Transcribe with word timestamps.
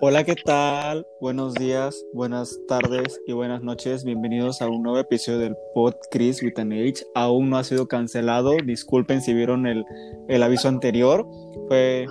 Hola, 0.00 0.22
¿qué 0.24 0.34
tal? 0.34 1.06
Buenos 1.20 1.54
días, 1.54 2.04
buenas 2.12 2.60
tardes 2.68 3.20
y 3.26 3.32
buenas 3.32 3.62
noches. 3.62 4.04
Bienvenidos 4.04 4.60
a 4.60 4.68
un 4.68 4.82
nuevo 4.82 4.98
episodio 4.98 5.38
del 5.38 5.56
Pod 5.74 5.94
Chris 6.10 6.42
with 6.42 6.58
an 6.58 6.72
Age. 6.72 7.06
Aún 7.14 7.50
no 7.50 7.56
ha 7.56 7.64
sido 7.64 7.88
cancelado. 7.88 8.56
Disculpen 8.64 9.22
si 9.22 9.32
vieron 9.32 9.66
el, 9.66 9.84
el 10.28 10.42
aviso 10.42 10.68
anterior. 10.68 11.26
Fue 11.68 12.06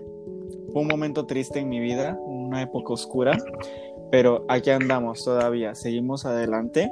un 0.74 0.88
momento 0.88 1.26
triste 1.26 1.60
en 1.60 1.70
mi 1.70 1.80
vida, 1.80 2.18
una 2.26 2.62
época 2.62 2.94
oscura. 2.94 3.38
Pero 4.12 4.44
aquí 4.50 4.70
andamos 4.71 5.24
todavía. 5.24 5.76
Seguimos 5.76 6.26
adelante. 6.26 6.92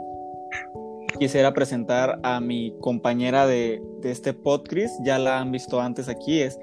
Quisiera 1.19 1.53
presentar 1.53 2.19
a 2.23 2.39
mi 2.39 2.75
compañera 2.79 3.47
de, 3.47 3.81
de 4.01 4.11
este 4.11 4.33
podcast. 4.33 4.93
Ya 5.03 5.17
la 5.19 5.39
han 5.39 5.51
visto 5.51 5.79
antes 5.81 6.07
aquí. 6.09 6.41
Es 6.41 6.59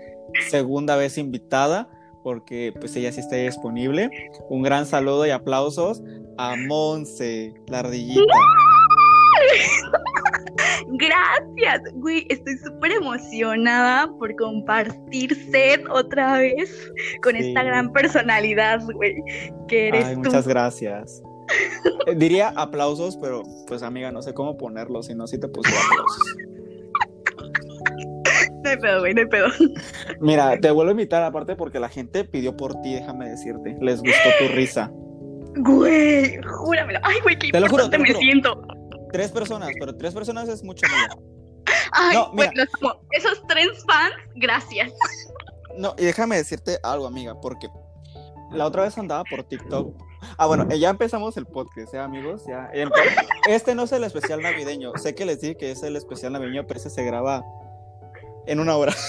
segunda 0.51 0.97
vez 0.97 1.17
invitada 1.19 1.89
porque 2.23 2.75
pues 2.79 2.95
ella 2.97 3.11
sí 3.13 3.21
está 3.21 3.37
disponible. 3.37 4.11
Un 4.51 4.63
gran 4.63 4.85
saludo 4.87 5.27
y 5.27 5.31
aplausos 5.31 6.03
a 6.37 6.55
Monse, 6.57 7.55
la 7.69 7.81
ardillita. 7.81 8.21
Gracias, 10.91 11.83
güey, 11.95 12.27
estoy 12.29 12.57
súper 12.59 12.93
emocionada 12.93 14.11
por 14.19 14.35
compartir 14.37 15.35
set 15.51 15.85
otra 15.91 16.39
vez 16.39 16.91
con 17.23 17.35
Sí. 17.37 17.49
esta 17.49 17.63
gran 17.63 17.93
personalidad, 17.93 18.81
güey, 18.95 19.15
que 19.69 19.89
eres 19.89 20.05
Ay, 20.07 20.15
tú. 20.15 20.21
muchas 20.23 20.49
gracias. 20.49 21.23
Eh, 22.07 22.15
Diría 22.17 22.49
aplausos, 22.57 23.17
pero 23.17 23.43
pues 23.67 23.83
amiga, 23.83 24.11
no 24.13 24.23
sé 24.23 24.35
cómo 24.35 24.57
ponerlo, 24.57 25.03
si 25.03 25.15
no, 25.15 25.27
sí 25.27 25.39
te 25.39 25.49
puse 25.49 25.71
aplausos. 25.71 26.37
No 28.65 28.71
hay 28.71 28.77
pedo, 28.77 29.01
güey, 29.01 29.15
no 29.15 29.21
hay 29.21 29.27
pedo. 29.29 29.47
Mira, 30.21 30.59
te 30.61 30.71
vuelvo 30.71 30.91
a 30.91 30.93
invitar 30.93 31.23
aparte 31.23 31.55
porque 31.57 31.79
la 31.81 31.89
gente 31.89 32.25
pidió 32.25 32.57
por 32.57 32.81
ti, 32.83 32.95
déjame 32.95 33.29
decirte. 33.29 33.77
Les 33.81 34.01
gustó 34.01 34.29
tu 34.41 34.49
risa. 34.55 34.91
Güey, 35.57 36.41
júramelo. 36.43 36.99
Ay, 37.03 37.17
güey, 37.23 37.39
qué 37.39 37.51
Te 37.51 37.61
lo 37.61 37.69
juro, 37.69 37.89
te 37.91 37.97
lo 37.99 38.03
me 38.03 38.09
juro. 38.09 38.21
siento. 38.21 38.63
Tres 39.13 39.31
personas, 39.31 39.71
pero 39.79 39.97
tres 39.97 40.15
personas 40.15 40.49
es 40.49 40.63
mucho. 40.63 40.87
Ay, 41.93 42.17
No, 42.17 42.33
güey, 42.33 42.49
mira. 42.51 42.67
Esos 43.13 43.43
tres 43.49 43.69
fans, 43.87 44.15
gracias. 44.37 44.93
No, 45.77 45.95
y 45.97 46.07
déjame 46.07 46.35
decirte 46.37 46.79
algo, 46.83 47.07
amiga, 47.07 47.41
porque 47.41 47.69
la 48.51 48.67
otra 48.67 48.83
vez 48.83 48.99
andaba 48.99 49.23
por 49.31 49.45
TikTok. 49.45 49.95
Ah, 50.37 50.47
bueno, 50.47 50.67
eh, 50.71 50.81
ya 50.81 50.91
empezamos 50.91 51.37
el 51.37 51.47
podcast, 51.47 51.95
¿eh, 51.95 52.01
amigos? 52.01 52.43
Ya, 52.49 52.69
Este 53.47 53.77
no 53.77 53.85
es 53.85 53.93
el 53.93 54.03
especial 54.03 54.43
navideño. 54.43 54.91
Sé 54.97 55.15
que 55.15 55.25
les 55.25 55.41
dije 55.41 55.57
que 55.57 55.71
es 55.71 55.85
el 55.85 55.95
especial 55.95 56.33
navideño, 56.33 56.67
pero 56.67 56.81
ese 56.81 56.91
se 56.91 57.05
graba 57.05 57.45
en 58.49 58.61
una 58.61 58.77
hora. 58.77 58.95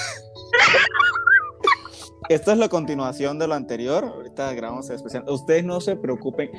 Esto 2.29 2.51
es 2.51 2.59
la 2.59 2.69
continuación 2.69 3.39
de 3.39 3.47
lo 3.47 3.55
anterior. 3.55 4.05
Ahorita 4.05 4.53
grabamos 4.53 4.87
el 4.89 4.97
especial. 4.97 5.23
Ustedes 5.27 5.65
no 5.65 5.81
se 5.81 5.95
preocupen. 5.95 6.51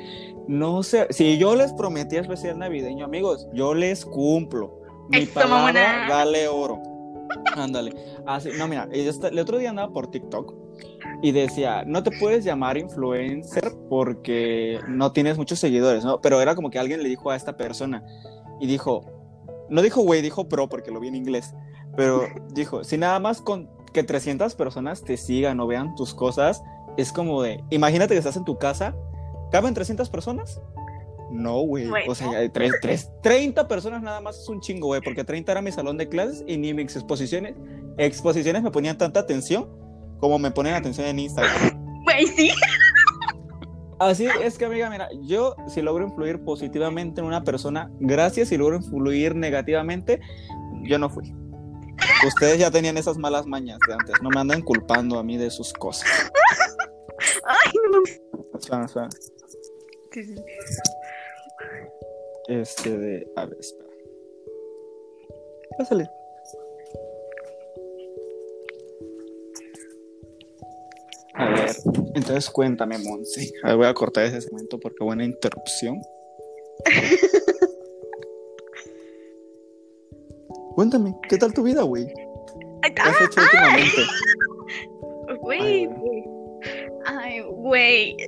No 0.47 0.83
se... 0.83 1.07
Si 1.13 1.37
yo 1.37 1.55
les 1.55 1.71
prometí 1.71 2.17
especial 2.17 2.59
navideño, 2.59 3.05
amigos, 3.05 3.47
yo 3.53 3.73
les 3.73 4.05
cumplo. 4.05 4.81
Mi 5.07 5.25
palabra 5.27 6.07
vale 6.09 6.49
oro. 6.49 6.81
Ándale. 7.55 7.93
Así, 8.25 8.49
no, 8.57 8.67
mira, 8.67 8.89
el 8.91 9.39
otro 9.39 9.57
día 9.57 9.69
andaba 9.69 9.93
por 9.93 10.11
TikTok 10.11 10.53
y 11.21 11.31
decía, 11.31 11.83
no 11.85 12.03
te 12.03 12.11
puedes 12.11 12.43
llamar 12.43 12.77
influencer 12.77 13.71
porque 13.89 14.79
no 14.89 15.13
tienes 15.13 15.37
muchos 15.37 15.59
seguidores, 15.59 16.03
¿no? 16.03 16.19
Pero 16.19 16.41
era 16.41 16.55
como 16.55 16.69
que 16.69 16.79
alguien 16.79 17.01
le 17.01 17.09
dijo 17.09 17.29
a 17.29 17.35
esta 17.35 17.55
persona 17.55 18.03
y 18.59 18.67
dijo, 18.67 19.05
no 19.69 19.81
dijo 19.81 20.01
güey, 20.01 20.21
dijo 20.21 20.49
pro 20.49 20.67
porque 20.67 20.91
lo 20.91 20.99
vi 20.99 21.07
en 21.07 21.15
inglés, 21.15 21.53
pero 22.01 22.27
dijo, 22.51 22.83
si 22.83 22.97
nada 22.97 23.19
más 23.19 23.41
con 23.41 23.69
que 23.93 24.01
300 24.01 24.55
personas 24.55 25.03
te 25.03 25.17
sigan 25.17 25.59
o 25.59 25.67
vean 25.67 25.93
tus 25.93 26.15
cosas, 26.15 26.63
es 26.97 27.11
como 27.11 27.43
de, 27.43 27.63
imagínate 27.69 28.15
que 28.15 28.17
estás 28.17 28.37
en 28.37 28.43
tu 28.43 28.57
casa, 28.57 28.95
¿caben 29.51 29.75
300 29.75 30.09
personas? 30.09 30.59
No, 31.29 31.59
güey. 31.59 31.87
Bueno. 31.87 32.11
O 32.11 32.15
sea, 32.15 32.31
hay 32.31 32.49
tres, 32.49 32.73
tres, 32.81 33.11
30 33.21 33.67
personas 33.67 34.01
nada 34.01 34.19
más 34.19 34.39
es 34.39 34.49
un 34.49 34.61
chingo, 34.61 34.87
güey, 34.87 35.01
porque 35.01 35.23
30 35.23 35.51
era 35.51 35.61
mi 35.61 35.71
salón 35.71 35.97
de 35.97 36.09
clases 36.09 36.43
y 36.47 36.57
ni 36.57 36.73
mis 36.73 36.95
exposiciones, 36.95 37.53
exposiciones 37.97 38.63
me 38.63 38.71
ponían 38.71 38.97
tanta 38.97 39.19
atención 39.19 39.69
como 40.19 40.39
me 40.39 40.49
ponen 40.49 40.73
atención 40.73 41.05
en 41.05 41.19
Instagram. 41.19 42.03
Güey, 42.03 42.25
sí. 42.25 42.49
Así 43.99 44.25
es 44.43 44.57
que, 44.57 44.65
amiga, 44.65 44.89
mira, 44.89 45.07
yo 45.21 45.55
si 45.67 45.83
logro 45.83 46.03
influir 46.03 46.43
positivamente 46.43 47.21
en 47.21 47.27
una 47.27 47.43
persona, 47.43 47.91
gracias, 47.99 48.49
si 48.49 48.57
logro 48.57 48.77
influir 48.77 49.35
negativamente, 49.35 50.19
yo 50.83 50.97
no 50.97 51.07
fui. 51.07 51.31
Ustedes 52.25 52.59
ya 52.59 52.71
tenían 52.71 52.97
esas 52.97 53.17
malas 53.17 53.45
mañas 53.45 53.79
de 53.87 53.93
antes, 53.93 54.15
no 54.21 54.29
me 54.29 54.39
andan 54.39 54.61
culpando 54.61 55.17
a 55.17 55.23
mí 55.23 55.37
de 55.37 55.49
sus 55.49 55.73
cosas. 55.73 56.07
Ay, 57.43 57.71
no. 57.91 58.03
Espera, 58.57 58.85
espera. 58.85 59.09
Sí, 60.11 60.23
sí. 60.23 60.35
Este 62.47 62.97
de. 62.97 63.31
A 63.35 63.45
ver, 63.45 63.57
espera. 63.59 63.89
Pásale. 65.77 66.09
A 71.33 71.49
ver, 71.49 71.71
entonces 72.13 72.49
cuéntame, 72.49 72.97
Monse. 72.97 73.51
A 73.63 73.69
ver, 73.69 73.77
voy 73.77 73.87
a 73.87 73.93
cortar 73.93 74.25
ese 74.25 74.41
segmento 74.41 74.79
porque 74.79 75.03
buena 75.03 75.23
interrupción. 75.23 76.01
Cuéntame, 80.75 81.15
¿qué 81.29 81.37
tal 81.37 81.53
tu 81.53 81.63
vida, 81.63 81.83
güey? 81.83 82.07
Ay, 82.83 82.93
¿Qué 82.93 83.01
has 83.01 83.21
hecho 83.21 83.41
últimamente? 83.41 84.01
ah, 85.29 85.33
Güey, 85.39 85.85
güey. 85.97 86.23
Ay, 87.05 87.41
güey. 87.41 88.17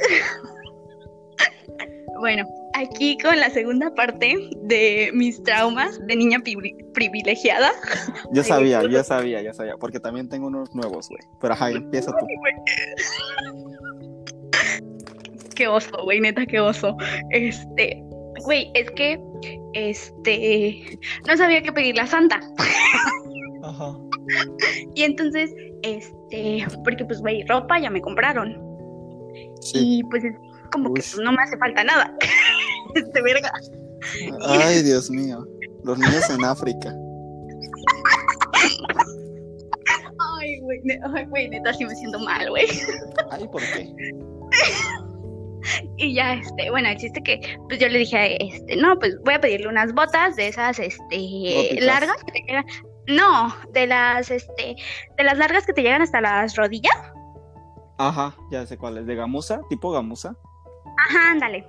Bueno, 2.19 2.45
aquí 2.73 3.17
con 3.21 3.37
la 3.37 3.49
segunda 3.49 3.93
parte 3.95 4.33
de 4.61 5.09
mis 5.13 5.43
traumas 5.43 5.99
de 6.07 6.15
niña 6.15 6.39
pri- 6.39 6.73
privilegiada. 6.93 7.71
Yo 8.31 8.43
Ay, 8.43 8.47
sabía, 8.47 8.79
güey. 8.79 8.93
yo 8.93 9.03
sabía, 9.03 9.41
ya 9.41 9.51
sabía, 9.53 9.75
porque 9.77 9.99
también 9.99 10.29
tengo 10.29 10.47
unos 10.47 10.73
nuevos, 10.73 11.09
güey. 11.09 11.19
Pero 11.41 11.53
ajá, 11.53 11.71
empieza 11.71 12.11
tú. 12.11 12.25
Qué 15.53 15.67
oso, 15.67 15.91
güey, 16.03 16.21
neta, 16.21 16.45
qué 16.45 16.61
oso. 16.61 16.95
Este, 17.31 18.01
güey, 18.45 18.71
es 18.73 18.89
que, 18.91 19.19
este, 19.73 20.99
no 21.27 21.37
sabía 21.37 21.61
qué 21.61 21.71
pedirle 21.71 22.01
a 22.01 22.07
Santa. 22.07 22.39
Ajá. 23.63 23.97
Y 24.95 25.03
entonces, 25.03 25.53
este, 25.83 26.65
porque 26.83 27.05
pues, 27.05 27.21
güey, 27.21 27.43
ropa 27.47 27.79
ya 27.79 27.89
me 27.89 28.01
compraron. 28.01 28.57
Sí. 29.61 29.99
Y 29.99 30.03
pues 30.03 30.23
es 30.23 30.33
como 30.71 30.93
que 30.93 31.01
pues, 31.01 31.17
no 31.17 31.31
me 31.31 31.41
hace 31.43 31.57
falta 31.57 31.83
nada. 31.83 32.15
Este, 32.95 33.21
verga. 33.23 33.51
Ay, 34.45 34.83
Dios 34.83 35.09
mío. 35.09 35.47
Los 35.83 35.97
niños 35.97 36.29
en 36.29 36.43
África. 36.45 36.93
Ay, 40.39 40.59
güey, 40.59 40.79
ne- 40.83 40.99
ay, 41.15 41.25
güey, 41.25 41.49
neta, 41.49 41.73
sí 41.73 41.85
me 41.85 41.95
siento 41.95 42.19
mal, 42.19 42.49
güey. 42.49 42.65
Ay, 43.31 43.47
¿por 43.51 43.61
qué? 43.61 43.93
Y 45.97 46.13
ya, 46.15 46.33
este, 46.33 46.69
bueno, 46.69 46.89
el 46.89 46.97
chiste 46.97 47.21
que, 47.23 47.57
pues 47.67 47.79
yo 47.79 47.87
le 47.87 47.99
dije, 47.99 48.43
este, 48.43 48.75
no, 48.75 48.97
pues 48.99 49.17
voy 49.23 49.35
a 49.35 49.41
pedirle 49.41 49.67
unas 49.67 49.93
botas 49.93 50.35
de 50.35 50.47
esas, 50.47 50.79
este, 50.79 51.77
largas 51.79 52.23
que 52.25 52.31
te 52.31 52.39
llegan. 52.47 52.65
No, 53.07 53.53
de 53.71 53.87
las, 53.87 54.31
este, 54.31 54.75
de 55.17 55.23
las 55.23 55.37
largas 55.37 55.65
que 55.65 55.73
te 55.73 55.81
llegan 55.81 56.01
hasta 56.01 56.21
las 56.21 56.55
rodillas. 56.55 56.95
Ajá, 57.97 58.35
ya 58.51 58.65
sé 58.65 58.77
cuál 58.77 58.97
es. 58.97 59.05
¿De 59.05 59.15
gamuza? 59.15 59.61
¿Tipo 59.69 59.91
gamuza? 59.91 60.35
Ajá, 61.09 61.31
ándale. 61.31 61.65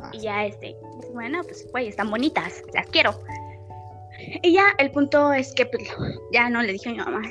Ah, 0.00 0.10
Y 0.12 0.20
ya, 0.20 0.44
este, 0.46 0.74
bueno, 1.12 1.42
pues, 1.42 1.66
güey, 1.70 1.88
están 1.88 2.10
bonitas, 2.10 2.62
las 2.72 2.86
quiero. 2.86 3.18
Y 4.42 4.52
ya, 4.52 4.66
el 4.78 4.90
punto 4.90 5.32
es 5.32 5.52
que, 5.54 5.66
pues, 5.66 5.88
ya 6.32 6.48
no 6.48 6.62
le 6.62 6.72
dije 6.72 6.88
a 6.88 6.92
mi 6.92 6.98
mamá, 6.98 7.20
"Ay, 7.24 7.30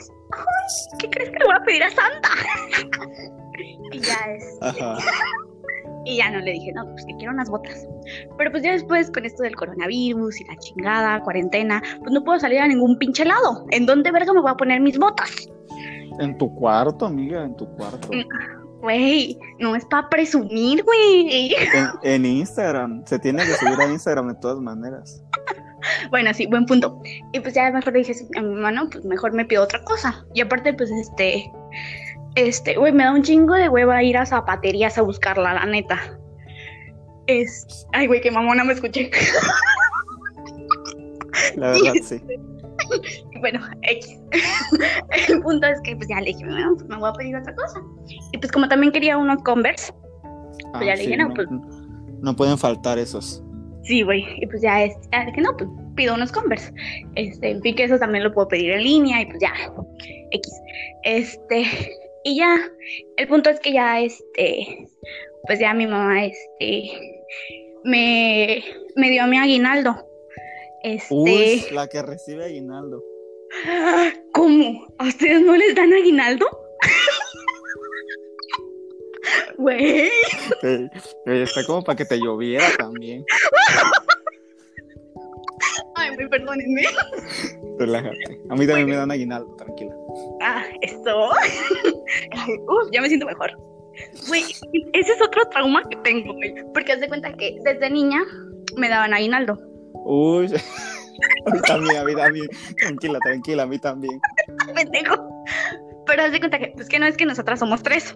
¿qué 1.00 1.10
crees 1.10 1.30
que 1.32 1.40
le 1.40 1.46
voy 1.46 1.56
a 1.56 1.64
pedir 1.64 1.84
a 1.84 1.90
Santa? 1.92 2.30
y 3.92 4.00
ya 4.00 4.16
es, 4.36 4.58
Ajá. 4.62 4.98
y 6.06 6.18
ya 6.18 6.30
no 6.32 6.40
le 6.40 6.52
dije, 6.52 6.72
no, 6.74 6.86
pues 6.92 7.06
que 7.06 7.16
quiero 7.16 7.34
unas 7.34 7.50
botas. 7.50 7.88
Pero 8.38 8.52
pues 8.52 8.64
ya 8.64 8.72
después, 8.72 9.10
con 9.12 9.26
esto 9.26 9.44
del 9.44 9.56
coronavirus 9.56 10.42
y 10.42 10.46
la 10.46 10.58
chingada, 10.58 11.22
cuarentena, 11.22 11.82
pues 12.00 12.12
no 12.12 12.24
puedo 12.24 12.40
salir 12.40 12.60
a 12.60 12.68
ningún 12.68 12.98
pinche 12.98 13.26
lado. 13.26 13.66
¿En 13.72 13.86
dónde 13.86 14.12
verga 14.12 14.34
me 14.34 14.42
voy 14.42 14.52
a 14.52 14.56
poner 14.56 14.82
mis 14.82 14.98
botas? 14.98 15.48
En 16.20 16.38
tu 16.38 16.54
cuarto, 16.56 17.06
amiga, 17.06 17.44
en 17.44 17.56
tu 17.56 17.68
cuarto. 17.76 18.10
Güey, 18.82 19.38
no 19.60 19.76
es 19.76 19.86
para 19.86 20.10
presumir, 20.10 20.84
güey. 20.84 21.54
En, 21.54 21.88
en 22.04 22.26
Instagram. 22.26 23.04
Se 23.06 23.18
tiene 23.18 23.44
que 23.46 23.54
subir 23.54 23.80
a 23.80 23.90
Instagram 23.90 24.28
de 24.28 24.36
todas 24.36 24.60
maneras. 24.60 25.24
Bueno, 26.10 26.34
sí, 26.34 26.46
buen 26.48 26.66
punto. 26.66 27.02
Y 27.34 27.40
pues 27.40 27.54
ya 27.54 27.70
mejor 27.72 27.94
le 27.94 28.00
dije 28.00 28.14
a 28.38 28.42
mi 28.42 28.56
mamá, 28.56 28.72
no, 28.72 28.90
pues 28.90 29.04
mejor 29.06 29.34
me 29.34 29.46
pido 29.46 29.64
otra 29.64 29.84
cosa. 29.84 30.26
Y 30.34 30.42
aparte, 30.42 30.74
pues 30.74 30.90
este, 30.92 31.52
este, 32.36 32.76
güey, 32.76 32.92
me 32.92 33.04
da 33.04 33.12
un 33.12 33.24
chingo 33.24 33.54
de 33.54 33.70
hueva 33.70 34.02
ir 34.04 34.18
a 34.18 34.26
zapaterías 34.26 34.98
a 34.98 35.02
buscarla, 35.02 35.54
la 35.54 35.66
neta. 35.66 36.00
Es, 37.28 37.88
ay, 37.94 38.08
güey, 38.08 38.22
qué 38.22 38.32
mamona 38.32 38.64
me 38.64 38.74
escuché. 38.74 39.12
La 41.56 41.72
verdad, 41.72 41.94
sí. 42.04 42.22
bueno, 43.40 43.60
X. 43.84 44.20
El 45.30 45.42
punto 45.42 45.68
es 45.68 45.80
que 45.82 45.96
pues 45.96 46.08
ya 46.08 46.20
le 46.20 46.28
dije, 46.28 46.46
bueno, 46.46 46.76
pues 46.76 46.88
me 46.88 46.98
voy 46.98 47.10
a 47.10 47.14
pedir 47.14 47.36
otra 47.36 47.56
cosa. 47.56 47.82
Y 48.32 48.38
pues 48.38 48.52
como 48.52 48.68
también 48.68 48.92
quería 48.92 49.18
unos 49.18 49.42
Converse, 49.44 49.94
pues 50.74 50.86
ya 50.86 50.96
le 50.96 51.04
dije, 51.04 51.18
no, 51.18 51.34
pues 51.34 51.48
no 52.22 52.36
pueden 52.36 52.58
faltar 52.58 52.98
esos. 52.98 53.44
Sí, 53.84 54.02
güey. 54.02 54.26
Y 54.38 54.48
pues 54.48 54.62
ya 54.62 54.84
es, 54.84 54.94
ya 55.12 55.26
dije, 55.26 55.42
no, 55.42 55.56
pues 55.58 55.70
pido 55.96 56.16
unos 56.16 56.32
Converse. 56.32 56.74
Este, 57.16 57.52
en 57.52 57.62
fin, 57.62 57.76
que 57.76 57.84
eso 57.84 58.00
también 58.00 58.24
lo 58.24 58.34
puedo 58.34 58.48
pedir 58.48 58.72
en 58.72 58.84
línea 58.84 59.22
y 59.22 59.26
pues 59.26 59.40
ya, 59.40 59.54
X. 60.32 60.54
Este, 61.04 61.66
y 62.24 62.38
ya, 62.38 62.72
el 63.18 63.28
punto 63.28 63.50
es 63.50 63.60
que 63.60 63.74
ya, 63.74 64.00
este, 64.00 64.88
pues 65.46 65.60
ya 65.60 65.74
mi 65.74 65.88
mamá, 65.88 66.26
este, 66.26 67.24
me, 67.84 68.64
me 68.96 69.10
dio 69.10 69.28
mi 69.28 69.38
aguinaldo. 69.38 69.96
Este. 70.84 71.14
Uy, 71.14 71.66
la 71.72 71.88
que 71.88 72.02
recibe 72.02 72.46
aguinaldo. 72.46 73.04
¿Cómo? 74.34 74.88
¿A 74.98 75.08
ustedes 75.08 75.42
no 75.42 75.56
les 75.56 75.76
dan 75.76 75.94
aguinaldo? 75.94 76.46
Güey. 79.58 80.10
está 81.26 81.64
como 81.66 81.84
para 81.84 81.96
que 81.96 82.06
te 82.06 82.18
lloviera 82.18 82.66
también. 82.78 83.24
Perdónenme. 86.30 86.84
Relájate. 87.80 88.42
A 88.50 88.56
mí 88.56 88.68
también 88.68 88.90
me 88.90 88.96
dan 88.96 89.12
aguinaldo, 89.12 89.56
tranquila. 89.56 89.94
Ah, 90.42 90.64
esto. 90.82 91.30
Uf, 92.68 92.90
ya 92.92 93.02
me 93.02 93.08
siento 93.08 93.26
mejor. 93.26 93.52
Güey, 94.28 94.44
ese 94.94 95.12
es 95.14 95.22
otro 95.22 95.46
trauma 95.52 95.84
que 95.90 95.98
tengo, 95.98 96.34
güey. 96.34 96.56
Porque 96.74 96.94
haz 96.94 97.00
de 97.00 97.08
cuenta 97.08 97.34
que 97.34 97.58
desde 97.64 97.90
niña 97.90 98.22
me 98.76 98.90
daban 98.90 99.14
aguinaldo. 99.14 99.60
Uy, 100.06 100.48
a 101.46 101.52
mí 101.54 101.62
también, 101.68 101.98
a 101.98 102.04
mí 102.04 102.16
también. 102.16 102.48
Tranquila, 102.78 103.20
tranquila, 103.20 103.64
a 103.64 103.68
mí 103.68 103.80
también. 103.80 104.20
Pendejo. 104.74 105.46
Pero 106.06 106.24
haz 106.24 106.32
de 106.32 106.40
cuenta 106.40 106.60
que, 106.60 106.74
pues 106.76 106.90
que 106.90 107.00
no 107.00 107.06
es 107.06 107.18
que 107.18 107.26
nosotras 107.26 107.60
somos 107.60 107.84
tres. 107.84 108.16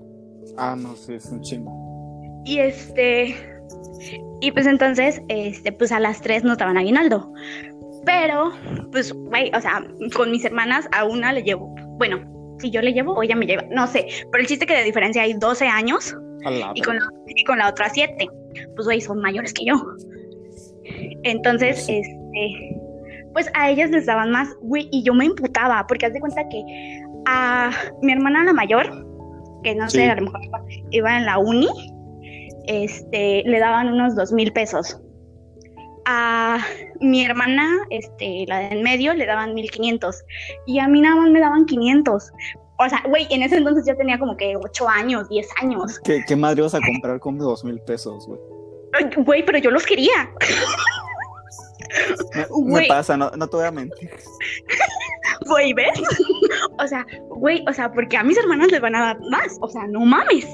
Ah, 0.58 0.76
no, 0.78 0.96
sí, 0.96 1.14
es 1.14 1.26
un 1.28 1.42
chingo. 1.42 2.42
Y 2.46 2.60
este. 2.60 3.36
Y 4.42 4.52
pues 4.52 4.68
entonces, 4.68 5.22
este, 5.30 5.72
pues 5.72 5.92
a 5.92 6.00
las 6.00 6.22
tres 6.22 6.44
nos 6.44 6.58
daban 6.58 6.78
aguinaldo. 6.78 7.32
Pero, 8.08 8.54
pues, 8.94 9.12
güey, 9.12 9.52
o 9.54 9.60
sea, 9.60 9.86
con 10.16 10.32
mis 10.32 10.46
hermanas 10.46 10.88
a 10.94 11.04
una 11.04 11.34
le 11.34 11.44
llevo. 11.44 11.76
Bueno, 11.98 12.22
si 12.58 12.72
yo 12.72 12.82
le 12.82 12.94
llevo 12.94 13.14
o 13.14 13.22
ella 13.22 13.36
me 13.36 13.46
lleva, 13.46 13.64
no 13.70 13.86
sé. 13.86 14.08
Pero 14.32 14.42
el 14.42 14.48
chiste 14.48 14.66
que 14.66 14.78
de 14.78 14.84
diferencia 14.86 15.24
hay 15.24 15.34
12 15.34 15.68
años 15.68 16.16
y 16.74 16.82
con, 16.82 16.96
la, 16.96 17.06
y 17.28 17.44
con 17.44 17.58
la 17.58 17.70
otra 17.70 17.90
7. 17.90 18.30
Pues, 18.76 18.86
güey, 18.86 19.02
son 19.02 19.20
mayores 19.20 19.54
que 19.54 19.66
yo. 19.66 19.76
Entonces, 21.24 21.86
este, 21.90 22.80
pues 23.34 23.52
a 23.54 23.70
ellas 23.70 23.90
les 23.90 24.06
daban 24.06 24.32
más, 24.32 24.56
güey, 24.62 24.88
y 24.94 25.04
yo 25.04 25.14
me 25.14 25.26
imputaba, 25.26 25.86
porque 25.86 26.06
haz 26.06 26.14
de 26.14 26.22
cuenta 26.22 26.48
que 26.48 26.64
a 27.26 27.72
mi 28.02 28.14
hermana 28.14 28.46
la 28.46 28.54
mayor, 28.54 29.06
que 29.64 29.76
no 29.76 29.90
sé, 29.90 30.10
a 30.10 30.16
lo 30.16 30.24
mejor 30.24 30.40
iba 30.92 31.18
en 31.18 31.26
la 31.26 31.40
uni, 31.40 31.68
este, 32.68 33.44
le 33.46 33.60
daban 33.60 33.90
unos 33.90 34.16
dos 34.16 34.32
mil 34.32 34.54
pesos. 34.54 34.98
A 36.10 36.60
mi 37.02 37.26
hermana, 37.26 37.70
este, 37.90 38.46
la 38.48 38.60
de 38.60 38.68
en 38.68 38.82
medio, 38.82 39.14
le 39.14 39.26
daban 39.26 39.54
mil 39.54 39.70
quinientos. 39.70 40.24
Y 40.66 40.80
a 40.80 40.88
mí 40.88 41.02
nada 41.02 41.18
más 41.18 41.30
me 41.32 41.42
daban 41.42 41.66
quinientos. 41.66 42.32
O 42.80 42.88
sea, 42.88 43.04
güey, 43.08 43.28
en 43.30 43.44
ese 43.44 43.58
entonces 43.58 43.86
yo 43.86 43.98
tenía 43.98 44.18
como 44.18 44.38
que 44.38 44.56
ocho 44.56 44.88
años, 44.88 45.28
diez 45.28 45.50
años. 45.62 46.00
¿Qué, 46.06 46.24
qué 46.26 46.36
madre 46.36 46.62
vas 46.62 46.76
a 46.76 46.80
comprar 46.80 47.20
con 47.20 47.38
dos 47.38 47.64
mil 47.64 47.80
pesos, 47.82 48.26
güey? 48.26 48.40
Güey, 49.18 49.46
pero 49.46 49.58
yo 49.58 49.70
los 49.70 49.86
quería. 49.86 50.32
Me, 52.66 52.88
pasa, 52.88 53.18
no, 53.18 53.32
no 53.32 53.48
te 53.48 53.58
voy 53.58 53.66
a 53.66 53.72
mentir. 53.72 54.12
Güey, 55.46 55.74
¿ves? 55.74 56.00
o 56.80 56.88
sea, 56.88 57.06
güey, 57.30 57.64
o 57.68 57.74
sea, 57.74 57.92
porque 57.92 58.18
a 58.18 58.24
mis 58.24 58.38
hermanas 58.38 58.72
les 58.72 58.82
van 58.82 58.96
a 58.96 59.02
dar 59.02 59.20
más. 59.30 59.58
O 59.62 59.70
sea, 59.70 59.88
no 59.88 60.02
mames. 60.02 60.48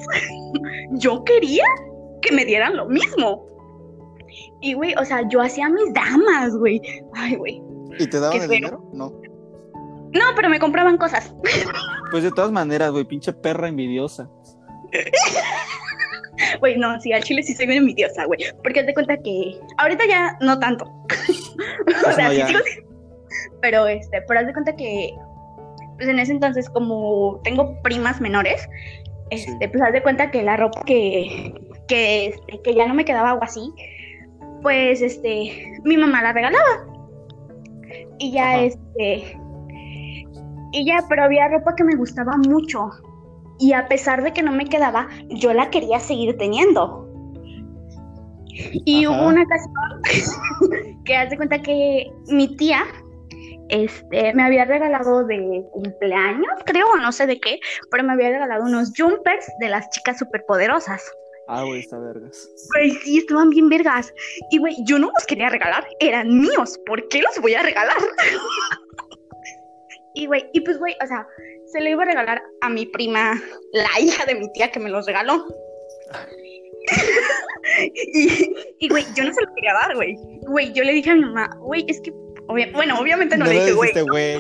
yo 0.92 1.24
quería 1.24 1.66
que 2.22 2.32
me 2.34 2.46
dieran 2.46 2.76
lo 2.76 2.88
mismo. 2.88 3.46
Y, 4.62 4.74
güey, 4.74 4.94
o 4.96 5.06
sea, 5.06 5.28
yo 5.30 5.42
hacía 5.42 5.70
mis 5.70 5.94
damas, 5.94 6.56
güey. 6.56 6.82
Ay, 7.14 7.36
güey. 7.36 7.62
¿Y 8.00 8.08
te 8.08 8.20
daban 8.20 8.42
el 8.42 8.50
dinero? 8.50 8.84
No. 8.94 9.12
No, 10.12 10.26
pero 10.36 10.50
me 10.50 10.60
compraban 10.60 10.98
cosas. 10.98 11.34
pues 12.12 12.24
de 12.24 12.32
todas 12.32 12.52
maneras, 12.52 12.92
güey, 12.92 13.06
pinche 13.06 13.34
perra 13.34 13.68
envidiosa. 13.68 14.30
Güey, 16.60 16.78
no, 16.78 17.00
sí, 17.00 17.14
al 17.14 17.24
chile 17.24 17.44
sí 17.44 17.54
soy 17.54 17.68
muy 17.68 17.78
envidiosa, 17.78 18.26
güey. 18.26 18.40
Porque 18.64 18.84
te 18.84 18.94
cuenta 18.94 19.18
que 19.18 19.60
ahorita 19.78 20.04
ya 20.08 20.38
no 20.42 20.60
tanto. 20.60 20.86
o 22.08 22.12
sea, 22.12 22.32
sí 22.32 22.42
sigo 22.42 22.60
Pero 23.62 23.88
este, 23.88 24.22
pero 24.28 24.40
haz 24.40 24.48
de 24.48 24.54
cuenta 24.54 24.76
que 24.76 25.14
pues 25.98 26.10
en 26.10 26.18
ese 26.18 26.32
entonces 26.32 26.70
como 26.70 27.40
tengo 27.44 27.80
primas 27.84 28.20
menores, 28.20 28.68
este, 29.30 29.70
pues 29.70 29.84
haz 29.84 29.94
de 29.94 30.02
cuenta 30.02 30.32
que 30.32 30.42
la 30.42 30.58
ropa 30.58 30.82
que 30.86 31.54
que, 31.88 32.28
este, 32.28 32.62
que 32.62 32.76
ya 32.76 32.88
no 32.88 32.94
me 32.94 33.06
quedaba 33.06 33.32
algo 33.32 33.44
así, 33.44 33.74
pues 34.64 35.02
este, 35.02 35.80
mi 35.84 35.98
mamá 35.98 36.24
la 36.24 36.34
regalaba. 36.34 36.88
Y 38.18 38.32
ya 38.32 38.64
este 38.64 39.38
y 40.74 40.86
ya, 40.86 41.06
pero 41.08 41.24
había 41.24 41.48
ropa 41.50 41.76
que 41.76 41.84
me 41.84 41.96
gustaba 41.96 42.36
mucho 42.38 42.90
y 43.60 43.74
a 43.74 43.88
pesar 43.88 44.24
de 44.24 44.34
que 44.34 44.42
no 44.42 44.52
me 44.52 44.66
quedaba, 44.66 45.08
yo 45.30 45.54
la 45.54 45.70
quería 45.70 46.00
seguir 46.00 46.36
teniendo. 46.38 47.08
Y 48.86 49.08
hubo 49.08 49.28
una 49.28 49.44
ocasión 49.44 51.02
que 51.06 51.16
hace 51.16 51.38
cuenta 51.38 51.62
que 51.62 52.12
mi 52.28 52.56
tía 52.56 52.84
este, 53.70 54.34
me 54.34 54.44
había 54.44 54.66
regalado 54.66 55.26
de 55.26 55.64
cumpleaños, 55.72 56.54
creo, 56.66 56.88
o 56.94 56.98
no 56.98 57.12
sé 57.12 57.26
de 57.26 57.40
qué, 57.40 57.60
pero 57.90 58.04
me 58.04 58.14
había 58.14 58.30
regalado 58.30 58.66
unos 58.66 58.92
jumpers 58.98 59.46
de 59.60 59.70
las 59.70 59.90
chicas 59.92 60.20
superpoderosas. 60.20 61.04
Ah, 61.48 61.64
güey, 61.64 61.82
está 61.82 62.00
vergas. 62.00 62.50
Güey, 62.74 62.92
sí, 62.92 63.18
estaban 63.18 63.50
bien 63.50 63.70
vergas. 63.70 64.14
Y, 64.52 64.60
güey, 64.60 64.76
yo 64.86 64.98
no 64.98 65.12
los 65.14 65.26
quería 65.26 65.50
regalar, 65.50 65.86
eran 66.00 66.40
míos. 66.40 66.80
¿Por 66.86 67.08
qué 67.10 67.22
los 67.22 67.40
voy 67.42 67.54
a 67.54 67.64
regalar? 67.64 67.98
y, 70.14 70.26
güey, 70.26 70.50
y 70.54 70.62
pues, 70.62 70.80
güey, 70.80 70.96
o 71.04 71.08
sea, 71.08 71.28
se 71.66 71.82
le 71.82 71.92
iba 71.92 72.04
a 72.04 72.06
regalar 72.06 72.42
a 72.62 72.70
mi 72.70 72.86
prima, 72.86 73.42
la 73.74 74.00
hija 74.00 74.26
de 74.26 74.36
mi 74.36 74.52
tía 74.54 74.72
que 74.72 74.80
me 74.80 74.90
los 74.90 75.06
regaló. 75.06 75.46
y, 78.80 78.90
güey, 78.90 79.06
yo 79.16 79.26
no 79.26 79.34
se 79.34 79.46
lo 79.46 79.54
quería 79.56 79.74
dar, 79.74 79.96
güey. 79.96 80.16
Güey, 80.48 80.72
yo 80.74 80.84
le 80.84 80.94
dije 80.94 81.10
a 81.10 81.16
mi 81.16 81.22
mamá, 81.22 81.50
güey, 81.60 81.86
es 81.88 82.00
que, 82.02 82.12
bueno, 82.48 83.00
obviamente 83.00 83.38
no, 83.38 83.46
le 83.46 83.54
dije, 83.54 83.72
güey. 83.72 83.92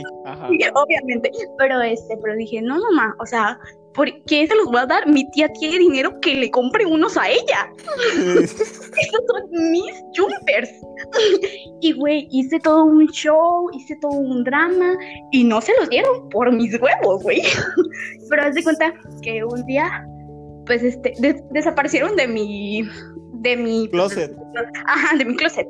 Obviamente, 0.73 1.31
pero 1.57 1.81
este, 1.81 2.17
pero 2.21 2.35
dije, 2.35 2.61
no, 2.61 2.79
mamá, 2.79 3.15
o 3.19 3.25
sea, 3.25 3.59
¿por 3.93 4.07
qué 4.25 4.47
se 4.47 4.55
los 4.55 4.65
voy 4.65 4.77
a 4.77 4.85
dar? 4.85 5.07
Mi 5.07 5.29
tía 5.31 5.47
tiene 5.49 5.79
dinero 5.79 6.19
que 6.19 6.35
le 6.35 6.49
compre 6.51 6.85
unos 6.85 7.17
a 7.17 7.29
ella. 7.29 7.71
Esos 8.43 9.23
son 9.27 9.71
mis 9.71 9.93
jumpers. 10.15 10.71
y 11.81 11.93
güey, 11.93 12.27
hice 12.31 12.59
todo 12.59 12.85
un 12.85 13.07
show, 13.07 13.69
hice 13.73 13.95
todo 14.01 14.11
un 14.11 14.43
drama 14.43 14.95
y 15.31 15.43
no 15.43 15.61
se 15.61 15.73
los 15.79 15.89
dieron 15.89 16.29
por 16.29 16.51
mis 16.51 16.79
huevos, 16.79 17.23
güey. 17.23 17.41
Pero 18.29 18.43
haz 18.43 18.55
de 18.55 18.63
cuenta 18.63 18.93
que 19.21 19.43
un 19.43 19.65
día, 19.65 20.05
pues 20.65 20.83
este, 20.83 21.13
desaparecieron 21.51 22.15
de 22.15 22.27
mi, 22.27 22.83
de 23.41 23.57
mi 23.57 23.87
closet. 23.89 24.35
Ajá, 24.85 25.17
de 25.17 25.25
mi 25.25 25.35
closet. 25.35 25.67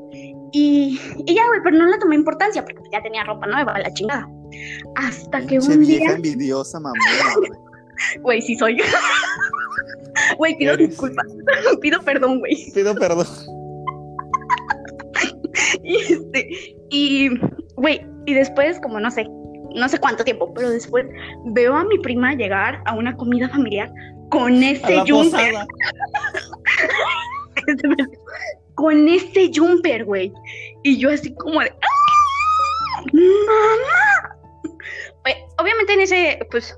Y, 0.56 1.00
y 1.26 1.34
ya, 1.34 1.48
güey, 1.48 1.62
pero 1.64 1.76
no 1.76 1.88
le 1.88 1.98
tomé 1.98 2.16
importancia 2.16 2.64
porque 2.64 2.80
ya 2.92 3.02
tenía 3.02 3.24
ropa 3.24 3.48
nueva, 3.48 3.80
la 3.80 3.92
chingada. 3.92 4.30
Hasta 4.96 5.44
que 5.48 5.58
un 5.58 5.82
día. 5.82 6.12
envidiosa, 6.12 6.80
mamá, 6.80 6.94
Güey, 8.22 8.42
sí 8.42 8.56
soy. 8.56 8.78
Güey, 10.38 10.56
pido 10.58 10.78
disculpas. 10.78 11.26
Pido 11.82 12.00
perdón, 12.02 12.40
güey. 12.40 12.72
Pido 12.74 12.94
perdón. 12.96 13.26
y 15.84 15.96
este, 15.96 16.50
y, 16.90 17.30
güey, 17.76 18.06
y 18.26 18.34
después, 18.34 18.80
como 18.82 19.00
no 19.00 19.10
sé, 19.10 19.28
no 19.76 19.90
sé 19.90 19.98
cuánto 19.98 20.24
tiempo, 20.24 20.54
pero 20.54 20.70
después 20.70 21.06
veo 21.46 21.76
a 21.76 21.84
mi 21.86 21.98
prima 22.00 22.34
llegar 22.36 22.82
a 22.86 22.94
una 22.94 23.16
comida 23.16 23.50
familiar 23.50 23.92
con 24.30 24.62
ese 24.62 25.00
jumper. 25.08 25.56
con 28.76 29.08
ese 29.08 29.52
jumper, 29.54 30.06
güey. 30.06 30.32
Y 30.84 30.98
yo 30.98 31.10
así 31.12 31.34
como 31.36 31.60
de, 31.62 31.70
¡Ah! 31.70 33.04
¡Mamá! 33.12 34.34
obviamente 35.58 35.94
en 35.94 36.02
ese, 36.02 36.48
pues, 36.52 36.78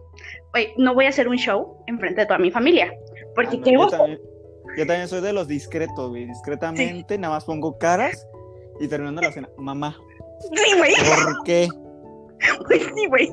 no 0.78 0.94
voy 0.94 1.06
a 1.06 1.10
hacer 1.10 1.28
un 1.28 1.38
show 1.38 1.78
enfrente 1.88 2.22
de 2.22 2.28
toda 2.28 2.40
mi 2.40 2.52
familia. 2.52 2.94
Porque 3.36 3.58
ah, 3.58 3.62
qué 3.64 3.74
yo, 3.74 3.88
también, 4.86 5.08
soy 5.08 5.22
de 5.22 5.34
los 5.34 5.48
discretos, 5.48 6.10
güey. 6.10 6.26
Discretamente, 6.26 7.18
nada 7.18 7.36
más 7.36 7.46
pongo 7.46 7.78
caras 7.78 8.28
y 8.80 8.88
terminando 8.88 9.22
la 9.22 9.32
cena, 9.32 9.50
mamá. 9.58 9.98
Sí, 10.54 10.78
güey. 10.78 10.94
¿Por 10.96 11.44
qué? 11.44 11.68
Pues 12.68 12.84
sí, 12.96 13.06
güey. 13.10 13.32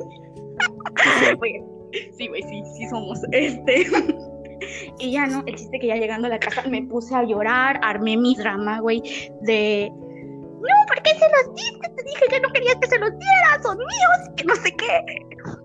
Sí, 2.17 2.29
güey, 2.29 2.43
sí, 2.43 2.62
sí 2.76 2.88
somos. 2.88 3.21
Este. 3.33 3.87
Y 4.99 5.12
ya 5.12 5.26
no, 5.26 5.43
el 5.47 5.57
chiste 5.57 5.79
que 5.81 5.88
ya 5.88 5.97
llegando 5.97 6.29
a 6.29 6.31
la 6.31 6.38
casa 6.38 6.62
me 6.69 6.83
puse 6.83 7.14
a 7.14 7.25
llorar, 7.25 7.81
armé 7.83 8.17
mi 8.17 8.37
drama, 8.37 8.81
güey, 8.81 9.02
de 9.41 9.93
no, 10.62 10.87
¿por 10.87 11.02
qué 11.02 11.11
se 11.11 11.26
los 11.28 11.54
diste, 11.54 11.88
te 11.88 12.02
dije 12.02 12.26
que 12.28 12.40
no 12.40 12.49
querías 12.52 12.76
que 12.76 12.88
se 12.88 12.99
los 12.99 13.11
dieras, 13.11 13.62
son 13.62 13.78
míos, 13.78 14.31
que 14.37 14.45
no 14.45 14.54
sé 14.57 14.75
qué. 14.76 15.04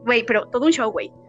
Güey, 0.06 0.24
pero 0.24 0.48
todo 0.50 0.66
un 0.66 0.72
show, 0.72 0.92
güey. 0.92 1.12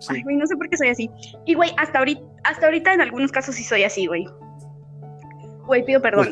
Sí. 0.00 0.14
Ay, 0.14 0.22
güey, 0.22 0.36
no 0.36 0.46
sé 0.46 0.56
por 0.56 0.68
qué 0.68 0.76
soy 0.76 0.90
así. 0.90 1.10
Y, 1.44 1.54
güey, 1.54 1.72
hasta 1.76 1.98
ahorita, 1.98 2.22
hasta 2.44 2.66
ahorita 2.66 2.94
en 2.94 3.00
algunos 3.00 3.32
casos 3.32 3.56
sí 3.56 3.64
soy 3.64 3.82
así, 3.82 4.06
güey. 4.06 4.28
Güey, 5.66 5.84
pido 5.84 6.00
perdón. 6.00 6.30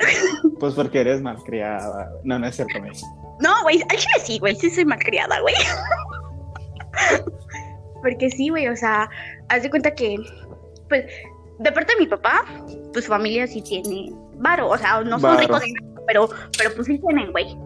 Pues 0.61 0.75
porque 0.77 1.01
eres 1.01 1.21
malcriada. 1.21 2.13
No, 2.23 2.39
no 2.39 2.47
es 2.47 2.55
cierto, 2.55 2.79
güey. 2.79 2.93
No, 3.41 3.63
güey, 3.65 3.83
al 3.83 3.97
chile 3.97 4.15
sí, 4.23 4.39
güey, 4.39 4.55
sí 4.55 4.71
soy 4.71 4.85
malcriada, 4.85 5.41
güey. 5.41 5.55
Porque 8.03 8.31
sí, 8.31 8.51
güey, 8.51 8.69
o 8.69 8.77
sea, 8.77 9.11
haz 9.49 9.63
de 9.63 9.71
cuenta 9.71 9.95
que, 9.95 10.17
pues, 10.89 11.05
de 11.59 11.73
parte 11.73 11.95
de 11.95 12.01
mi 12.01 12.07
papá, 12.07 12.45
pues 12.93 13.05
su 13.05 13.11
familia 13.11 13.47
sí 13.47 13.61
tiene 13.63 14.13
varo, 14.37 14.69
o 14.69 14.79
sea, 14.79 15.03
no 15.03 15.19
son 15.19 15.39
ricos, 15.39 15.61
de 15.61 15.67
pero, 16.07 16.29
pero 16.57 16.75
pues 16.75 16.87
sí 16.87 16.99
tienen, 16.99 17.33
güey. 17.33 17.57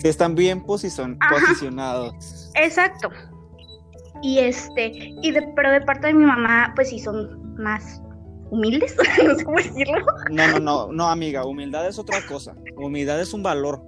Sí, 0.00 0.08
están 0.08 0.34
bien 0.34 0.64
Ajá. 0.68 1.34
posicionados. 1.34 2.50
Exacto. 2.54 3.10
Y 4.22 4.38
este, 4.38 4.92
y 5.22 5.30
de, 5.30 5.42
pero 5.54 5.70
de 5.70 5.80
parte 5.82 6.08
de 6.08 6.14
mi 6.14 6.24
mamá, 6.24 6.72
pues 6.74 6.88
sí 6.90 6.98
son 6.98 7.54
más 7.56 8.00
humildes, 8.50 8.96
no 9.24 9.34
sé 9.34 9.44
cómo 9.44 9.58
decirlo. 9.58 10.04
No, 10.30 10.46
no, 10.48 10.58
no, 10.58 10.92
no, 10.92 11.08
amiga, 11.08 11.44
humildad 11.44 11.86
es 11.86 11.98
otra 11.98 12.24
cosa. 12.26 12.54
Humildad 12.76 13.20
es 13.20 13.32
un 13.32 13.42
valor. 13.42 13.82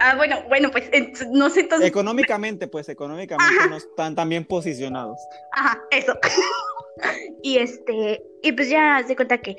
Ah, 0.00 0.16
bueno, 0.16 0.36
bueno, 0.48 0.70
pues 0.70 0.90
no 1.30 1.48
sé 1.48 1.60
entonces. 1.60 1.88
Económicamente, 1.88 2.66
pues 2.66 2.88
económicamente 2.88 3.68
no 3.68 3.76
están 3.76 4.14
tan 4.14 4.28
bien 4.28 4.44
posicionados. 4.44 5.18
Ajá, 5.52 5.80
eso. 5.90 6.14
y 7.42 7.58
este, 7.58 8.20
y 8.42 8.52
pues 8.52 8.68
ya 8.68 9.02
de 9.02 9.14
cuenta 9.14 9.38
que, 9.38 9.56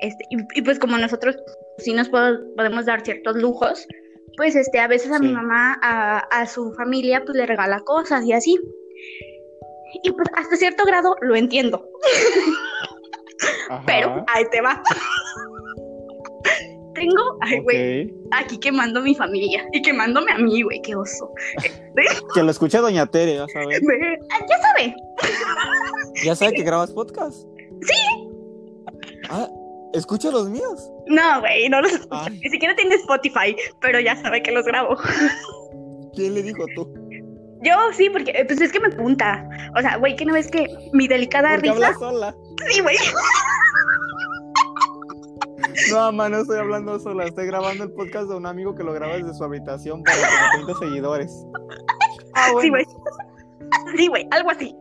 este, 0.00 0.24
y, 0.30 0.58
y 0.58 0.62
pues 0.62 0.78
como 0.78 0.98
nosotros 0.98 1.36
sí 1.78 1.92
nos 1.92 2.08
po- 2.08 2.18
podemos 2.56 2.86
dar 2.86 3.02
ciertos 3.04 3.36
lujos, 3.36 3.86
pues 4.36 4.54
este, 4.56 4.80
a 4.80 4.88
veces 4.88 5.12
a 5.12 5.18
mi 5.18 5.28
mamá, 5.32 5.78
a, 5.82 6.18
a 6.18 6.46
su 6.46 6.72
familia, 6.72 7.22
pues 7.24 7.36
le 7.36 7.46
regala 7.46 7.80
cosas 7.80 8.24
y 8.24 8.32
así. 8.32 8.58
Y 10.02 10.10
pues 10.10 10.28
hasta 10.36 10.56
cierto 10.56 10.84
grado 10.84 11.14
lo 11.20 11.36
entiendo, 11.36 11.88
Ajá, 13.70 13.82
pero 13.86 14.24
ahí 14.34 14.44
te 14.50 14.60
va. 14.60 14.82
Tengo, 16.94 17.38
ay, 17.40 17.58
güey, 17.60 18.14
aquí 18.30 18.56
quemando 18.58 19.00
mi 19.02 19.16
familia 19.16 19.66
y 19.72 19.82
quemándome 19.82 20.30
a 20.30 20.38
mí, 20.38 20.62
güey, 20.62 20.80
qué 20.82 20.94
oso. 20.94 21.32
Que 22.34 22.42
lo 22.42 22.50
escuche 22.52 22.78
Doña 22.78 23.04
Tere, 23.06 23.34
ya 23.34 23.46
sabes. 23.52 23.80
Ah, 24.30 24.46
Ya 24.48 24.58
sabe, 24.58 24.94
Ya 26.24 26.36
sabe 26.36 26.52
que 26.52 26.62
grabas 26.62 26.92
podcast. 26.92 27.46
Sí. 27.82 28.28
Ah, 29.28 29.48
escucha 29.92 30.30
los 30.30 30.48
míos. 30.48 30.88
No, 31.06 31.40
güey, 31.40 31.68
no 31.68 31.80
los 31.80 31.92
escucho. 31.92 32.22
Ay. 32.26 32.40
Ni 32.42 32.50
siquiera 32.50 32.74
tiene 32.76 32.94
Spotify, 32.96 33.56
pero 33.80 34.00
ya 34.00 34.16
sabe 34.16 34.42
que 34.42 34.52
los 34.52 34.64
grabo. 34.64 34.96
¿Quién 36.14 36.34
le 36.34 36.42
dijo 36.42 36.64
tú? 36.74 36.92
Yo 37.62 37.74
sí, 37.96 38.10
porque 38.10 38.30
eh, 38.32 38.44
pues 38.44 38.60
es 38.60 38.70
que 38.72 38.80
me 38.80 38.90
punta. 38.90 39.48
O 39.76 39.80
sea, 39.80 39.96
güey, 39.96 40.16
que 40.16 40.24
no 40.26 40.34
ves 40.34 40.50
que 40.50 40.66
mi 40.92 41.08
delicada 41.08 41.50
Porque 41.54 41.70
risa. 41.72 41.74
hablas 41.74 41.98
sola. 41.98 42.34
Sí, 42.68 42.80
güey. 42.82 42.96
No, 45.90 45.96
mamá, 45.96 46.28
no 46.28 46.38
estoy 46.38 46.58
hablando 46.58 46.98
sola. 47.00 47.24
Estoy 47.24 47.46
grabando 47.46 47.84
el 47.84 47.92
podcast 47.92 48.28
de 48.28 48.36
un 48.36 48.46
amigo 48.46 48.74
que 48.74 48.84
lo 48.84 48.92
graba 48.92 49.16
desde 49.16 49.34
su 49.34 49.44
habitación 49.44 50.02
para 50.02 50.16
como 50.18 50.64
30 50.66 50.86
seguidores. 50.86 51.44
Ah, 52.34 52.48
Sí, 52.60 52.70
bueno. 52.70 52.70
güey. 52.70 52.86
Sí, 53.96 54.06
güey, 54.08 54.28
algo 54.30 54.50
así. 54.50 54.74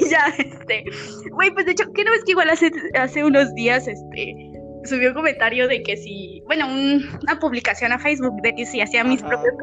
Y 0.00 0.08
ya, 0.10 0.26
este. 0.38 0.84
Güey, 1.32 1.50
pues 1.52 1.66
de 1.66 1.72
hecho, 1.72 1.84
¿qué 1.94 2.04
no 2.04 2.10
ves 2.12 2.24
que 2.24 2.32
igual 2.32 2.50
hace, 2.50 2.70
hace 2.98 3.24
unos 3.24 3.52
días, 3.54 3.86
este. 3.88 4.34
Subió 4.84 5.08
un 5.08 5.14
comentario 5.14 5.68
de 5.68 5.82
que 5.82 5.96
si, 5.96 6.42
bueno, 6.46 6.66
un- 6.66 7.18
una 7.22 7.38
publicación 7.38 7.92
a 7.92 7.98
Facebook 7.98 8.40
de 8.42 8.54
que 8.54 8.66
si 8.66 8.80
hacía 8.80 9.04
mis 9.04 9.22
Ajá. 9.22 9.30
propios 9.30 9.54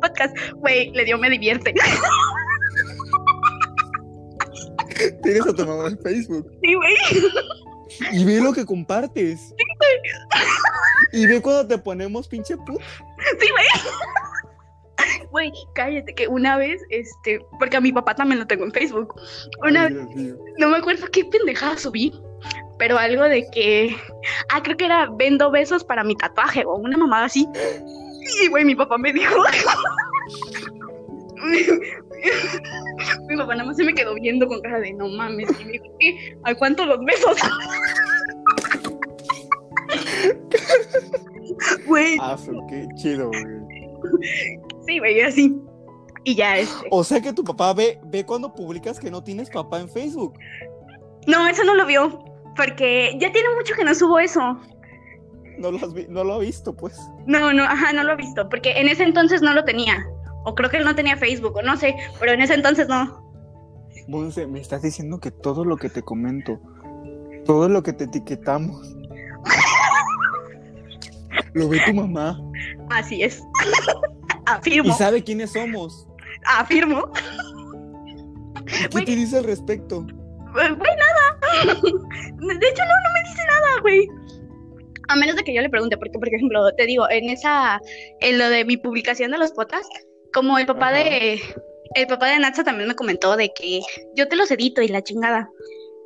podcasts, 0.00 0.40
güey, 0.56 0.90
le 0.92 1.04
dio 1.04 1.18
me 1.18 1.28
divierte. 1.30 1.74
Tienes 5.22 5.46
a 5.46 5.52
tu 5.52 5.64
mamá 5.66 5.88
en 5.88 5.98
Facebook. 5.98 6.50
Sí, 6.62 6.74
güey. 6.74 6.94
Y 8.12 8.24
ve 8.24 8.40
lo 8.40 8.52
que 8.52 8.64
compartes. 8.66 9.54
Y 11.12 11.26
ve 11.26 11.40
cuando 11.40 11.66
te 11.66 11.78
ponemos 11.78 12.28
pinche 12.28 12.56
puto. 12.56 12.78
Sí, 13.40 13.46
güey. 13.50 13.66
Güey, 15.30 15.52
cállate, 15.74 16.14
que 16.14 16.26
una 16.28 16.56
vez, 16.56 16.80
este, 16.90 17.40
porque 17.58 17.76
a 17.76 17.80
mi 17.80 17.92
papá 17.92 18.14
también 18.14 18.40
lo 18.40 18.46
tengo 18.46 18.64
en 18.64 18.72
Facebook. 18.72 19.14
Una 19.62 19.86
Ay, 19.86 19.94
mío. 20.14 20.36
No 20.58 20.68
me 20.70 20.78
acuerdo 20.78 21.06
qué 21.12 21.24
pendejada 21.24 21.76
subí, 21.76 22.12
pero 22.78 22.98
algo 22.98 23.24
de 23.24 23.46
que. 23.50 23.94
Ah, 24.50 24.62
creo 24.62 24.76
que 24.76 24.86
era 24.86 25.08
vendo 25.10 25.50
besos 25.50 25.84
para 25.84 26.04
mi 26.04 26.14
tatuaje 26.16 26.64
o 26.64 26.76
una 26.76 26.96
mamada 26.96 27.26
así. 27.26 27.46
Y, 28.42 28.48
güey, 28.48 28.64
mi 28.64 28.74
papá 28.74 28.98
me 28.98 29.12
dijo. 29.12 29.34
mi 33.28 33.36
papá 33.36 33.54
nada 33.54 33.66
más 33.66 33.76
se 33.76 33.84
me 33.84 33.94
quedó 33.94 34.14
viendo 34.14 34.46
con 34.46 34.60
cara 34.60 34.80
de 34.80 34.92
no 34.92 35.08
mames. 35.08 35.48
Y 35.60 35.64
me 35.64 35.72
dijo, 35.72 35.84
¿qué? 35.98 36.36
¿A 36.44 36.54
cuánto 36.54 36.86
los 36.86 37.04
besos? 37.04 37.36
Güey, 41.86 42.16
Ah, 42.20 42.36
qué 42.68 42.86
chido, 42.94 43.28
güey. 43.28 43.42
sí, 44.86 44.98
güey, 44.98 45.20
así. 45.22 45.56
Y 46.24 46.34
ya 46.34 46.58
este. 46.58 46.86
O 46.90 47.02
sea 47.02 47.20
que 47.20 47.32
tu 47.32 47.42
papá 47.42 47.72
ve, 47.72 47.98
ve 48.04 48.24
cuando 48.24 48.54
publicas 48.54 49.00
que 49.00 49.10
no 49.10 49.24
tienes 49.24 49.50
papá 49.50 49.80
en 49.80 49.88
Facebook. 49.88 50.34
No, 51.26 51.48
eso 51.48 51.64
no 51.64 51.74
lo 51.74 51.86
vio. 51.86 52.22
Porque 52.58 53.16
ya 53.18 53.32
tiene 53.32 53.48
mucho 53.56 53.74
que 53.74 53.84
no 53.84 53.94
subo 53.94 54.18
eso. 54.18 54.58
No 55.58 55.70
lo, 55.70 55.78
has 55.78 55.94
vi- 55.94 56.06
no 56.10 56.24
lo 56.24 56.34
ha 56.34 56.38
visto, 56.40 56.74
pues. 56.76 56.98
No, 57.26 57.52
no, 57.54 57.62
ajá, 57.64 57.92
no 57.94 58.02
lo 58.04 58.12
he 58.12 58.16
visto, 58.16 58.48
porque 58.50 58.72
en 58.78 58.88
ese 58.88 59.04
entonces 59.04 59.40
no 59.42 59.54
lo 59.54 59.64
tenía. 59.64 60.04
O 60.44 60.54
creo 60.54 60.68
que 60.68 60.76
él 60.78 60.84
no 60.84 60.94
tenía 60.94 61.16
Facebook, 61.16 61.56
o 61.56 61.62
no 61.62 61.76
sé, 61.76 61.94
pero 62.20 62.32
en 62.32 62.40
ese 62.42 62.54
entonces 62.54 62.88
no. 62.88 63.24
Monse, 64.08 64.46
me 64.46 64.60
estás 64.60 64.82
diciendo 64.82 65.18
que 65.20 65.30
todo 65.30 65.64
lo 65.64 65.76
que 65.76 65.88
te 65.88 66.02
comento, 66.02 66.60
todo 67.44 67.68
lo 67.68 67.82
que 67.82 67.92
te 67.92 68.04
etiquetamos, 68.04 68.94
lo 71.54 71.68
ve 71.68 71.80
tu 71.86 71.94
mamá 71.94 72.38
Así 72.90 73.22
es. 73.22 73.40
y 74.46 74.46
afirmo, 74.46 74.94
sabe 74.94 75.22
quiénes 75.22 75.52
somos. 75.52 76.06
afirmo. 76.46 77.10
¿Y 78.66 78.88
¿Qué 78.88 79.02
te 79.04 79.16
dice 79.16 79.38
al 79.38 79.44
respecto? 79.44 80.02
Güey, 80.52 80.68
nada. 80.70 81.27
De 81.64 82.68
hecho, 82.68 82.82
no, 82.84 82.94
no 82.94 83.12
me 83.14 83.28
dice 83.28 83.42
nada, 83.46 83.80
güey. 83.82 84.08
A 85.08 85.16
menos 85.16 85.36
de 85.36 85.44
que 85.44 85.54
yo 85.54 85.62
le 85.62 85.70
pregunte, 85.70 85.96
porque, 85.96 86.18
por 86.18 86.28
ejemplo, 86.28 86.70
te 86.76 86.86
digo, 86.86 87.08
en 87.10 87.30
esa, 87.30 87.80
en 88.20 88.38
lo 88.38 88.48
de 88.50 88.64
mi 88.64 88.76
publicación 88.76 89.30
de 89.30 89.38
los 89.38 89.52
potas, 89.52 89.86
como 90.32 90.58
el 90.58 90.66
papá 90.66 90.92
de, 90.92 91.40
el 91.94 92.06
papá 92.06 92.28
de 92.28 92.38
Natsa 92.38 92.64
también 92.64 92.88
me 92.88 92.94
comentó 92.94 93.36
de 93.36 93.50
que 93.54 93.80
yo 94.14 94.28
te 94.28 94.36
los 94.36 94.50
edito 94.50 94.82
y 94.82 94.88
la 94.88 95.02
chingada. 95.02 95.48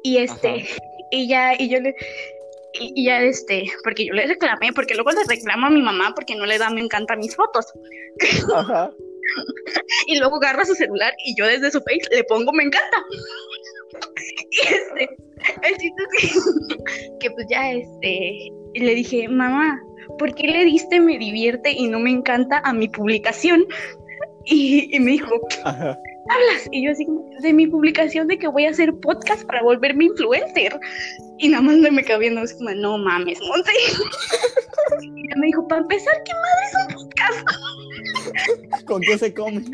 Y 0.04 0.18
este, 0.18 0.48
Ajá. 0.48 0.82
y 1.10 1.28
ya, 1.28 1.54
y 1.58 1.68
yo 1.68 1.80
le, 1.80 1.94
y, 2.74 2.92
y 2.94 3.04
ya 3.06 3.22
este, 3.22 3.64
porque 3.84 4.06
yo 4.06 4.14
le 4.14 4.26
reclamé, 4.26 4.72
porque 4.72 4.94
luego 4.94 5.10
le 5.10 5.24
reclamo 5.24 5.66
a 5.66 5.70
mi 5.70 5.82
mamá 5.82 6.12
porque 6.14 6.34
no 6.34 6.46
le 6.46 6.58
da 6.58 6.70
me 6.70 6.80
encanta 6.80 7.16
mis 7.16 7.34
fotos. 7.34 7.66
Ajá. 8.54 8.90
Y 10.06 10.18
luego 10.18 10.36
agarra 10.36 10.64
su 10.64 10.74
celular 10.74 11.14
y 11.24 11.36
yo 11.36 11.46
desde 11.46 11.70
su 11.70 11.80
face 11.80 12.08
le 12.10 12.24
pongo 12.24 12.52
me 12.52 12.64
encanta. 12.64 13.04
Y 14.50 14.60
este, 14.60 15.08
el 15.62 15.76
chiste 15.76 16.02
que, 16.18 16.28
que 17.20 17.30
pues 17.30 17.46
ya 17.50 17.72
este, 17.72 18.52
le 18.74 18.94
dije, 18.94 19.28
mamá, 19.28 19.80
¿por 20.18 20.34
qué 20.34 20.46
le 20.48 20.64
diste 20.64 21.00
me 21.00 21.18
divierte 21.18 21.72
y 21.72 21.88
no 21.88 21.98
me 21.98 22.10
encanta 22.10 22.60
a 22.64 22.72
mi 22.72 22.88
publicación? 22.88 23.64
Y, 24.44 24.94
y 24.94 25.00
me 25.00 25.12
dijo, 25.12 25.28
Ajá. 25.64 25.98
hablas? 26.28 26.68
Y 26.72 26.84
yo 26.84 26.92
así, 26.92 27.06
de 27.40 27.52
mi 27.52 27.66
publicación 27.66 28.28
de 28.28 28.38
que 28.38 28.48
voy 28.48 28.66
a 28.66 28.70
hacer 28.70 28.94
podcast 28.94 29.44
para 29.44 29.62
volverme 29.62 30.06
influencer. 30.06 30.78
Y 31.38 31.48
nada 31.48 31.62
más 31.62 31.76
me 31.76 32.02
quedó 32.02 32.18
viendo, 32.18 32.40
así 32.40 32.56
como, 32.56 32.70
no 32.70 32.98
mames, 32.98 33.40
Monte. 33.40 33.72
Y 35.00 35.38
me 35.38 35.46
dijo, 35.46 35.66
para 35.68 35.80
empezar, 35.80 36.14
¿qué 36.24 36.32
madre 36.34 36.64
es 36.66 36.74
un 36.76 36.88
podcast? 36.94 38.84
¿Con 38.84 39.00
qué 39.02 39.18
se 39.18 39.32
come? 39.32 39.62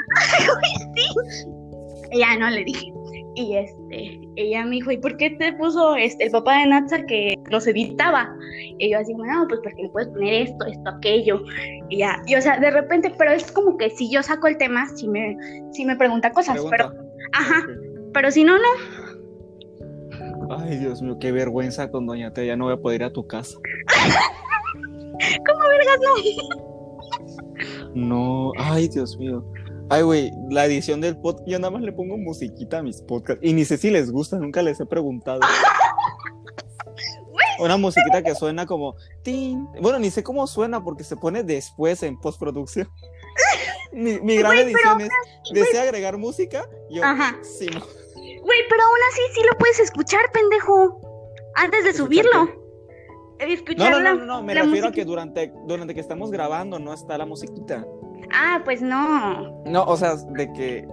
Y 2.10 2.20
ya 2.20 2.36
no 2.38 2.48
le 2.48 2.64
dije. 2.64 2.92
Y 3.38 3.54
este, 3.54 4.20
ella 4.34 4.64
me 4.64 4.76
dijo, 4.76 4.90
¿y 4.90 4.98
por 4.98 5.16
qué 5.16 5.30
te 5.30 5.52
puso 5.52 5.94
este, 5.94 6.24
el 6.24 6.32
papá 6.32 6.58
de 6.58 6.66
Natsa 6.66 7.06
que 7.06 7.36
los 7.50 7.68
editaba? 7.68 8.34
Y 8.78 8.90
yo 8.90 8.98
así, 8.98 9.14
no, 9.14 9.46
pues 9.48 9.60
porque 9.62 9.80
le 9.80 9.88
puedes 9.90 10.08
poner 10.08 10.48
esto, 10.48 10.66
esto, 10.66 10.90
aquello. 10.90 11.44
Y 11.88 11.98
ya, 11.98 12.20
y 12.26 12.34
o 12.34 12.42
sea, 12.42 12.58
de 12.58 12.72
repente, 12.72 13.14
pero 13.16 13.30
es 13.30 13.52
como 13.52 13.76
que 13.76 13.90
si 13.90 14.10
yo 14.10 14.24
saco 14.24 14.48
el 14.48 14.58
tema, 14.58 14.88
si 14.96 15.06
me, 15.06 15.36
si 15.70 15.84
me 15.84 15.94
pregunta 15.94 16.32
cosas, 16.32 16.54
Pregunta. 16.54 16.76
pero, 16.76 16.90
ajá, 17.32 17.64
pero 18.12 18.32
si 18.32 18.42
no, 18.42 18.56
no. 18.58 18.64
Ay, 20.58 20.78
Dios 20.78 21.00
mío, 21.00 21.16
qué 21.20 21.30
vergüenza 21.30 21.92
con 21.92 22.06
Doña 22.06 22.32
Tea. 22.32 22.44
Ya 22.44 22.56
no 22.56 22.64
voy 22.64 22.74
a 22.74 22.78
poder 22.78 23.02
ir 23.02 23.04
a 23.04 23.12
tu 23.12 23.24
casa. 23.24 23.56
¿Cómo 25.46 25.60
vergas 25.60 26.00
no? 26.02 26.10
No, 27.94 28.52
ay, 28.58 28.88
Dios 28.88 29.16
mío. 29.16 29.44
Ay, 29.90 30.02
güey, 30.02 30.30
la 30.50 30.66
edición 30.66 31.00
del 31.00 31.16
podcast, 31.16 31.48
yo 31.48 31.58
nada 31.58 31.70
más 31.70 31.82
le 31.82 31.92
pongo 31.92 32.16
musiquita 32.18 32.78
a 32.78 32.82
mis 32.82 33.00
podcasts. 33.02 33.40
Y 33.42 33.52
ni 33.54 33.64
sé 33.64 33.78
si 33.78 33.90
les 33.90 34.10
gusta, 34.10 34.36
nunca 34.38 34.60
les 34.62 34.78
he 34.80 34.86
preguntado. 34.86 35.40
una 37.60 37.76
musiquita 37.76 38.22
que 38.22 38.34
suena 38.34 38.66
como 38.66 38.94
tin. 39.22 39.66
Bueno, 39.80 39.98
ni 39.98 40.10
sé 40.10 40.22
cómo 40.22 40.46
suena 40.46 40.82
porque 40.84 41.04
se 41.04 41.16
pone 41.16 41.42
después 41.42 42.02
en 42.02 42.18
postproducción. 42.18 42.88
Mi, 43.92 44.20
mi 44.20 44.36
gran 44.36 44.52
Güey, 44.52 44.64
edición 44.64 45.00
es, 45.00 45.08
¿desea 45.52 45.82
agregar 45.82 46.18
música? 46.18 46.68
Yo, 46.90 47.02
Ajá. 47.02 47.36
sí, 47.42 47.66
no. 47.66 47.80
Güey, 47.80 48.58
pero 48.68 48.82
aún 48.82 48.98
así 49.10 49.20
sí 49.34 49.40
lo 49.50 49.56
puedes 49.58 49.80
escuchar, 49.80 50.20
pendejo. 50.32 51.00
Antes 51.54 51.84
de 51.84 51.90
¿Escuchar 51.90 52.06
subirlo. 52.06 52.44
No, 52.44 53.46
Escuchar 53.46 53.90
no, 53.92 54.00
la- 54.00 54.14
no, 54.14 54.24
no, 54.26 54.42
me 54.42 54.52
refiero 54.54 54.88
a 54.88 54.92
que 54.92 55.04
durante, 55.06 55.52
durante 55.66 55.94
que 55.94 56.00
estamos 56.00 56.30
grabando 56.30 56.78
no 56.78 56.92
está 56.92 57.16
la 57.16 57.24
musiquita. 57.24 57.86
Ah, 58.32 58.60
pues 58.64 58.82
no. 58.82 59.62
No, 59.64 59.84
o 59.84 59.96
sea, 59.96 60.16
de 60.16 60.52
que 60.52 60.88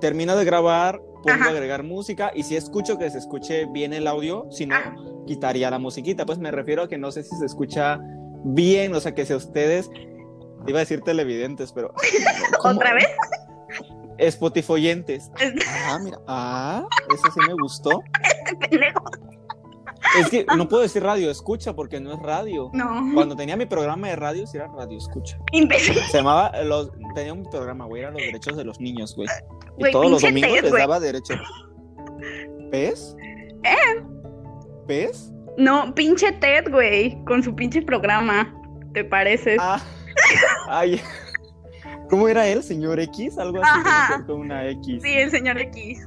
termino 0.00 0.36
de 0.36 0.44
grabar, 0.44 1.00
pongo 1.22 1.44
a 1.44 1.48
agregar 1.48 1.82
música 1.82 2.30
y 2.34 2.42
si 2.44 2.56
escucho 2.56 2.98
que 2.98 3.10
se 3.10 3.18
escuche 3.18 3.66
bien 3.66 3.92
el 3.92 4.06
audio, 4.06 4.46
si 4.50 4.66
no, 4.66 4.76
Ah. 4.76 4.94
quitaría 5.26 5.70
la 5.70 5.78
musiquita. 5.78 6.24
Pues 6.26 6.38
me 6.38 6.50
refiero 6.50 6.82
a 6.84 6.88
que 6.88 6.98
no 6.98 7.10
sé 7.12 7.22
si 7.24 7.36
se 7.36 7.46
escucha 7.46 7.98
bien, 8.44 8.94
o 8.94 9.00
sea, 9.00 9.14
que 9.14 9.26
si 9.26 9.34
ustedes, 9.34 9.90
iba 10.66 10.78
a 10.78 10.80
decir 10.80 11.00
televidentes, 11.02 11.72
pero... 11.72 11.92
¿cómo? 12.60 12.74
¿Otra 12.78 12.94
vez? 12.94 13.06
Spotifoyentes. 14.30 15.30
Ah, 15.86 15.98
mira, 16.02 16.18
ah, 16.26 16.86
eso 17.14 17.30
sí 17.32 17.40
me 17.46 17.54
gustó. 17.54 18.02
Pendejo. 18.70 19.02
Es 20.18 20.30
que 20.30 20.46
no 20.56 20.68
puedo 20.68 20.82
decir 20.82 21.02
radio 21.02 21.30
escucha 21.30 21.74
porque 21.74 22.00
no 22.00 22.12
es 22.12 22.20
radio. 22.20 22.70
No. 22.72 23.10
Cuando 23.14 23.36
tenía 23.36 23.56
mi 23.56 23.66
programa 23.66 24.08
de 24.08 24.16
radio, 24.16 24.46
sí 24.46 24.56
era 24.56 24.68
radio 24.68 24.98
escucha. 24.98 25.38
Imbécil. 25.52 25.94
Se 26.10 26.18
llamaba, 26.18 26.52
los, 26.62 26.90
tenía 27.14 27.32
un 27.32 27.44
programa, 27.44 27.84
güey, 27.86 28.02
era 28.02 28.10
los 28.10 28.20
derechos 28.20 28.56
de 28.56 28.64
los 28.64 28.80
niños, 28.80 29.14
güey. 29.16 29.28
Y 29.78 29.90
todos 29.90 30.10
los 30.10 30.22
domingos 30.22 30.62
les 30.62 30.72
daba 30.72 31.00
derecho. 31.00 31.34
¿Pez? 32.70 33.16
¿Eh? 33.64 34.02
¿Pez? 34.86 35.32
No, 35.56 35.94
pinche 35.94 36.32
Ted, 36.32 36.70
güey. 36.70 37.22
Con 37.24 37.42
su 37.42 37.54
pinche 37.54 37.82
programa. 37.82 38.54
¿Te 38.94 39.04
pareces? 39.04 39.58
Ah, 39.60 39.80
ay. 40.68 41.00
¿Cómo 42.08 42.26
era 42.28 42.46
él, 42.46 42.62
señor 42.62 42.98
X? 43.00 43.36
Algo 43.38 43.62
así, 43.62 43.80
Ajá. 43.84 44.24
con 44.26 44.40
una 44.40 44.66
X. 44.70 45.02
Sí, 45.02 45.12
el 45.12 45.30
señor 45.30 45.58
X. 45.58 46.00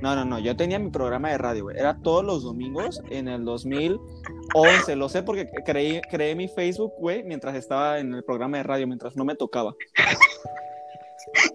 No, 0.00 0.14
no, 0.14 0.24
no, 0.24 0.38
yo 0.38 0.56
tenía 0.56 0.78
mi 0.78 0.90
programa 0.90 1.30
de 1.30 1.38
radio, 1.38 1.64
güey. 1.64 1.78
Era 1.78 1.98
todos 2.02 2.24
los 2.24 2.44
domingos 2.44 3.02
en 3.10 3.28
el 3.28 3.44
2011. 3.44 4.96
Lo 4.96 5.08
sé 5.08 5.22
porque 5.22 5.48
creí, 5.64 6.00
creé 6.10 6.34
mi 6.34 6.48
Facebook, 6.48 6.92
güey, 6.98 7.24
mientras 7.24 7.56
estaba 7.56 7.98
en 7.98 8.14
el 8.14 8.24
programa 8.24 8.58
de 8.58 8.62
radio, 8.62 8.86
mientras 8.86 9.16
no 9.16 9.24
me 9.24 9.34
tocaba. 9.34 9.74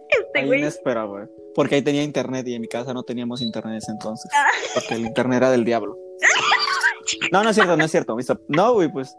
Este 0.10 0.40
Ahí 0.40 0.48
güey. 0.48 0.62
me 0.62 0.68
esperaba, 0.68 1.10
güey. 1.10 1.26
Porque 1.56 1.76
ahí 1.76 1.82
tenía 1.82 2.04
internet 2.04 2.48
y 2.48 2.56
en 2.56 2.62
mi 2.62 2.68
casa 2.68 2.94
no 2.94 3.04
teníamos 3.04 3.42
internet 3.42 3.74
en 3.74 3.78
ese 3.78 3.92
entonces. 3.92 4.30
Ah. 4.34 4.48
Porque 4.74 4.96
el 4.96 5.02
internet 5.06 5.38
era 5.38 5.52
del 5.52 5.64
diablo. 5.64 5.98
No, 7.32 7.44
no 7.44 7.50
es 7.50 7.56
cierto, 7.56 7.78
no 7.78 7.86
es 7.86 7.92
cierto. 7.92 8.18
No, 8.48 8.74
güey, 8.74 8.92
pues 8.92 9.16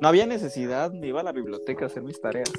no 0.00 0.08
había 0.08 0.26
necesidad. 0.26 0.90
Me 0.92 1.08
iba 1.08 1.20
a 1.20 1.24
la 1.24 1.32
biblioteca 1.32 1.84
a 1.84 1.88
hacer 1.88 2.02
mis 2.02 2.20
tareas. 2.20 2.50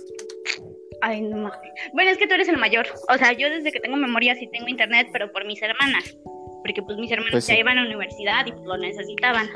Ay, 1.01 1.22
no. 1.22 1.51
Bueno, 1.94 2.10
es 2.12 2.18
que 2.18 2.27
tú 2.27 2.34
eres 2.34 2.48
el 2.50 2.58
mayor. 2.58 2.86
O 3.13 3.18
sea, 3.18 3.34
yo 3.34 3.50
desde 3.50 3.72
que 3.72 3.80
tengo 3.80 3.98
memoria 3.98 4.36
sí 4.36 4.48
tengo 4.51 4.68
internet, 4.68 5.08
pero 5.13 5.32
por 5.32 5.46
mis 5.46 5.62
hermanas. 5.62 6.18
Porque 6.63 6.82
pues 6.82 6.98
mis 6.98 7.12
hermanas 7.12 7.32
Pues 7.32 7.46
sí. 7.46 7.54
ya 7.54 7.60
iban 7.60 7.77
a 7.77 7.82
la 7.82 7.88
universidad 7.88 8.46
y 8.46 8.51
pues 8.51 8.66
lo 8.66 8.77
necesitaban. 8.77 9.48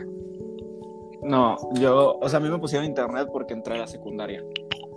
No, 1.24 1.57
yo, 1.79 2.17
o 2.21 2.29
sea, 2.29 2.38
a 2.38 2.41
mí 2.41 2.50
me 2.50 2.57
pusieron 2.60 2.86
internet 2.86 3.27
porque 3.31 3.53
entré 3.53 3.75
a 3.75 3.77
la 3.79 3.88
secundaria. 3.88 4.41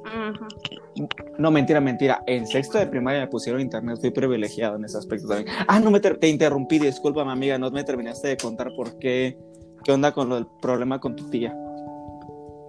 Ujú. 0.04 1.08
No, 1.38 1.50
mentira, 1.50 1.80
mentira. 1.80 2.22
En 2.26 2.46
sexto 2.46 2.78
de 2.78 2.86
primaria 2.86 3.20
me 3.20 3.26
pusieron 3.28 3.60
internet. 3.60 3.98
Fui 4.00 4.10
privilegiado 4.10 4.76
en 4.76 4.84
ese 4.84 4.98
aspecto 4.98 5.26
también. 5.28 5.54
Ah, 5.66 5.80
no 5.80 5.90
me 5.90 6.00
te 6.00 6.28
interrumpí. 6.28 6.78
Discúlpame, 6.78 7.32
amiga. 7.32 7.58
No 7.58 7.70
me 7.70 7.84
terminaste 7.84 8.28
de 8.28 8.36
contar 8.36 8.70
por 8.76 8.98
qué. 8.98 9.36
¿Qué 9.82 9.92
onda 9.92 10.12
con 10.12 10.28
lo 10.28 10.36
del 10.36 10.46
problema 10.62 10.98
con 11.00 11.16
tu 11.16 11.28
tía? 11.30 11.54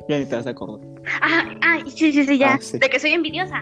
Ya 0.07 0.19
ni 0.19 0.25
te 0.25 0.35
vas 0.35 0.47
a 0.47 0.51
acordar. 0.51 0.87
Ah, 1.21 1.43
ah, 1.61 1.79
sí, 1.87 2.11
sí, 2.11 2.25
sí, 2.25 2.37
ya. 2.37 2.53
Ah, 2.55 2.57
sí. 2.61 2.77
De 2.77 2.89
que 2.89 2.99
soy 2.99 3.11
envidiosa. 3.11 3.61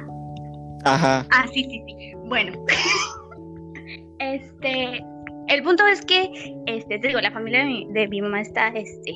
Ajá. 0.86 1.26
Ah, 1.32 1.46
sí, 1.54 1.64
sí, 1.64 1.84
sí. 1.88 2.14
Bueno. 2.26 2.54
este, 4.20 5.04
el 5.48 5.64
punto 5.64 5.86
es 5.88 6.04
que, 6.06 6.30
este, 6.66 7.00
te 7.00 7.08
digo, 7.08 7.22
la 7.22 7.32
familia 7.32 7.60
de 7.60 7.66
mi, 7.66 7.88
de 7.94 8.08
mi 8.08 8.22
mamá 8.22 8.42
está, 8.42 8.68
este, 8.70 9.14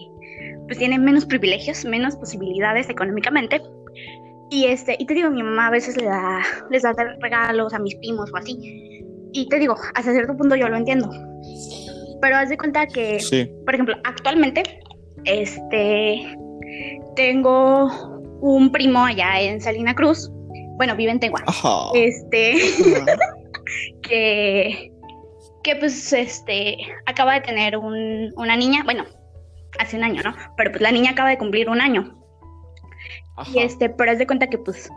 pues 0.67 0.77
tiene 0.77 0.99
menos 0.99 1.25
privilegios, 1.25 1.85
menos 1.85 2.15
posibilidades 2.15 2.89
económicamente. 2.89 3.61
Y 4.49 4.65
este, 4.65 4.95
y 4.97 5.05
te 5.05 5.13
digo, 5.13 5.29
mi 5.29 5.43
mamá 5.43 5.67
a 5.67 5.71
veces 5.71 5.97
le 5.97 6.05
da, 6.05 6.41
les 6.69 6.83
da 6.83 6.93
regalos 7.21 7.73
a 7.73 7.79
mis 7.79 7.95
primos 7.95 8.31
o 8.33 8.37
así. 8.37 8.57
Y 9.33 9.47
te 9.49 9.59
digo, 9.59 9.75
hasta 9.93 10.13
cierto 10.13 10.37
punto 10.37 10.55
yo 10.55 10.69
lo 10.69 10.77
entiendo. 10.77 11.09
Pero 12.21 12.35
haz 12.37 12.49
de 12.49 12.57
cuenta 12.57 12.87
que, 12.87 13.19
Sí. 13.19 13.49
por 13.65 13.73
ejemplo, 13.73 13.95
actualmente, 14.05 14.63
este, 15.25 16.35
tengo 17.17 17.91
un 18.39 18.71
primo 18.71 19.03
allá 19.03 19.41
en 19.41 19.59
Salina 19.59 19.93
Cruz. 19.93 20.31
Bueno, 20.77 20.95
vive 20.95 21.11
en 21.11 21.19
Tegua. 21.19 21.43
Ajá. 21.47 21.89
Este, 21.95 22.53
que, 24.03 24.91
que 25.63 25.75
pues, 25.75 26.13
este, 26.13 26.77
acaba 27.07 27.33
de 27.33 27.41
tener 27.41 27.75
un- 27.77 28.31
una 28.37 28.55
niña, 28.55 28.83
bueno, 28.85 29.03
hace 29.79 29.97
un 29.97 30.03
año, 30.03 30.21
¿no? 30.23 30.33
Pero 30.55 30.71
pues 30.71 30.81
la 30.81 30.91
niña 30.91 31.11
acaba 31.11 31.29
de 31.29 31.37
cumplir 31.37 31.69
un 31.69 31.81
año. 31.81 32.15
Ajá. 33.35 33.51
Y 33.53 33.59
este, 33.59 33.89
pero 33.89 34.11
haz 34.11 34.19
de 34.19 34.27
cuenta 34.27 34.47
que 34.47 34.57
pues 34.59 34.89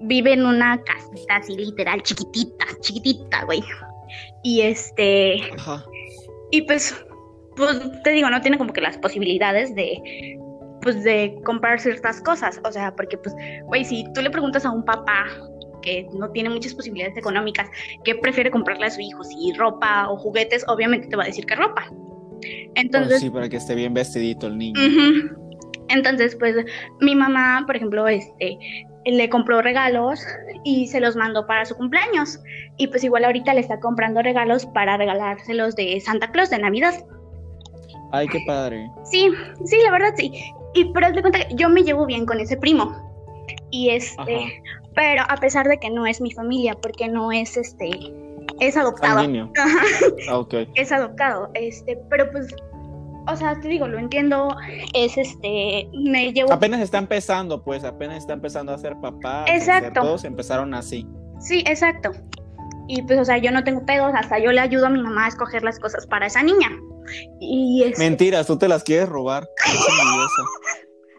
vive 0.00 0.34
en 0.34 0.44
una 0.44 0.80
casita 0.82 1.36
así 1.36 1.56
literal, 1.56 2.02
chiquitita, 2.02 2.66
chiquitita, 2.80 3.44
güey. 3.44 3.62
Y 4.44 4.60
este, 4.60 5.40
Ajá. 5.58 5.82
y 6.50 6.62
pues, 6.62 6.94
pues 7.56 7.80
te 8.04 8.10
digo, 8.10 8.28
no 8.30 8.40
tiene 8.42 8.58
como 8.58 8.72
que 8.74 8.80
las 8.82 8.98
posibilidades 8.98 9.74
de, 9.74 10.38
pues 10.86 11.02
de 11.02 11.36
comprar 11.44 11.80
ciertas 11.80 12.20
cosas. 12.20 12.60
O 12.62 12.70
sea, 12.70 12.94
porque 12.94 13.18
pues, 13.18 13.34
güey, 13.64 13.84
si 13.84 14.04
tú 14.14 14.22
le 14.22 14.30
preguntas 14.30 14.64
a 14.64 14.70
un 14.70 14.84
papá 14.84 15.26
que 15.82 16.06
no 16.14 16.30
tiene 16.30 16.48
muchas 16.48 16.74
posibilidades 16.74 17.18
económicas, 17.18 17.68
¿qué 18.04 18.14
prefiere 18.14 18.52
comprarle 18.52 18.86
a 18.86 18.90
su 18.90 19.00
hijo? 19.00 19.24
Si 19.24 19.52
ropa 19.54 20.08
o 20.08 20.16
juguetes, 20.16 20.64
obviamente 20.68 21.08
te 21.08 21.16
va 21.16 21.24
a 21.24 21.26
decir 21.26 21.44
que 21.44 21.56
ropa. 21.56 21.90
Entonces, 22.76 23.14
Pues 23.14 23.20
sí, 23.20 23.30
para 23.30 23.48
que 23.48 23.56
esté 23.56 23.74
bien 23.74 23.94
vestidito 23.94 24.46
el 24.46 24.58
niño. 24.58 24.80
Entonces, 25.88 26.36
pues 26.36 26.54
mi 27.00 27.16
mamá, 27.16 27.64
por 27.66 27.74
ejemplo, 27.74 28.06
este, 28.06 28.56
le 29.04 29.28
compró 29.28 29.62
regalos 29.62 30.24
y 30.62 30.86
se 30.86 31.00
los 31.00 31.16
mandó 31.16 31.48
para 31.48 31.64
su 31.64 31.74
cumpleaños. 31.74 32.38
Y 32.76 32.86
pues 32.86 33.02
igual 33.02 33.24
ahorita 33.24 33.54
le 33.54 33.60
está 33.60 33.80
comprando 33.80 34.22
regalos 34.22 34.66
para 34.66 34.96
regalárselos 34.96 35.74
de 35.74 36.00
Santa 36.00 36.30
Claus 36.30 36.50
de 36.50 36.60
Navidad. 36.60 36.94
Ay, 38.12 38.28
qué 38.28 38.40
padre. 38.46 38.88
Sí, 39.04 39.30
sí, 39.64 39.76
la 39.84 39.90
verdad 39.90 40.14
sí. 40.16 40.32
Y 40.76 40.92
pero 40.92 41.10
de 41.10 41.22
cuenta 41.22 41.38
que 41.38 41.54
yo 41.54 41.70
me 41.70 41.82
llevo 41.82 42.04
bien 42.04 42.26
con 42.26 42.38
ese 42.38 42.56
primo. 42.56 42.94
Y 43.70 43.90
este, 43.90 44.36
Ajá. 44.36 44.80
pero 44.94 45.22
a 45.26 45.36
pesar 45.36 45.66
de 45.66 45.78
que 45.78 45.88
no 45.90 46.06
es 46.06 46.20
mi 46.20 46.30
familia, 46.32 46.74
porque 46.74 47.08
no 47.08 47.32
es 47.32 47.56
este, 47.56 47.90
es 48.60 48.76
adoptado. 48.76 49.20
Ajá 49.56 49.78
Ah, 50.28 50.44
es 50.74 50.92
adoptado, 50.92 51.50
este, 51.54 51.98
pero 52.10 52.30
pues, 52.30 52.54
o 53.26 53.36
sea, 53.36 53.58
te 53.58 53.68
digo, 53.68 53.88
lo 53.88 53.98
entiendo, 53.98 54.54
es 54.92 55.16
este, 55.16 55.88
me 55.94 56.32
llevo, 56.32 56.52
Apenas 56.52 56.80
está 56.80 56.98
empezando, 56.98 57.62
pues, 57.64 57.82
apenas 57.82 58.18
está 58.18 58.34
empezando 58.34 58.72
a 58.72 58.78
ser 58.78 58.96
papá. 59.00 59.46
Exacto. 59.48 60.02
Todos 60.02 60.24
empezaron 60.24 60.74
así. 60.74 61.06
sí, 61.40 61.64
exacto, 61.66 62.12
y 62.86 63.02
pues, 63.02 63.18
o 63.18 63.24
sea, 63.24 63.38
yo 63.38 63.50
no 63.50 63.64
tengo 63.64 63.84
pedos, 63.86 64.12
hasta 64.14 64.38
yo 64.38 64.52
le 64.52 64.60
ayudo 64.60 64.86
a 64.86 64.90
mi 64.90 65.02
mamá 65.02 65.24
a 65.24 65.28
escoger 65.28 65.62
las 65.62 65.78
cosas 65.78 66.06
para 66.06 66.26
esa 66.26 66.42
niña, 66.42 66.70
y 67.40 67.92
Mentiras, 67.98 68.46
tú 68.46 68.58
te 68.58 68.68
las 68.68 68.82
quieres 68.82 69.08
robar. 69.08 69.48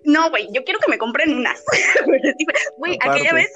No, 0.03 0.29
güey, 0.29 0.47
yo 0.53 0.63
quiero 0.63 0.79
que 0.79 0.89
me 0.89 0.97
compren 0.97 1.35
unas, 1.35 1.61
güey, 2.77 2.97
aquella 3.01 3.33
vez, 3.33 3.51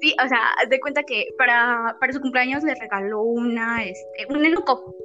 sí, 0.00 0.14
o 0.24 0.28
sea, 0.28 0.38
haz 0.56 0.70
de 0.70 0.80
cuenta 0.80 1.02
que 1.02 1.26
para, 1.36 1.94
para 2.00 2.10
su 2.14 2.22
cumpleaños 2.22 2.64
le 2.64 2.74
regaló 2.74 3.20
una, 3.20 3.84
este, 3.84 4.26
un 4.30 4.40
nenuco, 4.40 4.96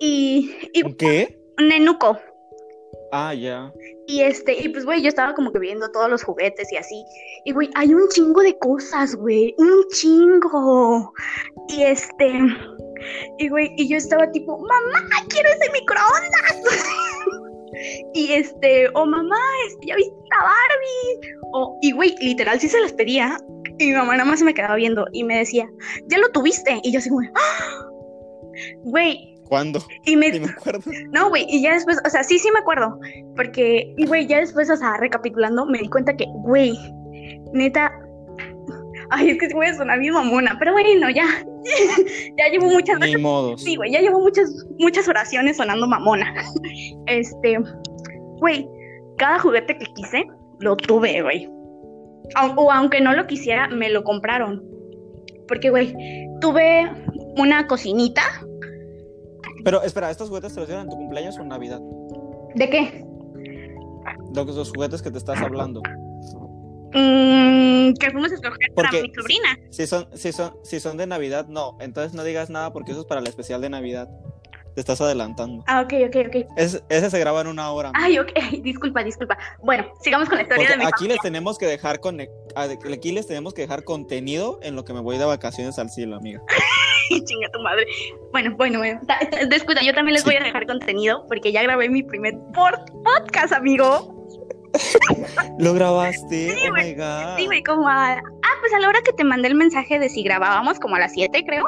y, 0.00 0.56
y 0.72 0.82
¿Un 0.82 0.96
¿Qué? 0.96 1.38
un 1.58 1.68
nenuco, 1.68 2.18
Ah, 3.16 3.32
ya. 3.32 3.72
Y 4.08 4.22
este, 4.22 4.60
y 4.60 4.68
pues, 4.70 4.84
güey, 4.84 5.00
yo 5.00 5.08
estaba 5.08 5.34
como 5.34 5.52
que 5.52 5.60
viendo 5.60 5.88
todos 5.92 6.10
los 6.10 6.24
juguetes 6.24 6.72
y 6.72 6.76
así. 6.76 7.04
Y, 7.44 7.52
güey, 7.52 7.70
hay 7.76 7.94
un 7.94 8.08
chingo 8.08 8.42
de 8.42 8.58
cosas, 8.58 9.14
güey. 9.14 9.54
Un 9.56 9.84
chingo. 9.92 11.12
Y 11.68 11.84
este, 11.84 12.32
y, 13.38 13.48
güey, 13.48 13.72
y 13.76 13.88
yo 13.88 13.96
estaba 13.96 14.30
tipo, 14.30 14.58
mamá, 14.58 15.08
quiero 15.28 15.48
ese 15.48 15.72
microondas. 15.72 16.74
y 18.14 18.32
este, 18.32 18.88
o 18.94 19.06
mamá, 19.06 19.36
este, 19.68 19.86
ya 19.88 19.96
viste 19.96 20.12
a 20.38 20.42
Barbie. 20.42 21.36
O, 21.52 21.78
y, 21.82 21.92
güey, 21.92 22.14
literal, 22.20 22.60
sí 22.60 22.68
se 22.68 22.80
las 22.80 22.92
pedía. 22.92 23.38
Y 23.78 23.86
mi 23.86 23.92
mamá 23.92 24.16
nada 24.16 24.28
más 24.28 24.38
se 24.38 24.44
me 24.44 24.54
quedaba 24.54 24.76
viendo 24.76 25.06
y 25.12 25.24
me 25.24 25.38
decía, 25.38 25.68
ya 26.06 26.18
lo 26.18 26.28
tuviste. 26.30 26.80
Y 26.82 26.92
yo 26.92 26.98
así, 26.98 27.10
güey, 27.10 27.28
¡Ah! 27.34 27.84
güey. 28.84 29.34
¿Cuándo? 29.48 29.80
Y 30.06 30.16
me, 30.16 30.28
acuerdo. 30.28 30.90
no, 31.12 31.28
güey, 31.28 31.46
y 31.48 31.62
ya 31.62 31.74
después, 31.74 32.00
o 32.04 32.10
sea, 32.10 32.24
sí, 32.24 32.38
sí 32.38 32.50
me 32.50 32.60
acuerdo, 32.60 32.98
porque, 33.36 33.94
y 33.98 34.06
güey, 34.06 34.26
ya 34.26 34.40
después, 34.40 34.70
o 34.70 34.76
sea, 34.76 34.96
recapitulando, 34.96 35.66
me 35.66 35.78
di 35.78 35.88
cuenta 35.88 36.16
que, 36.16 36.24
güey, 36.28 36.74
neta, 37.52 37.92
Ay, 39.10 39.30
es 39.30 39.38
que 39.38 39.48
sí 39.48 39.54
voy 39.54 39.66
a 39.66 39.74
sonar 39.74 39.98
bien 39.98 40.14
mamona, 40.14 40.56
pero 40.58 40.72
bueno, 40.72 41.10
ya. 41.10 41.24
ya 42.38 42.48
llevo 42.50 42.66
muchas 42.66 42.98
Ni 43.00 43.16
modos. 43.16 43.62
Sí, 43.62 43.76
güey, 43.76 43.92
ya 43.92 44.00
llevo 44.00 44.20
muchas, 44.20 44.50
muchas 44.78 45.08
oraciones 45.08 45.56
sonando 45.56 45.86
mamona. 45.86 46.34
Este, 47.06 47.58
güey, 48.38 48.68
cada 49.18 49.38
juguete 49.38 49.78
que 49.78 49.86
quise, 49.94 50.24
lo 50.60 50.76
tuve, 50.76 51.22
güey. 51.22 51.48
O 52.56 52.70
aunque 52.72 53.00
no 53.00 53.12
lo 53.12 53.26
quisiera, 53.26 53.68
me 53.68 53.90
lo 53.90 54.02
compraron. 54.02 54.62
Porque, 55.46 55.70
güey, 55.70 55.94
tuve 56.40 56.90
una 57.36 57.66
cocinita. 57.66 58.22
Pero 59.64 59.82
espera, 59.82 60.10
¿estos 60.10 60.28
juguetes 60.28 60.54
te 60.54 60.60
los 60.60 60.68
dieron 60.68 60.84
en 60.84 60.90
tu 60.90 60.96
cumpleaños 60.96 61.38
o 61.38 61.42
en 61.42 61.48
Navidad? 61.48 61.80
¿De 62.54 62.70
qué? 62.70 63.04
Los, 64.34 64.46
los 64.54 64.70
juguetes 64.70 65.02
que 65.02 65.10
te 65.10 65.18
estás 65.18 65.40
hablando. 65.40 65.82
Mm, 66.94 67.94
que 67.94 68.10
fuimos 68.10 68.30
a 68.30 68.34
escoger 68.34 68.72
para 68.74 68.90
mi 68.92 69.12
sobrina. 69.14 69.58
Si 69.70 69.86
son, 69.86 70.08
si 70.16 70.32
son, 70.32 70.56
si 70.62 70.80
son 70.80 70.96
de 70.96 71.06
Navidad, 71.06 71.46
no. 71.48 71.76
Entonces 71.80 72.14
no 72.14 72.22
digas 72.24 72.50
nada 72.50 72.72
porque 72.72 72.92
eso 72.92 73.00
es 73.00 73.06
para 73.06 73.20
el 73.20 73.26
especial 73.26 73.60
de 73.60 73.68
Navidad. 73.70 74.08
Te 74.74 74.80
estás 74.80 75.00
adelantando. 75.00 75.62
Ah, 75.68 75.82
ok, 75.82 75.92
ok, 76.08 76.16
ok. 76.26 76.46
Es- 76.56 76.82
ese 76.88 77.08
se 77.10 77.18
graba 77.20 77.40
en 77.40 77.46
una 77.46 77.70
hora. 77.70 77.92
Ay, 77.94 78.18
ok, 78.18 78.30
disculpa, 78.62 79.04
disculpa. 79.04 79.38
Bueno, 79.62 79.86
sigamos 80.02 80.28
con 80.28 80.36
la 80.38 80.42
historia 80.42 80.62
Porque 80.66 80.78
de 80.78 80.84
mi 80.84 80.90
aquí 80.92 81.06
les 81.08 81.20
tenemos 81.20 81.58
que 81.58 81.66
dejar 81.66 82.00
con 82.00 82.20
aquí 82.20 83.12
les 83.12 83.26
tenemos 83.26 83.54
que 83.54 83.62
dejar 83.62 83.84
contenido 83.84 84.58
en 84.62 84.74
lo 84.76 84.84
que 84.84 84.92
me 84.92 85.00
voy 85.00 85.16
de 85.18 85.24
vacaciones 85.24 85.78
al 85.78 85.90
cielo, 85.90 86.16
amiga. 86.16 86.40
Chinga 87.10 87.50
tu 87.52 87.60
madre. 87.60 87.86
Bueno, 88.32 88.56
bueno, 88.56 88.78
bueno. 88.78 89.00
Descuida, 89.48 89.82
yo 89.82 89.92
también 89.94 90.14
les 90.14 90.22
Sí. 90.22 90.30
voy 90.30 90.36
a 90.36 90.42
dejar 90.44 90.66
contenido 90.66 91.24
porque 91.28 91.52
ya 91.52 91.62
grabé 91.62 91.88
mi 91.88 92.02
primer 92.02 92.34
podcast, 93.04 93.52
amigo. 93.52 94.13
¿Lo 95.58 95.74
grabaste? 95.74 96.50
Sí, 96.50 96.66
oh 96.66 96.70
güey. 96.70 96.94
my 96.94 96.94
god. 96.94 97.36
Sí, 97.36 97.46
güey, 97.46 97.62
como 97.62 97.88
a... 97.88 98.12
Ah, 98.12 98.54
pues 98.60 98.72
a 98.74 98.78
la 98.80 98.88
hora 98.88 99.00
que 99.04 99.12
te 99.12 99.24
mandé 99.24 99.48
el 99.48 99.54
mensaje 99.54 99.98
de 99.98 100.08
si 100.08 100.22
grabábamos, 100.22 100.78
como 100.78 100.96
a 100.96 101.00
las 101.00 101.12
7, 101.12 101.44
creo. 101.46 101.64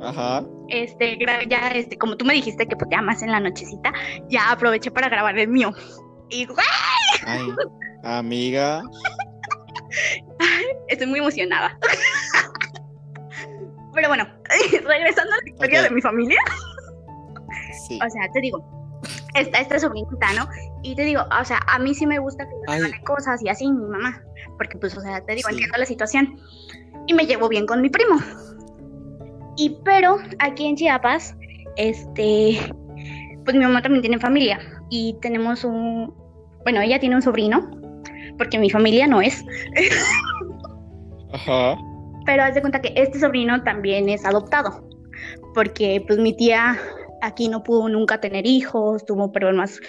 Ajá. 0.00 0.44
Este, 0.68 1.18
ya, 1.48 1.68
este, 1.68 1.96
como 1.96 2.16
tú 2.16 2.24
me 2.24 2.34
dijiste 2.34 2.66
que 2.66 2.76
pues 2.76 2.90
ya 2.90 3.00
más 3.00 3.22
en 3.22 3.30
la 3.30 3.40
nochecita, 3.40 3.92
ya 4.28 4.50
aproveché 4.50 4.90
para 4.90 5.08
grabar 5.08 5.38
el 5.38 5.48
mío. 5.48 5.72
Y. 6.30 6.46
Ay, 7.24 7.48
amiga. 8.02 8.82
estoy 10.88 11.06
muy 11.06 11.20
emocionada. 11.20 11.78
Pero 13.94 14.08
bueno, 14.08 14.26
regresando 14.70 15.32
a 15.32 15.36
la 15.36 15.48
historia 15.50 15.82
de 15.82 15.90
mi 15.90 16.00
familia. 16.00 16.38
Sí. 17.86 17.98
O 18.04 18.10
sea, 18.10 18.30
te 18.32 18.40
digo, 18.40 18.62
está 19.34 19.60
esta 19.60 19.78
sobrinita, 19.78 20.32
¿no? 20.34 20.48
Y 20.86 20.94
te 20.94 21.02
digo, 21.02 21.22
o 21.22 21.44
sea, 21.44 21.58
a 21.66 21.80
mí 21.80 21.94
sí 21.94 22.06
me 22.06 22.20
gusta 22.20 22.48
que 22.48 22.54
me 22.54 22.76
regale 22.76 23.02
cosas 23.02 23.42
y 23.42 23.48
así 23.48 23.66
mi 23.66 23.86
mamá. 23.86 24.22
Porque, 24.56 24.78
pues, 24.78 24.96
o 24.96 25.00
sea, 25.00 25.20
te 25.20 25.34
digo, 25.34 25.48
Sí. 25.48 25.54
entiendo 25.56 25.78
la 25.78 25.84
situación. 25.84 26.38
Y 27.08 27.14
me 27.14 27.26
llevo 27.26 27.48
bien 27.48 27.66
con 27.66 27.82
mi 27.82 27.90
primo. 27.90 28.20
Y 29.56 29.76
pero 29.84 30.18
aquí 30.38 30.66
en 30.66 30.76
Chiapas, 30.76 31.34
este, 31.76 32.60
pues 33.44 33.56
mi 33.56 33.64
mamá 33.64 33.82
también 33.82 34.02
tiene 34.02 34.20
familia. 34.20 34.60
Y 34.88 35.16
tenemos 35.20 35.64
un, 35.64 36.14
bueno, 36.62 36.80
ella 36.80 37.00
tiene 37.00 37.16
un 37.16 37.22
sobrino, 37.22 37.68
porque 38.38 38.58
mi 38.58 38.70
familia 38.70 39.08
no 39.08 39.20
es. 39.20 39.44
Ajá. 41.32 41.76
Pero 42.26 42.44
haz 42.44 42.54
de 42.54 42.60
cuenta 42.60 42.80
que 42.80 42.92
este 42.94 43.18
sobrino 43.18 43.60
también 43.64 44.08
es 44.08 44.24
adoptado. 44.24 44.88
Porque 45.52 46.04
pues 46.06 46.18
mi 46.20 46.36
tía 46.36 46.78
aquí 47.22 47.48
no 47.48 47.62
pudo 47.64 47.88
nunca 47.88 48.20
tener 48.20 48.46
hijos, 48.46 49.04
tuvo 49.04 49.32
problemas. 49.32 49.80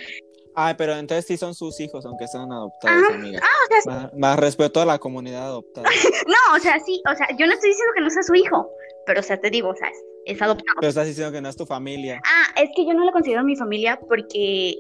Ay, 0.60 0.74
pero 0.76 0.94
entonces 0.96 1.24
sí 1.28 1.38
son 1.38 1.54
sus 1.54 1.80
hijos, 1.80 2.04
aunque 2.08 2.28
sean 2.28 2.52
adoptados, 2.52 3.04
Ah, 3.12 3.14
amiga. 3.14 3.40
O 3.40 3.68
sea, 3.68 3.82
sí- 3.82 3.90
Más, 3.90 4.14
más 4.16 4.40
respeto 4.40 4.82
a 4.82 4.86
la 4.86 4.98
comunidad 4.98 5.44
adoptada. 5.44 5.88
no, 6.28 6.56
o 6.56 6.60
sea, 6.60 6.80
sí, 6.80 7.00
o 7.08 7.16
sea, 7.16 7.28
yo 7.38 7.46
no 7.46 7.54
estoy 7.54 7.70
diciendo 7.70 7.94
que 7.96 8.02
no 8.02 8.10
sea 8.10 8.24
su 8.24 8.34
hijo, 8.34 8.68
pero 9.06 9.20
o 9.20 9.24
sea, 9.24 9.40
te 9.40 9.52
digo, 9.52 9.70
o 9.70 9.76
sea, 9.76 9.88
es, 9.88 10.04
es 10.26 10.42
adoptado. 10.42 10.80
Pero 10.80 10.90
estás 10.90 11.06
diciendo 11.06 11.32
que 11.32 11.42
no 11.42 11.50
es 11.50 11.56
tu 11.56 11.68
familia. 11.68 12.20
Ah, 12.26 12.60
es 12.60 12.72
que 12.76 12.88
yo 12.88 12.96
no 12.96 13.06
lo 13.06 13.12
considero 13.12 13.44
mi 13.44 13.56
familia 13.56 14.00
porque 14.10 14.76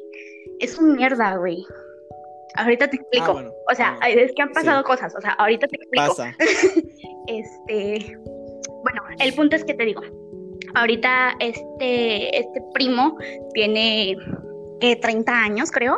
es 0.59 0.79
un 0.79 0.93
mierda, 0.93 1.35
güey. 1.35 1.63
Ahorita 2.55 2.89
te 2.89 2.95
explico. 2.95 3.25
Ah, 3.27 3.33
bueno. 3.33 3.51
o 3.71 3.75
sea, 3.75 3.97
bueno, 4.01 4.21
es 4.21 4.31
que 4.35 4.41
han 4.41 4.53
pasado 4.53 4.79
sí. 4.79 4.85
cosas, 4.85 5.13
o 5.15 5.21
sea, 5.21 5.33
ahorita 5.33 5.67
te 5.67 5.75
explico. 5.75 6.07
Pasa. 6.07 6.35
Este, 7.27 8.17
bueno, 8.83 9.01
el 9.19 9.33
punto 9.33 9.57
es 9.57 9.65
que 9.65 9.73
te 9.73 9.83
digo, 9.83 10.01
ahorita 10.75 11.33
este, 11.41 12.39
este 12.39 12.61
primo 12.73 13.17
tiene 13.53 14.15
eh, 14.81 14.99
30 14.99 15.31
años, 15.31 15.71
creo, 15.71 15.97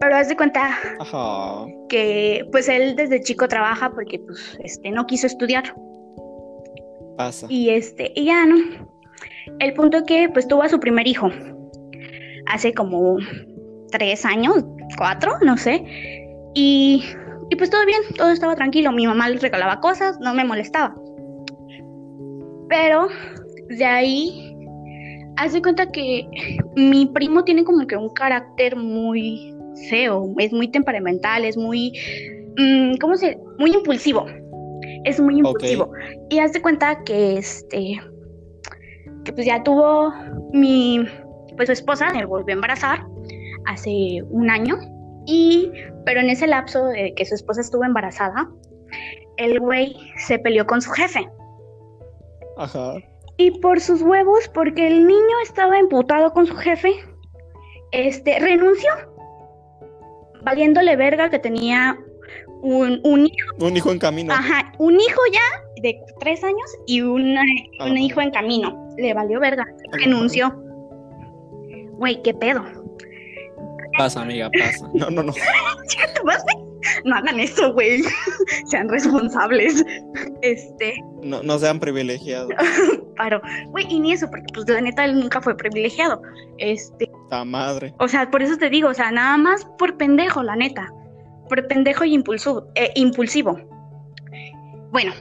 pero 0.00 0.16
haz 0.16 0.28
de 0.28 0.36
cuenta 0.36 0.76
Ajá. 1.00 1.66
que 1.88 2.46
pues 2.52 2.68
él 2.68 2.96
desde 2.96 3.20
chico 3.22 3.48
trabaja 3.48 3.90
porque 3.90 4.18
pues 4.18 4.58
este 4.62 4.90
no 4.90 5.06
quiso 5.06 5.26
estudiar 5.26 5.74
Pasa. 7.16 7.46
y 7.48 7.70
este 7.70 8.12
y 8.14 8.26
ya 8.26 8.46
no. 8.46 8.56
El 9.58 9.74
punto 9.74 10.04
que 10.04 10.28
pues 10.28 10.46
tuvo 10.46 10.62
a 10.62 10.68
su 10.68 10.78
primer 10.78 11.06
hijo 11.06 11.30
hace 12.46 12.72
como 12.74 13.16
tres 13.90 14.24
años, 14.24 14.64
cuatro, 14.96 15.32
no 15.42 15.56
sé, 15.56 15.82
y, 16.54 17.04
y 17.50 17.56
pues 17.56 17.70
todo 17.70 17.84
bien, 17.86 18.00
todo 18.16 18.30
estaba 18.30 18.54
tranquilo. 18.56 18.92
Mi 18.92 19.06
mamá 19.06 19.28
le 19.28 19.38
regalaba 19.38 19.80
cosas, 19.80 20.18
no 20.20 20.34
me 20.34 20.44
molestaba. 20.44 20.94
Pero 22.68 23.08
de 23.68 23.84
ahí, 23.84 24.56
haz 25.38 25.52
de 25.52 25.62
cuenta 25.62 25.86
que 25.86 26.28
mi 26.76 27.06
primo 27.06 27.44
tiene 27.44 27.64
como 27.64 27.86
que 27.86 27.96
un 27.96 28.08
carácter 28.10 28.74
muy 28.74 29.54
feo, 29.88 30.34
es 30.38 30.52
muy 30.52 30.68
temperamental, 30.68 31.44
es 31.44 31.56
muy, 31.56 31.92
mm, 32.56 32.96
¿cómo 33.00 33.16
se? 33.16 33.38
Muy 33.58 33.72
impulsivo. 33.72 34.26
Es 35.04 35.20
muy 35.20 35.38
impulsivo. 35.38 35.92
Y 36.28 36.40
haz 36.40 36.52
de 36.52 36.60
cuenta 36.60 37.04
que 37.04 37.38
este, 37.38 38.00
que 39.24 39.32
pues 39.32 39.46
ya 39.46 39.62
tuvo 39.62 40.12
mi, 40.52 41.06
pues 41.56 41.68
su 41.68 41.72
esposa, 41.72 42.12
me 42.12 42.26
volvió 42.26 42.54
a 42.54 42.56
embarazar 42.56 43.06
hace 43.66 44.20
un 44.28 44.50
año. 44.50 44.76
Y, 45.24 45.70
pero 46.04 46.20
en 46.20 46.30
ese 46.30 46.48
lapso 46.48 46.84
de 46.86 47.14
que 47.14 47.24
su 47.24 47.36
esposa 47.36 47.60
estuvo 47.60 47.84
embarazada, 47.84 48.50
el 49.36 49.60
güey 49.60 49.94
se 50.16 50.38
peleó 50.40 50.66
con 50.66 50.82
su 50.82 50.90
jefe. 50.90 51.28
Ajá. 52.56 52.94
Y 53.38 53.52
por 53.60 53.80
sus 53.80 54.02
huevos, 54.02 54.48
porque 54.52 54.86
el 54.88 55.06
niño 55.06 55.36
estaba 55.42 55.78
emputado 55.78 56.32
con 56.32 56.46
su 56.46 56.54
jefe, 56.56 56.92
este, 57.92 58.38
renunció. 58.40 58.90
Valiéndole 60.42 60.96
verga 60.96 61.30
que 61.30 61.38
tenía 61.38 61.96
un, 62.62 63.00
un 63.04 63.26
hijo, 63.26 63.54
Un 63.60 63.76
hijo 63.76 63.92
en 63.92 63.98
camino. 63.98 64.34
ajá, 64.34 64.72
un 64.78 64.94
hijo 65.00 65.20
ya 65.32 65.62
de 65.82 65.98
tres 66.20 66.42
años 66.42 66.76
y 66.86 67.00
una- 67.02 67.42
un 67.80 67.92
Ajá. 67.92 67.98
hijo 68.00 68.20
en 68.20 68.30
camino. 68.32 68.88
Le 68.96 69.14
valió 69.14 69.38
verga, 69.40 69.64
renunció. 69.92 70.52
Güey, 71.92 72.20
qué 72.22 72.34
pedo. 72.34 72.64
Pasa, 73.96 74.22
amiga, 74.22 74.50
pasa. 74.50 74.88
No, 74.94 75.10
no, 75.10 75.22
no. 75.22 75.32
No 77.04 77.16
hagan 77.16 77.40
eso, 77.40 77.72
güey. 77.72 78.02
Sean 78.66 78.88
responsables. 78.88 79.84
Este, 80.42 80.94
No, 81.22 81.42
no 81.42 81.58
sean 81.58 81.78
privilegiados. 81.80 82.50
paro. 83.16 83.40
Güey, 83.70 83.86
y 83.90 84.00
ni 84.00 84.12
eso, 84.12 84.28
porque 84.30 84.46
pues 84.54 84.68
la 84.68 84.80
neta 84.80 85.04
él 85.04 85.18
nunca 85.20 85.40
fue 85.40 85.56
privilegiado. 85.56 86.20
Este, 86.58 87.10
Ta 87.30 87.44
madre. 87.44 87.92
o 87.98 88.08
sea, 88.08 88.30
por 88.30 88.42
eso 88.42 88.56
te 88.56 88.70
digo, 88.70 88.88
o 88.88 88.94
sea, 88.94 89.10
nada 89.10 89.36
más 89.36 89.64
por 89.78 89.96
pendejo, 89.96 90.42
la 90.42 90.56
neta. 90.56 90.86
Por 91.48 91.66
pendejo 91.66 92.04
y 92.04 92.14
impulsivo. 92.14 92.66
eh, 92.74 92.92
impulsivo. 92.94 93.58
Bueno, 94.92 95.12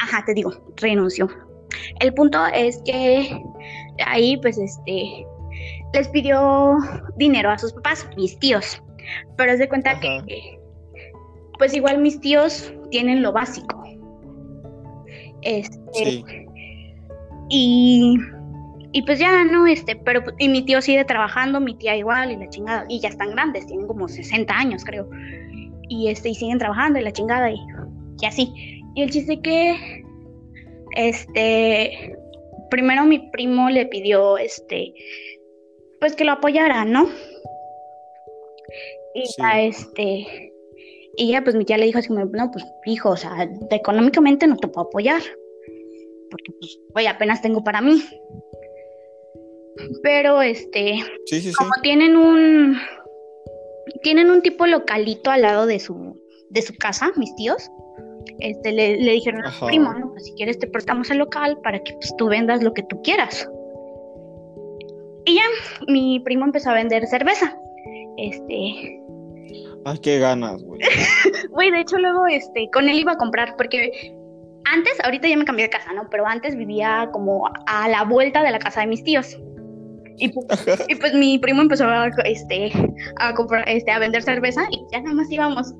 ajá, 0.00 0.24
te 0.26 0.34
digo, 0.34 0.52
renunció. 0.76 1.28
El 2.00 2.12
punto 2.14 2.38
es 2.54 2.80
que 2.84 3.40
ahí, 4.06 4.36
pues, 4.38 4.58
este, 4.58 5.26
les 5.94 6.08
pidió 6.08 6.76
dinero 7.16 7.50
a 7.50 7.58
sus 7.58 7.72
papás, 7.74 8.08
mis 8.16 8.38
tíos. 8.38 8.82
Pero 9.36 9.52
es 9.52 9.58
de 9.58 9.68
cuenta 9.68 9.90
Ajá. 9.92 10.00
que, 10.00 10.58
pues, 11.58 11.74
igual 11.74 11.98
mis 11.98 12.20
tíos 12.20 12.72
tienen 12.90 13.22
lo 13.22 13.32
básico. 13.32 13.82
Este, 15.42 15.78
Sí. 15.92 16.24
y, 17.48 18.16
y 18.92 19.02
pues 19.02 19.18
ya, 19.18 19.44
¿no? 19.44 19.66
Este, 19.66 19.94
pero 19.96 20.22
y 20.38 20.48
mi 20.48 20.62
tío 20.64 20.80
sigue 20.82 21.04
trabajando, 21.04 21.60
mi 21.60 21.74
tía 21.76 21.96
igual, 21.96 22.32
y 22.32 22.36
la 22.36 22.48
chingada, 22.48 22.84
y 22.88 23.00
ya 23.00 23.08
están 23.10 23.30
grandes, 23.30 23.66
tienen 23.66 23.86
como 23.86 24.08
60 24.08 24.52
años, 24.56 24.84
creo. 24.84 25.08
Y 25.88 26.08
este, 26.08 26.30
y 26.30 26.34
siguen 26.34 26.58
trabajando, 26.58 26.98
y 26.98 27.02
la 27.02 27.12
chingada, 27.12 27.50
y, 27.50 27.58
y 28.20 28.26
así. 28.26 28.52
Y 28.94 29.02
el 29.02 29.10
chiste 29.10 29.40
que, 29.40 30.02
este, 30.96 32.16
primero 32.70 33.04
mi 33.04 33.18
primo 33.30 33.70
le 33.70 33.86
pidió, 33.86 34.38
este, 34.38 34.92
pues 36.00 36.16
que 36.16 36.24
lo 36.24 36.32
apoyara, 36.32 36.84
¿no? 36.84 37.08
Y 39.14 39.26
Sí. 39.26 39.34
ya, 39.38 39.60
este, 39.60 40.52
y 41.16 41.32
ya, 41.32 41.42
pues 41.42 41.56
mi 41.56 41.64
tía 41.64 41.78
le 41.78 41.86
dijo 41.86 41.98
así, 41.98 42.08
como, 42.08 42.24
no, 42.24 42.50
pues, 42.50 42.64
hijo, 42.84 43.10
o 43.10 43.16
sea, 43.16 43.48
económicamente 43.70 44.46
no 44.46 44.56
te 44.56 44.68
puedo 44.68 44.86
apoyar 44.88 45.22
porque 46.30 46.52
pues, 46.58 46.78
güey, 46.92 47.06
apenas 47.06 47.42
tengo 47.42 47.62
para 47.62 47.80
mí. 47.80 48.02
Pero 50.02 50.42
este, 50.42 50.96
Sí, 51.26 51.40
sí, 51.40 51.50
sí. 51.50 51.54
como 51.54 51.70
tienen 51.82 52.16
un 52.16 52.76
tienen 54.02 54.30
un 54.30 54.42
tipo 54.42 54.66
localito 54.66 55.30
al 55.30 55.42
lado 55.42 55.66
de 55.66 55.78
su 55.78 56.20
de 56.50 56.62
su 56.62 56.74
casa, 56.76 57.12
mis 57.16 57.34
tíos, 57.36 57.70
este, 58.38 58.72
le, 58.72 58.96
le 58.96 59.12
dijeron 59.12 59.44
a 59.44 59.50
mi 59.50 59.66
primo, 59.66 59.92
¿no? 59.92 60.10
Pues 60.12 60.24
si 60.24 60.34
quieres 60.34 60.58
te 60.58 60.66
prestamos 60.66 61.10
el 61.10 61.18
local 61.18 61.58
para 61.62 61.78
que 61.82 61.92
pues, 61.94 62.14
tú 62.16 62.28
vendas 62.28 62.62
lo 62.62 62.72
que 62.72 62.82
tú 62.84 63.00
quieras. 63.02 63.48
Y 65.24 65.34
ya, 65.34 65.42
mi 65.88 66.20
primo 66.20 66.44
empezó 66.44 66.70
a 66.70 66.74
vender 66.74 67.06
cerveza. 67.06 67.58
Este, 68.16 69.02
Ay, 69.88 69.98
qué 69.98 70.18
ganas, 70.18 70.60
güey. 70.64 70.80
güey, 71.50 71.70
de 71.70 71.78
hecho 71.80 71.96
luego, 71.98 72.26
este, 72.26 72.68
con 72.72 72.88
él 72.88 72.98
iba 72.98 73.12
a 73.12 73.16
comprar, 73.16 73.54
porque 73.56 74.12
antes, 74.64 74.94
ahorita 75.04 75.28
ya 75.28 75.36
me 75.36 75.44
cambié 75.44 75.66
de 75.66 75.70
casa, 75.70 75.92
¿no? 75.92 76.08
Pero 76.10 76.26
antes 76.26 76.56
vivía 76.56 77.08
como 77.12 77.48
a 77.68 77.88
la 77.88 78.02
vuelta 78.02 78.42
de 78.42 78.50
la 78.50 78.58
casa 78.58 78.80
de 78.80 78.88
mis 78.88 79.04
tíos. 79.04 79.38
Y, 80.18 80.32
pu- 80.32 80.84
y 80.88 80.94
pues 80.96 81.14
mi 81.14 81.38
primo 81.38 81.62
empezó 81.62 81.84
a, 81.86 82.08
este, 82.24 82.72
a 83.20 83.32
comprar, 83.34 83.68
este, 83.68 83.92
a 83.92 84.00
vender 84.00 84.22
cerveza 84.24 84.66
y 84.72 84.82
ya 84.90 85.02
nada 85.02 85.14
más 85.14 85.30
íbamos, 85.30 85.72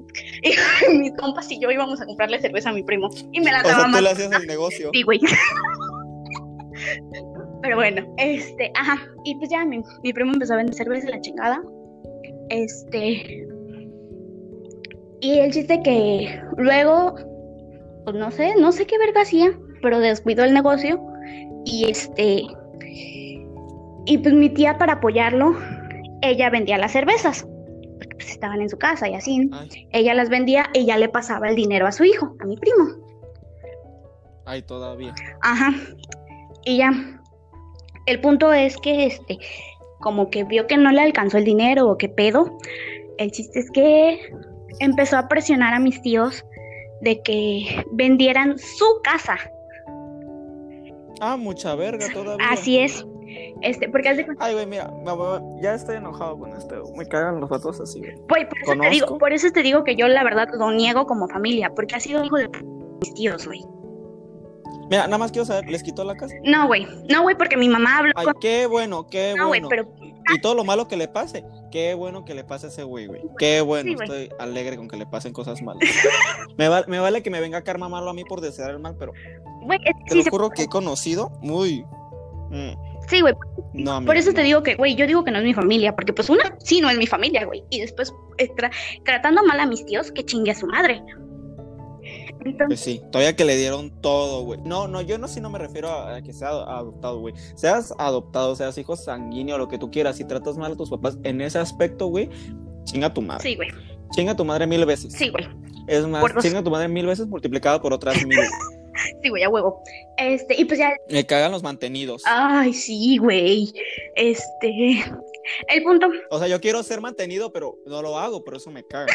y 0.93 0.99
mis 0.99 1.13
compas 1.17 1.51
y 1.51 1.59
yo 1.59 1.69
íbamos 1.71 2.01
a 2.01 2.07
comprarle 2.07 2.39
cerveza 2.39 2.71
a 2.71 2.75
mi 2.75 2.85
primo 2.85 3.09
y 3.33 3.41
me 3.41 3.51
la 3.51 3.63
O 3.63 3.65
sea, 3.65 3.77
daba 3.79 3.91
tú 3.91 4.01
le 4.05 4.11
hacías 4.11 4.31
el 4.41 4.47
negocio. 4.47 4.91
Sí, 4.93 5.03
güey. 5.03 5.19
Pero 7.63 7.77
bueno, 7.77 8.07
este, 8.19 8.71
ajá. 8.75 8.99
Y 9.25 9.35
pues 9.37 9.51
ya 9.51 9.65
mi, 9.65 9.81
mi 10.05 10.13
primo 10.13 10.33
empezó 10.33 10.53
a 10.55 10.59
vender 10.59 10.75
cerveza 10.77 11.09
la 11.09 11.21
chingada. 11.21 11.61
Este. 12.51 13.49
Y 15.21 15.39
el 15.39 15.53
chiste 15.53 15.83
que 15.83 16.41
luego, 16.57 17.15
pues 18.05 18.17
no 18.17 18.31
sé, 18.31 18.55
no 18.57 18.73
sé 18.73 18.87
qué 18.87 18.99
verga 18.99 19.23
hacía, 19.23 19.53
pero 19.83 19.99
descuidó 20.01 20.45
el 20.45 20.55
negocio. 20.55 21.01
Y 21.65 21.91
este. 21.91 22.43
Y 24.07 24.19
pues 24.19 24.35
mi 24.35 24.49
tía, 24.51 24.79
para 24.79 24.95
apoyarlo, 24.95 25.57
ella 26.23 26.51
vendía 26.51 26.79
las 26.79 26.93
cervezas. 26.93 27.47
Porque 27.99 28.15
pues 28.17 28.31
estaban 28.31 28.61
en 28.61 28.69
su 28.69 28.79
casa 28.79 29.09
y 29.09 29.15
así. 29.15 29.51
Ay, 29.53 29.89
Ella 29.93 30.15
las 30.15 30.29
vendía 30.29 30.67
y 30.75 30.85
ya 30.87 30.99
le 30.99 31.09
pasaba 31.09 31.49
el 31.49 31.57
dinero 31.57 31.87
a 31.87 31.93
su 31.93 32.05
hijo, 32.05 32.37
a 32.41 32.45
mi 32.45 32.57
primo. 32.57 32.85
ay, 34.45 34.63
todavía. 34.63 35.15
Ajá. 35.43 35.73
Y 36.65 36.79
ya. 36.79 36.93
El 38.07 38.21
punto 38.21 38.53
es 38.53 38.77
que 38.77 39.07
este, 39.07 39.39
como 40.01 40.31
que 40.31 40.45
vio 40.45 40.69
que 40.69 40.77
no 40.77 40.93
le 40.93 41.01
alcanzó 41.01 41.39
el 41.39 41.45
dinero 41.45 41.89
o 41.89 41.99
qué 41.99 42.09
pedo. 42.09 42.57
El 43.19 43.33
chiste 43.33 43.59
es 43.59 43.71
que 43.73 44.21
empezó 44.81 45.19
a 45.19 45.29
presionar 45.29 45.75
a 45.75 45.79
mis 45.79 46.01
tíos 46.03 46.45
de 47.01 47.23
que 47.23 47.85
vendieran 47.93 48.59
su 48.59 48.87
casa. 49.03 49.37
Ah, 51.21 51.37
mucha 51.37 51.75
verga 51.75 52.07
todavía. 52.13 52.49
Así 52.51 52.79
es. 52.79 53.05
Este, 53.63 53.89
porque 53.89 54.09
Ay, 54.39 54.55
güey, 54.55 54.67
mira, 54.67 54.91
ya 55.63 55.75
estoy 55.75 55.97
enojado 55.97 56.39
con 56.39 56.53
este. 56.57 56.77
Me 56.97 57.07
cagan 57.07 57.41
los 57.41 57.51
vatos 57.51 57.81
así, 57.81 58.01
güey. 58.01 58.15
Por 58.29 58.39
eso 58.39 58.81
te 58.81 58.91
digo, 58.91 59.19
por 59.19 59.33
eso 59.33 59.51
te 59.51 59.63
digo 59.63 59.85
que 59.85 59.97
yo 59.97 60.09
la 60.09 60.23
verdad 60.25 60.49
lo 60.55 60.71
niego 60.73 61.07
como 61.07 61.29
familia, 61.29 61.71
porque 61.75 61.97
ha 61.97 62.01
sido 62.01 62.25
hijo 62.25 62.37
de 62.37 62.49
mis 63.01 63.15
tíos, 63.15 63.47
güey. 63.47 63.65
Mira, 64.89 65.07
nada 65.07 65.19
más 65.19 65.33
quiero 65.33 65.45
saber, 65.45 65.69
¿les 65.69 65.83
quitó 65.83 66.05
la 66.05 66.15
casa? 66.15 66.35
No, 66.45 66.67
güey. 66.69 66.87
No, 67.11 67.23
güey, 67.23 67.37
porque 67.37 67.57
mi 67.57 67.69
mamá 67.69 67.99
habló 67.99 68.13
Ay, 68.15 68.25
con... 68.25 68.35
qué 68.41 68.67
bueno, 68.67 69.07
qué 69.09 69.35
No, 69.37 69.49
güey, 69.49 69.61
bueno. 69.61 69.69
pero 69.69 70.06
Y 70.35 70.41
todo 70.41 70.55
lo 70.55 70.65
malo 70.65 70.89
que 70.89 70.97
le 70.97 71.09
pase, 71.09 71.45
qué 71.71 71.95
bueno 71.95 72.25
que 72.25 72.35
le 72.35 72.45
pase 72.45 72.67
a 72.67 72.69
ese 72.71 72.83
güey, 72.83 73.07
güey. 73.07 73.23
Qué 73.39 73.61
bueno, 73.61 73.91
Sí, 73.91 73.95
güey. 73.95 74.09
estoy 74.27 74.39
alegre 74.39 74.77
con 74.77 74.89
que 74.89 74.97
le 74.97 75.07
pasen 75.07 75.33
cosas 75.33 75.63
malas. 75.63 75.83
me, 76.59 76.69
va- 76.69 76.85
me 76.89 76.99
vale 76.99 77.23
que 77.23 77.31
me 77.31 77.41
venga 77.41 77.63
karma 77.63 77.89
malo 77.89 78.11
a 78.11 78.15
mí 78.15 78.25
por 78.25 78.41
desear 78.41 78.71
el 78.71 78.79
mal, 78.79 78.97
pero 78.99 79.13
güey, 79.63 79.79
es- 79.85 79.95
te 80.07 80.11
sí, 80.13 80.17
lo 80.19 80.23
se- 80.25 80.31
juro 80.31 80.51
que 80.51 80.63
he 80.63 80.69
conocido 80.69 81.31
muy... 81.41 81.85
mm, 82.51 82.73
sí, 83.09 83.21
güey, 83.21 83.35
no, 83.73 84.05
Por 84.05 84.17
eso 84.17 84.33
te 84.33 84.43
digo 84.43 84.63
que, 84.63 84.75
güey, 84.75 84.95
yo 84.95 85.07
digo 85.07 85.23
que 85.23 85.31
no 85.31 85.39
es 85.39 85.45
mi 85.45 85.55
familia, 85.55 85.95
porque 85.95 86.13
pues 86.13 86.31
una, 86.31 86.57
sí, 86.61 86.81
no 86.81 86.89
es 86.91 86.97
mi 86.99 87.07
familia, 87.07 87.45
güey. 87.45 87.63
Y 87.71 87.81
después, 87.81 88.13
eh, 88.39 88.49
tra- 88.57 88.71
tratando 89.05 89.45
mal 89.45 89.61
a 89.61 89.67
mis 89.67 89.85
tíos, 89.85 90.11
que 90.13 90.25
chingue 90.25 90.53
a 90.53 90.55
su 90.55 90.67
madre. 90.67 91.03
Pues 92.67 92.81
sí, 92.81 93.01
todavía 93.13 93.37
que 93.37 93.45
le 93.45 93.57
dieron 93.57 93.91
todo, 94.01 94.43
güey. 94.45 94.61
No, 94.65 94.89
no, 94.89 95.01
yo 95.03 95.19
no 95.19 95.29
sí 95.29 95.41
no 95.41 95.51
me 95.51 95.59
refiero 95.59 95.89
a, 95.91 96.17
a 96.17 96.23
que 96.23 96.33
sea 96.33 96.49
adoptado, 96.49 97.21
güey. 97.21 97.35
Seas 97.55 97.93
adoptado, 97.99 98.57
seas 98.57 98.77
hijo 98.79 98.97
sanguíneo, 98.97 99.59
lo 99.59 99.69
que 99.69 99.79
tú 99.79 99.91
quieras, 99.91 100.17
si 100.17 100.25
tratas 100.25 100.57
mal 100.57 100.73
a 100.73 100.77
tus 100.77 100.91
papás 100.91 101.19
en 101.25 101.41
ese 101.41 101.59
aspecto, 101.59 102.07
güey, 102.07 102.29
chinga 102.85 103.13
tu 103.13 103.23
madre. 103.23 103.43
sí, 103.43 103.57
güey, 103.57 103.69
Chinga 104.13 104.33
a 104.33 104.37
tu 104.37 104.45
madre 104.45 104.67
mil 104.67 104.85
veces. 104.87 105.13
sí, 105.13 105.29
güey, 105.31 105.49
Es 105.89 106.07
más, 106.07 106.21
Por 106.21 106.41
chinga 106.41 106.63
tu 106.63 106.71
madre 106.71 106.89
mil 106.89 107.07
veces 107.07 107.27
multiplicado 107.27 107.83
por 107.83 107.93
otras 107.93 108.25
mil. 108.25 108.39
sí, 109.23 109.29
güey, 109.29 109.43
a 109.43 109.49
huevo. 109.49 109.83
Este, 110.17 110.55
y 110.61 110.65
pues 110.65 110.79
ya, 110.79 110.93
Me 111.11 111.27
cagan 111.27 111.51
los 111.53 111.63
mantenidos. 111.63 112.23
ay, 112.25 112.73
sí, 112.73 113.19
güey. 113.19 113.73
Este, 114.15 115.05
el 115.69 115.83
punto, 115.83 116.07
O 116.31 116.39
sea, 116.39 116.47
yo 116.49 116.61
quiero 116.61 116.83
ser 116.85 117.01
mantenido, 117.01 117.53
pero 117.53 117.77
no 117.87 118.01
lo 118.01 118.17
hago, 118.19 118.45
por 118.45 118.55
eso 118.57 118.71
me 118.71 118.85
caga. 118.85 119.13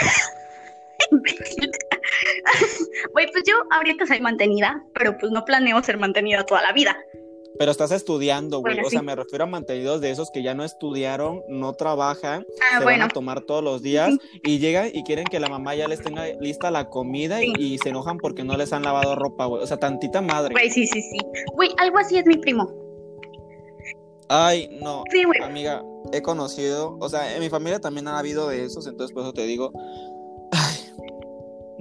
güey, 3.13 3.27
pues 3.31 3.43
yo 3.47 3.53
ahorita 3.71 4.05
soy 4.05 4.21
mantenida, 4.21 4.83
pero 4.93 5.17
pues 5.17 5.31
no 5.31 5.43
planeo 5.45 5.81
ser 5.83 5.97
mantenida 5.97 6.45
toda 6.45 6.61
la 6.61 6.73
vida. 6.73 6.97
Pero 7.59 7.69
estás 7.69 7.91
estudiando, 7.91 8.59
güey. 8.61 8.73
Bueno, 8.75 8.87
o 8.87 8.89
sea, 8.89 9.01
me 9.01 9.13
refiero 9.15 9.43
a 9.43 9.47
mantenidos 9.47 9.99
de 10.01 10.09
esos 10.09 10.31
que 10.31 10.41
ya 10.41 10.55
no 10.55 10.63
estudiaron, 10.63 11.41
no 11.49 11.73
trabajan, 11.73 12.45
Ah, 12.71 12.77
se 12.79 12.83
bueno, 12.83 12.99
van 13.03 13.09
a 13.11 13.13
tomar 13.13 13.41
todos 13.41 13.63
los 13.63 13.81
días 13.83 14.15
y 14.43 14.57
llegan 14.59 14.89
y 14.93 15.03
quieren 15.03 15.25
que 15.25 15.39
la 15.39 15.49
mamá 15.49 15.75
ya 15.75 15.87
les 15.87 16.01
tenga 16.01 16.25
lista 16.39 16.71
la 16.71 16.89
comida 16.89 17.39
Sí. 17.39 17.53
y, 17.59 17.73
y 17.73 17.77
se 17.77 17.89
enojan 17.89 18.17
porque 18.17 18.43
no 18.43 18.55
les 18.57 18.71
han 18.73 18.83
lavado 18.83 19.15
ropa, 19.15 19.45
güey. 19.45 19.61
O 19.61 19.67
sea, 19.67 19.77
tantita 19.77 20.21
madre. 20.21 20.53
güey, 20.53 20.69
sí, 20.71 20.87
sí, 20.87 21.01
sí. 21.01 21.17
Güey, 21.53 21.69
algo 21.77 21.97
así 21.99 22.17
es 22.17 22.25
mi 22.25 22.37
primo. 22.37 22.71
Ay, 24.29 24.69
no, 24.81 25.03
Sí, 25.11 25.25
güey. 25.25 25.41
amiga, 25.41 25.83
he 26.13 26.21
conocido, 26.21 26.97
o 27.01 27.09
sea, 27.09 27.35
en 27.35 27.41
mi 27.41 27.49
familia 27.49 27.79
también 27.81 28.07
ha 28.07 28.17
habido 28.17 28.47
de 28.47 28.63
esos, 28.63 28.87
entonces 28.87 29.13
por 29.13 29.23
eso 29.23 29.33
te 29.33 29.45
digo, 29.45 29.71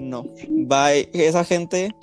no, 0.01 0.25
bye, 0.49 1.09
esa 1.13 1.45
gente, 1.45 1.95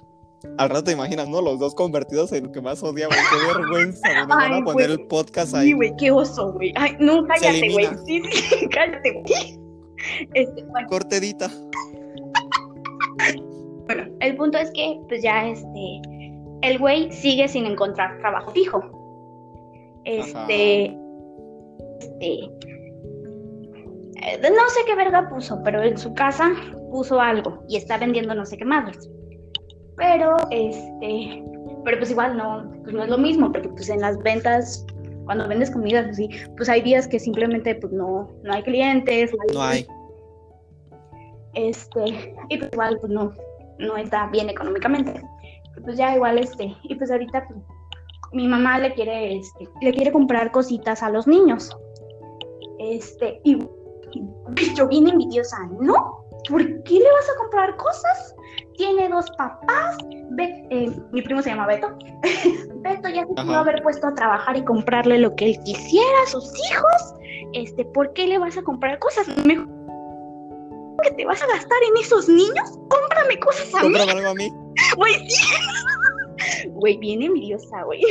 al 0.57 0.69
rato 0.69 0.85
te 0.85 0.91
imaginas, 0.91 1.27
¿no? 1.27 1.41
Los 1.41 1.59
dos 1.59 1.75
convertidos 1.75 2.31
en 2.31 2.45
lo 2.45 2.51
que 2.51 2.61
más 2.61 2.81
odiamos, 2.83 3.15
qué 3.15 3.47
vergüenza, 3.57 4.13
nos 4.13 4.27
van 4.27 4.53
Ay, 4.53 4.61
a 4.61 4.63
poner 4.63 4.91
el 4.91 5.07
podcast 5.07 5.55
ahí. 5.55 5.67
Sí, 5.67 5.73
güey, 5.73 5.93
qué 5.97 6.11
oso, 6.11 6.53
güey. 6.53 6.73
Ay, 6.75 6.95
no, 6.99 7.25
cállate, 7.25 7.71
güey. 7.71 7.87
Sí, 8.05 8.21
sí, 8.31 8.69
cállate, 8.71 9.11
güey. 9.11 9.59
Este, 10.33 10.63
bueno, 10.63 10.87
Cortedita. 10.89 11.49
Bueno, 13.87 14.15
el 14.19 14.35
punto 14.35 14.57
es 14.57 14.69
que, 14.71 14.99
pues 15.07 15.23
ya, 15.23 15.47
este, 15.47 16.01
el 16.61 16.77
güey 16.77 17.11
sigue 17.11 17.47
sin 17.47 17.65
encontrar 17.65 18.19
trabajo 18.19 18.51
fijo. 18.51 18.81
Este, 20.05 20.95
este, 21.99 22.33
eh, 24.21 24.39
no 24.41 24.69
sé 24.69 24.81
qué 24.85 24.95
verga 24.95 25.29
puso, 25.29 25.61
pero 25.63 25.81
en 25.83 25.97
su 25.97 26.13
casa 26.13 26.51
puso 26.91 27.19
algo 27.19 27.63
y 27.67 27.77
está 27.77 27.97
vendiendo 27.97 28.33
no 28.33 28.45
sé 28.45 28.57
qué 28.57 28.65
madres. 28.65 29.09
Pero, 29.95 30.35
este, 30.51 31.43
pero 31.83 31.97
pues 31.97 32.11
igual 32.11 32.37
no, 32.37 32.71
pues 32.83 32.93
no 32.93 33.03
es 33.03 33.09
lo 33.09 33.17
mismo, 33.17 33.51
porque 33.51 33.69
pues 33.69 33.89
en 33.89 34.01
las 34.01 34.17
ventas, 34.19 34.85
cuando 35.25 35.47
vendes 35.47 35.71
comidas 35.71 36.07
así, 36.07 36.29
pues 36.55 36.69
hay 36.69 36.81
días 36.81 37.07
que 37.07 37.19
simplemente 37.19 37.75
pues 37.75 37.91
no, 37.91 38.29
no 38.43 38.53
hay 38.53 38.63
clientes, 38.63 39.31
No 39.53 39.61
hay. 39.61 39.87
este, 41.53 42.35
y 42.49 42.57
pues 42.57 42.69
igual 42.71 42.97
pues 42.99 43.11
no, 43.11 43.33
no 43.79 43.97
está 43.97 44.27
bien 44.27 44.49
económicamente. 44.49 45.21
Pues 45.83 45.97
ya 45.97 46.15
igual 46.15 46.37
este, 46.37 46.75
y 46.83 46.95
pues 46.95 47.09
ahorita 47.11 47.47
pues, 47.47 47.59
mi 48.33 48.47
mamá 48.47 48.77
le 48.79 48.93
quiere, 48.93 49.37
este, 49.37 49.67
le 49.81 49.93
quiere 49.93 50.11
comprar 50.11 50.51
cositas 50.51 51.01
a 51.01 51.09
los 51.09 51.25
niños. 51.27 51.75
Este, 52.79 53.41
y, 53.43 53.55
y 54.13 54.73
yo 54.75 54.87
bien 54.87 55.07
envidiosa, 55.09 55.57
¿no? 55.81 56.26
¿Por 56.49 56.83
qué 56.83 56.93
le 56.93 57.11
vas 57.11 57.29
a 57.33 57.37
comprar 57.39 57.75
cosas? 57.77 58.35
Tiene 58.77 59.09
dos 59.09 59.29
papás, 59.37 59.97
Be- 60.31 60.67
eh, 60.69 60.91
mi 61.11 61.21
primo 61.21 61.41
se 61.41 61.49
llama 61.49 61.65
Beto. 61.67 61.87
Beto 62.75 63.09
ya 63.09 63.21
se 63.21 63.33
pudo 63.33 63.55
haber 63.55 63.81
puesto 63.81 64.07
a 64.07 64.13
trabajar 64.13 64.55
y 64.55 64.63
comprarle 64.63 65.17
lo 65.17 65.35
que 65.35 65.45
él 65.45 65.59
quisiera 65.63 66.21
a 66.25 66.29
sus 66.29 66.51
hijos. 66.69 67.15
Este, 67.53 67.85
¿por 67.85 68.13
qué 68.13 68.27
le 68.27 68.37
vas 68.37 68.57
a 68.57 68.61
comprar 68.61 68.99
cosas? 68.99 69.27
Mejor 69.45 69.67
que 71.03 71.11
te 71.11 71.25
vas 71.25 71.41
a 71.41 71.47
gastar 71.47 71.77
en 71.91 72.01
esos 72.01 72.27
niños, 72.29 72.69
cómprame 72.89 73.39
cosas 73.39 73.73
a 73.73 73.77
mí, 73.77 73.83
Cómprame 73.83 74.11
algo 74.11 74.29
a 74.29 74.33
mí. 74.35 74.49
güey. 74.97 75.29
sí. 75.29 76.67
Güey, 76.69 76.97
bien 76.97 77.21
envidiosa, 77.23 77.83
güey. 77.83 78.01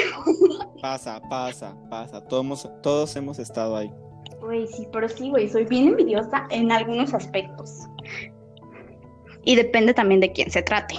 Pasa, 0.83 1.21
pasa, 1.29 1.77
pasa. 1.89 2.21
Todos, 2.25 2.69
todos 2.83 3.15
hemos 3.17 3.39
estado 3.39 3.77
ahí. 3.77 3.93
Güey, 4.40 4.66
sí, 4.66 4.87
pero 4.92 5.09
sí, 5.09 5.31
güey, 5.31 5.49
soy 5.49 5.64
bien 5.64 5.88
envidiosa 5.88 6.46
en 6.51 6.70
algunos 6.70 7.12
aspectos. 7.14 7.87
Y 9.44 9.57
depende 9.57 9.94
también 9.94 10.20
de 10.20 10.33
quién 10.33 10.51
se 10.51 10.62
trate. 10.62 10.96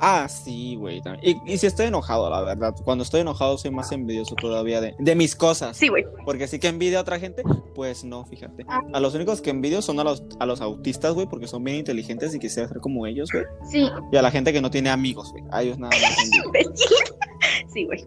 Ah, 0.00 0.28
sí, 0.28 0.76
güey. 0.76 1.02
Y, 1.22 1.36
y 1.52 1.58
si 1.58 1.66
estoy 1.66 1.86
enojado, 1.86 2.30
la 2.30 2.42
verdad. 2.42 2.74
Cuando 2.84 3.02
estoy 3.02 3.20
enojado 3.22 3.58
soy 3.58 3.70
más 3.70 3.90
envidioso 3.92 4.34
todavía 4.36 4.80
de, 4.80 4.94
de 4.98 5.14
mis 5.14 5.34
cosas. 5.34 5.76
Sí, 5.76 5.88
güey. 5.88 6.06
Porque 6.24 6.46
sí 6.46 6.58
que 6.58 6.68
envidia 6.68 6.98
a 6.98 7.02
otra 7.02 7.18
gente, 7.18 7.42
pues 7.74 8.04
no, 8.04 8.24
fíjate. 8.24 8.64
Ah. 8.68 8.80
A 8.92 9.00
los 9.00 9.14
únicos 9.14 9.40
que 9.40 9.50
envidio 9.50 9.82
son 9.82 9.98
a 10.00 10.04
los, 10.04 10.22
a 10.38 10.46
los 10.46 10.60
autistas, 10.60 11.14
güey, 11.14 11.26
porque 11.26 11.46
son 11.48 11.64
bien 11.64 11.78
inteligentes 11.78 12.34
y 12.34 12.38
quisiera 12.38 12.68
ser 12.68 12.78
como 12.78 13.06
ellos, 13.06 13.30
güey. 13.32 13.44
Sí, 13.70 13.88
Y 14.12 14.16
a 14.16 14.22
la 14.22 14.30
gente 14.30 14.52
que 14.52 14.60
no 14.60 14.70
tiene 14.70 14.90
amigos, 14.90 15.32
güey. 15.32 15.44
A 15.50 15.62
ellos 15.62 15.78
nada 15.78 15.96
más 16.00 16.18
envidio. 16.44 16.70
sí, 17.72 17.84
güey. 17.84 18.06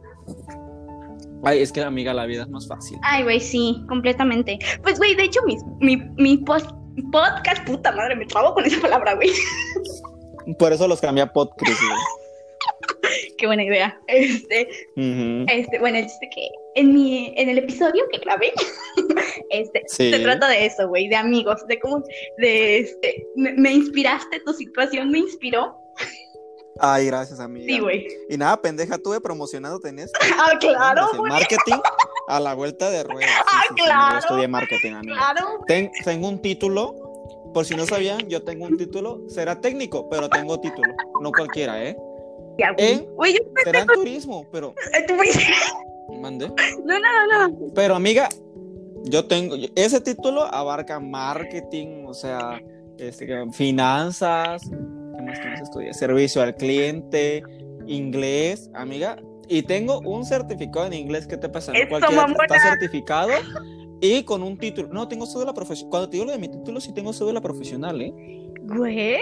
Ay, 1.43 1.61
es 1.61 1.71
que, 1.71 1.81
amiga, 1.81 2.13
la 2.13 2.25
vida 2.25 2.43
es 2.43 2.49
más 2.49 2.67
fácil. 2.67 2.97
Ay, 3.03 3.23
güey, 3.23 3.39
sí, 3.39 3.83
completamente. 3.87 4.59
Pues, 4.83 4.97
güey, 4.99 5.15
de 5.15 5.23
hecho, 5.23 5.41
mi, 5.45 5.57
mi, 5.79 5.97
mi 6.17 6.37
post- 6.37 6.69
podcast, 7.11 7.65
puta 7.65 7.91
madre, 7.91 8.15
me 8.15 8.25
trabo 8.25 8.53
con 8.53 8.65
esa 8.65 8.79
palabra, 8.81 9.15
güey. 9.15 9.29
Por 10.59 10.71
eso 10.73 10.87
los 10.87 10.99
cambié 11.01 11.23
a 11.23 11.31
Podcast. 11.33 11.71
Qué 13.37 13.47
buena 13.47 13.63
idea. 13.63 13.99
Este, 14.07 14.67
este, 14.95 15.79
bueno, 15.79 15.97
el 15.97 16.05
chiste 16.05 16.29
que 16.33 16.47
en 16.75 16.93
mi, 16.93 17.33
en 17.35 17.49
el 17.49 17.57
episodio 17.57 18.03
que 18.11 18.19
grabé, 18.19 18.51
este, 19.49 19.81
Sí. 19.87 20.11
se 20.11 20.19
trata 20.19 20.47
de 20.47 20.65
eso, 20.67 20.87
güey, 20.87 21.07
de 21.07 21.15
amigos, 21.15 21.65
de 21.67 21.79
cómo, 21.79 22.03
de 22.37 22.79
este, 22.79 23.25
me, 23.35 23.53
me 23.53 23.73
inspiraste, 23.73 24.39
tu 24.45 24.53
situación 24.53 25.09
me 25.09 25.19
inspiró. 25.19 25.75
Ay, 26.79 27.05
gracias, 27.07 27.39
amiga. 27.39 27.65
Sí, 27.67 27.79
güey. 27.79 28.07
Y 28.29 28.37
nada, 28.37 28.59
pendeja, 28.61 28.97
tuve 28.97 29.19
promocionándote 29.21 29.89
en 29.89 29.99
esto. 29.99 30.19
Ah, 30.37 30.57
claro, 30.59 31.07
güey. 31.17 31.31
marketing 31.31 31.79
a 32.27 32.39
la 32.39 32.53
vuelta 32.53 32.89
de 32.89 33.03
ruedas. 33.03 33.29
Sí, 33.29 33.43
Ah, 33.51 33.61
sí, 33.67 33.75
claro, 33.75 34.13
Yo 34.13 34.19
estudié 34.19 34.47
marketing, 34.47 34.91
amiga. 34.93 35.15
Claro. 35.15 35.47
Ten- 35.67 35.91
tengo 36.03 36.27
un 36.29 36.41
título. 36.41 36.95
Por 37.53 37.65
si 37.65 37.75
no 37.75 37.85
sabían, 37.85 38.19
yo 38.29 38.43
tengo 38.43 38.65
un 38.65 38.77
título. 38.77 39.21
Será 39.27 39.59
técnico, 39.59 40.09
pero 40.09 40.29
tengo 40.29 40.59
título. 40.59 40.93
No 41.21 41.31
cualquiera, 41.31 41.83
¿eh? 41.83 41.97
Ya, 42.57 42.71
güey. 42.71 43.05
Güey, 43.15 43.33
yo, 43.33 43.39
Será 43.63 43.81
en 43.81 43.87
turismo, 43.87 44.45
pero. 44.51 44.73
eh, 44.93 45.05
Mande. 46.19 46.47
no, 46.47 46.99
no, 46.99 47.47
no. 47.49 47.57
Pero, 47.75 47.95
amiga, 47.95 48.29
yo 49.03 49.25
tengo. 49.27 49.55
Ese 49.75 49.99
título 49.99 50.43
abarca 50.43 50.99
marketing, 50.99 52.05
o 52.07 52.13
sea, 52.13 52.61
este, 52.97 53.27
finanzas. 53.51 54.61
¿Qué 55.31 55.37
más, 55.37 55.39
qué 55.39 55.49
más 55.49 55.61
estudié? 55.61 55.93
Servicio 55.93 56.41
al 56.41 56.55
cliente, 56.55 57.43
inglés, 57.87 58.69
amiga. 58.73 59.17
Y 59.47 59.63
tengo 59.63 59.99
un 59.99 60.25
certificado 60.25 60.87
en 60.87 60.93
inglés 60.93 61.27
que 61.27 61.37
te 61.37 61.49
pasa. 61.49 61.73
No 61.73 61.79
cualquiera 61.89 62.21
mamona. 62.21 62.45
está 62.45 62.69
certificado 62.69 63.31
y 64.01 64.23
con 64.23 64.43
un 64.43 64.57
título. 64.57 64.89
No, 64.89 65.07
tengo 65.07 65.25
cédula 65.25 65.53
profesional. 65.53 65.89
Cuando 65.89 66.09
te 66.09 66.17
digo 66.17 66.25
lo 66.25 66.31
de 66.31 66.39
mi 66.39 66.49
título, 66.49 66.79
sí 66.81 66.93
tengo 66.93 67.13
cédula 67.13 67.41
profesional, 67.41 68.01
¿eh? 68.01 68.13
Güey. 68.63 69.17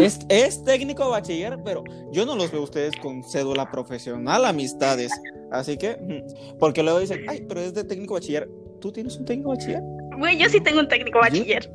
Es, 0.00 0.20
es 0.28 0.64
técnico 0.64 1.08
bachiller, 1.10 1.58
pero 1.64 1.84
yo 2.12 2.24
no 2.24 2.36
los 2.36 2.50
veo 2.50 2.60
a 2.60 2.64
ustedes 2.64 2.94
con 2.96 3.22
cédula 3.22 3.70
profesional, 3.70 4.44
amistades. 4.44 5.12
Así 5.50 5.76
que, 5.76 5.96
mm, 5.96 6.58
porque 6.58 6.82
luego 6.82 7.00
dicen, 7.00 7.24
ay, 7.28 7.44
pero 7.48 7.60
es 7.60 7.74
de 7.74 7.84
técnico 7.84 8.14
bachiller. 8.14 8.48
¿Tú 8.80 8.90
tienes 8.92 9.16
un 9.16 9.24
técnico 9.24 9.50
bachiller? 9.50 9.82
Güey, 10.18 10.38
yo 10.38 10.48
sí 10.48 10.60
tengo 10.60 10.80
un 10.80 10.88
técnico 10.88 11.20
bachiller. 11.20 11.70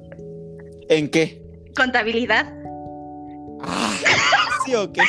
¿En 0.89 1.09
qué? 1.09 1.41
Contabilidad. 1.75 2.51
Ah, 3.61 3.91
sí 4.65 4.75
o 4.75 4.91
qué. 4.91 5.01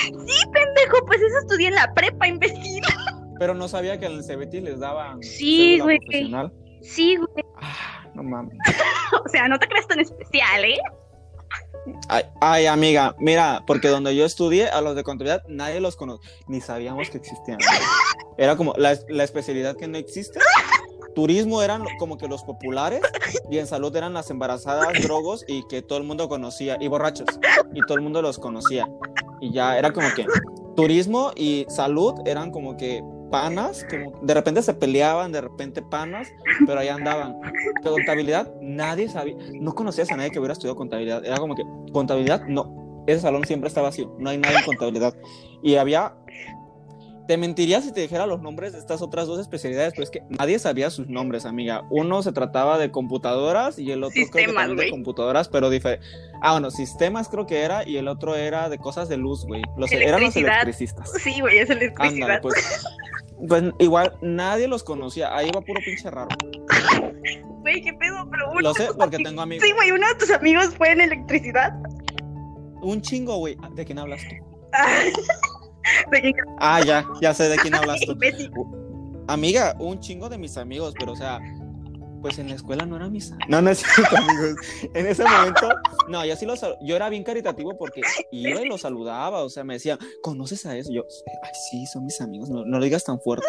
Pendejo, 0.53 1.07
pues 1.07 1.21
eso 1.21 1.39
estudié 1.43 1.69
en 1.69 1.75
la 1.75 1.93
prepa, 1.95 2.29
imbécil. 2.29 2.83
Pero 3.39 3.55
no 3.55 3.69
sabía 3.69 3.99
que 3.99 4.07
en 4.07 4.13
el 4.13 4.23
CBT 4.25 4.55
les 4.63 4.81
daban 4.81 5.23
Sí, 5.23 5.79
güey. 5.81 5.99
profesional. 5.99 6.53
Sí, 6.83 7.17
güey. 7.17 7.45
Ah, 7.61 8.07
no 8.15 8.23
mames. 8.23 8.57
O 9.25 9.29
sea, 9.29 9.47
no 9.49 9.59
te 9.59 9.67
creas 9.69 9.87
tan 9.87 10.01
especial, 10.01 10.65
¿eh? 10.65 10.79
Ay, 12.09 12.25
ay, 12.41 12.67
amiga, 12.67 13.15
mira, 13.19 13.63
porque 13.67 13.87
donde 13.89 14.17
yo 14.17 14.25
estudié, 14.25 14.69
a 14.69 14.81
los 14.81 14.97
de 14.97 15.05
contabilidad, 15.05 15.45
nadie 15.49 15.79
los 15.81 15.95
conoce, 15.95 16.29
ni 16.49 16.61
sabíamos 16.61 17.09
que 17.11 17.19
existían. 17.19 17.59
Era 18.37 18.57
como 18.57 18.75
la, 18.77 18.99
la 19.09 19.23
especialidad 19.23 19.77
que 19.77 19.87
no 19.87 19.97
existe. 19.97 20.41
Turismo 21.17 21.63
eran 21.63 21.83
como 21.99 22.19
que 22.19 22.29
los 22.29 22.45
populares 22.45 23.01
y 23.51 23.57
en 23.57 23.67
salud 23.67 23.97
eran 23.97 24.13
las 24.13 24.31
embarazadas, 24.31 25.03
drogos 25.03 25.47
y 25.49 25.67
que 25.67 25.81
todo 25.81 25.99
el 25.99 26.05
mundo 26.05 26.29
conocía, 26.29 26.77
y 26.79 26.89
borrachos, 26.89 27.41
y 27.73 27.81
todo 27.87 27.97
el 27.97 28.03
mundo 28.03 28.21
los 28.21 28.39
conocía. 28.39 28.87
Y 29.41 29.51
ya 29.51 29.79
era 29.79 29.95
como 29.95 30.09
que 30.15 30.27
turismo 30.77 31.33
y 31.35 31.65
salud 31.71 32.17
eran 32.27 32.51
como 32.51 32.77
que 32.77 33.03
panas, 33.31 33.87
como 33.89 34.21
de 34.21 34.35
repente 34.35 34.61
se 34.61 34.75
peleaban, 34.75 35.33
de 35.33 35.41
repente 35.41 35.81
panas, 35.81 36.29
pero 36.67 36.81
ahí 36.81 36.89
andaban. 36.89 37.41
Pero 37.83 37.95
contabilidad, 37.95 38.53
nadie 38.61 39.09
sabía, 39.09 39.37
no 39.55 39.75
conocías 39.75 40.13
a 40.13 40.17
nadie 40.17 40.31
que 40.31 40.39
hubiera 40.39 40.53
estudiado 40.53 40.77
contabilidad. 40.77 41.25
Era 41.25 41.39
como 41.39 41.55
que 41.55 41.65
contabilidad, 41.95 42.45
no. 42.47 43.05
Ese 43.07 43.21
salón 43.21 43.47
siempre 43.47 43.69
está 43.69 43.81
vacío, 43.81 44.15
no 44.19 44.29
hay 44.29 44.37
nadie 44.37 44.59
en 44.59 44.65
contabilidad. 44.67 45.15
Y 45.63 45.77
había, 45.77 46.15
te 47.27 47.37
mentiría 47.37 47.81
si 47.81 47.93
te 47.93 48.01
dijera 48.01 48.27
los 48.27 48.41
nombres 48.41 48.73
de 48.73 48.79
estas 48.79 49.03
otras 49.03 49.27
dos 49.27 49.41
especialidades, 49.41 49.93
pero 49.93 50.05
es 50.05 50.11
que 50.11 50.23
nadie 50.29 50.59
sabía 50.59 50.91
sus 50.91 51.09
nombres, 51.09 51.45
amiga. 51.45 51.83
Uno 51.91 52.23
se 52.23 52.33
trataba 52.33 52.79
de 52.79 52.91
computadoras 52.91 53.79
y 53.79 53.91
el 53.91 54.05
otro 54.05 54.13
creo 54.13 54.31
que 54.31 54.39
Sistemas, 54.39 54.67
también 54.67 54.87
de 54.87 54.91
computadoras, 54.91 55.49
pero 55.49 55.71
diferente. 55.71 56.07
Ah, 56.41 56.53
bueno, 56.53 56.71
sistemas 56.71 57.29
creo 57.29 57.47
que 57.47 57.63
era 57.63 57.87
y 57.87 57.97
el 57.97 58.09
otro 58.09 58.37
era 58.37 58.69
de 58.69 58.79
cosas 58.79 59.09
de 59.09 59.17
luz, 59.17 59.45
güey. 59.45 59.63
Los, 59.77 59.91
eran 59.93 60.23
los 60.23 60.37
electricistas. 60.37 61.11
Sí, 61.23 61.41
güey, 61.41 61.59
es 61.59 61.71
electricidad. 61.71 62.31
Ándale, 62.31 62.41
pues. 62.41 62.87
Pues 63.49 63.65
igual 63.79 64.17
nadie 64.23 64.67
los 64.67 64.83
conocía, 64.83 65.37
ahí 65.37 65.51
va 65.55 65.61
puro 65.61 65.81
pinche 65.85 66.11
raro. 66.11 66.29
Güey, 67.67 67.83
qué 67.83 67.93
pedo, 67.95 68.29
pero 68.31 68.53
uno 68.53 68.61
Lo 68.61 68.75
sé 68.75 68.87
porque 68.97 69.19
tengo 69.19 69.43
amigos. 69.43 69.67
Sí, 69.67 69.73
güey, 69.75 69.91
uno 69.91 70.07
de 70.07 70.15
tus 70.15 70.31
amigos 70.31 70.73
fue 70.77 70.93
en 70.93 71.01
electricidad. 71.01 71.73
Un 72.81 73.03
chingo, 73.03 73.39
güey. 73.39 73.57
¿De 73.73 73.85
quién 73.85 73.99
hablas 73.99 74.21
tú? 74.23 74.37
Ah, 76.59 76.77
Ah, 76.79 76.85
ya, 76.85 77.07
ya 77.21 77.35
sé 77.35 77.49
de 77.49 77.57
quién 77.57 77.75
hablas 77.77 78.01
tú. 78.01 78.17
Amiga, 79.29 79.75
un 79.79 80.01
chingo 80.01 80.29
de 80.29 80.39
mis 80.39 80.57
amigos, 80.57 80.95
pero 80.99 81.13
o 81.13 81.17
sea, 81.17 81.41
pues 82.23 82.39
en 82.39 82.49
la 82.49 82.55
escuela 82.55 82.87
no 82.87 82.97
eran 82.97 83.13
mis 83.13 83.31
amigos. 83.31 83.49
No, 83.49 83.61
no 83.63 83.71
es 83.71 83.79
cierto, 83.79 84.17
amigos. 84.17 84.57
En 84.95 85.07
ese 85.07 85.25
momento, 85.25 85.69
no, 86.09 86.25
yo 86.25 86.37
sí 86.37 86.47
los 86.47 86.61
yo 86.83 86.97
era 86.97 87.09
bien 87.09 87.25
caritativo 87.25 87.77
porque 87.77 88.03
iba 88.31 88.61
y 88.61 88.69
los 88.69 88.81
saludaba, 88.83 89.43
o 89.43 89.49
sea, 89.51 89.65
me 89.65 89.75
decían, 89.75 89.99
¿conoces 90.23 90.65
a 90.67 90.77
eso? 90.77 90.93
Yo, 90.93 91.05
ay, 91.43 91.53
sí, 91.71 91.87
son 91.87 92.05
mis 92.05 92.21
amigos, 92.21 92.49
no, 92.49 92.65
no 92.65 92.79
lo 92.79 92.85
digas 92.85 93.05
tan 93.05 93.21
fuerte. 93.21 93.47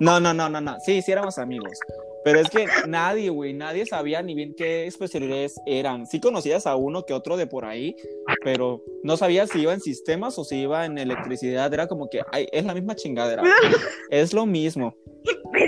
No, 0.00 0.18
no, 0.18 0.34
no, 0.34 0.48
no, 0.48 0.60
no, 0.60 0.80
sí, 0.80 1.00
sí 1.02 1.12
éramos 1.12 1.38
amigos. 1.38 1.78
Pero 2.24 2.38
es 2.38 2.48
que 2.50 2.66
nadie, 2.86 3.30
güey, 3.30 3.52
nadie 3.52 3.84
sabía 3.86 4.22
ni 4.22 4.34
bien 4.34 4.54
qué 4.56 4.86
especialidades 4.86 5.60
eran. 5.66 6.06
Sí 6.06 6.20
conocías 6.20 6.66
a 6.66 6.76
uno 6.76 7.04
que 7.04 7.14
otro 7.14 7.36
de 7.36 7.46
por 7.46 7.64
ahí, 7.64 7.96
pero 8.44 8.82
no 9.02 9.16
sabías 9.16 9.50
si 9.50 9.60
iba 9.60 9.72
en 9.72 9.80
sistemas 9.80 10.38
o 10.38 10.44
si 10.44 10.60
iba 10.60 10.84
en 10.84 10.98
electricidad. 10.98 11.72
Era 11.72 11.88
como 11.88 12.08
que, 12.08 12.22
ay, 12.30 12.46
es 12.52 12.64
la 12.64 12.74
misma 12.74 12.94
chingadera. 12.94 13.42
Es 14.10 14.34
lo 14.34 14.44
mismo. 14.44 14.94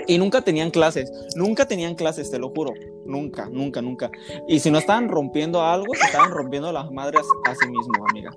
Y 0.07 0.19
nunca 0.19 0.43
tenían 0.43 0.71
clases, 0.71 1.11
nunca 1.35 1.67
tenían 1.67 1.95
clases, 1.95 2.31
te 2.31 2.38
lo 2.38 2.51
juro. 2.51 2.73
Nunca, 3.07 3.49
nunca, 3.51 3.81
nunca. 3.81 4.11
Y 4.49 4.61
si 4.61 4.71
no 4.71 4.79
estaban 4.79 5.09
rompiendo 5.09 5.62
algo, 5.62 5.95
se 5.95 6.05
estaban 6.05 6.31
rompiendo 6.31 6.71
las 6.71 6.90
madres 6.90 7.23
a 7.47 7.55
sí 7.55 7.67
mismo, 7.69 8.05
amiga. 8.11 8.31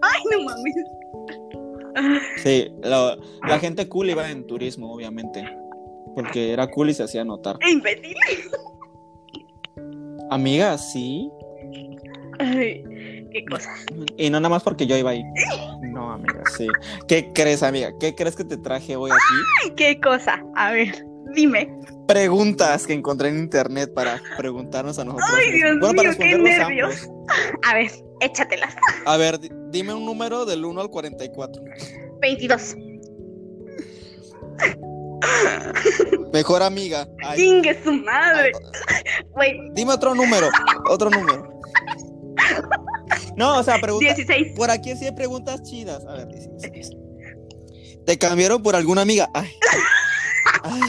Ay, 0.00 0.22
no 0.30 0.44
mames. 0.44 0.74
Sí, 2.38 2.72
la, 2.82 3.18
la 3.46 3.58
gente 3.58 3.88
cool 3.88 4.10
iba 4.10 4.30
en 4.30 4.46
turismo, 4.46 4.94
obviamente. 4.94 5.44
Porque 6.14 6.52
era 6.52 6.70
cool 6.70 6.90
y 6.90 6.94
se 6.94 7.02
hacía 7.02 7.24
notar. 7.24 7.58
Imbécil. 7.68 8.14
Amiga, 10.30 10.78
sí. 10.78 11.30
Ay, 12.38 12.82
qué 13.30 13.44
cosa. 13.50 13.70
Y 14.16 14.30
no 14.30 14.40
nada 14.40 14.48
más 14.50 14.62
porque 14.62 14.86
yo 14.86 14.96
iba 14.96 15.10
ahí. 15.10 15.22
No, 15.82 16.12
amiga, 16.12 16.42
sí. 16.56 16.66
¿Qué 17.06 17.32
crees, 17.34 17.62
amiga? 17.62 17.92
¿Qué 18.00 18.14
crees 18.14 18.34
que 18.36 18.44
te 18.44 18.56
traje 18.56 18.96
hoy 18.96 19.10
aquí? 19.10 19.20
Ay, 19.64 19.72
qué 19.76 20.00
cosa. 20.00 20.42
A 20.56 20.72
ver, 20.72 21.04
dime. 21.34 21.70
Preguntas 22.08 22.86
que 22.86 22.94
encontré 22.94 23.28
en 23.28 23.38
internet 23.38 23.92
para 23.94 24.20
preguntarnos 24.36 24.98
a 24.98 25.04
nosotros. 25.04 25.30
Ay, 25.36 25.52
Dios 25.52 25.78
bueno, 25.80 26.02
mío, 26.02 26.12
qué 26.18 26.36
nervios. 26.38 27.08
ambos. 27.08 27.10
A 27.62 27.74
ver, 27.74 27.90
échatelas. 28.20 28.74
A 29.06 29.16
ver, 29.16 29.38
di- 29.38 29.50
dime 29.70 29.94
un 29.94 30.04
número 30.04 30.44
del 30.44 30.64
1 30.64 30.80
al 30.80 30.88
44. 30.90 31.62
22. 32.20 32.76
Mejor 36.32 36.62
amiga. 36.62 37.06
Ay, 37.24 37.38
Chingue 37.38 37.82
su 37.82 37.92
madre. 37.92 38.52
Dime 39.74 39.92
otro 39.92 40.14
número. 40.14 40.48
Otro 40.88 41.10
número. 41.10 41.60
No, 43.36 43.58
o 43.58 43.62
sea, 43.62 43.80
pregunta. 43.80 44.14
16. 44.14 44.56
Por 44.56 44.70
aquí 44.70 44.96
sí 44.96 45.06
hay 45.06 45.12
preguntas 45.12 45.62
chidas. 45.62 46.04
A 46.06 46.14
ver, 46.14 46.28
16. 46.28 46.90
¿Te 48.06 48.18
cambiaron 48.18 48.62
por 48.62 48.74
alguna 48.74 49.02
amiga? 49.02 49.30
Ay. 49.34 49.50
Ay. 50.62 50.80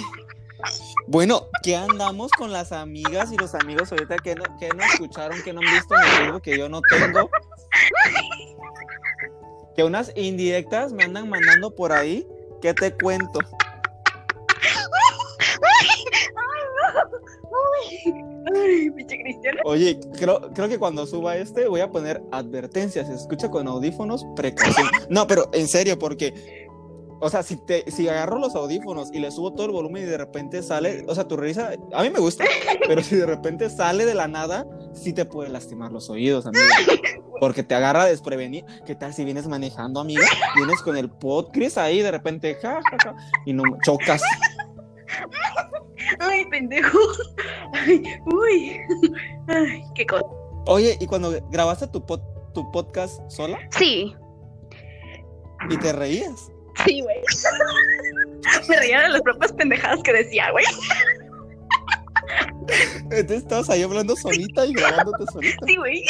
Bueno, 1.07 1.47
¿qué 1.63 1.75
andamos 1.75 2.31
con 2.31 2.51
las 2.51 2.71
amigas 2.71 3.31
y 3.31 3.37
los 3.37 3.53
amigos 3.55 3.91
ahorita 3.91 4.15
que 4.17 4.35
no, 4.35 4.43
que 4.57 4.69
no 4.69 4.83
escucharon, 4.83 5.41
que 5.43 5.51
no 5.51 5.59
han 5.59 5.73
visto 5.73 5.95
Facebook 5.95 6.41
que 6.41 6.57
yo 6.57 6.69
no 6.69 6.81
tengo? 6.81 7.29
Que 9.75 9.83
unas 9.83 10.11
indirectas 10.15 10.93
me 10.93 11.03
andan 11.03 11.29
mandando 11.29 11.75
por 11.75 11.91
ahí. 11.91 12.25
¿Qué 12.61 12.73
te 12.73 12.93
cuento? 12.93 13.39
Oye, 19.65 19.99
creo, 20.17 20.41
creo 20.53 20.69
que 20.69 20.77
cuando 20.77 21.05
suba 21.05 21.37
este 21.37 21.67
voy 21.67 21.81
a 21.81 21.89
poner 21.89 22.21
advertencias. 22.31 23.09
Escucha 23.09 23.49
con 23.49 23.67
audífonos, 23.67 24.25
precaución. 24.35 24.87
No, 25.09 25.27
pero 25.27 25.49
en 25.53 25.67
serio, 25.67 25.97
porque, 25.97 26.67
o 27.19 27.29
sea, 27.29 27.43
si, 27.43 27.57
te, 27.57 27.89
si 27.91 28.07
agarro 28.09 28.39
los 28.39 28.55
audífonos 28.55 29.09
y 29.13 29.19
le 29.19 29.31
subo 29.31 29.53
todo 29.53 29.67
el 29.67 29.71
volumen 29.71 30.03
y 30.03 30.05
de 30.05 30.17
repente 30.17 30.61
sale, 30.63 31.05
o 31.07 31.15
sea, 31.15 31.27
tu 31.27 31.37
risa, 31.37 31.73
a 31.93 32.03
mí 32.03 32.09
me 32.09 32.19
gusta, 32.19 32.43
pero 32.87 33.01
si 33.01 33.15
de 33.15 33.25
repente 33.25 33.69
sale 33.69 34.05
de 34.05 34.13
la 34.13 34.27
nada, 34.27 34.65
sí 34.93 35.13
te 35.13 35.25
puede 35.25 35.49
lastimar 35.49 35.91
los 35.91 36.09
oídos, 36.09 36.45
amiga. 36.45 36.65
Porque 37.39 37.63
te 37.63 37.75
agarra 37.75 38.05
desprevenido. 38.05 38.67
¿Qué 38.85 38.95
tal 38.95 39.13
si 39.13 39.25
vienes 39.25 39.47
manejando, 39.47 39.99
amiga? 39.99 40.25
Vienes 40.55 40.81
con 40.81 40.95
el 40.95 41.09
podcast 41.09 41.77
ahí, 41.77 42.01
de 42.01 42.11
repente, 42.11 42.55
ja, 42.61 42.79
y 43.45 43.53
no 43.53 43.63
chocas. 43.83 44.21
Ay, 46.19 46.45
pendejo. 46.45 46.97
Ay, 47.73 48.03
uy. 48.25 48.79
Ay, 49.47 49.83
qué 49.95 50.05
cosa. 50.05 50.25
Oye, 50.67 50.97
¿y 50.99 51.07
cuando 51.07 51.31
grabaste 51.49 51.87
tu, 51.87 51.99
pod- 52.05 52.23
tu 52.53 52.71
podcast 52.71 53.19
sola 53.29 53.57
Sí, 53.77 54.15
y 55.69 55.77
te 55.77 55.91
reías? 55.93 56.51
sí, 56.85 57.01
güey. 57.01 57.17
Me 58.69 58.77
reía 58.77 59.01
de 59.03 59.09
las 59.09 59.21
propias 59.21 59.51
pendejadas 59.53 60.01
que 60.03 60.13
decía, 60.13 60.51
güey. 60.51 60.65
Entonces 63.11 63.37
estabas 63.43 63.69
ahí 63.69 63.83
hablando 63.83 64.15
solita 64.15 64.65
y 64.65 64.73
grabándote 64.73 65.25
solita. 65.31 65.65
Sí, 65.67 65.75
güey. 65.77 66.03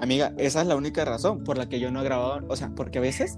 Amiga, 0.00 0.32
esa 0.38 0.62
es 0.62 0.66
la 0.66 0.76
única 0.76 1.04
razón 1.04 1.44
por 1.44 1.58
la 1.58 1.68
que 1.68 1.80
yo 1.80 1.90
no 1.90 2.00
he 2.00 2.04
grabado. 2.04 2.40
O 2.48 2.56
sea, 2.56 2.70
porque 2.74 2.98
a 2.98 3.02
veces, 3.02 3.36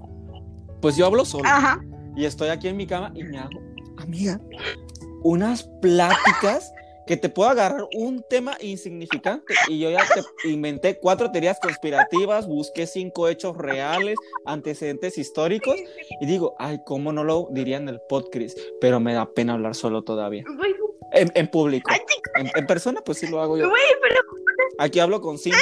pues 0.81 0.95
yo 0.95 1.05
hablo 1.05 1.25
solo 1.25 1.47
Ajá. 1.49 1.81
Y 2.15 2.25
estoy 2.25 2.49
aquí 2.49 2.67
en 2.67 2.77
mi 2.77 2.87
cama 2.87 3.11
y 3.15 3.23
me 3.23 3.37
hago, 3.37 3.59
amiga, 3.97 4.39
unas 5.23 5.63
pláticas 5.81 6.71
que 7.05 7.17
te 7.17 7.29
puedo 7.29 7.49
agarrar 7.49 7.85
un 7.95 8.23
tema 8.29 8.57
insignificante 8.61 9.53
y 9.67 9.79
yo 9.79 9.89
ya 9.89 10.05
te 10.13 10.49
inventé 10.49 10.99
cuatro 10.99 11.31
teorías 11.31 11.59
conspirativas, 11.59 12.47
busqué 12.47 12.87
cinco 12.87 13.27
hechos 13.27 13.57
reales, 13.57 14.15
antecedentes 14.45 15.17
históricos 15.17 15.75
y 16.21 16.25
digo, 16.25 16.55
ay, 16.59 16.79
¿cómo 16.85 17.11
no 17.11 17.23
lo 17.23 17.49
diría 17.51 17.77
en 17.77 17.89
el 17.89 17.99
podcast? 18.07 18.57
Pero 18.79 18.99
me 18.99 19.13
da 19.13 19.29
pena 19.33 19.53
hablar 19.53 19.75
solo 19.75 20.03
todavía. 20.03 20.45
En, 21.11 21.31
en 21.35 21.47
público. 21.47 21.91
En, 22.35 22.49
en 22.55 22.65
persona, 22.65 23.01
pues 23.01 23.19
sí 23.19 23.27
lo 23.27 23.41
hago 23.41 23.57
yo. 23.57 23.71
Aquí 24.79 24.99
hablo 24.99 25.21
con 25.21 25.37
cinco. 25.37 25.57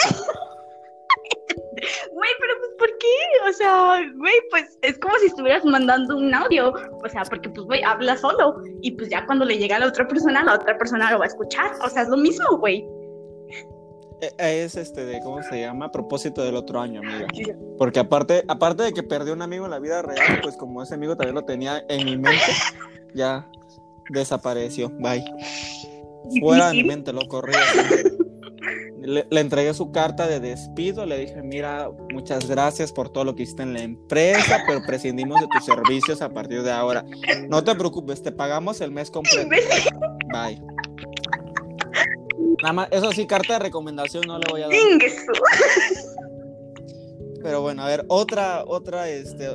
Sea, 3.61 4.11
güey, 4.17 4.33
pues 4.49 4.77
es 4.81 4.97
como 4.99 5.17
si 5.19 5.27
estuvieras 5.27 5.63
mandando 5.65 6.17
un 6.17 6.33
audio. 6.33 6.73
O 7.03 7.09
sea, 7.09 7.23
porque 7.23 7.49
pues, 7.49 7.65
güey, 7.65 7.83
habla 7.83 8.17
solo. 8.17 8.61
Y 8.81 8.91
pues 8.91 9.09
ya 9.09 9.25
cuando 9.25 9.45
le 9.45 9.57
llega 9.57 9.77
a 9.77 9.79
la 9.79 9.87
otra 9.87 10.07
persona, 10.07 10.43
la 10.43 10.55
otra 10.55 10.77
persona 10.77 11.11
lo 11.11 11.19
va 11.19 11.25
a 11.25 11.27
escuchar. 11.27 11.71
O 11.83 11.89
sea, 11.89 12.03
es 12.03 12.09
lo 12.09 12.17
mismo, 12.17 12.57
güey. 12.57 12.85
Eh, 14.21 14.63
Es 14.63 14.75
este 14.75 15.05
de, 15.05 15.19
¿cómo 15.21 15.41
se 15.41 15.61
llama? 15.61 15.85
A 15.85 15.91
propósito 15.91 16.43
del 16.43 16.55
otro 16.55 16.79
año, 16.79 17.01
amiga. 17.01 17.27
Porque 17.77 17.99
aparte, 17.99 18.43
aparte 18.47 18.83
de 18.83 18.93
que 18.93 19.03
perdí 19.03 19.31
un 19.31 19.41
amigo 19.41 19.65
en 19.65 19.71
la 19.71 19.79
vida 19.79 20.01
real, 20.01 20.39
pues 20.43 20.55
como 20.57 20.83
ese 20.83 20.93
amigo 20.93 21.15
también 21.15 21.35
lo 21.35 21.43
tenía 21.43 21.83
en 21.89 22.05
mi 22.05 22.17
mente, 22.17 22.51
ya 23.15 23.47
desapareció. 24.09 24.89
Bye. 24.89 25.25
Fuera 26.39 26.69
de 26.69 26.73
mi 26.75 26.83
mente, 26.83 27.11
lo 27.11 27.27
corrí. 27.27 27.53
Le, 29.01 29.25
le 29.29 29.39
entregué 29.41 29.73
su 29.73 29.91
carta 29.91 30.27
de 30.27 30.39
despido, 30.39 31.05
le 31.05 31.17
dije, 31.17 31.41
mira, 31.41 31.89
muchas 32.11 32.47
gracias 32.47 32.91
por 32.91 33.09
todo 33.09 33.23
lo 33.23 33.35
que 33.35 33.43
hiciste 33.43 33.63
en 33.63 33.73
la 33.73 33.81
empresa, 33.81 34.63
pero 34.67 34.81
prescindimos 34.85 35.41
de 35.41 35.47
tus 35.47 35.65
servicios 35.65 36.21
a 36.21 36.29
partir 36.29 36.61
de 36.61 36.71
ahora. 36.71 37.03
No 37.49 37.63
te 37.63 37.73
preocupes, 37.75 38.21
te 38.21 38.31
pagamos 38.31 38.81
el 38.81 38.91
mes 38.91 39.09
completo. 39.09 39.49
Bye. 40.31 40.61
Nada 42.61 42.73
más, 42.73 42.87
eso 42.91 43.11
sí, 43.11 43.25
carta 43.25 43.53
de 43.53 43.59
recomendación 43.59 44.23
no 44.27 44.37
le 44.37 44.45
voy 44.51 44.61
a 44.61 44.67
dar. 44.67 44.75
Pero 47.43 47.61
bueno, 47.61 47.83
a 47.83 47.87
ver, 47.87 48.05
otra, 48.07 48.63
otra, 48.67 49.09
este, 49.09 49.49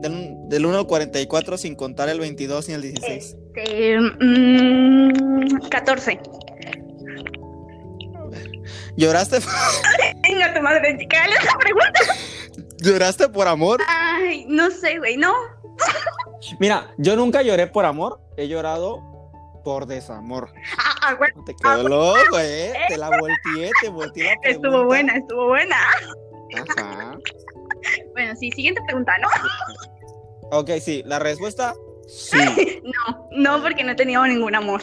del, 0.00 0.48
del 0.48 0.66
1 0.66 0.78
al 0.78 0.86
44 0.86 1.58
sin 1.58 1.74
contar 1.74 2.08
el 2.08 2.18
22 2.18 2.68
ni 2.68 2.74
el 2.74 2.82
16. 2.82 3.36
Este, 3.54 3.98
mm, 4.00 5.68
14. 5.68 6.20
¿Lloraste, 8.96 9.38
Venga, 10.22 10.54
tu 10.54 10.60
madre, 10.62 10.96
chica, 10.98 11.24
esa 11.26 11.58
pregunta. 11.58 12.00
¿Lloraste 12.78 13.28
por 13.28 13.48
amor? 13.48 13.80
Ay, 13.88 14.44
no 14.48 14.70
sé, 14.70 14.98
güey, 14.98 15.16
no. 15.16 15.32
Mira, 16.58 16.92
yo 16.98 17.16
nunca 17.16 17.42
lloré 17.42 17.66
por 17.66 17.84
amor, 17.84 18.20
he 18.36 18.48
llorado 18.48 19.02
por 19.64 19.86
desamor. 19.86 20.52
Ah, 20.78 20.94
ah, 21.02 21.18
Te 21.44 21.54
quedó 21.54 21.88
loco, 21.88 22.38
¿eh? 22.38 22.72
Te 22.88 22.96
la 22.96 23.10
volteé, 23.10 23.70
te 23.82 23.88
volteé 23.88 24.24
la 24.24 24.40
pregunta. 24.40 24.48
estuvo 24.48 24.84
buena, 24.84 25.16
estuvo 25.16 25.46
buena. 25.48 25.76
Ajá. 26.78 27.18
Bueno, 28.12 28.34
sí, 28.38 28.50
siguiente 28.52 28.80
pregunta, 28.86 29.12
¿no? 29.18 29.28
Ok, 30.58 30.70
sí, 30.80 31.02
la 31.04 31.18
respuesta, 31.18 31.74
sí. 32.06 32.82
No, 32.84 33.28
no, 33.32 33.62
porque 33.62 33.82
no 33.82 33.92
he 33.92 33.96
tenido 33.96 34.24
ningún 34.26 34.54
amor. 34.54 34.82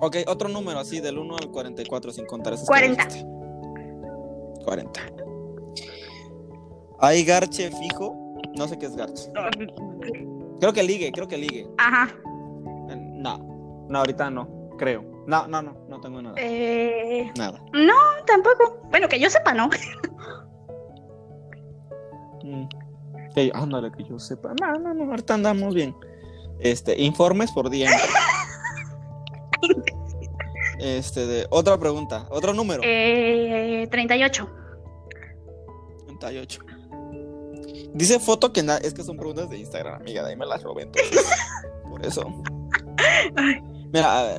Ok, 0.00 0.16
otro 0.26 0.48
número 0.48 0.78
así, 0.80 1.00
del 1.00 1.18
1 1.18 1.36
al 1.36 1.50
44 1.50 2.12
sin 2.12 2.26
contar 2.26 2.54
esos 2.54 2.66
40. 2.66 3.06
40. 4.64 5.00
¿Hay 7.00 7.24
garche 7.24 7.70
fijo? 7.70 8.16
No 8.56 8.66
sé 8.68 8.78
qué 8.78 8.86
es 8.86 8.96
garche. 8.96 9.30
Creo 10.60 10.72
que 10.72 10.82
ligue, 10.82 11.10
creo 11.12 11.28
que 11.28 11.38
ligue. 11.38 11.68
Ajá. 11.78 12.08
Eh, 12.90 12.96
No, 12.96 13.38
no, 13.88 13.98
ahorita 13.98 14.30
no, 14.30 14.68
creo. 14.78 15.04
No, 15.26 15.46
no, 15.46 15.62
no, 15.62 15.76
no 15.88 16.00
tengo 16.00 16.20
nada. 16.22 16.34
Eh, 16.38 17.30
Nada. 17.36 17.62
no, 17.72 17.94
tampoco. 18.26 18.80
Bueno, 18.90 19.08
que 19.08 19.20
yo 19.20 19.28
sepa, 19.30 19.54
¿no? 19.54 19.68
Mm. 22.42 22.66
Ándale, 23.54 23.92
que 23.92 24.04
yo 24.04 24.18
sepa. 24.18 24.54
No, 24.60 24.74
no, 24.78 24.94
no, 24.94 25.10
ahorita 25.10 25.34
andamos 25.34 25.74
bien. 25.74 25.94
Este, 26.58 27.00
informes 27.00 27.52
por 27.52 27.70
día. 27.70 27.90
Este, 30.80 31.26
de, 31.26 31.46
otra 31.50 31.78
pregunta, 31.78 32.26
otro 32.30 32.54
número. 32.54 32.80
Eh, 32.84 33.86
38. 33.90 34.48
38. 36.06 36.60
Dice 37.92 38.18
foto 38.20 38.52
que 38.52 38.62
nada, 38.62 38.78
es 38.82 38.94
que 38.94 39.02
son 39.02 39.16
preguntas 39.16 39.50
de 39.50 39.58
Instagram, 39.58 40.00
amiga, 40.00 40.22
de 40.22 40.30
ahí 40.30 40.36
me 40.36 40.46
las 40.46 40.62
robé 40.62 40.82
entonces. 40.84 41.26
Por 41.90 42.04
eso. 42.06 42.24
Mira, 43.92 44.18
a 44.18 44.22
ver. 44.24 44.38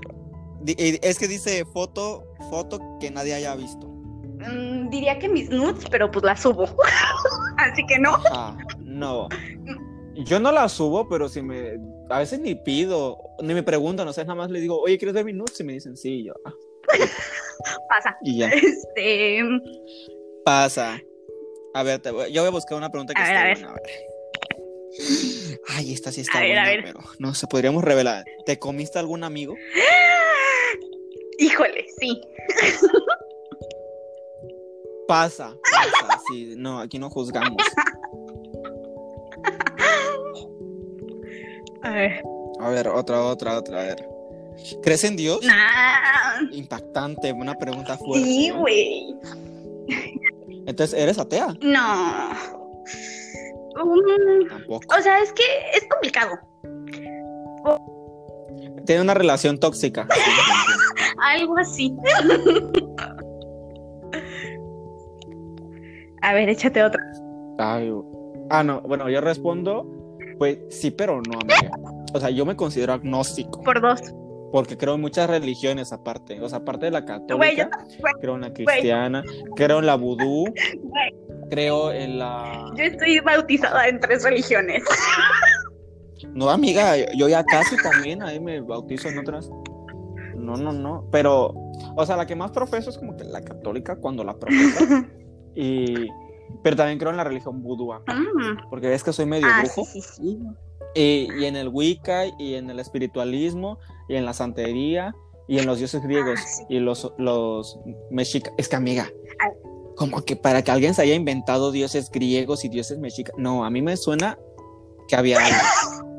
eh, 0.68 1.00
Es 1.02 1.20
que 1.20 1.28
dice 1.28 1.66
foto, 1.66 2.24
foto 2.50 2.80
que 3.00 3.12
nadie 3.12 3.34
haya 3.34 3.56
visto. 3.56 3.88
Mm, 3.88 4.90
diría 4.90 5.20
que 5.20 5.30
mis 5.30 5.50
nudes, 5.50 5.86
pero 5.92 6.10
pues 6.10 6.24
las 6.26 6.40
subo. 6.42 6.66
Así 7.58 7.86
que 7.86 8.00
no. 8.00 8.18
No. 8.80 9.28
Yo 10.26 10.40
no 10.40 10.52
la 10.52 10.68
subo, 10.70 11.08
pero 11.10 11.28
si 11.30 11.42
me. 11.42 11.80
A 12.10 12.20
veces 12.20 12.40
ni 12.40 12.56
pido, 12.56 13.18
ni 13.42 13.54
me 13.54 13.64
preguntan, 13.64 14.08
o 14.08 14.14
sea, 14.14 14.24
nada 14.24 14.36
más 14.36 14.52
le 14.52 14.60
digo, 14.60 14.80
oye, 14.80 14.98
¿quieres 14.98 15.14
ver 15.16 15.26
mi 15.26 15.34
nudes? 15.34 15.60
Y 15.60 15.64
me 15.64 15.74
dicen, 15.74 15.96
sí, 15.98 16.20
y 16.20 16.24
yo. 16.26 16.34
"Ah", 16.46 16.54
Pasa. 17.90 18.18
y 18.24 18.38
ya. 18.40 18.50
Este. 18.50 19.40
Pasa. 20.44 21.00
A 21.74 21.84
ver, 21.84 22.00
te 22.02 22.12
voy- 22.12 22.32
yo 22.32 22.42
voy 22.42 22.50
a 22.50 22.52
buscar 22.52 22.78
una 22.78 22.90
pregunta 22.90 23.14
que 23.14 23.22
A 23.22 23.26
ver, 23.26 23.34
esté 23.34 23.42
a 23.42 23.44
ver. 23.46 23.58
buena, 23.58 23.70
a 23.70 23.74
ver. 23.74 25.60
Ay, 25.70 25.94
esta 25.94 26.12
sí 26.12 26.22
está 26.22 26.40
A 26.40 26.42
ver, 26.42 26.50
buena, 26.50 26.64
a 26.64 26.70
ver. 26.70 26.82
pero 26.84 27.00
no 27.20 27.34
sé, 27.34 27.48
podríamos 27.48 27.84
revelar. 27.84 28.26
¿Te 28.46 28.60
comiste 28.60 29.00
algún 29.00 29.24
amigo? 29.24 29.56
Híjole, 31.40 31.86
sí. 32.00 32.20
Pasa, 35.08 35.56
pasa, 35.72 36.20
sí, 36.30 36.54
no, 36.58 36.80
aquí 36.80 36.98
no 37.00 37.10
juzgamos. 37.10 37.58
A 41.84 41.90
ver. 41.92 42.22
A 42.60 42.70
ver, 42.70 42.88
otra, 42.88 43.24
otra, 43.24 43.58
otra, 43.58 43.82
a 43.82 43.84
ver. 43.84 44.08
¿Crees 44.84 45.04
en 45.04 45.16
Dios? 45.16 45.40
Nah. 45.44 46.42
Impactante, 46.52 47.32
una 47.34 47.56
pregunta 47.56 47.98
fuerte. 47.98 48.26
Sí, 48.26 48.48
¿eh? 48.48 48.52
güey. 48.52 49.16
Entonces, 50.68 51.00
¿eres 51.00 51.18
atea? 51.18 51.56
No. 51.62 52.34
Mm, 53.76 54.48
Tampoco. 54.50 54.96
o 54.98 55.02
sea, 55.02 55.20
es 55.22 55.34
que 55.34 55.44
es 55.74 55.88
complicado. 55.90 56.38
Tiene 58.86 59.02
una 59.02 59.14
relación 59.14 59.60
tóxica. 59.60 60.08
Algo 61.24 61.58
así. 61.58 61.96
A 66.22 66.34
ver, 66.34 66.50
échate 66.50 66.84
otra. 66.84 67.02
Ay, 67.58 67.92
ah, 68.50 68.64
no, 68.64 68.82
bueno, 68.82 69.10
yo 69.10 69.22
respondo, 69.22 69.86
pues 70.42 70.58
sí, 70.72 70.90
pero 70.90 71.22
no, 71.22 71.40
amiga. 71.40 71.70
O 72.16 72.20
sea, 72.20 72.32
yo 72.32 72.48
me 72.48 72.56
considero 72.56 72.94
agnóstico, 72.94 73.62
Por 73.62 73.80
dos. 73.80 74.02
porque 74.52 74.76
creo 74.76 74.96
en 74.96 75.02
muchas 75.02 75.30
religiones 75.30 75.94
aparte. 75.94 76.42
O 76.42 76.50
sea, 76.50 76.58
aparte 76.58 76.88
de 76.88 76.92
la 76.94 77.02
yo 77.02 77.06
católica, 77.06 77.70
creo 78.20 78.34
en 78.34 78.42
la 78.42 78.52
cristiana, 78.52 79.24
creo 79.56 79.78
en 79.78 79.86
la 79.86 79.94
vudú, 79.94 80.52
creo 81.52 81.92
en 81.92 82.18
la... 82.18 82.72
Yo 82.76 82.86
estoy 82.86 83.20
bautizada 83.20 83.88
en 83.88 84.00
tres 84.00 84.24
religiones. 84.24 84.84
No, 86.34 86.50
amiga, 86.50 86.96
yo 87.16 87.30
ya 87.30 87.44
casi 87.44 87.76
también, 87.78 88.24
ahí 88.24 88.40
me 88.40 88.62
bautizo 88.62 89.10
en 89.10 89.20
otras. 89.20 89.48
No, 90.36 90.56
no, 90.56 90.72
no, 90.72 91.08
pero, 91.12 91.54
o 91.96 92.04
sea, 92.04 92.18
la 92.18 92.26
que 92.26 92.36
más 92.36 92.50
profeso 92.50 92.90
es 92.90 92.98
como 92.98 93.16
que 93.16 93.26
la 93.26 93.44
católica 93.44 93.96
cuando 93.96 94.24
la 94.24 94.34
profesa. 94.40 95.08
y, 95.56 96.08
pero 96.64 96.76
también 96.76 96.98
creo 97.00 97.12
en 97.12 97.18
la 97.18 97.24
religión 97.24 97.62
vudú, 97.62 97.94
acá, 97.94 98.14
Mm. 98.16 98.70
porque 98.70 98.88
ves 98.88 99.04
que 99.04 99.14
soy 99.14 99.26
medio 99.26 99.48
Ah, 99.50 99.62
brujo. 99.62 99.86
sí, 99.86 100.02
sí, 100.02 100.08
sí. 100.16 100.40
Y, 100.96 101.28
y 101.42 101.46
en 101.46 101.56
el 101.56 101.70
Wicca, 101.70 102.26
y 102.38 102.56
en 102.56 102.70
el 102.70 102.80
espiritualismo, 102.80 103.78
y 104.10 104.16
en 104.16 104.26
la 104.26 104.34
santería, 104.34 105.16
y 105.48 105.60
en 105.60 105.66
los 105.66 105.78
dioses 105.80 106.02
griegos, 106.04 106.40
Ah, 106.40 106.66
y 106.70 106.80
los, 106.80 107.12
los 107.18 107.80
mexicas. 108.10 108.54
Es 108.58 108.68
que, 108.68 108.76
amiga, 108.76 109.10
como 109.96 110.22
que 110.24 110.36
para 110.36 110.62
que 110.64 110.72
alguien 110.72 110.94
se 110.94 111.02
haya 111.04 111.14
inventado 111.16 111.72
dioses 111.72 112.10
griegos 112.12 112.66
y 112.66 112.70
dioses 112.70 112.98
mexicas. 113.00 113.34
No, 113.38 113.64
a 113.66 113.70
mí 113.70 113.82
me 113.82 113.96
suena 113.98 114.38
que 115.08 115.16
había 115.16 115.38
algo. 115.46 115.58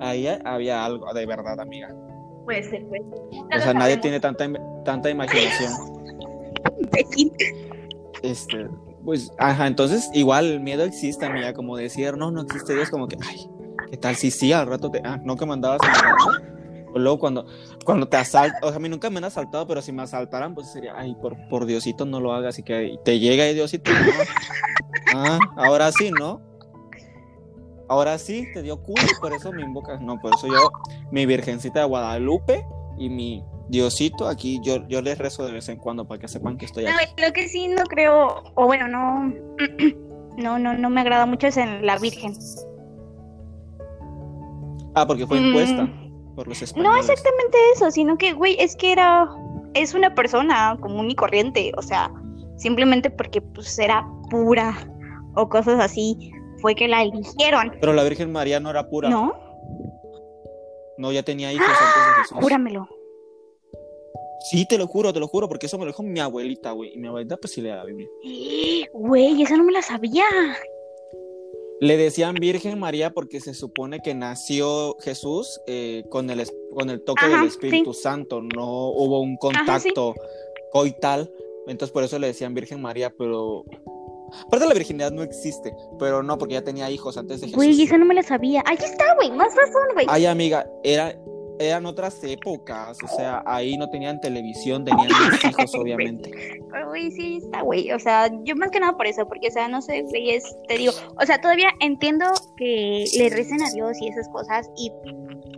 Ahí 0.00 0.26
había 0.44 0.84
algo, 0.84 1.12
de 1.14 1.26
verdad, 1.26 1.58
amiga. 1.60 1.88
Puede 2.44 2.62
ser, 2.64 2.84
puede 2.86 3.02
ser. 3.02 3.18
No 3.32 3.56
O 3.56 3.60
sea, 3.60 3.72
nadie 3.74 3.96
tiene 3.98 4.20
tanta, 4.20 4.46
tanta 4.84 5.10
imaginación. 5.10 5.72
Este, 8.22 8.68
pues, 9.04 9.30
ajá, 9.38 9.66
entonces 9.66 10.10
igual 10.14 10.46
el 10.46 10.60
miedo 10.60 10.84
existe, 10.84 11.26
amiga, 11.26 11.52
como 11.52 11.76
decir, 11.76 12.16
no, 12.16 12.30
no 12.30 12.42
existe 12.42 12.74
Dios, 12.74 12.90
como 12.90 13.08
que, 13.08 13.16
ay, 13.28 13.46
¿qué 13.90 13.96
tal 13.96 14.16
si 14.16 14.30
sí, 14.30 14.52
al 14.52 14.66
rato 14.66 14.90
te, 14.90 15.00
ah, 15.04 15.20
no 15.24 15.36
que 15.36 15.46
mandabas 15.46 15.80
o 16.94 16.98
luego 16.98 17.18
cuando, 17.18 17.46
cuando 17.84 18.06
te 18.06 18.16
asaltan, 18.16 18.62
o 18.62 18.68
sea, 18.68 18.76
a 18.76 18.80
mí 18.80 18.88
nunca 18.88 19.08
me 19.10 19.18
han 19.18 19.24
asaltado, 19.24 19.66
pero 19.66 19.80
si 19.82 19.92
me 19.92 20.02
asaltaran, 20.02 20.54
pues 20.54 20.70
sería, 20.70 20.94
ay, 20.96 21.14
por, 21.20 21.36
por 21.48 21.66
Diosito 21.66 22.04
no 22.04 22.20
lo 22.20 22.32
hagas, 22.32 22.58
y 22.58 22.62
que 22.62 22.98
te 23.04 23.18
llega 23.18 23.44
ahí 23.44 23.54
Diosito, 23.54 23.90
¿no? 23.90 23.98
ah, 25.16 25.38
ahora 25.56 25.90
sí, 25.92 26.10
¿no? 26.10 26.40
Ahora 27.88 28.18
sí, 28.18 28.46
te 28.54 28.62
dio 28.62 28.82
culo, 28.82 29.02
por 29.20 29.32
eso 29.32 29.52
me 29.52 29.62
invocas, 29.62 30.00
no, 30.00 30.18
por 30.20 30.34
eso 30.34 30.46
yo, 30.46 30.70
mi 31.10 31.26
Virgencita 31.26 31.80
de 31.80 31.86
Guadalupe 31.86 32.64
y 32.98 33.08
mi 33.08 33.44
Diosito, 33.72 34.28
aquí 34.28 34.60
yo, 34.62 34.86
yo 34.86 35.00
les 35.00 35.16
rezo 35.16 35.46
de 35.46 35.52
vez 35.52 35.66
en 35.70 35.78
cuando 35.78 36.06
para 36.06 36.20
que 36.20 36.28
sepan 36.28 36.58
que 36.58 36.66
estoy 36.66 36.84
aquí. 36.84 36.94
No, 37.16 37.26
lo 37.26 37.32
que 37.32 37.48
sí 37.48 37.68
no 37.68 37.84
creo, 37.84 38.44
o 38.54 38.66
bueno, 38.66 38.86
no, 38.86 39.32
no, 40.36 40.58
no, 40.58 40.74
no 40.76 40.90
me 40.90 41.00
agrada 41.00 41.24
mucho 41.24 41.46
es 41.46 41.56
en 41.56 41.86
la 41.86 41.96
Virgen. 41.96 42.34
Ah, 44.94 45.06
porque 45.06 45.26
fue 45.26 45.38
impuesta 45.38 45.84
Mm. 45.84 46.34
por 46.34 46.48
los 46.48 46.60
españoles. 46.60 46.92
No 46.92 47.00
exactamente 47.00 47.56
eso, 47.74 47.90
sino 47.90 48.18
que, 48.18 48.34
güey, 48.34 48.56
es 48.60 48.76
que 48.76 48.92
era, 48.92 49.26
es 49.72 49.94
una 49.94 50.14
persona 50.14 50.76
común 50.80 51.10
y 51.10 51.14
corriente, 51.14 51.72
o 51.78 51.82
sea, 51.82 52.12
simplemente 52.56 53.08
porque 53.08 53.40
pues 53.40 53.78
era 53.78 54.06
pura 54.28 54.86
o 55.34 55.48
cosas 55.48 55.80
así, 55.80 56.30
fue 56.60 56.74
que 56.74 56.88
la 56.88 57.04
eligieron, 57.04 57.72
Pero 57.80 57.94
la 57.94 58.04
Virgen 58.04 58.30
María 58.32 58.60
no 58.60 58.68
era 58.68 58.86
pura. 58.90 59.08
¿no? 59.08 59.32
No, 60.98 61.10
ya 61.10 61.22
tenía 61.22 61.50
hijos 61.54 61.66
antes 61.66 62.06
de 62.06 62.22
Jesús. 62.22 62.38
Júramelo. 62.38 62.86
Sí, 64.50 64.66
te 64.66 64.76
lo 64.78 64.86
juro, 64.86 65.12
te 65.12 65.20
lo 65.20 65.28
juro, 65.28 65.48
porque 65.48 65.66
eso 65.66 65.78
me 65.78 65.84
lo 65.84 65.92
dijo 65.92 66.02
mi 66.02 66.20
abuelita, 66.20 66.72
güey. 66.72 66.94
Y 66.94 66.98
mi 66.98 67.08
abuelita 67.08 67.36
pues 67.36 67.52
sí 67.52 67.60
lee 67.60 67.68
la 67.68 67.84
Biblia. 67.84 68.08
Güey, 68.92 69.42
esa 69.42 69.56
no 69.56 69.64
me 69.64 69.72
la 69.72 69.82
sabía. 69.82 70.24
Le 71.80 71.96
decían 71.96 72.34
Virgen 72.34 72.78
María 72.78 73.10
porque 73.10 73.40
se 73.40 73.54
supone 73.54 74.00
que 74.00 74.14
nació 74.14 74.96
Jesús 75.00 75.60
eh, 75.66 76.04
con, 76.10 76.30
el, 76.30 76.44
con 76.74 76.90
el 76.90 77.02
toque 77.02 77.24
Ajá, 77.24 77.38
del 77.38 77.48
Espíritu 77.48 77.92
Santo. 77.92 78.40
No 78.40 78.88
hubo 78.90 79.20
un 79.20 79.36
contacto 79.36 80.14
coital. 80.72 81.30
Entonces 81.66 81.92
por 81.92 82.04
eso 82.04 82.18
le 82.18 82.28
decían 82.28 82.54
Virgen 82.54 82.80
María, 82.80 83.12
pero... 83.16 83.64
Aparte 84.46 84.66
la 84.66 84.74
virginidad 84.74 85.12
no 85.12 85.22
existe, 85.22 85.74
pero 85.98 86.22
no, 86.22 86.38
porque 86.38 86.54
ya 86.54 86.62
tenía 86.62 86.90
hijos 86.90 87.18
antes 87.18 87.40
de 87.40 87.48
Jesús. 87.48 87.56
Güey, 87.56 87.82
esa 87.82 87.98
no 87.98 88.06
me 88.06 88.14
la 88.14 88.22
sabía. 88.22 88.62
Ahí 88.64 88.78
está, 88.78 89.14
güey, 89.16 89.30
más 89.30 89.54
razón, 89.54 89.88
güey. 89.92 90.06
Ay, 90.08 90.24
amiga, 90.24 90.66
era, 90.82 91.14
eran 91.68 91.86
otras 91.86 92.22
épocas, 92.24 92.98
o 93.02 93.08
sea, 93.16 93.42
ahí 93.46 93.76
no 93.76 93.88
tenían 93.88 94.20
televisión, 94.20 94.84
tenían 94.84 95.08
hijos, 95.48 95.74
obviamente. 95.74 96.60
Pero, 96.70 96.88
güey, 96.88 97.10
sí 97.10 97.38
está, 97.42 97.62
güey. 97.62 97.92
O 97.92 97.98
sea, 97.98 98.30
yo 98.44 98.56
más 98.56 98.70
que 98.70 98.80
nada 98.80 98.96
por 98.96 99.06
eso, 99.06 99.26
porque, 99.26 99.48
o 99.48 99.50
sea, 99.50 99.68
no 99.68 99.82
sé, 99.82 100.02
güey, 100.02 100.30
es, 100.30 100.44
te 100.68 100.78
digo, 100.78 100.92
o 101.20 101.26
sea, 101.26 101.40
todavía 101.40 101.68
entiendo 101.80 102.26
que 102.56 103.04
le 103.16 103.28
recen 103.30 103.62
a 103.62 103.70
Dios 103.70 104.00
y 104.00 104.08
esas 104.08 104.28
cosas, 104.28 104.70
y 104.76 104.90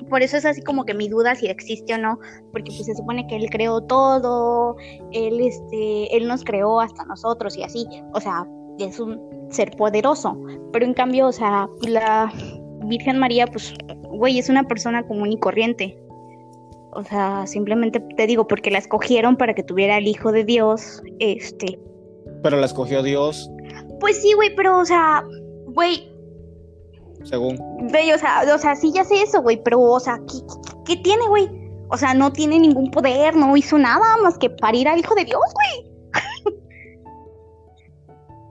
por 0.09 0.23
eso 0.23 0.37
es 0.37 0.45
así 0.45 0.63
como 0.63 0.85
que 0.85 0.95
mi 0.95 1.09
duda 1.09 1.35
si 1.35 1.47
existe 1.47 1.95
o 1.95 1.99
no, 1.99 2.19
porque 2.53 2.71
pues 2.71 2.87
se 2.87 2.95
supone 2.95 3.27
que 3.27 3.37
Él 3.37 3.49
creó 3.51 3.81
todo, 3.83 4.77
Él, 5.13 5.41
este, 5.41 6.17
Él 6.17 6.29
nos 6.29 6.45
creó 6.45 6.81
hasta 6.81 7.05
nosotros 7.05 7.57
y 7.57 7.63
así, 7.63 7.87
o 8.13 8.21
sea, 8.21 8.47
es 8.79 8.99
un 8.99 9.21
ser 9.51 9.71
poderoso, 9.77 10.37
pero 10.73 10.85
en 10.85 10.95
cambio, 10.95 11.29
o 11.29 11.33
sea, 11.33 11.69
la 11.83 12.33
Virgen 12.89 13.19
María, 13.19 13.47
pues, 13.47 13.75
güey, 14.11 14.39
es 14.39 14.49
una 14.49 14.65
persona 14.65 15.07
común 15.07 15.33
y 15.33 15.39
corriente. 15.39 15.99
O 16.93 17.03
sea, 17.03 17.47
simplemente 17.47 18.01
te 18.17 18.27
digo, 18.27 18.47
porque 18.47 18.71
la 18.71 18.79
escogieron 18.79 19.37
para 19.37 19.55
que 19.55 19.63
tuviera 19.63 19.99
el 19.99 20.07
Hijo 20.07 20.31
de 20.33 20.45
Dios, 20.45 21.03
este. 21.19 21.79
Pero 22.43 22.59
la 22.59 22.67
escogió 22.67 23.03
Dios, 23.03 23.51
Pues 24.01 24.21
sí, 24.23 24.33
güey, 24.35 24.55
pero, 24.55 24.79
o 24.79 24.85
sea, 24.85 25.25
güey, 25.67 26.13
según. 27.25 27.57
güey, 27.91 28.13
o 28.13 28.19
sea, 28.19 28.43
o 28.55 28.59
sea, 28.59 28.77
sí 28.77 28.93
ya 28.95 29.03
sé 29.05 29.23
eso, 29.23 29.43
güey, 29.43 29.61
pero, 29.63 29.81
o 29.81 29.99
sea, 29.99 30.19
¿qué, 30.29 30.39
qué- 30.41 30.95
qué 30.97 31.03
tiene, 31.03 31.27
güey? 31.27 31.49
O 31.91 31.97
sea, 31.97 32.15
no 32.15 32.33
tiene 32.33 32.59
ningún 32.61 32.91
poder, 32.91 33.35
no 33.37 33.57
hizo 33.57 33.77
nada 33.79 34.17
más 34.23 34.39
que 34.39 34.51
parir 34.51 34.87
al 34.89 34.99
Hijo 34.99 35.15
de 35.15 35.25
Dios, 35.25 35.41
güey. 35.55 35.91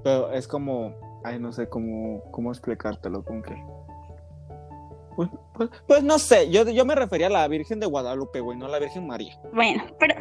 Pero 0.03 0.31
es 0.33 0.47
como, 0.47 0.93
ay, 1.23 1.39
no 1.39 1.51
sé 1.53 1.69
cómo, 1.69 2.21
cómo 2.31 2.51
explicártelo, 2.51 3.23
con 3.23 3.41
qué. 3.41 3.55
Pues, 5.15 5.29
pues, 5.55 5.69
pues 5.87 6.03
no 6.03 6.17
sé, 6.19 6.49
yo, 6.49 6.63
yo 6.69 6.85
me 6.85 6.95
refería 6.95 7.27
a 7.27 7.29
la 7.29 7.47
Virgen 7.47 7.79
de 7.79 7.85
Guadalupe, 7.85 8.39
güey, 8.39 8.57
no 8.57 8.65
a 8.65 8.69
la 8.69 8.79
Virgen 8.79 9.05
María. 9.07 9.39
Bueno, 9.53 9.83
pero. 9.99 10.15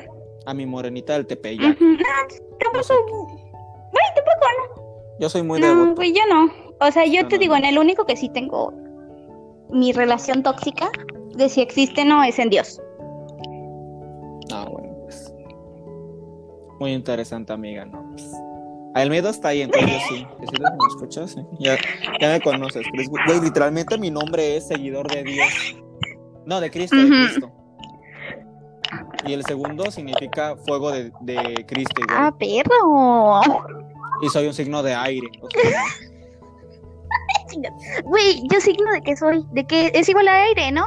A 0.46 0.54
mi 0.54 0.66
morenita 0.66 1.12
del 1.14 1.26
Tepeyac. 1.26 1.76
ujú, 1.76 1.84
no, 1.84 1.98
No 2.74 2.82
sé, 2.82 2.94
tampoco. 2.94 3.26
Güey, 3.26 4.04
tampoco, 4.14 5.16
yo 5.20 5.28
soy 5.28 5.42
muy 5.42 5.60
no, 5.60 5.66
devoto. 5.68 5.94
güey, 5.96 6.12
yo 6.12 6.22
no. 6.28 6.50
O 6.80 6.90
sea, 6.90 7.04
yo 7.06 7.22
No, 7.22 7.28
te 7.28 7.36
no, 7.36 7.40
digo, 7.40 7.52
no. 7.54 7.58
en 7.60 7.64
el 7.66 7.78
único 7.78 8.04
que 8.06 8.16
sí 8.16 8.28
tengo 8.28 8.72
mi 9.70 9.92
relación 9.92 10.42
tóxica 10.42 10.90
de 11.36 11.48
si 11.48 11.60
existe 11.62 12.02
o 12.02 12.04
no 12.06 12.24
es 12.24 12.38
en 12.38 12.50
Dios. 12.50 12.80
Ah, 14.52 14.66
bueno, 14.70 14.94
pues. 15.04 15.32
Muy 16.80 16.92
interesante, 16.92 17.52
amiga, 17.52 17.84
¿no? 17.84 18.04
Pues, 18.10 18.30
el 18.94 19.10
miedo 19.10 19.28
está 19.30 19.48
ahí, 19.48 19.62
entonces 19.62 20.02
sí. 20.08 20.26
Que 20.40 20.46
si 20.46 20.62
me 20.62 20.68
escuchas, 20.88 21.30
¿sí? 21.32 21.40
ya, 21.60 21.76
ya 22.20 22.28
me 22.32 22.40
conoces. 22.40 22.84
Pero 22.90 23.02
es- 23.02 23.08
güey, 23.08 23.40
literalmente 23.40 23.96
mi 23.98 24.10
nombre 24.10 24.56
es 24.56 24.68
seguidor 24.68 25.10
de 25.10 25.22
Dios. 25.24 25.76
No, 26.44 26.60
de 26.60 26.70
Cristo, 26.70 26.96
de. 26.96 27.50
Y 29.24 29.32
el 29.34 29.44
segundo 29.44 29.90
significa 29.90 30.56
fuego 30.66 30.90
de, 30.90 31.12
de 31.20 31.64
Cristo. 31.66 32.02
Ah, 32.10 32.34
perro. 32.38 33.40
Y 34.22 34.28
soy 34.28 34.46
un 34.48 34.54
signo 34.54 34.82
de 34.82 34.94
aire. 34.94 35.28
o 35.40 35.48
sea, 35.50 35.82
Güey, 38.04 38.42
yo 38.50 38.60
signo 38.60 38.90
de 38.92 39.02
que 39.02 39.16
soy, 39.16 39.44
de 39.52 39.64
que 39.66 39.90
es 39.94 40.08
igual 40.08 40.26
a 40.28 40.42
aire, 40.44 40.72
¿no? 40.72 40.84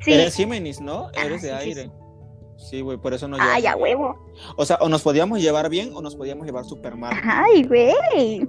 Sí. 0.00 0.12
Eres 0.12 0.34
Géminis, 0.36 0.80
¿no? 0.80 1.08
Eres 1.12 1.42
de 1.42 1.52
Ah, 1.52 1.60
sí, 1.60 1.72
sí, 1.72 1.78
aire. 1.80 1.82
Sí, 1.84 1.90
güey, 2.82 2.98
por 2.98 3.14
eso 3.14 3.26
no 3.26 3.36
Ay, 3.40 3.66
a 3.66 3.76
huevo. 3.76 4.16
O 4.56 4.64
sea, 4.64 4.76
o 4.80 4.88
nos 4.88 5.02
podíamos 5.02 5.40
llevar 5.40 5.68
bien 5.68 5.90
o 5.94 6.02
nos 6.02 6.14
podíamos 6.14 6.46
llevar 6.46 6.64
súper 6.64 6.96
mal. 6.96 7.12
Ay, 7.24 7.64
güey. 7.64 8.46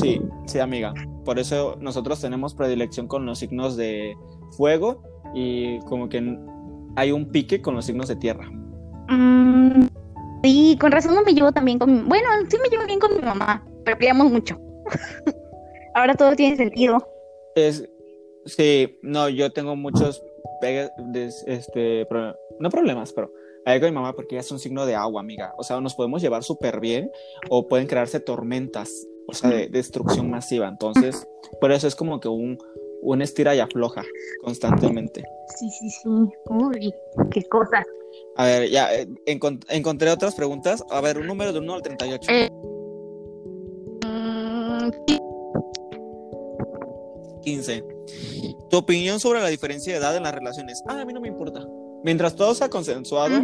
Sí, 0.00 0.20
sí, 0.46 0.58
amiga. 0.58 0.92
Por 1.24 1.38
eso 1.38 1.76
nosotros 1.80 2.20
tenemos 2.20 2.54
predilección 2.54 3.06
con 3.06 3.26
los 3.26 3.38
signos 3.38 3.76
de 3.76 4.16
fuego 4.56 5.02
y 5.34 5.78
como 5.80 6.08
que 6.08 6.38
hay 6.96 7.12
un 7.12 7.30
pique 7.30 7.60
con 7.62 7.74
los 7.74 7.84
signos 7.84 8.08
de 8.08 8.16
tierra. 8.16 8.48
Mm, 9.08 9.86
sí, 10.42 10.76
con 10.80 10.92
razón 10.92 11.14
no 11.14 11.22
me 11.22 11.34
llevo 11.34 11.52
también 11.52 11.78
con 11.78 11.92
mi... 11.92 12.00
Bueno, 12.02 12.28
sí 12.48 12.56
me 12.62 12.68
llevo 12.68 12.86
bien 12.86 13.00
con 13.00 13.14
mi 13.14 13.22
mamá, 13.22 13.64
pero 13.84 13.98
peleamos 13.98 14.30
mucho. 14.30 14.58
Ahora 15.94 16.14
todo 16.14 16.34
tiene 16.36 16.56
sentido. 16.56 17.06
Es, 17.54 17.88
sí, 18.46 18.98
no, 19.02 19.28
yo 19.28 19.52
tengo 19.52 19.76
muchos 19.76 20.22
des- 20.60 21.44
este, 21.46 22.06
pro- 22.06 22.34
no 22.58 22.70
problemas, 22.70 23.12
pero 23.12 23.32
hay 23.64 23.80
con 23.80 23.90
mi 23.90 23.94
mamá 23.94 24.14
porque 24.14 24.34
ella 24.36 24.40
es 24.40 24.50
un 24.52 24.58
signo 24.58 24.86
de 24.86 24.94
agua, 24.94 25.20
amiga. 25.20 25.54
O 25.58 25.62
sea, 25.62 25.80
nos 25.80 25.94
podemos 25.94 26.22
llevar 26.22 26.42
súper 26.42 26.80
bien 26.80 27.10
o 27.50 27.66
pueden 27.68 27.86
crearse 27.86 28.20
tormentas, 28.20 28.90
o 29.28 29.34
sea, 29.34 29.50
de 29.50 29.68
destrucción 29.68 30.30
masiva. 30.30 30.68
Entonces, 30.68 31.26
por 31.60 31.70
eso 31.72 31.86
es 31.86 31.94
como 31.94 32.18
que 32.20 32.28
un, 32.28 32.58
un 33.02 33.22
estira 33.22 33.54
y 33.54 33.60
afloja 33.60 34.02
constantemente. 34.42 35.22
Sí, 35.58 35.68
sí, 35.70 35.90
sí. 35.90 36.08
Uy, 36.50 36.92
qué 37.30 37.42
cosas. 37.44 37.84
A 38.36 38.46
ver, 38.46 38.70
ya 38.70 38.94
eh, 38.94 39.06
encont- 39.26 39.64
encontré 39.68 40.10
otras 40.10 40.34
preguntas. 40.34 40.82
A 40.90 41.00
ver, 41.00 41.18
un 41.18 41.26
número 41.26 41.52
de 41.52 41.58
1 41.58 41.74
al 41.74 41.82
38. 41.82 42.30
Eh. 42.32 42.48
Mm, 44.06 44.90
15. 47.42 47.84
Tu 48.70 48.76
opinión 48.76 49.20
sobre 49.20 49.40
la 49.40 49.48
diferencia 49.48 49.92
de 49.92 49.98
edad 49.98 50.16
en 50.16 50.22
las 50.22 50.34
relaciones. 50.34 50.82
Ah, 50.88 51.00
a 51.00 51.04
mí 51.04 51.12
no 51.12 51.20
me 51.20 51.28
importa. 51.28 51.66
Mientras 52.04 52.36
todo 52.36 52.54
sea 52.54 52.68
consensuado 52.68 53.40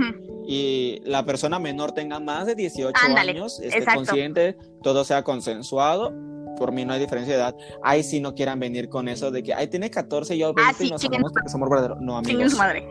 y 0.47 1.01
la 1.05 1.25
persona 1.25 1.59
menor 1.59 1.93
tenga 1.93 2.21
más 2.21 2.47
de 2.47 2.55
18 2.55 2.93
Ándale, 3.05 3.33
años, 3.33 3.59
esté 3.61 3.79
exacto. 3.79 4.01
consciente, 4.05 4.57
todo 4.83 5.05
sea 5.05 5.23
consensuado. 5.25 6.13
Por 6.57 6.71
mí 6.71 6.85
no 6.85 6.93
hay 6.93 7.01
diferencia 7.01 7.35
de 7.35 7.41
edad. 7.41 7.57
Ay, 7.83 8.05
si 8.05 8.21
no 8.21 8.35
quieran 8.35 8.61
venir 8.61 8.89
con 8.89 9.09
eso 9.09 9.33
de 9.33 9.43
que, 9.43 9.53
ay, 9.55 9.67
tiene 9.67 9.91
14 9.91 10.37
y 10.37 10.39
yo 10.39 10.55
20 10.55 10.63
Ah, 10.71 10.75
sí, 10.79 10.87
y 10.87 10.91
nos 10.91 11.05
amamos 11.05 11.33
porque 11.33 11.49
somos 11.49 11.69
verdaderos. 11.69 11.99
No, 12.01 12.17
amigos. 12.19 12.53
su 12.53 12.59
madre. 12.59 12.87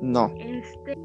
No. 0.00 0.32
Este, 0.36 0.96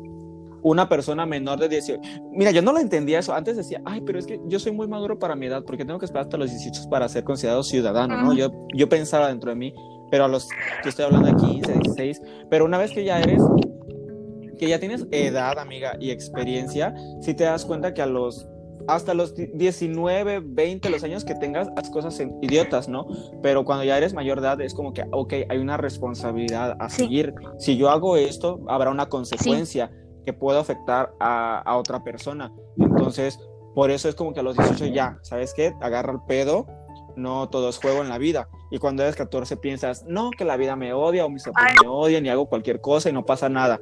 una 0.64 0.90
persona 0.90 1.26
menor 1.26 1.60
de 1.60 1.70
18. 1.70 2.02
Mira, 2.32 2.52
yo 2.52 2.62
no 2.62 2.72
lo 2.74 2.80
entendía 2.80 3.20
eso. 3.20 3.34
Antes 3.34 3.58
decía, 3.58 3.82
ay, 3.86 4.02
pero 4.06 4.20
es 4.20 4.26
que 4.26 4.40
yo 4.48 4.60
soy 4.60 4.72
muy 4.72 4.88
maduro 4.88 5.18
para 5.20 5.36
mi 5.36 5.46
edad, 5.46 5.64
porque 5.66 5.86
tengo 5.86 6.00
que 6.00 6.06
esperar 6.06 6.26
hasta 6.26 6.38
los 6.38 6.50
18 6.50 6.90
para 6.90 7.08
ser 7.10 7.24
considerado 7.24 7.64
ciudadano, 7.64 8.18
¿no? 8.22 8.34
Yo, 8.34 8.52
yo 8.76 8.90
pensaba 8.90 9.28
dentro 9.30 9.50
de 9.50 9.56
mí, 9.56 9.74
pero 10.12 10.26
a 10.26 10.28
los 10.28 10.48
que 10.84 10.90
estoy 10.90 11.06
hablando 11.06 11.28
de 11.28 11.36
15, 11.36 11.74
16, 11.74 12.22
pero 12.50 12.66
una 12.66 12.78
vez 12.78 12.92
que 12.92 13.04
ya 13.04 13.20
eres, 13.20 13.42
que 14.58 14.68
ya 14.68 14.80
tienes 14.80 15.06
edad, 15.12 15.60
amiga, 15.60 15.96
y 16.00 16.12
experiencia, 16.12 16.94
sí 17.22 17.34
te 17.34 17.44
das 17.44 17.66
cuenta 17.66 17.94
que 17.94 18.02
a 18.02 18.06
los 18.08 18.48
hasta 18.88 19.14
los 19.14 19.34
19, 19.36 20.40
20, 20.46 20.90
los 20.90 21.04
años 21.04 21.26
que 21.26 21.36
tengas, 21.36 21.68
haz 21.76 21.90
cosas 21.90 22.18
idiotas, 22.42 22.88
¿no? 22.88 23.06
Pero 23.42 23.66
cuando 23.66 23.84
ya 23.84 23.98
eres 23.98 24.14
mayor 24.14 24.40
de 24.40 24.48
edad, 24.48 24.62
es 24.62 24.74
como 24.74 24.94
que, 24.94 25.04
ok, 25.12 25.34
hay 25.50 25.58
una 25.58 25.76
responsabilidad 25.76 26.78
a 26.80 26.90
Sí. 26.90 27.02
seguir. 27.04 27.34
Si 27.60 27.76
yo 27.76 27.90
hago 27.90 28.16
esto, 28.16 28.62
habrá 28.70 28.90
una 28.90 29.08
consecuencia 29.08 29.92
que 30.28 30.34
pueda 30.34 30.60
afectar 30.60 31.14
a, 31.22 31.60
a 31.60 31.78
otra 31.78 32.04
persona. 32.04 32.52
Entonces, 32.78 33.40
por 33.74 33.92
eso 33.92 34.10
es 34.10 34.16
como 34.16 34.34
que 34.34 34.42
a 34.42 34.44
los 34.44 34.58
18 34.58 34.88
ya, 34.88 35.18
¿sabes 35.22 35.54
qué? 35.54 35.74
Agarra 35.80 36.12
el 36.12 36.20
pedo, 36.28 36.68
no 37.16 37.48
todo 37.48 37.70
es 37.70 37.78
juego 37.78 38.02
en 38.02 38.10
la 38.10 38.18
vida. 38.18 38.50
Y 38.70 38.78
cuando 38.78 39.04
eres 39.04 39.16
14 39.16 39.56
piensas, 39.56 40.04
no, 40.06 40.32
que 40.32 40.44
la 40.44 40.58
vida 40.58 40.76
me 40.76 40.92
odia 40.92 41.26
o 41.26 41.30
mis 41.30 41.44
papás 41.44 41.76
me 41.82 41.88
odian 41.88 42.26
y 42.26 42.30
hago 42.30 42.48
cualquier 42.48 42.82
cosa 42.82 43.10
y 43.10 43.14
no 43.14 43.24
pasa 43.24 43.48
nada. 43.48 43.80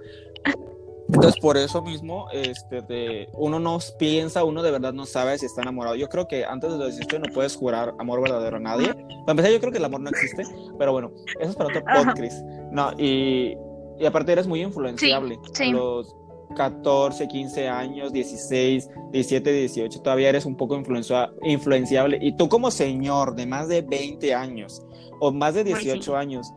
Entonces, 1.07 1.41
por 1.41 1.57
eso 1.57 1.81
mismo, 1.81 2.27
este, 2.31 2.83
de, 2.83 3.27
uno 3.33 3.59
no 3.59 3.79
piensa, 3.97 4.43
uno 4.43 4.61
de 4.61 4.69
verdad 4.69 4.93
no 4.93 5.07
sabe 5.07 5.39
si 5.39 5.47
está 5.47 5.63
enamorado. 5.63 5.95
Yo 5.95 6.09
creo 6.09 6.27
que 6.27 6.45
antes 6.45 6.71
de 6.71 6.77
los 6.77 6.95
18 6.95 7.27
no 7.27 7.33
puedes 7.33 7.55
jurar 7.55 7.95
amor 7.97 8.21
verdadero 8.21 8.57
a 8.57 8.59
nadie. 8.59 8.93
Para 8.93 9.31
empezar, 9.31 9.51
yo 9.51 9.59
creo 9.59 9.71
que 9.71 9.79
el 9.79 9.85
amor 9.85 10.01
no 10.01 10.11
existe, 10.11 10.43
pero 10.77 10.91
bueno, 10.91 11.11
eso 11.39 11.49
es 11.49 11.55
para 11.55 11.69
otro 11.69 11.83
podcast. 11.83 12.43
No, 12.71 12.91
y, 12.99 13.57
y 13.97 14.05
aparte 14.05 14.31
eres 14.31 14.45
muy 14.45 14.61
influenciable. 14.61 15.39
Sí, 15.45 15.51
sí. 15.53 15.69
A 15.71 15.73
los 15.73 16.15
14, 16.55 17.27
15 17.27 17.69
años, 17.69 18.11
16, 18.11 18.89
17, 19.11 19.51
18, 19.51 20.01
todavía 20.01 20.29
eres 20.29 20.45
un 20.45 20.55
poco 20.55 20.75
influencia, 20.75 21.31
influenciable. 21.43 22.17
Y 22.21 22.35
tú 22.35 22.49
como 22.49 22.71
señor 22.71 23.35
de 23.35 23.45
más 23.45 23.67
de 23.67 23.81
20 23.81 24.33
años 24.33 24.83
o 25.19 25.31
más 25.31 25.53
de 25.53 25.63
18 25.63 26.01
sí. 26.01 26.11
años, 26.11 26.51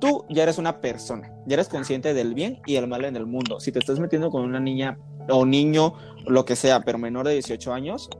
tú 0.00 0.24
ya 0.28 0.42
eres 0.42 0.58
una 0.58 0.80
persona, 0.80 1.32
ya 1.46 1.54
eres 1.54 1.68
consciente 1.68 2.12
del 2.14 2.34
bien 2.34 2.60
y 2.66 2.76
el 2.76 2.86
mal 2.88 3.04
en 3.04 3.16
el 3.16 3.26
mundo. 3.26 3.60
Si 3.60 3.72
te 3.72 3.78
estás 3.78 4.00
metiendo 4.00 4.30
con 4.30 4.42
una 4.42 4.60
niña 4.60 4.98
o 5.28 5.46
niño, 5.46 5.94
lo 6.26 6.44
que 6.44 6.56
sea, 6.56 6.80
pero 6.80 6.98
menor 6.98 7.26
de 7.26 7.34
18 7.34 7.72
años, 7.72 8.10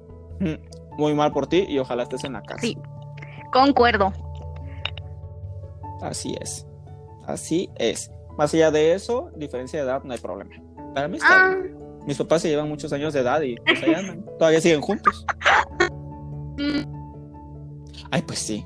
mm, 0.40 0.96
muy 0.98 1.14
mal 1.14 1.32
por 1.32 1.46
ti 1.46 1.66
y 1.68 1.78
ojalá 1.78 2.04
estés 2.04 2.24
en 2.24 2.34
la 2.34 2.42
casa. 2.42 2.60
Sí, 2.60 2.78
concuerdo. 3.52 4.12
Así 6.00 6.34
es, 6.40 6.66
así 7.26 7.70
es. 7.76 8.10
Más 8.36 8.52
allá 8.52 8.70
de 8.70 8.94
eso, 8.94 9.30
diferencia 9.36 9.78
de 9.80 9.86
edad, 9.86 10.02
no 10.04 10.12
hay 10.12 10.18
problema. 10.18 10.63
Para 10.94 11.08
mí 11.08 11.16
está 11.16 11.28
Ah. 11.30 11.56
Mis 12.06 12.18
papás 12.18 12.42
se 12.42 12.48
llevan 12.48 12.68
muchos 12.68 12.92
años 12.92 13.14
de 13.14 13.20
edad 13.20 13.40
y 13.40 13.56
pues 13.56 13.82
andan. 13.82 14.24
Todavía 14.38 14.60
siguen 14.60 14.80
juntos. 14.82 15.24
Ay, 18.10 18.22
pues 18.22 18.38
sí. 18.38 18.64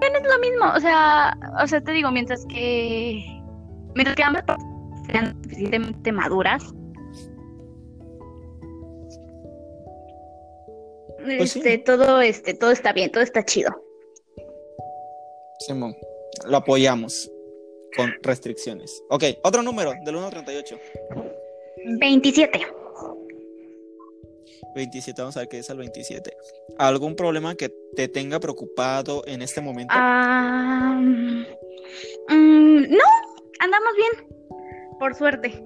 es 0.00 0.22
lo 0.26 0.38
mismo, 0.40 0.64
o 0.74 0.80
sea, 0.80 1.36
o 1.62 1.66
sea, 1.66 1.80
te 1.80 1.92
digo, 1.92 2.10
mientras 2.10 2.44
que 2.46 3.22
mientras 3.94 4.16
que 4.16 4.22
ambas 4.22 4.44
sean 5.06 5.40
suficientemente 5.42 6.12
maduras, 6.12 6.74
Pues 11.24 11.52
sí. 11.52 11.58
este, 11.58 11.78
todo, 11.78 12.20
este, 12.20 12.54
todo 12.54 12.70
está 12.70 12.92
bien, 12.92 13.10
todo 13.12 13.22
está 13.22 13.44
chido. 13.44 13.70
Simón, 15.60 15.94
lo 16.46 16.56
apoyamos 16.56 17.30
con 17.96 18.12
restricciones. 18.22 19.02
Ok, 19.10 19.24
otro 19.42 19.62
número, 19.62 19.92
del 20.04 20.16
1 20.16 20.24
al 20.26 20.30
38. 20.30 20.78
27. 21.98 22.60
27, 24.74 25.22
vamos 25.22 25.36
a 25.36 25.40
ver 25.40 25.48
qué 25.48 25.58
es 25.58 25.70
el 25.70 25.78
27. 25.78 26.30
¿Algún 26.78 27.14
problema 27.16 27.54
que 27.54 27.70
te 27.96 28.08
tenga 28.08 28.38
preocupado 28.38 29.22
en 29.26 29.42
este 29.42 29.60
momento? 29.60 29.92
Ah, 29.96 30.98
mm, 31.00 31.42
no, 32.90 33.04
andamos 33.60 33.88
bien, 33.96 34.28
por 34.98 35.14
suerte. 35.14 35.64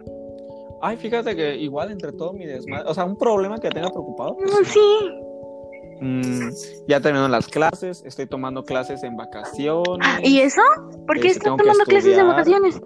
Ay, 0.81 0.97
fíjate 0.97 1.37
que 1.37 1.55
igual 1.57 1.91
entre 1.93 2.13
todo 2.13 2.33
mi 2.33 2.45
desmadre, 2.47 2.89
o 2.89 2.95
sea, 2.95 3.05
un 3.05 3.17
problema 3.17 3.57
que 3.59 3.69
te 3.69 3.75
tenga 3.75 3.91
preocupado. 3.91 4.37
pues, 4.37 4.51
Mm, 4.51 4.65
Sí. 4.65 4.81
Mm, 6.03 6.51
ya 6.89 7.01
terminaron 7.01 7.31
las 7.31 7.47
clases, 7.49 8.03
estoy 8.05 8.27
tomando 8.27 8.65
clases 8.65 9.03
en 9.03 9.17
vacaciones. 9.17 10.07
Ah, 10.07 10.19
¿Y 10.23 10.41
eso? 10.41 10.61
¿Por 11.07 11.21
qué 11.21 11.29
Este, 11.29 11.39
estás 11.39 11.57
tomando 11.57 11.85
clases 11.85 12.13
estudiar. 12.13 12.27
vacaciones? 12.27 12.81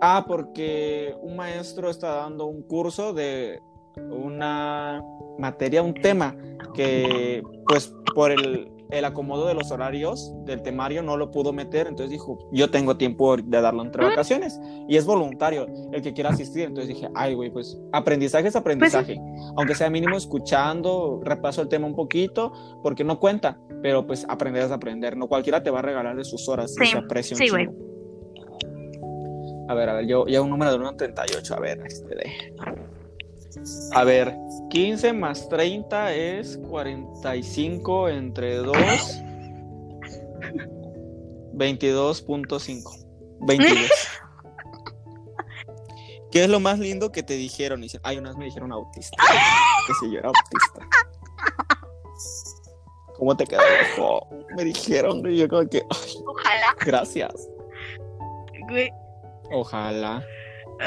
Ah, 0.00 0.24
porque 0.26 1.14
un 1.20 1.36
maestro 1.36 1.90
está 1.90 2.14
dando 2.16 2.46
un 2.46 2.62
curso 2.62 3.12
de 3.12 3.60
una 3.96 5.02
materia, 5.38 5.82
un 5.82 5.94
tema 5.94 6.34
que 6.74 7.42
pues 7.68 7.92
por 8.14 8.30
el, 8.32 8.71
el 8.92 9.06
acomodo 9.06 9.46
de 9.46 9.54
los 9.54 9.70
horarios 9.70 10.34
del 10.44 10.62
temario 10.62 11.02
no 11.02 11.16
lo 11.16 11.30
pudo 11.30 11.52
meter, 11.52 11.86
entonces 11.86 12.10
dijo, 12.10 12.38
yo 12.52 12.70
tengo 12.70 12.96
tiempo 12.96 13.36
de 13.36 13.60
darlo 13.60 13.82
entre 13.82 14.04
vacaciones. 14.04 14.60
Y 14.86 14.96
es 14.96 15.06
voluntario 15.06 15.66
el 15.92 16.02
que 16.02 16.12
quiera 16.12 16.30
asistir, 16.30 16.64
entonces 16.64 16.94
dije, 16.94 17.08
ay 17.14 17.34
güey, 17.34 17.50
pues 17.50 17.80
aprendizaje 17.92 18.48
es 18.48 18.56
aprendizaje, 18.56 19.18
aunque 19.56 19.74
sea 19.74 19.88
mínimo 19.88 20.16
escuchando, 20.16 21.20
repaso 21.24 21.62
el 21.62 21.68
tema 21.68 21.86
un 21.86 21.94
poquito, 21.94 22.52
porque 22.82 23.02
no 23.02 23.18
cuenta, 23.18 23.58
pero 23.82 24.06
pues 24.06 24.26
aprender 24.28 24.64
es 24.64 24.70
aprender, 24.70 25.16
no 25.16 25.26
cualquiera 25.26 25.62
te 25.62 25.70
va 25.70 25.78
a 25.78 25.82
regalar 25.82 26.14
de 26.14 26.24
sus 26.24 26.48
horas, 26.48 26.76
y 26.78 26.84
Sí, 26.84 26.92
se 26.92 26.98
aprecia 26.98 27.34
un 27.34 27.42
sí, 27.42 27.48
güey. 27.48 27.68
A 29.68 29.74
ver, 29.74 29.88
a 29.88 29.94
ver, 29.94 30.06
yo 30.06 30.26
ya 30.26 30.42
un 30.42 30.50
número 30.50 30.70
de 30.70 30.76
1 30.76 30.88
a 30.88 30.96
38, 30.96 31.54
a 31.54 31.60
ver, 31.60 31.80
este 31.86 32.14
de... 32.14 32.30
A 33.92 34.04
ver, 34.04 34.34
15 34.72 35.12
más 35.12 35.50
30 35.50 36.14
es 36.14 36.56
45 36.56 38.08
entre 38.08 38.56
2. 38.56 38.74
22.5. 41.52 43.06
22. 43.40 43.90
¿Qué 46.30 46.44
es 46.44 46.48
lo 46.48 46.58
más 46.58 46.78
lindo 46.78 47.12
que 47.12 47.22
te 47.22 47.34
dijeron? 47.34 47.80
Y 47.80 47.82
dicen, 47.82 48.00
ay, 48.02 48.16
unas 48.16 48.34
me 48.38 48.46
dijeron 48.46 48.72
autista. 48.72 49.22
Que 49.86 49.92
si 50.00 50.10
yo 50.10 50.20
era 50.20 50.28
autista. 50.28 50.88
¿Cómo 53.18 53.36
te 53.36 53.44
quedó? 53.44 53.60
viejo? 53.60 54.26
Me 54.56 54.64
dijeron, 54.64 55.30
y 55.30 55.36
yo 55.36 55.48
como 55.50 55.68
que, 55.68 55.82
ay, 55.90 56.14
Ojalá, 56.24 56.76
gracias. 56.80 57.46
güey. 58.70 58.90
Ojalá. 59.52 60.24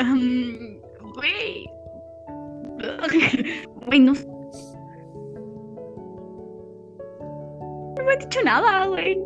Um, 0.01 0.81
Güey. 1.13 1.74
Güey, 3.87 3.99
no. 3.99 4.13
No 7.95 8.03
me 8.03 8.13
han 8.13 8.19
dicho 8.19 8.39
nada, 8.43 8.87
güey. 8.87 9.19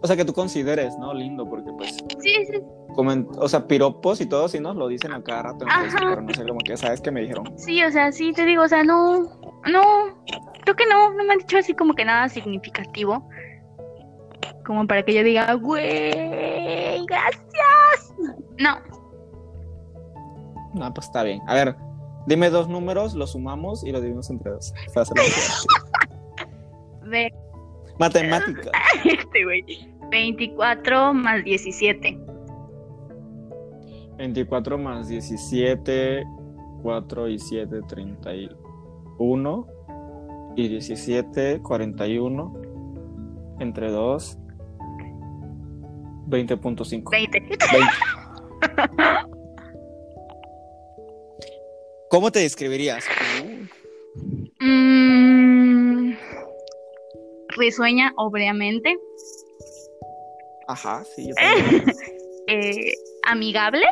O 0.00 0.06
sea, 0.06 0.16
que 0.16 0.24
tú 0.24 0.32
consideres, 0.32 0.96
¿no? 0.98 1.14
Lindo, 1.14 1.48
porque 1.48 1.72
pues 1.76 1.96
Sí, 2.20 2.34
sí, 2.46 2.60
o 2.96 3.48
sea, 3.48 3.66
piropos 3.66 4.20
y 4.20 4.26
todo, 4.26 4.48
sí 4.48 4.60
nos 4.60 4.76
lo 4.76 4.88
dicen 4.88 5.12
a 5.12 5.22
cada 5.22 5.44
rato 5.44 5.64
pero 5.66 6.20
no 6.22 6.32
sé, 6.32 6.46
como 6.46 6.60
que, 6.60 6.76
¿sabes 6.76 7.00
qué 7.00 7.10
me 7.10 7.22
dijeron? 7.22 7.52
sí, 7.58 7.82
o 7.82 7.90
sea, 7.90 8.12
sí, 8.12 8.32
te 8.32 8.44
digo, 8.44 8.62
o 8.62 8.68
sea, 8.68 8.84
no, 8.84 9.22
no, 9.70 9.82
creo 10.62 10.76
que 10.76 10.86
no, 10.86 11.12
no 11.12 11.24
me 11.24 11.32
han 11.32 11.38
dicho 11.38 11.58
así 11.58 11.74
como 11.74 11.94
que 11.94 12.04
nada 12.04 12.28
significativo. 12.28 13.28
Como 14.64 14.86
para 14.86 15.02
que 15.02 15.12
yo 15.12 15.22
diga, 15.22 15.52
güey, 15.54 17.04
gracias. 17.06 18.14
No, 18.58 18.78
No, 20.74 20.92
pues 20.92 21.06
está 21.06 21.22
bien. 21.22 21.40
A 21.46 21.54
ver, 21.54 21.76
dime 22.26 22.50
dos 22.50 22.68
números, 22.68 23.14
los 23.14 23.32
sumamos 23.32 23.84
y 23.84 23.92
los 23.92 24.02
dividimos 24.02 24.28
entre 24.30 24.50
dos. 24.50 24.74
Ve 27.06 27.32
Matemática. 27.98 28.70
este, 29.04 29.44
güey. 29.44 29.64
24 30.10 31.14
más 31.14 31.44
17. 31.44 32.18
24 34.16 34.78
más 34.78 35.08
17, 35.08 36.24
4 36.82 37.28
y 37.28 37.38
7, 37.38 37.80
31. 37.88 39.66
Y 40.56 40.68
17, 40.68 41.60
41. 41.62 42.52
Entre 43.60 43.90
2, 43.90 44.38
20.5. 46.28 47.10
20. 47.10 47.40
20. 47.40 47.58
¿Cómo 52.14 52.30
te 52.30 52.38
describirías? 52.38 53.04
Mm, 54.60 56.12
risueña, 57.48 58.12
obviamente. 58.16 58.96
Ajá, 60.68 61.02
sí, 61.16 61.26
yo 61.26 61.34
también. 61.34 61.84
Eh, 62.46 62.92
amigable. 63.26 63.84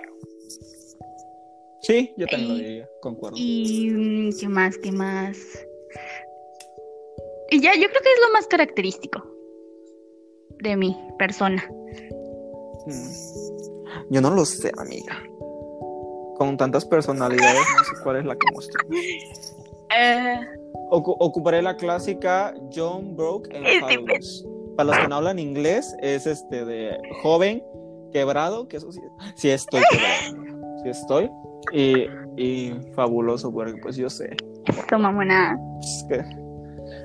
Sí, 1.81 2.12
yo 2.18 2.27
también 2.27 2.49
lo 2.51 2.55
diría, 2.57 2.89
concuerdo. 3.01 3.37
Y. 3.41 3.91
mm, 3.91 4.39
¿Qué 4.39 4.47
más? 4.47 4.79
¿Qué 4.79 4.93
más? 4.93 5.39
Y 7.51 7.61
ya, 7.61 7.75
yo 7.75 7.89
creo 7.89 8.03
que 8.03 8.12
es 8.12 8.20
lo 8.29 8.33
más 8.35 8.47
característico 8.47 9.27
de 10.61 10.77
mi 10.77 10.97
persona. 11.18 11.66
Mm. 12.87 14.11
Yo 14.11 14.20
no 14.20 14.31
lo 14.31 14.45
sé, 14.45 14.70
amiga. 14.77 15.25
Con 16.43 16.57
tantas 16.57 16.84
personalidades, 16.84 17.61
no 17.76 17.84
sé 17.84 18.03
cuál 18.03 18.16
es 18.16 18.24
la 18.24 18.34
que 18.34 18.51
muestro. 18.53 18.84
Eh, 19.97 20.40
Ocu- 20.90 21.14
ocuparé 21.20 21.62
la 21.62 21.76
clásica 21.76 22.53
John 22.74 23.14
Broke 23.14 23.55
and 23.57 23.64
Este 23.64 23.80
Fabulous. 23.95 24.45
Para 24.76 24.88
los 24.88 24.99
que 24.99 25.07
no 25.09 25.14
hablan 25.14 25.38
inglés, 25.38 25.95
es 26.01 26.26
este 26.26 26.64
de 26.64 26.99
joven, 27.22 27.62
quebrado, 28.12 28.66
que 28.66 28.78
eso 28.78 28.90
sí, 28.90 29.01
sí 29.36 29.51
estoy 29.51 29.82
quebrado. 29.88 30.45
Sí 30.82 30.88
estoy. 30.88 31.30
Y, 31.72 32.07
y 32.36 32.72
fabuloso, 32.97 33.53
porque 33.53 33.74
pues 33.80 33.95
yo 33.95 34.11
sé. 34.11 34.34
toma 34.88 35.12
buena. 35.12 35.57
Es 35.80 36.05
que- 36.09 36.24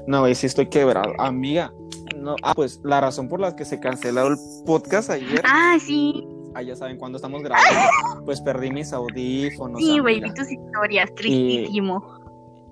No, 0.08 0.28
y 0.28 0.34
sí 0.34 0.48
estoy 0.48 0.66
quebrado. 0.68 1.14
Amiga, 1.20 1.72
no. 2.16 2.36
Ah, 2.42 2.54
pues 2.56 2.80
la 2.84 3.02
razón 3.02 3.30
por 3.30 3.40
la 3.40 3.56
que 3.56 3.66
se 3.66 3.80
canceló 3.80 4.30
el 4.30 4.38
podcast 4.66 5.12
ayer. 5.12 5.44
Ah, 5.46 5.78
sí. 5.80 6.28
Ah, 6.58 6.62
ya 6.64 6.76
saben, 6.76 6.98
cuando 6.98 7.18
estamos 7.18 7.42
grabando, 7.44 8.26
pues 8.26 8.42
perdí 8.42 8.72
mis 8.72 8.92
audífonos. 8.94 9.82
Sí, 9.82 10.00
güey, 10.00 10.20
vi 10.20 10.34
tus 10.34 10.52
historias, 10.52 11.14
tristísimo. 11.16 12.04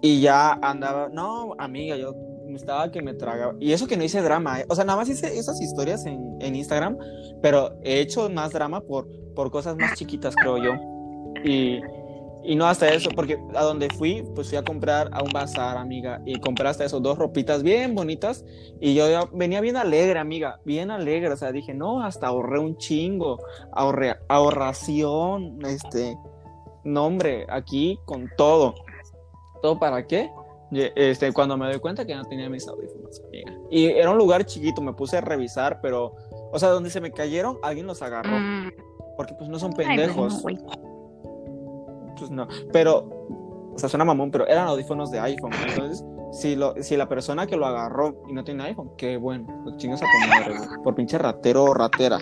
Y 0.01 0.21
ya 0.21 0.53
andaba, 0.53 1.09
no, 1.09 1.53
amiga, 1.57 1.95
yo 1.95 2.13
estaba 2.53 2.91
que 2.91 3.01
me 3.01 3.13
tragaba. 3.13 3.53
Y 3.59 3.71
eso 3.71 3.87
que 3.87 3.97
no 3.97 4.03
hice 4.03 4.21
drama, 4.21 4.61
¿eh? 4.61 4.65
o 4.69 4.75
sea, 4.75 4.85
nada 4.85 4.97
más 4.97 5.09
hice 5.09 5.37
esas 5.37 5.61
historias 5.61 6.05
en, 6.05 6.37
en 6.39 6.55
Instagram, 6.55 6.97
pero 7.41 7.77
he 7.83 7.99
hecho 7.99 8.29
más 8.29 8.51
drama 8.51 8.81
por, 8.81 9.07
por 9.35 9.51
cosas 9.51 9.75
más 9.77 9.93
chiquitas, 9.95 10.35
creo 10.35 10.57
yo. 10.57 10.73
Y, 11.43 11.79
y 12.45 12.55
no 12.55 12.65
hasta 12.67 12.87
eso, 12.89 13.09
porque 13.15 13.39
a 13.55 13.63
donde 13.63 13.89
fui, 13.89 14.23
pues 14.35 14.49
fui 14.49 14.57
a 14.57 14.63
comprar 14.63 15.09
a 15.11 15.23
un 15.23 15.31
bazar, 15.31 15.77
amiga, 15.77 16.21
y 16.25 16.39
compré 16.39 16.67
hasta 16.67 16.85
eso, 16.85 16.99
dos 16.99 17.17
ropitas 17.17 17.63
bien 17.63 17.95
bonitas, 17.95 18.45
y 18.79 18.93
yo 18.93 19.09
ya 19.09 19.27
venía 19.33 19.61
bien 19.61 19.77
alegre, 19.77 20.19
amiga, 20.19 20.59
bien 20.65 20.91
alegre, 20.91 21.31
o 21.31 21.37
sea, 21.37 21.51
dije, 21.51 21.73
no, 21.73 22.03
hasta 22.03 22.27
ahorré 22.27 22.59
un 22.59 22.77
chingo, 22.77 23.39
ahorré, 23.71 24.15
ahorración, 24.27 25.59
este, 25.65 26.17
no, 26.83 27.05
hombre, 27.05 27.45
aquí 27.49 27.99
con 28.05 28.29
todo. 28.37 28.75
¿Todo 29.61 29.79
para 29.79 30.05
qué? 30.05 30.29
Este, 30.71 31.31
cuando 31.31 31.57
me 31.57 31.65
doy 31.67 31.79
cuenta 31.79 32.05
que 32.05 32.13
no 32.15 32.23
tenía 32.25 32.49
mis 32.49 32.67
audífonos, 32.67 33.21
amiga. 33.27 33.53
Y 33.71 33.85
era 33.85 34.11
un 34.11 34.17
lugar 34.17 34.45
chiquito, 34.45 34.81
me 34.81 34.93
puse 34.93 35.17
a 35.17 35.21
revisar, 35.21 35.79
pero, 35.81 36.15
o 36.51 36.59
sea, 36.59 36.69
donde 36.69 36.89
se 36.89 37.01
me 37.01 37.11
cayeron, 37.11 37.57
alguien 37.63 37.87
los 37.87 38.01
agarró, 38.01 38.37
Mm, 38.37 38.71
porque 39.17 39.33
pues 39.33 39.49
no 39.49 39.57
son 39.57 39.71
ay, 39.77 39.85
pendejos. 39.85 40.41
bueno, 40.43 40.59
güey. 40.61 40.84
Pues 42.17 42.31
no, 42.31 42.47
pero, 42.71 43.09
o 43.73 43.77
sea, 43.77 43.89
suena 43.89 44.05
mamón, 44.05 44.31
pero 44.31 44.47
eran 44.47 44.67
audífonos 44.67 45.11
de 45.11 45.19
iPhone, 45.19 45.51
entonces, 45.67 46.03
si, 46.31 46.55
lo, 46.55 46.75
si 46.81 46.97
la 46.97 47.07
persona 47.07 47.47
que 47.47 47.55
lo 47.55 47.65
agarró 47.65 48.23
y 48.27 48.33
no 48.33 48.43
tiene 48.43 48.63
iPhone, 48.63 48.91
qué 48.97 49.17
bueno, 49.17 49.47
pues 49.63 49.77
chingas 49.77 50.01
a 50.01 50.05
tu 50.05 50.83
por 50.83 50.95
pinche 50.95 51.17
ratero 51.17 51.63
o 51.65 51.73
ratera. 51.73 52.19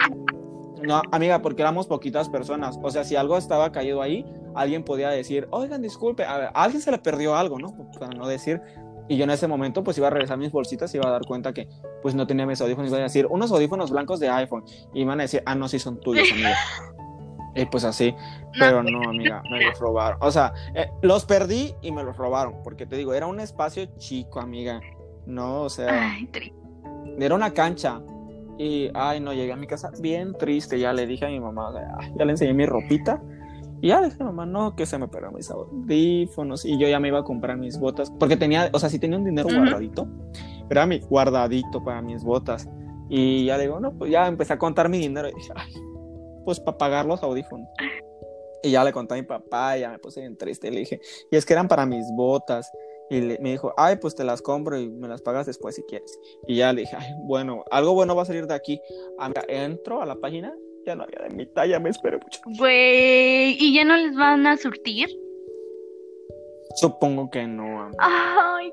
No, 0.82 1.02
amiga, 1.12 1.42
porque 1.42 1.62
éramos 1.62 1.88
poquitas 1.88 2.30
personas, 2.30 2.78
o 2.82 2.92
sea, 2.92 3.04
si 3.04 3.16
algo 3.16 3.38
estaba 3.38 3.72
caído 3.72 4.02
ahí, 4.02 4.26
alguien 4.54 4.84
podía 4.84 5.10
decir, 5.10 5.48
oigan, 5.52 5.82
disculpe, 5.82 6.26
a, 6.26 6.38
ver, 6.38 6.50
alguien 6.54 6.82
se 6.82 6.92
le 6.92 6.98
perdió 6.98 7.36
algo, 7.36 7.58
¿no? 7.58 7.74
Para 7.98 8.10
no 8.10 8.28
decir, 8.28 8.62
y 9.08 9.18
yo 9.18 9.24
en 9.24 9.30
ese 9.30 9.48
momento 9.48 9.84
pues 9.84 9.98
iba 9.98 10.08
a 10.08 10.10
revisar 10.10 10.38
mis 10.38 10.52
bolsitas 10.52 10.94
y 10.94 10.98
iba 10.98 11.08
a 11.08 11.12
dar 11.12 11.26
cuenta 11.26 11.54
que 11.54 11.68
pues 12.02 12.16
no 12.16 12.28
tenía 12.28 12.46
mis 12.46 12.62
audífonos, 12.62 12.90
iba 12.90 13.00
a 13.00 13.04
decir, 13.04 13.28
unos 13.30 13.52
audífonos 13.52 13.92
blancos 13.92 14.20
de 14.20 14.30
iPhone, 14.30 14.64
y 14.94 15.02
iban 15.02 15.20
a 15.20 15.24
decir, 15.24 15.42
ah, 15.46 15.56
no, 15.56 15.68
sí 15.68 15.80
son 15.80 16.00
tuyos, 16.00 16.30
amiga. 16.32 16.56
Y 17.56 17.66
pues 17.66 17.84
así, 17.84 18.16
pero 18.58 18.82
no, 18.82 19.10
amiga, 19.10 19.44
me 19.50 19.62
los 19.62 19.78
robaron. 19.80 20.18
O 20.22 20.32
sea, 20.32 20.54
eh, 20.74 20.88
los 21.02 21.26
perdí 21.26 21.76
y 21.82 21.92
me 21.92 22.04
los 22.04 22.18
robaron, 22.18 22.64
porque 22.64 22.86
te 22.86 22.96
digo, 22.96 23.14
era 23.14 23.28
un 23.28 23.40
espacio 23.40 23.86
chico, 23.98 24.40
amiga. 24.40 24.82
No, 25.26 25.62
o 25.62 25.70
sea, 25.70 26.14
Ay, 26.16 26.30
era 27.20 27.36
una 27.36 27.52
cancha. 27.52 28.02
Y, 28.58 28.90
ay, 28.94 29.20
no, 29.20 29.34
llegué 29.34 29.52
a 29.52 29.56
mi 29.56 29.68
casa 29.68 29.92
bien 30.00 30.36
triste. 30.38 30.80
Ya 30.80 30.94
le 30.94 31.08
dije 31.08 31.26
a 31.26 31.30
mi 31.30 31.40
mamá, 31.40 31.70
o 31.70 31.74
sea, 31.74 31.96
ay, 32.00 32.12
ya 32.18 32.26
le 32.26 32.32
enseñé 32.32 32.54
mi 32.54 32.66
ropita. 32.66 33.22
Y 33.82 33.90
ya 33.90 34.00
le 34.00 34.10
dije 34.10 34.18
a 34.22 34.26
mi 34.26 34.32
mamá, 34.32 34.46
no, 34.46 34.76
que 34.76 34.86
se 34.86 34.98
me 34.98 35.08
perdieron 35.08 35.36
mis 35.36 35.50
audífonos. 35.50 36.66
Y 36.66 36.78
yo 36.78 36.88
ya 36.88 37.00
me 37.00 37.10
iba 37.10 37.20
a 37.20 37.24
comprar 37.24 37.58
mis 37.58 37.80
botas, 37.80 38.12
porque 38.20 38.38
tenía, 38.38 38.70
o 38.74 38.80
sea, 38.80 38.90
sí 38.90 39.00
tenía 39.00 39.18
un 39.18 39.26
dinero 39.26 39.48
Ujú. 39.48 39.58
guardadito, 39.58 40.08
pero 40.68 40.82
era 40.82 40.86
mi 40.86 41.00
guardadito 41.00 41.84
para 41.84 42.02
mis 42.02 42.24
botas. 42.24 42.70
Y 43.10 43.46
ya 43.46 43.58
le 43.58 43.64
digo, 43.64 43.80
no, 43.80 43.92
pues 43.94 44.12
ya 44.12 44.28
empecé 44.28 44.54
a 44.54 44.58
contar 44.58 44.90
mi 44.90 44.98
dinero. 44.98 45.30
Y 45.30 45.34
dije, 45.34 45.52
ay, 45.56 45.74
pues 46.44 46.60
para 46.60 46.78
pagar 46.78 47.06
los 47.06 47.22
audífonos. 47.24 47.68
Y 48.62 48.72
ya 48.72 48.84
le 48.84 48.94
conté 48.94 49.16
a 49.16 49.18
mi 49.18 49.24
papá, 49.24 49.78
y 49.78 49.82
ya 49.82 49.92
me 49.92 50.00
puse 50.00 50.22
bien 50.22 50.38
triste. 50.38 50.68
Y 50.70 50.72
le 50.72 50.80
dije, 50.82 51.02
y 51.32 51.36
es 51.36 51.46
que 51.46 51.54
eran 51.54 51.68
para 51.68 51.86
mis 51.86 52.06
botas. 52.16 52.72
Y 53.10 53.20
le- 53.20 53.38
me 53.40 53.52
dijo, 53.52 53.74
ay, 53.76 53.98
pues 53.98 54.16
te 54.16 54.24
las 54.24 54.42
compro 54.42 54.80
y 54.80 54.90
me 54.90 55.08
las 55.10 55.22
pagas 55.22 55.46
después 55.46 55.76
si 55.76 55.84
quieres. 55.84 56.18
Y 56.48 56.56
ya 56.58 56.72
le 56.72 56.82
dije, 56.82 56.96
ay, 56.98 57.12
bueno, 57.26 57.64
algo 57.72 57.94
bueno 57.94 58.16
va 58.16 58.22
a 58.22 58.26
salir 58.26 58.48
de 58.48 58.54
aquí. 58.54 58.80
Amiga, 59.20 59.44
entro 59.50 60.02
a 60.02 60.06
la 60.06 60.16
página, 60.16 60.56
ya 60.86 60.96
no 60.96 61.04
había 61.04 61.28
de 61.28 61.36
mi 61.36 61.46
talla, 61.46 61.80
me 61.80 61.90
esperé 61.90 62.18
mucho. 62.18 62.40
Güey, 62.58 63.58
¿y 63.60 63.74
ya 63.76 63.84
no 63.84 63.98
les 63.98 64.16
van 64.16 64.48
a 64.48 64.56
surtir? 64.56 65.10
Supongo 66.76 67.30
que 67.30 67.46
no. 67.46 67.92
Ay, 68.00 68.72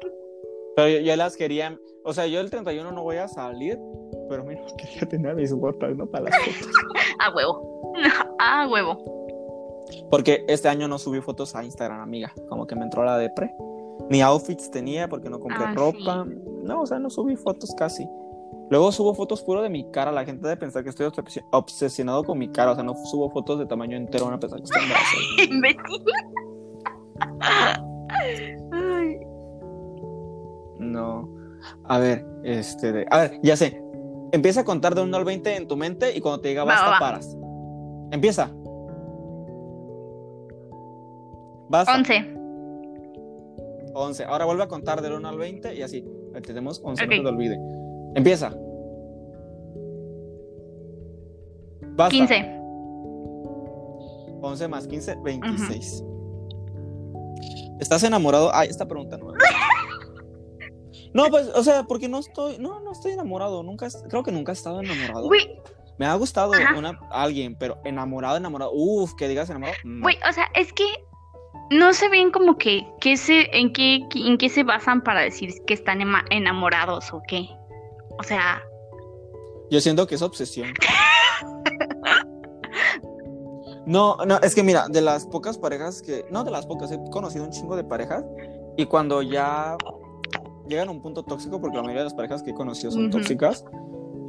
Pero 0.76 0.88
yo, 0.88 0.98
yo 1.00 1.16
las 1.16 1.36
quería, 1.36 1.78
o 2.04 2.12
sea, 2.12 2.26
yo 2.26 2.40
el 2.40 2.50
31 2.50 2.92
no 2.92 3.02
voy 3.02 3.16
a 3.16 3.28
salir, 3.28 3.78
pero 4.28 4.44
mira, 4.44 4.62
quería 4.78 5.08
tener 5.08 5.34
mis 5.36 5.52
botas, 5.52 5.96
¿no? 5.96 6.06
Para 6.06 6.24
las 6.24 6.36
fotos. 6.44 6.70
a 7.20 7.34
huevo. 7.34 7.92
A 8.38 8.68
huevo. 8.68 9.04
Porque 10.10 10.44
este 10.48 10.68
año 10.68 10.86
no 10.88 10.98
subí 10.98 11.20
fotos 11.20 11.54
a 11.56 11.64
Instagram, 11.64 12.00
amiga. 12.00 12.32
Como 12.48 12.66
que 12.66 12.76
me 12.76 12.84
entró 12.84 13.04
la 13.04 13.18
depre. 13.18 13.52
Ni 14.08 14.22
outfits 14.22 14.70
tenía 14.70 15.08
porque 15.08 15.28
no 15.28 15.40
compré 15.40 15.64
Ah, 15.66 15.74
ropa. 15.74 16.24
No, 16.62 16.82
o 16.82 16.86
sea, 16.86 16.98
no 17.00 17.10
subí 17.10 17.34
fotos 17.36 17.74
casi. 17.76 18.08
Luego 18.70 18.92
subo 18.92 19.14
fotos 19.14 19.42
puro 19.42 19.62
de 19.62 19.68
mi 19.68 19.90
cara. 19.90 20.12
La 20.12 20.24
gente 20.24 20.46
debe 20.46 20.56
pensar 20.58 20.84
que 20.84 20.90
estoy 20.90 21.06
obses- 21.06 21.44
obsesionado 21.50 22.22
con 22.24 22.38
mi 22.38 22.48
cara. 22.48 22.70
O 22.72 22.74
sea, 22.76 22.84
no 22.84 22.94
subo 23.06 23.30
fotos 23.30 23.58
de 23.58 23.66
tamaño 23.66 23.96
entero. 23.96 24.26
Van 24.26 24.34
a 24.34 24.38
pensar 24.40 24.60
que 24.60 24.64
estoy 24.64 24.82
embarazada. 25.50 26.10
No. 30.80 31.28
A 31.84 31.98
ver, 31.98 32.26
este. 32.42 33.06
A 33.10 33.18
ver, 33.20 33.38
ya 33.42 33.56
sé. 33.56 33.80
Empieza 34.32 34.60
a 34.60 34.64
contar 34.64 34.94
de 34.94 35.02
1 35.02 35.16
al 35.16 35.24
20 35.24 35.56
en 35.56 35.68
tu 35.68 35.76
mente 35.76 36.16
y 36.16 36.20
cuando 36.20 36.40
te 36.40 36.48
diga 36.48 36.64
basta, 36.64 36.86
va, 36.86 36.90
va. 36.92 36.98
paras. 36.98 37.36
Empieza. 38.10 38.50
Basta. 41.68 41.94
11. 41.94 42.34
11. 43.92 44.24
Ahora 44.24 44.44
vuelve 44.44 44.62
a 44.62 44.68
contar 44.68 45.02
del 45.02 45.12
1 45.12 45.28
al 45.28 45.36
20 45.38 45.74
y 45.74 45.82
así. 45.82 46.04
Tenemos 46.46 46.80
11, 46.82 47.04
Ok. 47.04 47.10
no 47.16 47.22
te 47.22 47.28
olvide. 47.28 47.58
Empieza. 48.14 48.54
Basta. 51.96 52.10
15. 52.10 52.56
11 54.42 54.68
más 54.68 54.86
15, 54.86 55.16
26. 55.22 56.04
¿Estás 57.80 58.02
enamorado? 58.04 58.50
Ay, 58.54 58.68
esta 58.68 58.86
pregunta 58.86 59.18
no. 59.18 59.32
No, 61.12 61.28
pues, 61.28 61.48
o 61.54 61.62
sea, 61.62 61.84
porque 61.84 62.08
no 62.08 62.18
estoy, 62.18 62.58
no, 62.58 62.80
no 62.80 62.92
estoy 62.92 63.12
enamorado. 63.12 63.62
Nunca, 63.62 63.88
creo 64.08 64.22
que 64.22 64.32
nunca 64.32 64.52
he 64.52 64.54
estado 64.54 64.80
enamorado. 64.80 65.26
Güey, 65.26 65.61
Me 65.98 66.06
ha 66.06 66.14
gustado 66.14 66.52
una, 66.76 66.98
alguien, 67.11 67.56
pero 67.56 67.78
enamorado, 67.84 68.36
enamorado. 68.36 68.70
Uf, 68.72 69.14
que 69.14 69.28
digas 69.28 69.50
enamorado. 69.50 69.76
no. 69.84 70.02
güey, 70.02 70.18
o 70.28 70.32
sea, 70.32 70.48
es 70.54 70.72
que 70.72 70.84
no 71.70 71.92
sé 71.92 72.08
bien 72.08 72.30
como 72.30 72.58
que 72.58 72.86
qué 73.00 73.16
se, 73.16 73.48
en 73.56 73.72
qué, 73.72 74.06
en 74.14 74.38
qué 74.38 74.48
se 74.48 74.62
basan 74.62 75.02
para 75.02 75.20
decir 75.20 75.52
que 75.66 75.74
están 75.74 76.00
enamorados 76.30 77.12
o 77.12 77.22
qué. 77.26 77.48
O 78.18 78.22
sea, 78.22 78.62
Yo 79.70 79.80
siento 79.80 80.06
que 80.06 80.16
es 80.16 80.22
obsesión. 80.22 80.72
No, 83.86 84.18
no, 84.24 84.38
es 84.40 84.54
que 84.54 84.62
mira, 84.62 84.86
de 84.88 85.00
las 85.00 85.26
pocas 85.26 85.58
parejas 85.58 86.00
que, 86.02 86.24
no 86.30 86.44
de 86.44 86.50
las 86.50 86.66
pocas, 86.66 86.92
he 86.92 86.98
conocido 87.11 87.44
un 87.44 87.50
chingo 87.50 87.74
de 87.74 87.82
parejas 87.82 88.24
y 88.76 88.86
cuando 88.86 89.22
ya 89.22 89.76
llegan 90.70 90.88
a 90.88 90.92
un 90.92 91.02
punto 91.02 91.22
tóxico, 91.22 91.60
porque 91.60 91.76
la 91.76 91.82
mayoría 91.82 92.00
de 92.02 92.06
las 92.06 92.14
parejas 92.14 92.42
que 92.42 92.50
he 92.50 92.54
conocido 92.54 92.90
son 92.90 93.04
Ujú. 93.04 93.12
tóxicas, 93.18 93.64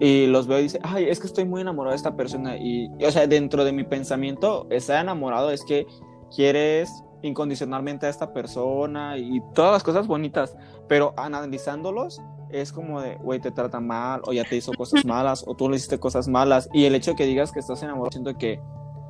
y 0.02 0.26
los 0.26 0.48
veo 0.48 0.60
y 0.60 0.64
dice, 0.64 0.80
ay, 0.84 1.06
es 1.06 1.20
que 1.20 1.28
estoy 1.28 1.46
muy 1.46 1.62
enamorado 1.62 1.92
de 1.92 1.98
esta 1.98 2.16
persona, 2.16 2.58
y, 2.58 2.90
y, 3.00 3.06
o 3.06 3.12
sea, 3.12 3.28
dentro 3.28 3.64
de 3.64 3.72
mi 3.72 3.84
pensamiento, 3.84 4.68
estar 4.70 5.02
enamorado 5.02 5.52
es 5.52 5.64
que 5.64 5.86
quieres 6.36 7.04
incondicionalmente 7.22 8.08
a 8.08 8.10
esta 8.10 8.34
persona 8.34 9.18
y 9.18 9.42
todas 9.54 9.74
las 9.74 9.84
cosas 9.84 10.08
bonitas, 10.08 10.58
pero 10.88 11.14
analizándolos 11.18 12.20
es 12.50 12.72
como 12.72 13.00
de, 13.00 13.16
güey, 13.18 13.40
te 13.40 13.52
trata 13.52 13.80
mal, 13.80 14.22
o 14.26 14.34
ya 14.34 14.44
te 14.44 14.56
hizo 14.58 14.74
cosas 14.74 15.06
malas, 15.06 15.44
o 15.48 15.56
tú 15.56 15.70
le 15.70 15.76
hiciste 15.76 16.00
cosas 16.00 16.28
malas, 16.28 16.68
y 16.74 16.86
el 16.86 16.96
hecho 16.96 17.12
de 17.12 17.18
que 17.18 17.26
digas 17.26 17.52
que 17.52 17.60
estás 17.60 17.84
enamorado, 17.84 18.12
siento 18.12 18.36
que 18.38 18.60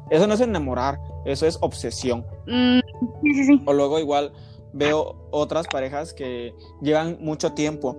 eso 0.10 0.28
no 0.28 0.34
es 0.34 0.42
enamorar, 0.42 1.00
eso 1.24 1.48
es 1.48 1.58
obsesión. 1.62 2.26
mm, 2.46 2.80
sí, 3.22 3.34
sí, 3.34 3.44
sí. 3.46 3.62
O 3.66 3.72
luego 3.72 3.98
igual 3.98 4.34
veo 4.74 5.28
otras 5.32 5.68
parejas 5.68 6.14
que 6.14 6.54
llevan 6.82 7.18
mucho 7.22 7.54
tiempo 7.54 7.98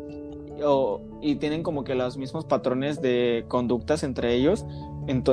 o- 0.65 1.01
y 1.21 1.37
tienen 1.37 1.63
como 1.63 1.85
que 1.85 1.95
los 1.95 2.17
mismos 2.17 2.45
patrones 2.45 3.01
de 3.01 3.45
conductas 3.49 4.03
entre 4.03 4.35
ellos 4.35 4.65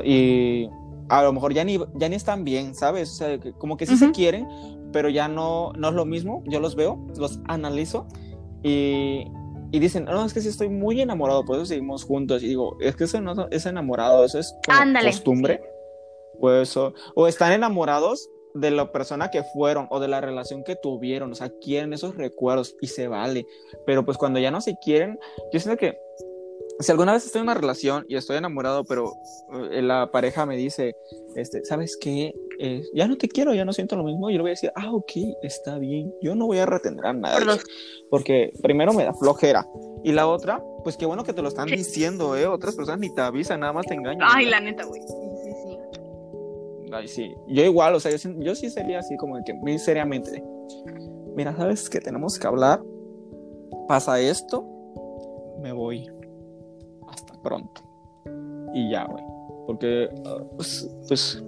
y 0.04 0.70
a 1.10 1.24
lo 1.24 1.34
mejor 1.34 1.54
ya 1.54 1.64
ni, 1.64 1.80
ya 1.96 2.10
ni 2.10 2.16
están 2.16 2.44
bien, 2.44 2.76
¿sabes? 2.76 3.12
O 3.12 3.16
sea, 3.16 3.40
como 3.58 3.78
que 3.78 3.86
sí 3.86 3.98
se 3.98 4.06
Ujú. 4.06 4.14
quieren, 4.14 4.48
pero 4.92 5.10
ya 5.10 5.28
no, 5.28 5.74
no 5.74 5.90
es 5.90 5.94
lo 5.96 6.06
mismo. 6.06 6.44
Yo 6.46 6.60
los 6.60 6.76
veo, 6.76 7.00
los 7.18 7.40
analizo 7.48 8.06
y, 8.64 9.26
y 9.72 9.80
dicen, 9.80 10.06
no, 10.06 10.24
es 10.26 10.34
que 10.34 10.42
sí 10.42 10.50
estoy 10.50 10.70
muy 10.70 11.02
enamorado, 11.02 11.46
por 11.46 11.56
eso 11.56 11.66
seguimos 11.66 12.04
juntos. 12.04 12.44
Y 12.44 12.48
digo, 12.48 12.78
es 12.80 12.96
que 12.96 13.06
eso 13.06 13.20
no 13.22 13.48
es 13.50 13.66
enamorado, 13.66 14.24
eso 14.24 14.38
es 14.40 14.54
como 14.66 14.80
costumbre. 15.12 15.62
O, 16.40 16.52
eso, 16.52 16.94
o 17.16 17.28
están 17.28 17.52
enamorados 17.52 18.30
de 18.54 18.72
la 18.72 18.92
persona 18.92 19.30
que 19.30 19.44
fueron 19.44 19.88
o 19.90 20.00
de 20.00 20.08
la 20.08 20.22
relación 20.22 20.64
que 20.64 20.76
tuvieron, 20.76 21.32
o 21.32 21.36
sea, 21.36 21.52
quieren 21.62 21.94
esos 21.94 22.16
recuerdos 22.16 22.76
y 22.82 22.88
se 22.88 23.08
vale. 23.08 23.46
Pero 23.86 24.06
pues 24.06 24.18
cuando 24.18 24.40
ya 24.40 24.52
no 24.52 24.62
se 24.62 24.78
quieren, 24.84 25.20
yo 25.52 25.60
siento 25.60 25.78
que 25.80 25.98
si 26.80 26.92
alguna 26.92 27.12
vez 27.12 27.26
estoy 27.26 27.40
en 27.40 27.44
una 27.44 27.54
relación 27.54 28.06
y 28.08 28.16
estoy 28.16 28.38
enamorado, 28.38 28.86
pero 28.86 29.14
eh, 29.72 29.82
la 29.82 30.12
pareja 30.12 30.46
me 30.46 30.56
dice, 30.56 30.96
este, 31.36 31.64
¿sabes 31.66 31.98
qué? 32.00 32.34
Eh, 32.58 32.84
ya 32.94 33.08
no 33.08 33.18
te 33.18 33.28
quiero, 33.28 33.54
ya 33.54 33.66
no 33.66 33.74
siento 33.74 33.98
lo 33.98 34.04
mismo, 34.04 34.30
yo 34.30 34.38
le 34.38 34.44
voy 34.44 34.50
a 34.52 34.54
decir, 34.54 34.72
ah, 34.76 34.94
ok, 34.94 35.12
está 35.44 35.78
bien, 35.78 36.14
yo 36.22 36.36
no 36.36 36.48
voy 36.48 36.60
a 36.60 36.66
retener 36.66 37.06
a 37.06 37.14
nadie, 37.14 37.40
Por 37.40 37.48
dos. 37.48 37.64
porque 38.10 38.54
primero 38.62 38.94
me 38.94 39.04
da 39.04 39.14
flojera, 39.14 39.68
y 40.04 40.14
la 40.14 40.28
otra, 40.28 40.64
pues 40.84 40.96
qué 40.96 41.06
bueno 41.06 41.24
que 41.24 41.34
te 41.34 41.42
lo 41.42 41.50
están 41.50 41.68
diciendo, 41.68 42.38
¿eh? 42.38 42.48
Otras 42.48 42.76
personas 42.76 43.02
ni 43.02 43.14
te 43.14 43.22
avisan, 43.22 43.60
nada 43.60 43.74
más 43.74 43.86
te 43.86 43.96
engañan. 43.96 44.28
Ay, 44.32 44.46
la 44.46 44.62
neta, 44.62 44.86
güey. 44.86 45.02
Ay, 46.92 47.08
sí. 47.08 47.34
Yo 47.48 47.64
igual, 47.64 47.96
o 47.96 48.00
sea, 48.00 48.12
yo, 48.12 48.18
sí- 48.18 48.36
yo 48.40 48.56
sí 48.56 48.70
sería 48.70 49.00
así 49.00 49.16
como 49.18 49.38
de 49.38 49.44
que 49.44 49.54
muy 49.54 49.78
seriamente. 49.78 50.44
Mira, 51.36 51.56
¿sabes 51.56 51.90
que 51.90 52.00
tenemos 52.00 52.38
que 52.40 52.48
hablar? 52.48 52.82
Pasa 53.88 54.20
esto, 54.20 54.66
me 55.62 55.72
voy. 55.72 56.08
Hasta 57.08 57.34
pronto. 57.42 57.82
Y 58.74 58.92
ya, 58.92 59.06
güey. 59.06 59.24
Porque, 59.68 60.10
ah, 60.26 60.44
pues, 60.56 60.90
pues, 61.08 61.44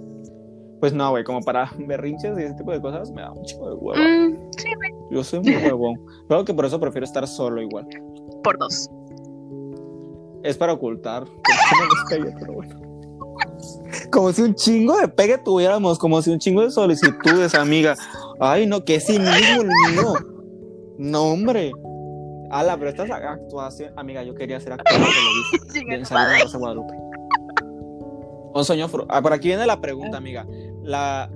pues 0.80 0.92
no, 0.92 1.10
güey, 1.10 1.24
como 1.24 1.40
para 1.40 1.70
berrinches 1.78 2.38
y 2.38 2.42
ese 2.42 2.54
tipo 2.54 2.72
de 2.72 2.80
cosas 2.80 3.10
me 3.10 3.20
da 3.22 3.32
un 3.32 3.42
chico 3.44 3.68
de 3.68 3.74
huevo. 3.74 4.00
Mm, 4.02 4.36
sí, 4.56 4.68
Yo 5.10 5.24
soy 5.24 5.40
muy 5.40 5.56
huevón. 5.64 6.00
Creo 6.28 6.44
que 6.44 6.54
por 6.54 6.64
eso 6.64 6.78
prefiero 6.80 7.04
estar 7.04 7.26
solo 7.26 7.60
igual. 7.60 7.86
por 8.42 8.58
dos. 8.58 8.88
Es 10.42 10.56
para 10.56 10.72
ocultar. 10.72 11.24
que 12.08 12.18
no 12.18 12.26
pero 12.40 12.52
bueno. 12.54 12.91
Como 14.12 14.32
si 14.32 14.42
un 14.42 14.54
chingo 14.54 14.96
de 14.98 15.08
pegue 15.08 15.38
tuviéramos, 15.38 15.98
como 15.98 16.20
si 16.22 16.30
un 16.30 16.38
chingo 16.38 16.62
de 16.62 16.70
solicitudes, 16.70 17.54
amiga. 17.54 17.96
Ay, 18.40 18.66
no, 18.66 18.84
que 18.84 19.00
sí 19.00 19.18
mismo 19.18 19.62
el 19.62 19.68
mío. 19.94 20.14
No, 20.98 21.22
hombre. 21.32 21.72
Ala, 22.50 22.76
pero 22.76 22.90
esta 22.90 23.04
es 23.04 23.08
la 23.08 23.16
actuación. 23.16 23.92
Amiga, 23.98 24.22
yo 24.22 24.34
quería 24.34 24.60
ser 24.60 24.74
actor, 24.74 24.92
de 25.74 25.96
Rosa 26.42 26.58
Guadalupe. 26.58 26.92
Un 28.54 28.64
sueño 28.64 28.86
fru- 28.88 29.06
ah, 29.08 29.22
por 29.22 29.32
aquí 29.32 29.48
viene 29.48 29.64
la 29.66 29.80
pregunta, 29.80 30.18
amiga. 30.18 30.46
La, 30.82 31.30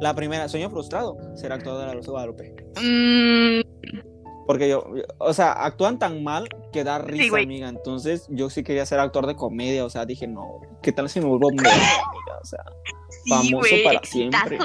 la 0.00 0.14
primera, 0.14 0.48
sueño 0.48 0.70
frustrado, 0.70 1.16
ser 1.34 1.52
actor 1.52 1.80
de 1.80 1.86
la 1.86 1.94
Rosa 1.94 2.12
Guadalupe. 2.12 2.54
Mm, 2.80 3.60
Porque 4.46 4.68
yo, 4.68 4.84
o 5.18 5.32
sea, 5.32 5.52
actúan 5.52 5.98
tan 5.98 6.22
mal 6.22 6.48
que 6.72 6.84
da 6.84 6.98
risa, 6.98 7.38
amiga. 7.38 7.68
Entonces, 7.68 8.26
yo 8.28 8.50
sí 8.50 8.62
quería 8.62 8.84
ser 8.84 9.00
actor 9.00 9.26
de 9.26 9.34
comedia. 9.36 9.84
O 9.84 9.90
sea, 9.90 10.04
dije, 10.04 10.26
no, 10.26 10.60
¿qué 10.82 10.92
tal 10.92 11.08
si 11.08 11.20
me 11.20 11.26
vuelvo 11.26 11.48
mega, 11.52 11.70
amiga? 11.70 12.38
O 12.42 12.44
sea, 12.44 12.64
sí, 13.08 13.30
Famoso 13.30 13.74
para 13.84 14.00
siempre. 14.04 14.58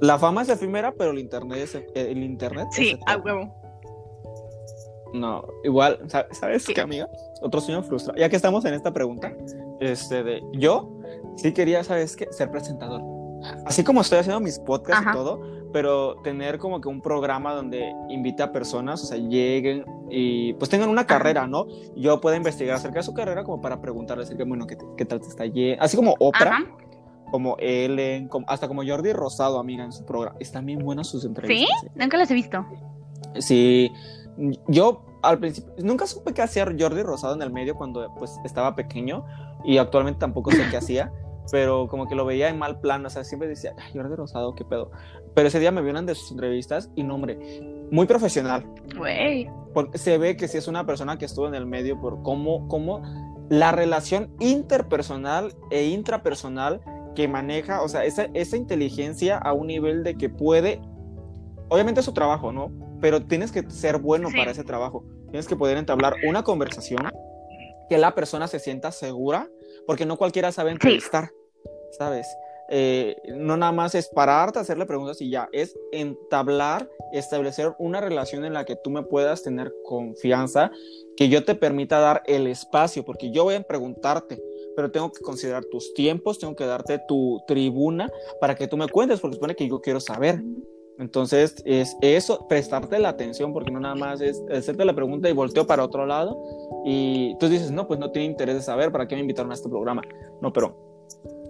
la 0.00 0.18
fama 0.18 0.42
es 0.42 0.48
efímera, 0.48 0.92
pero 0.96 1.10
el 1.10 1.18
internet 1.18 1.58
es, 1.58 1.74
e- 1.74 1.86
el 1.94 2.22
internet 2.22 2.68
Sí, 2.72 2.98
a 3.06 3.16
huevo. 3.18 3.54
No, 5.12 5.44
igual, 5.64 5.98
sa- 6.08 6.26
¿sabes 6.30 6.64
¿Qué? 6.66 6.72
qué, 6.74 6.80
amiga? 6.80 7.08
Otro 7.42 7.60
sueño 7.60 7.82
frustrado. 7.82 8.18
Ya 8.18 8.28
que 8.28 8.36
estamos 8.36 8.64
en 8.64 8.74
esta 8.74 8.92
pregunta, 8.92 9.32
este 9.80 10.22
de 10.22 10.40
yo 10.52 10.88
sí 11.36 11.52
quería, 11.52 11.82
¿sabes 11.84 12.16
qué? 12.16 12.28
Ser 12.30 12.50
presentador. 12.50 13.02
Así 13.66 13.82
como 13.82 14.02
estoy 14.02 14.18
haciendo 14.20 14.38
mis 14.40 14.58
podcasts 14.58 15.00
Ajá. 15.04 15.10
y 15.10 15.14
todo, 15.14 15.40
pero 15.72 16.16
tener 16.22 16.58
como 16.58 16.80
que 16.80 16.88
un 16.88 17.00
programa 17.00 17.54
donde 17.54 17.92
invita 18.08 18.44
a 18.44 18.52
personas, 18.52 19.02
o 19.02 19.06
sea, 19.06 19.18
lleguen 19.18 19.84
y 20.10 20.52
pues 20.54 20.68
tengan 20.70 20.88
una 20.88 21.06
carrera, 21.06 21.46
¿no? 21.46 21.66
Yo 21.96 22.20
pueda 22.20 22.36
investigar 22.36 22.76
acerca 22.76 22.98
de 23.00 23.02
su 23.04 23.14
carrera 23.14 23.44
como 23.44 23.60
para 23.60 23.80
preguntarle 23.80 24.24
acerca, 24.24 24.44
bueno, 24.44 24.66
¿qué, 24.66 24.76
qué 24.96 25.04
tal 25.04 25.20
te 25.20 25.28
está 25.28 25.46
yendo? 25.46 25.82
Así 25.82 25.96
como 25.96 26.14
Oprah, 26.18 26.50
Ajá. 26.56 26.64
como 27.30 27.56
Ellen, 27.58 28.28
como- 28.28 28.46
hasta 28.48 28.66
como 28.68 28.82
Jordi 28.84 29.12
Rosado, 29.12 29.58
amiga, 29.58 29.84
en 29.84 29.92
su 29.92 30.04
programa. 30.04 30.36
Están 30.40 30.66
bien 30.66 30.80
buenas 30.80 31.06
sus 31.06 31.24
entrevistas. 31.24 31.84
¿eh? 31.84 31.90
Nunca 31.94 32.16
las 32.16 32.30
he 32.30 32.34
visto. 32.34 32.64
Sí, 33.38 33.90
yo 34.68 35.04
al 35.22 35.38
principio 35.38 35.72
nunca 35.84 36.06
supe 36.06 36.32
qué 36.32 36.42
hacía 36.42 36.64
Jordi 36.64 37.02
Rosado 37.02 37.34
en 37.34 37.42
el 37.42 37.52
medio 37.52 37.74
cuando 37.76 38.12
pues 38.18 38.38
estaba 38.44 38.74
pequeño 38.74 39.24
y 39.64 39.76
actualmente 39.78 40.18
tampoco 40.18 40.50
sé 40.50 40.64
qué 40.70 40.78
hacía, 40.78 41.12
pero 41.50 41.88
como 41.88 42.06
que 42.06 42.14
lo 42.14 42.24
veía 42.24 42.48
en 42.48 42.58
mal 42.58 42.80
plan, 42.80 43.04
o 43.04 43.10
sea, 43.10 43.24
siempre 43.24 43.48
decía, 43.48 43.74
"Ay, 43.78 43.92
Jordi 43.94 44.14
Rosado, 44.14 44.54
qué 44.54 44.64
pedo. 44.64 44.90
Pero 45.34 45.48
ese 45.48 45.58
día 45.60 45.70
me 45.70 45.82
vi 45.82 45.90
una 45.90 46.02
de 46.02 46.14
sus 46.14 46.30
entrevistas 46.30 46.90
y 46.94 47.02
no, 47.02 47.14
hombre, 47.16 47.38
muy 47.90 48.06
profesional, 48.06 48.64
Güey. 48.96 49.48
porque 49.74 49.98
se 49.98 50.18
ve 50.18 50.36
que 50.36 50.48
sí 50.48 50.58
es 50.58 50.68
una 50.68 50.86
persona 50.86 51.18
que 51.18 51.24
estuvo 51.24 51.46
en 51.48 51.54
el 51.54 51.66
medio 51.66 52.00
por 52.00 52.22
cómo, 52.22 52.68
cómo 52.68 53.02
la 53.48 53.72
relación 53.72 54.30
interpersonal 54.38 55.52
e 55.70 55.86
intrapersonal 55.86 56.80
que 57.16 57.26
maneja, 57.26 57.82
o 57.82 57.88
sea, 57.88 58.04
esa, 58.04 58.26
esa 58.34 58.56
inteligencia 58.56 59.36
a 59.38 59.52
un 59.52 59.66
nivel 59.66 60.04
de 60.04 60.14
que 60.14 60.28
puede, 60.28 60.80
obviamente 61.68 62.00
es 62.00 62.06
su 62.06 62.12
trabajo, 62.14 62.52
¿no? 62.52 62.70
Pero 63.00 63.22
tienes 63.26 63.50
que 63.50 63.68
ser 63.70 63.98
bueno 63.98 64.28
Sí. 64.30 64.36
para 64.36 64.52
ese 64.52 64.62
trabajo. 64.62 65.04
Tienes 65.30 65.48
que 65.48 65.56
poder 65.56 65.76
entablar 65.78 66.14
una 66.28 66.42
conversación 66.44 67.10
que 67.88 67.98
la 67.98 68.14
persona 68.14 68.46
se 68.46 68.60
sienta 68.60 68.92
segura, 68.92 69.48
porque 69.86 70.06
no 70.06 70.16
cualquiera 70.16 70.52
sabe 70.52 70.70
entrevistar, 70.70 71.30
¿sabes? 71.90 72.26
Eh, 72.72 73.16
no 73.34 73.56
nada 73.56 73.72
más 73.72 73.96
es 73.96 74.08
pararte, 74.08 74.60
hacerle 74.60 74.86
preguntas 74.86 75.20
y 75.20 75.28
ya, 75.28 75.48
es 75.50 75.76
entablar, 75.90 76.88
establecer 77.12 77.74
una 77.78 78.00
relación 78.00 78.44
en 78.44 78.54
la 78.54 78.64
que 78.64 78.76
tú 78.76 78.90
me 78.90 79.02
puedas 79.02 79.42
tener 79.42 79.72
confianza, 79.84 80.70
que 81.16 81.28
yo 81.28 81.44
te 81.44 81.56
permita 81.56 81.98
dar 81.98 82.22
el 82.26 82.46
espacio, 82.46 83.04
porque 83.04 83.32
yo 83.32 83.42
voy 83.42 83.56
a 83.56 83.62
preguntarte, 83.62 84.40
pero 84.76 84.92
tengo 84.92 85.10
que 85.10 85.20
considerar 85.20 85.64
tus 85.64 85.92
tiempos, 85.94 86.38
tengo 86.38 86.54
que 86.54 86.64
darte 86.64 87.00
tu 87.08 87.42
tribuna 87.48 88.08
para 88.40 88.54
que 88.54 88.68
tú 88.68 88.76
me 88.76 88.88
cuentes, 88.88 89.18
porque 89.18 89.34
supone 89.34 89.56
que 89.56 89.68
yo 89.68 89.80
quiero 89.80 89.98
saber. 89.98 90.40
Entonces, 91.00 91.56
es 91.64 91.96
eso, 92.02 92.46
prestarte 92.46 93.00
la 93.00 93.08
atención, 93.08 93.52
porque 93.52 93.72
no 93.72 93.80
nada 93.80 93.96
más 93.96 94.20
es 94.20 94.40
hacerte 94.52 94.84
la 94.84 94.94
pregunta 94.94 95.28
y 95.28 95.32
volteo 95.32 95.66
para 95.66 95.82
otro 95.82 96.06
lado 96.06 96.40
y 96.84 97.36
tú 97.40 97.48
dices, 97.48 97.72
no, 97.72 97.88
pues 97.88 97.98
no 97.98 98.12
tiene 98.12 98.26
interés 98.26 98.54
de 98.54 98.62
saber, 98.62 98.92
¿para 98.92 99.08
qué 99.08 99.16
me 99.16 99.22
invitaron 99.22 99.50
a 99.50 99.54
este 99.54 99.68
programa? 99.68 100.02
No, 100.40 100.52
pero 100.52 100.76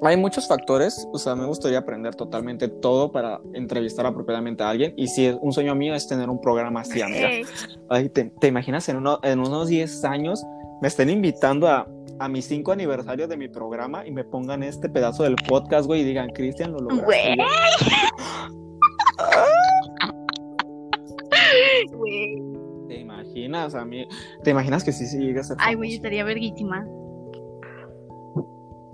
hay 0.03 0.17
muchos 0.17 0.49
factores, 0.49 1.07
o 1.13 1.19
sea, 1.19 1.35
me 1.35 1.47
gustaría 1.47 1.79
aprender 1.79 2.15
totalmente 2.15 2.69
todo 2.69 3.13
para 3.13 3.41
entrevistar 3.55 4.07
apropiadamente 4.07 4.63
a 4.63 4.71
alguien 4.71 4.95
y 4.97 5.09
si 5.09 5.27
es 5.27 5.37
un 5.41 5.53
sueño 5.53 5.75
mío 5.75 5.95
es 5.95 6.09
tener 6.09 6.31
un 6.31 6.41
programa 6.41 6.81
así, 6.81 7.03
amiga. 7.03 7.29
Ay, 7.89 8.09
¿te, 8.09 8.25
te 8.41 8.47
imaginas 8.47 8.89
en, 8.89 8.97
uno, 8.97 9.19
en 9.23 9.41
unos 9.41 9.69
10 9.69 10.05
años 10.05 10.45
me 10.81 10.89
estén 10.89 11.11
invitando 11.11 11.69
a, 11.69 11.87
a 12.19 12.29
mi 12.29 12.41
5 12.41 12.73
aniversario 12.73 13.29
de 13.29 13.37
mi 13.37 13.49
programa 13.49 14.07
y 14.07 14.11
me 14.11 14.25
pongan 14.25 14.63
este 14.63 14.89
pedazo 14.89 15.25
del 15.25 15.37
podcast, 15.37 15.87
güey, 15.87 16.01
y 16.01 16.05
digan, 16.05 16.31
Cristian, 16.31 16.73
lo 16.73 16.79
lograste. 16.79 17.05
Güey. 17.05 17.37
güey"? 21.93 22.41
Güey. 22.41 22.43
¿Te 22.89 22.99
imaginas 22.99 23.75
a 23.75 23.85
mí? 23.85 24.07
¿Te 24.43 24.51
imaginas 24.51 24.83
que 24.83 24.93
sí, 24.93 25.07
sí 25.07 25.19
llega 25.19 25.43
a 25.43 25.45
Ay, 25.59 25.75
güey, 25.75 25.95
estaría 25.95 26.25
verguísima. 26.25 26.87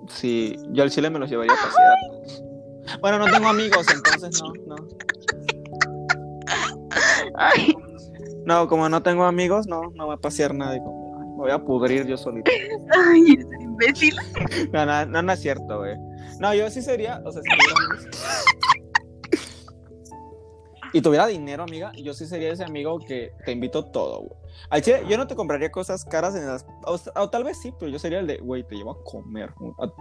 Sí, 0.09 0.57
yo 0.71 0.83
al 0.83 0.91
chile 0.91 1.11
me 1.11 1.19
los 1.19 1.29
llevaría 1.31 1.53
a 1.53 1.57
pasear. 1.57 3.01
Bueno, 3.01 3.19
no 3.19 3.27
tengo 3.27 3.49
amigos, 3.49 3.87
entonces 3.93 4.41
no, 4.43 4.53
no. 4.67 4.89
Ay, 7.35 7.75
No, 8.45 8.69
como 8.69 8.89
no 8.89 9.03
tengo 9.03 9.25
amigos, 9.25 9.67
no, 9.67 9.91
no 9.95 10.07
va 10.07 10.15
a 10.15 10.19
pasear 10.19 10.55
nadie 10.55 10.79
conmigo. 10.79 11.19
Me 11.19 11.43
voy 11.43 11.51
a 11.51 11.59
pudrir 11.59 12.07
yo 12.07 12.17
solito. 12.17 12.51
ay, 13.11 13.33
eres 13.33 13.47
un 13.47 13.61
imbécil. 13.63 14.17
No, 14.73 14.87
no, 14.87 15.05
no, 15.07 15.23
no 15.23 15.33
es 15.33 15.41
cierto, 15.41 15.79
güey. 15.79 15.97
No, 16.39 16.55
yo 16.55 16.71
sí 16.71 16.81
sería, 16.81 17.21
o 17.25 17.33
sea, 17.33 17.43
si 17.43 17.49
tuviera 17.49 17.75
amigos. 17.77 18.09
Y 20.93 21.01
tuviera 21.03 21.27
dinero, 21.27 21.65
amiga, 21.65 21.93
yo 21.97 22.15
sí 22.15 22.27
sería 22.27 22.53
ese 22.53 22.65
amigo 22.65 22.99
que 23.01 23.33
te 23.45 23.53
invito 23.53 23.85
todo, 23.85 24.21
güey. 24.21 24.41
Al 24.71 24.83
chile, 24.83 25.03
yo 25.09 25.17
no 25.17 25.27
te 25.27 25.37
compraría 25.37 25.71
cosas 25.71 26.05
caras 26.05 26.35
en 26.35 26.47
las. 26.47 26.67
O, 26.87 26.97
o 27.21 27.31
tal 27.31 27.45
vez 27.45 27.59
sí, 27.59 27.73
pero 27.79 27.91
yo 27.91 27.99
sería 27.99 28.19
el 28.19 28.27
de, 28.27 28.39
güey, 28.39 28.63
te 28.67 28.75
llevo 28.77 28.93
a 28.93 29.05
comer. 29.05 29.53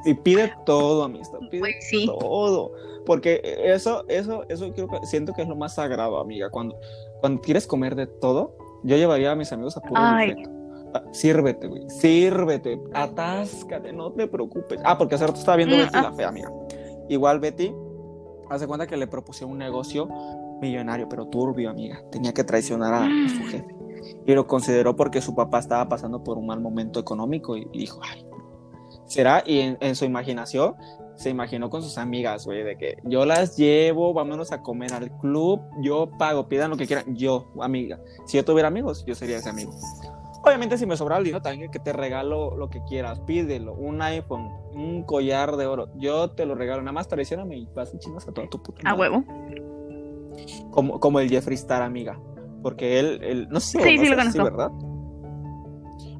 Y 0.05 0.13
pide 0.15 0.51
todo, 0.65 1.03
amistad. 1.03 1.39
Pide 1.51 1.59
Güey, 1.59 1.73
sí. 1.81 2.05
todo. 2.05 2.71
Porque 3.05 3.41
eso, 3.65 4.03
eso, 4.07 4.43
eso 4.49 4.71
creo 4.73 4.87
que 4.87 5.05
siento 5.05 5.33
que 5.33 5.41
es 5.43 5.47
lo 5.47 5.55
más 5.55 5.75
sagrado, 5.75 6.19
amiga. 6.19 6.49
Cuando, 6.49 6.75
cuando 7.21 7.41
quieres 7.41 7.67
comer 7.67 7.95
de 7.95 8.07
todo, 8.07 8.55
yo 8.83 8.97
llevaría 8.97 9.31
a 9.31 9.35
mis 9.35 9.51
amigos 9.51 9.77
a 9.77 9.81
puro. 9.81 9.93
Ah, 10.01 10.23
Sírvete, 11.11 11.67
güey. 11.67 11.89
Sírvete. 11.89 12.79
Atáscate, 12.93 13.91
no 13.91 14.11
te 14.13 14.27
preocupes. 14.27 14.79
Ah, 14.83 14.97
porque 14.97 15.15
hace 15.15 15.27
rato 15.27 15.39
estaba 15.39 15.57
viendo 15.57 15.75
Mm, 15.75 15.79
Betty 15.79 15.91
ah. 15.97 16.01
la 16.03 16.13
fea, 16.13 16.27
amiga. 16.29 16.51
Igual 17.09 17.39
Betty, 17.39 17.73
hace 18.49 18.65
cuenta 18.65 18.87
que 18.87 18.95
le 18.97 19.05
propusieron 19.07 19.51
un 19.51 19.57
negocio 19.57 20.07
millonario, 20.61 21.09
pero 21.09 21.27
turbio, 21.27 21.69
amiga. 21.69 22.01
Tenía 22.11 22.33
que 22.33 22.43
traicionar 22.45 22.93
a, 22.93 23.03
a 23.03 23.29
su 23.29 23.43
Mm. 23.43 23.47
jefe. 23.49 23.74
Y 24.25 24.33
lo 24.33 24.47
consideró 24.47 24.95
porque 24.95 25.21
su 25.21 25.35
papá 25.35 25.59
estaba 25.59 25.87
pasando 25.87 26.23
por 26.23 26.37
un 26.37 26.47
mal 26.47 26.59
momento 26.59 26.99
económico 26.99 27.57
y, 27.57 27.65
dijo, 27.73 27.99
ay, 28.03 28.25
será. 29.05 29.43
Y 29.45 29.59
en, 29.59 29.77
en 29.81 29.95
su 29.95 30.05
imaginación 30.05 30.75
se 31.15 31.29
imaginó 31.29 31.69
con 31.69 31.81
sus 31.81 31.97
amigas, 31.97 32.45
güey, 32.45 32.63
de 32.63 32.77
que 32.77 32.97
yo 33.03 33.25
las 33.25 33.57
llevo, 33.57 34.13
vámonos 34.13 34.51
a 34.51 34.61
comer 34.61 34.93
al 34.93 35.11
club, 35.17 35.61
yo 35.81 36.09
pago, 36.17 36.47
pidan 36.47 36.69
lo 36.69 36.77
que 36.77 36.87
quieran, 36.87 37.15
yo, 37.15 37.47
amiga. 37.61 37.99
Si 38.25 38.37
yo 38.37 38.45
tuviera 38.45 38.67
amigos, 38.67 39.05
yo 39.05 39.15
sería 39.15 39.37
ese 39.37 39.49
amigo. 39.49 39.73
Obviamente, 40.43 40.77
si 40.77 40.85
me 40.85 40.95
sobra 40.95 41.17
el 41.17 41.23
dinero, 41.23 41.41
también 41.41 41.71
que 41.71 41.79
te 41.79 41.91
regalo 41.91 42.55
lo 42.55 42.69
que 42.69 42.83
quieras, 42.83 43.19
pídelo, 43.21 43.73
un 43.73 44.01
iPhone, 44.01 44.49
un 44.73 45.03
collar 45.03 45.55
de 45.57 45.65
oro, 45.65 45.89
yo 45.95 46.31
te 46.31 46.45
lo 46.45 46.53
regalo, 46.53 46.81
nada 46.81 46.91
más 46.91 47.07
traicioname 47.07 47.57
y 47.57 47.65
vas 47.73 47.93
y 47.93 47.97
chingas 47.97 48.27
a 48.27 48.31
toda 48.31 48.47
tu 48.47 48.61
puta 48.61 48.87
A 48.87 48.93
huevo. 48.93 49.23
Como, 50.69 50.99
como 50.99 51.19
el 51.19 51.29
Jeffree 51.29 51.55
Star, 51.55 51.81
amiga. 51.81 52.19
Porque 52.65 52.97
él, 52.99 53.19
él 53.21 53.47
no 53.51 53.59
sé 53.59 53.77
si 53.77 53.83
Sí, 53.83 53.97
sí, 53.99 54.09
lo 54.09 54.17
conozco. 54.17 54.43
¿verdad? 54.43 54.71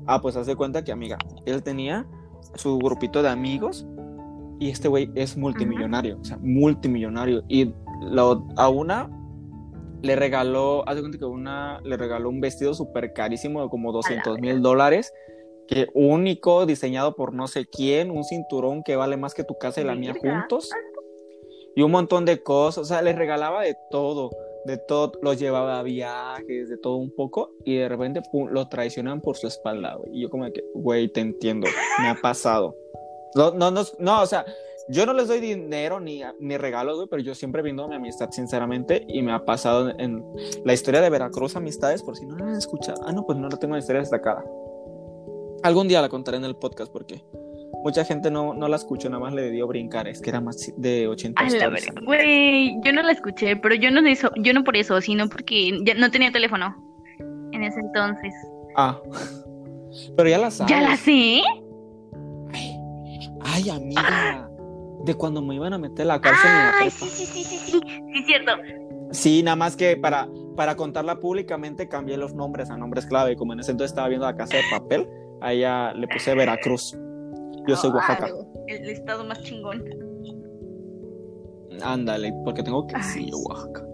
Ah, 0.05 0.21
pues 0.21 0.35
haz 0.35 0.45
de 0.45 0.55
cuenta 0.55 0.83
que, 0.83 0.91
amiga, 0.91 1.17
él 1.47 1.63
tenía 1.63 2.05
su 2.53 2.77
grupito 2.77 3.23
de 3.23 3.29
amigos 3.29 3.87
y 4.59 4.69
este 4.69 4.87
güey 4.87 5.09
es 5.15 5.35
multimillonario, 5.37 6.19
o 6.21 6.23
sea, 6.23 6.37
multimillonario. 6.43 7.41
Y 7.47 7.73
lo- 8.11 8.45
a 8.57 8.69
una 8.69 9.09
le 10.03 10.15
regaló, 10.15 10.87
haz 10.87 10.97
de 10.97 11.01
cuenta 11.01 11.17
que 11.17 11.25
una 11.25 11.81
le 11.83 11.97
regaló 11.97 12.29
un 12.29 12.39
vestido 12.41 12.75
súper 12.75 13.13
carísimo 13.13 13.63
de 13.63 13.69
como 13.69 13.91
200 13.91 14.37
mil 14.39 14.61
dólares 14.61 15.11
que 15.67 15.87
único, 15.95 16.67
diseñado 16.67 17.15
por 17.15 17.33
no 17.33 17.47
sé 17.47 17.65
quién, 17.65 18.11
un 18.11 18.23
cinturón 18.23 18.83
que 18.83 18.95
vale 18.95 19.17
más 19.17 19.33
que 19.33 19.43
tu 19.43 19.57
casa 19.57 19.81
y 19.81 19.83
la 19.83 19.95
mía 19.95 20.13
juntos, 20.13 20.69
y 21.75 21.81
un 21.81 21.89
montón 21.89 22.23
de 22.25 22.43
cosas, 22.43 22.83
o 22.83 22.85
sea, 22.85 23.01
les 23.01 23.15
regalaba 23.15 23.63
de 23.63 23.75
todo, 23.89 24.29
de 24.65 24.77
todo, 24.77 25.13
los 25.21 25.39
llevaba 25.39 25.79
a 25.79 25.83
viajes, 25.83 26.69
de 26.69 26.77
todo 26.77 26.95
un 26.95 27.11
poco, 27.11 27.51
y 27.63 27.75
de 27.77 27.87
repente, 27.87 28.21
pum, 28.31 28.49
lo 28.49 28.67
traicionan 28.67 29.21
por 29.21 29.37
su 29.37 29.47
espalda, 29.47 29.95
güey. 29.95 30.17
Y 30.17 30.21
yo 30.23 30.29
como 30.29 30.51
que, 30.51 30.63
güey, 30.73 31.07
te 31.07 31.21
entiendo, 31.21 31.67
me 31.99 32.09
ha 32.09 32.15
pasado. 32.15 32.75
No, 33.35 33.51
no, 33.51 33.69
no, 33.69 33.83
no, 33.99 34.21
o 34.21 34.25
sea, 34.25 34.45
yo 34.87 35.05
no 35.05 35.13
les 35.13 35.27
doy 35.27 35.39
dinero 35.39 35.99
ni, 35.99 36.21
ni 36.39 36.57
regalos, 36.57 36.95
güey, 36.95 37.07
pero 37.09 37.21
yo 37.21 37.35
siempre 37.35 37.61
brindo 37.61 37.87
mi 37.87 37.95
amistad, 37.95 38.29
sinceramente, 38.31 39.05
y 39.07 39.21
me 39.21 39.33
ha 39.33 39.45
pasado 39.45 39.89
en, 39.97 40.23
la 40.63 40.73
historia 40.73 41.01
de 41.01 41.09
Veracruz 41.09 41.55
Amistades, 41.55 42.01
por 42.01 42.15
si 42.15 42.25
no 42.25 42.35
la 42.37 42.45
han 42.45 42.55
escuchado. 42.55 43.01
Ah, 43.05 43.11
no, 43.11 43.25
pues 43.25 43.37
no 43.37 43.47
la 43.49 43.57
tengo 43.57 43.73
en 43.73 43.79
la 43.79 43.79
historia 43.79 44.01
destacada. 44.01 44.43
Algún 45.63 45.87
día 45.87 46.01
la 46.01 46.09
contaré 46.09 46.37
en 46.37 46.45
el 46.45 46.55
podcast 46.55 46.91
porque 46.91 47.23
mucha 47.83 48.03
gente 48.03 48.31
no, 48.31 48.53
no 48.53 48.67
la 48.67 48.75
escuchó, 48.75 49.09
nada 49.09 49.21
más 49.21 49.33
le 49.33 49.51
dio 49.51 49.67
brincar, 49.67 50.07
es 50.07 50.21
que 50.21 50.29
era 50.29 50.41
más 50.41 50.73
de 50.77 51.07
80 51.07 51.41
A 51.41 51.49
la 51.49 51.69
verga. 51.69 51.93
Güey, 52.03 52.75
yo 52.83 52.91
no 52.93 53.03
la 53.03 53.11
escuché, 53.11 53.55
pero 53.55 53.75
yo 53.75 53.91
no 53.91 54.05
eso, 54.07 54.31
yo 54.37 54.53
no 54.53 54.63
por 54.63 54.75
eso, 54.75 54.99
sino 55.01 55.29
porque 55.29 55.77
ya 55.83 55.93
no 55.93 56.09
tenía 56.11 56.31
teléfono 56.31 56.75
en 57.51 57.63
ese 57.63 57.79
entonces. 57.79 58.33
Ah, 58.75 58.99
pero 60.17 60.29
ya 60.29 60.37
la 60.37 60.51
sabes. 60.51 60.71
¿Ya 60.71 60.81
la 60.81 60.97
sé? 60.97 61.41
Ay, 63.47 63.69
amiga, 63.69 64.49
de 65.03 65.13
cuando 65.13 65.41
me 65.41 65.55
iban 65.55 65.73
a 65.73 65.77
meter 65.77 66.07
la 66.07 66.19
cárcel 66.19 66.49
Ay, 66.81 66.89
sí, 66.89 67.05
sí, 67.05 67.25
sí, 67.25 67.43
sí, 67.43 67.57
sí, 67.57 67.79
sí, 67.79 68.23
cierto. 68.25 68.51
Sí, 69.11 69.43
nada 69.43 69.55
más 69.55 69.75
que 69.75 69.95
para, 69.95 70.27
para 70.55 70.75
contarla 70.75 71.19
públicamente 71.19 71.87
cambié 71.87 72.17
los 72.17 72.33
nombres 72.33 72.69
a 72.69 72.77
nombres 72.77 73.05
clave. 73.05 73.35
Como 73.35 73.53
en 73.53 73.59
ese 73.59 73.71
entonces 73.71 73.91
estaba 73.91 74.07
viendo 74.07 74.25
la 74.25 74.35
casa 74.35 74.57
de 74.57 74.63
papel, 74.71 75.07
a 75.41 75.53
ella 75.53 75.93
le 75.93 76.07
puse 76.07 76.33
Veracruz. 76.33 76.97
Yo 77.67 77.75
soy 77.75 77.91
Oaxaca. 77.91 78.29
El 78.67 78.89
estado 78.89 79.23
más 79.23 79.41
chingón. 79.41 79.83
Ándale, 81.83 82.33
porque 82.43 82.63
tengo 82.63 82.85
quesillo. 82.87 83.37
Oaxaca. 83.37 83.85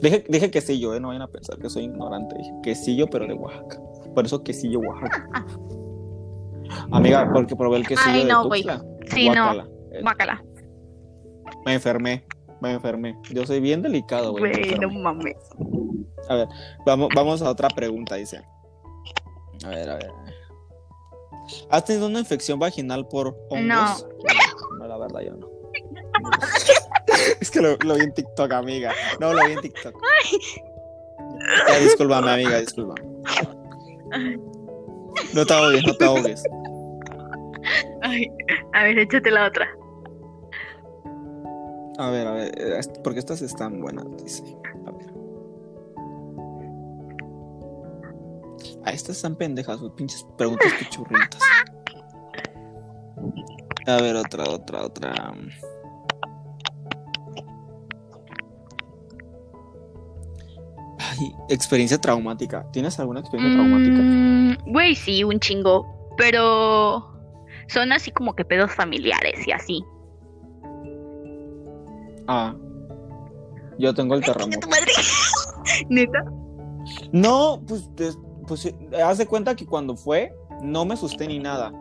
Dije, 0.00 0.24
dije 0.28 0.50
quesillo, 0.50 0.94
¿eh? 0.94 1.00
No 1.00 1.08
vayan 1.08 1.22
a 1.22 1.28
pensar 1.28 1.58
que 1.58 1.68
soy 1.70 1.84
ignorante. 1.84 2.36
Dije 2.36 2.52
quesillo, 2.62 3.06
pero 3.08 3.26
de 3.26 3.34
Oaxaca. 3.34 3.80
Por 4.14 4.24
eso 4.24 4.42
quesillo, 4.42 4.80
Oaxaca. 4.80 5.28
Amiga, 6.92 7.30
porque 7.32 7.56
probé 7.56 7.78
el 7.78 7.86
quesillo 7.86 8.10
Ay, 8.10 8.22
de 8.22 8.32
no, 8.32 8.46
güey. 8.46 8.62
Tuxtla. 8.62 8.84
Sí, 9.14 9.28
no. 9.28 9.44
Guácala. 9.44 9.68
Eh, 9.92 10.00
Bácala. 10.02 10.44
Me 11.64 11.74
enfermé, 11.74 12.24
me 12.60 12.72
enfermé. 12.72 13.18
Yo 13.32 13.46
soy 13.46 13.60
bien 13.60 13.82
delicado, 13.82 14.32
güey. 14.32 14.52
Güey, 14.52 14.78
no 14.78 14.90
mames. 14.90 15.36
A 16.28 16.34
ver, 16.34 16.48
vamos, 16.84 17.08
vamos 17.14 17.42
a 17.42 17.50
otra 17.50 17.68
pregunta, 17.68 18.16
dice. 18.16 18.42
A 19.64 19.68
ver, 19.68 19.90
a 19.90 19.94
ver. 19.94 20.10
¿Has 21.70 21.84
tenido 21.84 22.06
una 22.06 22.20
infección 22.20 22.58
vaginal 22.58 23.06
por 23.06 23.28
hongos? 23.50 23.66
No. 23.66 24.78
No, 24.78 24.86
la 24.86 24.98
verdad, 24.98 25.20
yo 25.20 25.34
no. 25.34 25.48
es 27.40 27.50
que 27.50 27.60
lo, 27.60 27.76
lo 27.78 27.94
vi 27.94 28.02
en 28.02 28.14
TikTok, 28.14 28.52
amiga. 28.52 28.92
No, 29.20 29.32
lo 29.32 29.44
vi 29.46 29.52
en 29.52 29.60
TikTok. 29.60 29.94
Ya, 31.68 31.78
discúlpame, 31.78 32.30
amiga, 32.30 32.60
discúlpame. 32.60 33.02
No 35.32 35.46
te 35.46 35.54
ahogues, 35.54 35.86
no 35.86 35.96
te 35.96 36.04
ahogues. 36.04 36.42
Ay, 38.02 38.30
a 38.72 38.84
ver, 38.84 38.98
échate 38.98 39.30
la 39.30 39.46
otra. 39.46 39.68
A 41.98 42.10
ver, 42.10 42.26
a 42.26 42.32
ver, 42.32 42.52
eh, 42.58 42.80
porque 43.02 43.20
estas 43.20 43.42
están 43.42 43.80
buenas, 43.80 44.04
dice. 44.22 44.44
Ah, 48.84 48.90
estas 48.92 49.16
están 49.16 49.36
pendejas, 49.36 49.80
güey, 49.80 49.92
pinches 49.94 50.26
preguntas 50.36 50.72
pichurrientas. 50.78 51.40
A 53.86 54.00
ver, 54.00 54.16
otra, 54.16 54.44
otra, 54.50 54.84
otra. 54.84 55.34
Ay, 60.98 61.32
experiencia 61.48 61.98
traumática. 61.98 62.66
¿Tienes 62.72 62.98
alguna 62.98 63.20
experiencia 63.20 63.56
traumática? 63.56 63.96
Mm, 63.96 64.72
Güey, 64.72 64.94
sí, 64.94 65.24
un 65.24 65.38
chingo. 65.40 65.86
Pero 66.16 67.06
son 67.68 67.92
así 67.92 68.10
como 68.10 68.34
que 68.34 68.44
pedos 68.44 68.72
familiares 68.72 69.46
y 69.46 69.52
así. 69.52 69.84
Ah. 72.26 72.54
Yo 73.78 73.94
tengo 73.94 74.14
el 74.14 74.24
terremoto. 74.24 74.68
¿Neta? 75.90 76.24
No, 77.12 77.62
pues, 77.66 77.88
pues 78.46 78.66
eh, 78.66 78.74
haz 79.02 79.18
de 79.18 79.26
cuenta 79.26 79.54
que 79.56 79.66
cuando 79.66 79.96
fue, 79.96 80.34
no 80.62 80.84
me 80.84 80.94
asusté 80.94 81.26
ni 81.26 81.38
nada. 81.38 81.72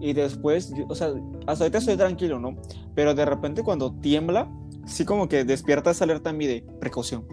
Y 0.00 0.12
después, 0.14 0.72
yo- 0.74 0.86
o 0.88 0.94
sea, 0.94 1.12
hasta 1.46 1.64
ahorita 1.64 1.78
estoy 1.78 1.96
tranquilo, 1.96 2.38
¿no? 2.40 2.56
Pero 2.94 3.14
de 3.14 3.24
repente 3.24 3.62
cuando 3.62 3.92
tiembla, 4.00 4.50
sí 4.86 5.04
como 5.04 5.28
que 5.28 5.44
despierta 5.44 5.90
esa 5.90 6.04
alerta 6.04 6.30
en 6.30 6.36
mí 6.38 6.46
de 6.46 6.64
precaución. 6.80 7.26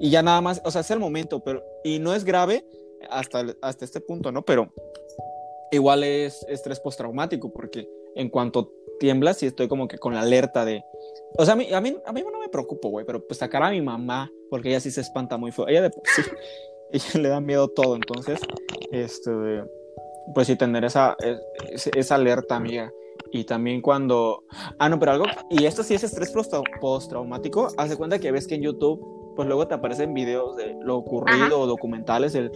Y 0.00 0.10
ya 0.10 0.22
nada 0.22 0.40
más, 0.40 0.60
o 0.64 0.70
sea, 0.70 0.82
es 0.82 0.90
el 0.90 0.98
momento, 1.00 1.40
pero, 1.42 1.62
y 1.82 1.98
no 1.98 2.14
es 2.14 2.24
grave 2.24 2.64
hasta, 3.10 3.44
hasta 3.62 3.84
este 3.84 4.00
punto, 4.00 4.30
¿no? 4.32 4.44
Pero 4.44 4.72
igual 5.72 6.04
es 6.04 6.44
estrés 6.48 6.78
postraumático, 6.80 7.52
porque 7.52 7.88
en 8.14 8.28
cuanto 8.28 8.70
tiembla, 9.00 9.34
sí 9.34 9.46
estoy 9.46 9.66
como 9.66 9.88
que 9.88 9.98
con 9.98 10.14
la 10.14 10.20
alerta 10.20 10.64
de... 10.64 10.84
O 11.36 11.44
sea, 11.44 11.54
a 11.54 11.56
mí, 11.56 11.72
a 11.72 11.80
mí, 11.80 11.96
a 12.06 12.12
mí 12.12 12.22
no 12.22 12.38
me 12.38 12.48
preocupo, 12.48 12.90
güey, 12.90 13.04
pero 13.04 13.26
pues 13.26 13.38
sacar 13.38 13.62
a 13.64 13.70
mi 13.70 13.80
mamá, 13.80 14.30
porque 14.50 14.68
ella 14.68 14.78
sí 14.80 14.90
se 14.92 15.00
espanta 15.00 15.36
muy 15.36 15.50
feo. 15.50 15.66
Ella 15.66 15.82
de 15.82 15.90
sí, 15.90 16.22
ella 16.94 17.20
le 17.20 17.28
da 17.28 17.40
miedo 17.40 17.68
todo, 17.68 17.94
entonces, 17.96 18.40
este, 18.92 19.30
pues 20.34 20.46
sí, 20.46 20.56
tener 20.56 20.84
esa, 20.84 21.16
es- 21.20 21.86
esa 21.94 22.14
alerta, 22.14 22.56
amiga. 22.56 22.90
Y 23.32 23.44
también 23.44 23.80
cuando... 23.82 24.44
Ah, 24.78 24.88
no, 24.88 24.98
pero 25.00 25.12
algo... 25.12 25.24
Y 25.50 25.64
esto 25.66 25.82
sí 25.82 25.94
es 25.94 26.04
estrés 26.04 26.30
post- 26.30 26.54
postraumático. 26.80 27.68
Haz 27.76 27.90
de 27.90 27.96
cuenta 27.96 28.18
que 28.20 28.30
ves 28.30 28.46
que 28.46 28.54
en 28.54 28.62
YouTube, 28.62 29.34
pues 29.34 29.48
luego 29.48 29.66
te 29.66 29.74
aparecen 29.74 30.14
videos 30.14 30.56
de 30.56 30.76
lo 30.80 30.96
ocurrido 30.98 31.46
Ajá. 31.46 31.56
o 31.56 31.66
documentales 31.66 32.32
del, 32.32 32.52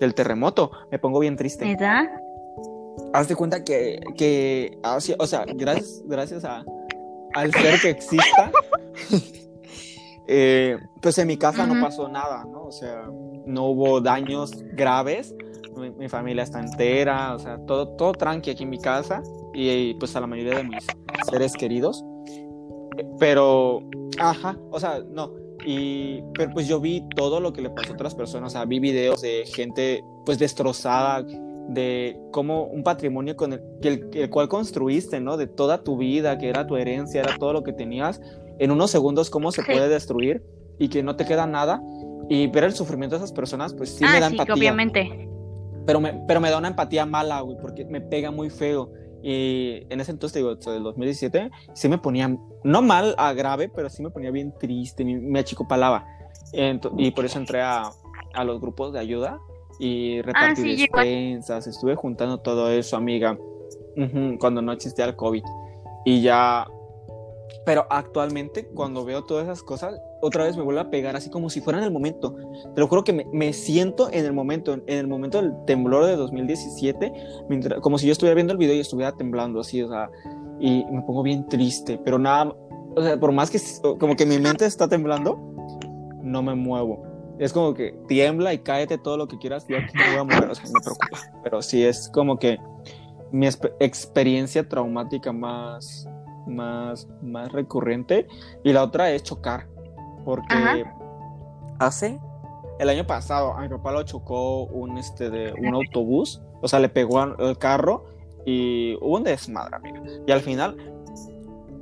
del 0.00 0.14
terremoto. 0.14 0.70
Me 0.90 0.98
pongo 0.98 1.18
bien 1.18 1.36
triste. 1.36 1.66
¿Neta? 1.66 2.10
Haz 3.12 3.28
de 3.28 3.36
cuenta 3.36 3.62
que, 3.62 4.00
que 4.16 4.78
ah, 4.82 4.98
o 5.18 5.26
sea, 5.26 5.44
gracias, 5.46 6.02
gracias 6.06 6.44
a, 6.46 6.64
al 7.34 7.52
ser 7.52 7.80
que 7.80 7.90
exista, 7.90 8.50
eh, 10.26 10.78
pues 11.00 11.18
en 11.18 11.26
mi 11.26 11.36
casa 11.36 11.66
no 11.66 11.74
Ujú. 11.74 11.82
pasó 11.82 12.08
nada, 12.08 12.44
¿no? 12.44 12.64
O 12.64 12.72
sea, 12.72 13.08
no 13.46 13.66
hubo 13.66 14.00
daños 14.00 14.52
graves, 14.74 15.34
mi, 15.76 15.90
mi 15.90 16.08
familia 16.08 16.42
está 16.44 16.60
entera, 16.60 17.34
o 17.34 17.38
sea, 17.38 17.58
todo, 17.66 17.88
todo 17.96 18.12
tranqui 18.12 18.50
aquí 18.50 18.62
en 18.64 18.70
mi 18.70 18.78
casa 18.78 19.22
y 19.54 19.94
pues 19.94 20.14
a 20.16 20.20
la 20.20 20.26
mayoría 20.26 20.56
de 20.56 20.64
mis 20.64 20.86
seres 21.28 21.54
queridos. 21.54 22.04
Pero, 23.18 23.80
ajá, 24.18 24.58
o 24.70 24.78
sea, 24.78 25.00
no. 25.10 25.32
Y, 25.64 26.22
pero 26.34 26.52
pues 26.52 26.66
yo 26.66 26.80
vi 26.80 27.06
todo 27.14 27.40
lo 27.40 27.52
que 27.52 27.62
le 27.62 27.70
pasó 27.70 27.92
a 27.92 27.94
otras 27.94 28.14
personas, 28.14 28.52
o 28.52 28.52
sea, 28.52 28.64
vi 28.64 28.80
videos 28.80 29.22
de 29.22 29.44
gente 29.46 30.04
pues 30.24 30.38
destrozada, 30.38 31.24
de 31.68 32.18
cómo 32.32 32.64
un 32.64 32.82
patrimonio 32.82 33.36
con 33.36 33.52
el, 33.52 33.62
el, 33.82 34.10
el 34.12 34.30
cual 34.30 34.48
construiste, 34.48 35.20
¿no? 35.20 35.36
De 35.36 35.46
toda 35.46 35.84
tu 35.84 35.96
vida, 35.96 36.36
que 36.36 36.48
era 36.48 36.66
tu 36.66 36.76
herencia, 36.76 37.20
era 37.20 37.38
todo 37.38 37.52
lo 37.52 37.62
que 37.62 37.72
tenías, 37.72 38.20
en 38.62 38.70
unos 38.70 38.90
segundos 38.90 39.28
cómo 39.30 39.50
se 39.52 39.62
Sí. 39.62 39.72
puede 39.72 39.88
destruir 39.88 40.42
y 40.78 40.88
que 40.88 41.02
no 41.02 41.16
te 41.16 41.24
queda 41.24 41.46
nada. 41.46 41.82
Y 42.28 42.46
ver 42.46 42.64
el 42.64 42.72
sufrimiento 42.72 43.16
de 43.16 43.24
esas 43.24 43.32
personas, 43.32 43.74
pues 43.74 43.90
sí 43.90 44.04
ah, 44.06 44.12
me 44.14 44.20
da 44.20 44.28
sí, 44.28 44.34
empatía. 44.34 44.54
obviamente. 44.54 45.28
Pero 45.84 46.00
me, 46.00 46.22
pero 46.28 46.40
me 46.40 46.48
da 46.48 46.58
una 46.58 46.68
empatía 46.68 47.04
mala, 47.04 47.40
güey, 47.40 47.58
porque 47.60 47.84
me 47.84 48.00
pega 48.00 48.30
muy 48.30 48.48
feo. 48.50 48.90
Y 49.22 49.84
en 49.90 50.00
ese 50.00 50.12
entonces, 50.12 50.36
digo, 50.36 50.54
del 50.54 50.82
2017, 50.82 51.50
sí 51.74 51.88
me 51.88 51.98
ponía, 51.98 52.36
no 52.64 52.82
mal 52.82 53.14
a 53.18 53.32
grave, 53.32 53.68
pero 53.68 53.88
sí 53.90 54.02
me 54.02 54.10
ponía 54.10 54.30
bien 54.30 54.54
triste, 54.58 55.04
me, 55.04 55.38
achicopalaba. 55.40 56.06
Y 56.96 57.10
por 57.10 57.24
eso 57.24 57.38
entré 57.38 57.60
a, 57.62 57.90
a 58.34 58.44
los 58.44 58.60
grupos 58.60 58.92
de 58.92 59.00
ayuda 59.00 59.38
y 59.78 60.22
repartí 60.22 60.62
sí, 60.62 60.76
yo 60.76 60.84
igual. 60.84 61.04
despensas, 61.04 61.66
estuve 61.66 61.96
juntando 61.96 62.38
todo 62.38 62.70
eso, 62.70 62.96
amiga, 62.96 63.36
cuando 64.38 64.62
no 64.62 64.72
existía 64.72 65.04
el 65.06 65.16
COVID. 65.16 65.42
Y 66.04 66.22
ya, 66.22 66.66
pero 67.64 67.86
actualmente, 67.90 68.66
cuando 68.74 69.04
veo 69.04 69.24
todas 69.24 69.44
esas 69.44 69.62
cosas, 69.62 69.94
otra 70.20 70.44
vez 70.44 70.56
me 70.56 70.62
vuelve 70.62 70.80
a 70.80 70.90
pegar 70.90 71.16
así 71.16 71.30
como 71.30 71.48
si 71.50 71.60
fuera 71.60 71.78
en 71.78 71.84
el 71.84 71.92
momento. 71.92 72.34
Te 72.74 72.80
lo 72.80 72.88
juro 72.88 73.04
que 73.04 73.12
me, 73.12 73.26
me 73.32 73.52
siento 73.52 74.08
en 74.12 74.24
el 74.24 74.32
momento, 74.32 74.72
en 74.74 74.82
el 74.86 75.06
momento 75.06 75.40
del 75.40 75.52
temblor 75.66 76.06
de 76.06 76.16
2017, 76.16 77.12
mientras- 77.48 77.80
como 77.80 77.98
si 77.98 78.06
yo 78.06 78.12
estuviera 78.12 78.34
viendo 78.34 78.52
el 78.52 78.58
video 78.58 78.74
y 78.74 78.80
estuviera 78.80 79.12
temblando 79.12 79.60
así, 79.60 79.82
o 79.82 79.88
sea, 79.88 80.10
y 80.60 80.84
me 80.90 81.02
pongo 81.02 81.22
bien 81.22 81.46
triste, 81.48 82.00
pero 82.04 82.18
nada, 82.18 82.54
o 82.94 83.02
sea, 83.02 83.18
por 83.18 83.32
más 83.32 83.50
que 83.50 83.58
como 83.98 84.16
que 84.16 84.26
mi 84.26 84.38
mente 84.38 84.64
está 84.66 84.88
temblando, 84.88 85.38
no 86.22 86.42
me 86.42 86.54
muevo. 86.54 87.04
Es 87.38 87.52
como 87.52 87.74
que 87.74 87.98
tiembla 88.06 88.54
y 88.54 88.58
cáete 88.58 88.98
todo 88.98 89.16
lo 89.16 89.26
que 89.26 89.38
quieras, 89.38 89.66
yo 89.68 89.76
aquí 89.76 89.96
me 89.96 90.10
voy 90.10 90.18
a 90.18 90.24
mover, 90.24 90.50
o 90.50 90.54
sea, 90.54 90.64
me 90.66 90.80
preocupa. 90.80 91.18
Pero 91.42 91.62
sí 91.62 91.82
es 91.84 92.08
como 92.08 92.38
que 92.38 92.58
mi 93.32 93.48
experiencia 93.80 94.68
traumática 94.68 95.32
más, 95.32 96.06
más, 96.46 97.08
más 97.22 97.52
recurrente. 97.52 98.26
Y 98.64 98.72
la 98.72 98.82
otra 98.82 99.10
es 99.10 99.22
chocar, 99.22 99.66
porque 100.24 100.54
Ajá. 100.54 100.76
hace 101.78 102.20
el 102.78 102.88
año 102.88 103.06
pasado 103.06 103.54
a 103.54 103.60
mi 103.60 103.68
papá 103.68 103.92
lo 103.92 104.02
chocó 104.02 104.64
un, 104.64 104.98
este, 104.98 105.30
de, 105.30 105.52
un 105.52 105.74
autobús 105.74 106.42
O 106.62 106.68
sea, 106.68 106.80
le 106.80 106.88
pegó 106.88 107.20
al 107.20 107.58
carro 107.58 108.06
y 108.44 108.96
hubo 109.00 109.18
un 109.18 109.24
desmadre, 109.24 109.76
amiga. 109.76 110.02
Y 110.26 110.32
al 110.32 110.40
final, 110.40 110.76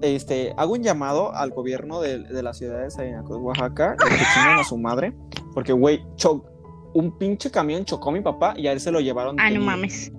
este, 0.03 0.53
hago 0.57 0.75
un 0.75 0.83
llamado 0.83 1.35
al 1.35 1.51
gobierno 1.51 2.01
de, 2.01 2.19
de 2.19 2.43
la 2.43 2.53
ciudad 2.53 2.83
de 2.83 2.91
Salina 2.91 3.23
Cruz, 3.23 3.39
Oaxaca, 3.41 3.97
que 3.97 4.25
chingan 4.35 4.59
a 4.59 4.65
su 4.65 4.77
madre, 4.77 5.15
porque, 5.55 5.73
güey, 5.73 6.05
un 6.93 7.17
pinche 7.19 7.51
camión 7.51 7.85
chocó 7.85 8.11
a 8.11 8.13
mi 8.13 8.21
papá 8.21 8.55
y 8.57 8.67
a 8.67 8.73
él 8.73 8.81
se 8.81 8.91
lo 8.91 9.01
llevaron. 9.01 9.37
Ah, 9.41 9.51
no 9.51 9.61
mames. 9.61 10.13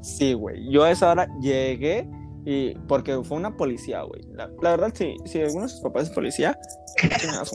Sí, 0.00 0.32
güey. 0.34 0.70
Yo 0.70 0.84
a 0.84 0.90
esa 0.90 1.10
hora 1.10 1.28
llegué 1.40 2.08
y 2.50 2.74
porque 2.88 3.22
fue 3.24 3.36
una 3.36 3.54
policía, 3.58 4.00
güey. 4.04 4.22
La, 4.32 4.46
verdad, 4.70 4.90
sí, 4.94 5.16
si 5.26 5.38
alguno 5.38 5.64
de 5.64 5.68
sus 5.68 5.82
papás 5.82 6.04
es 6.04 6.10
policía, 6.10 6.58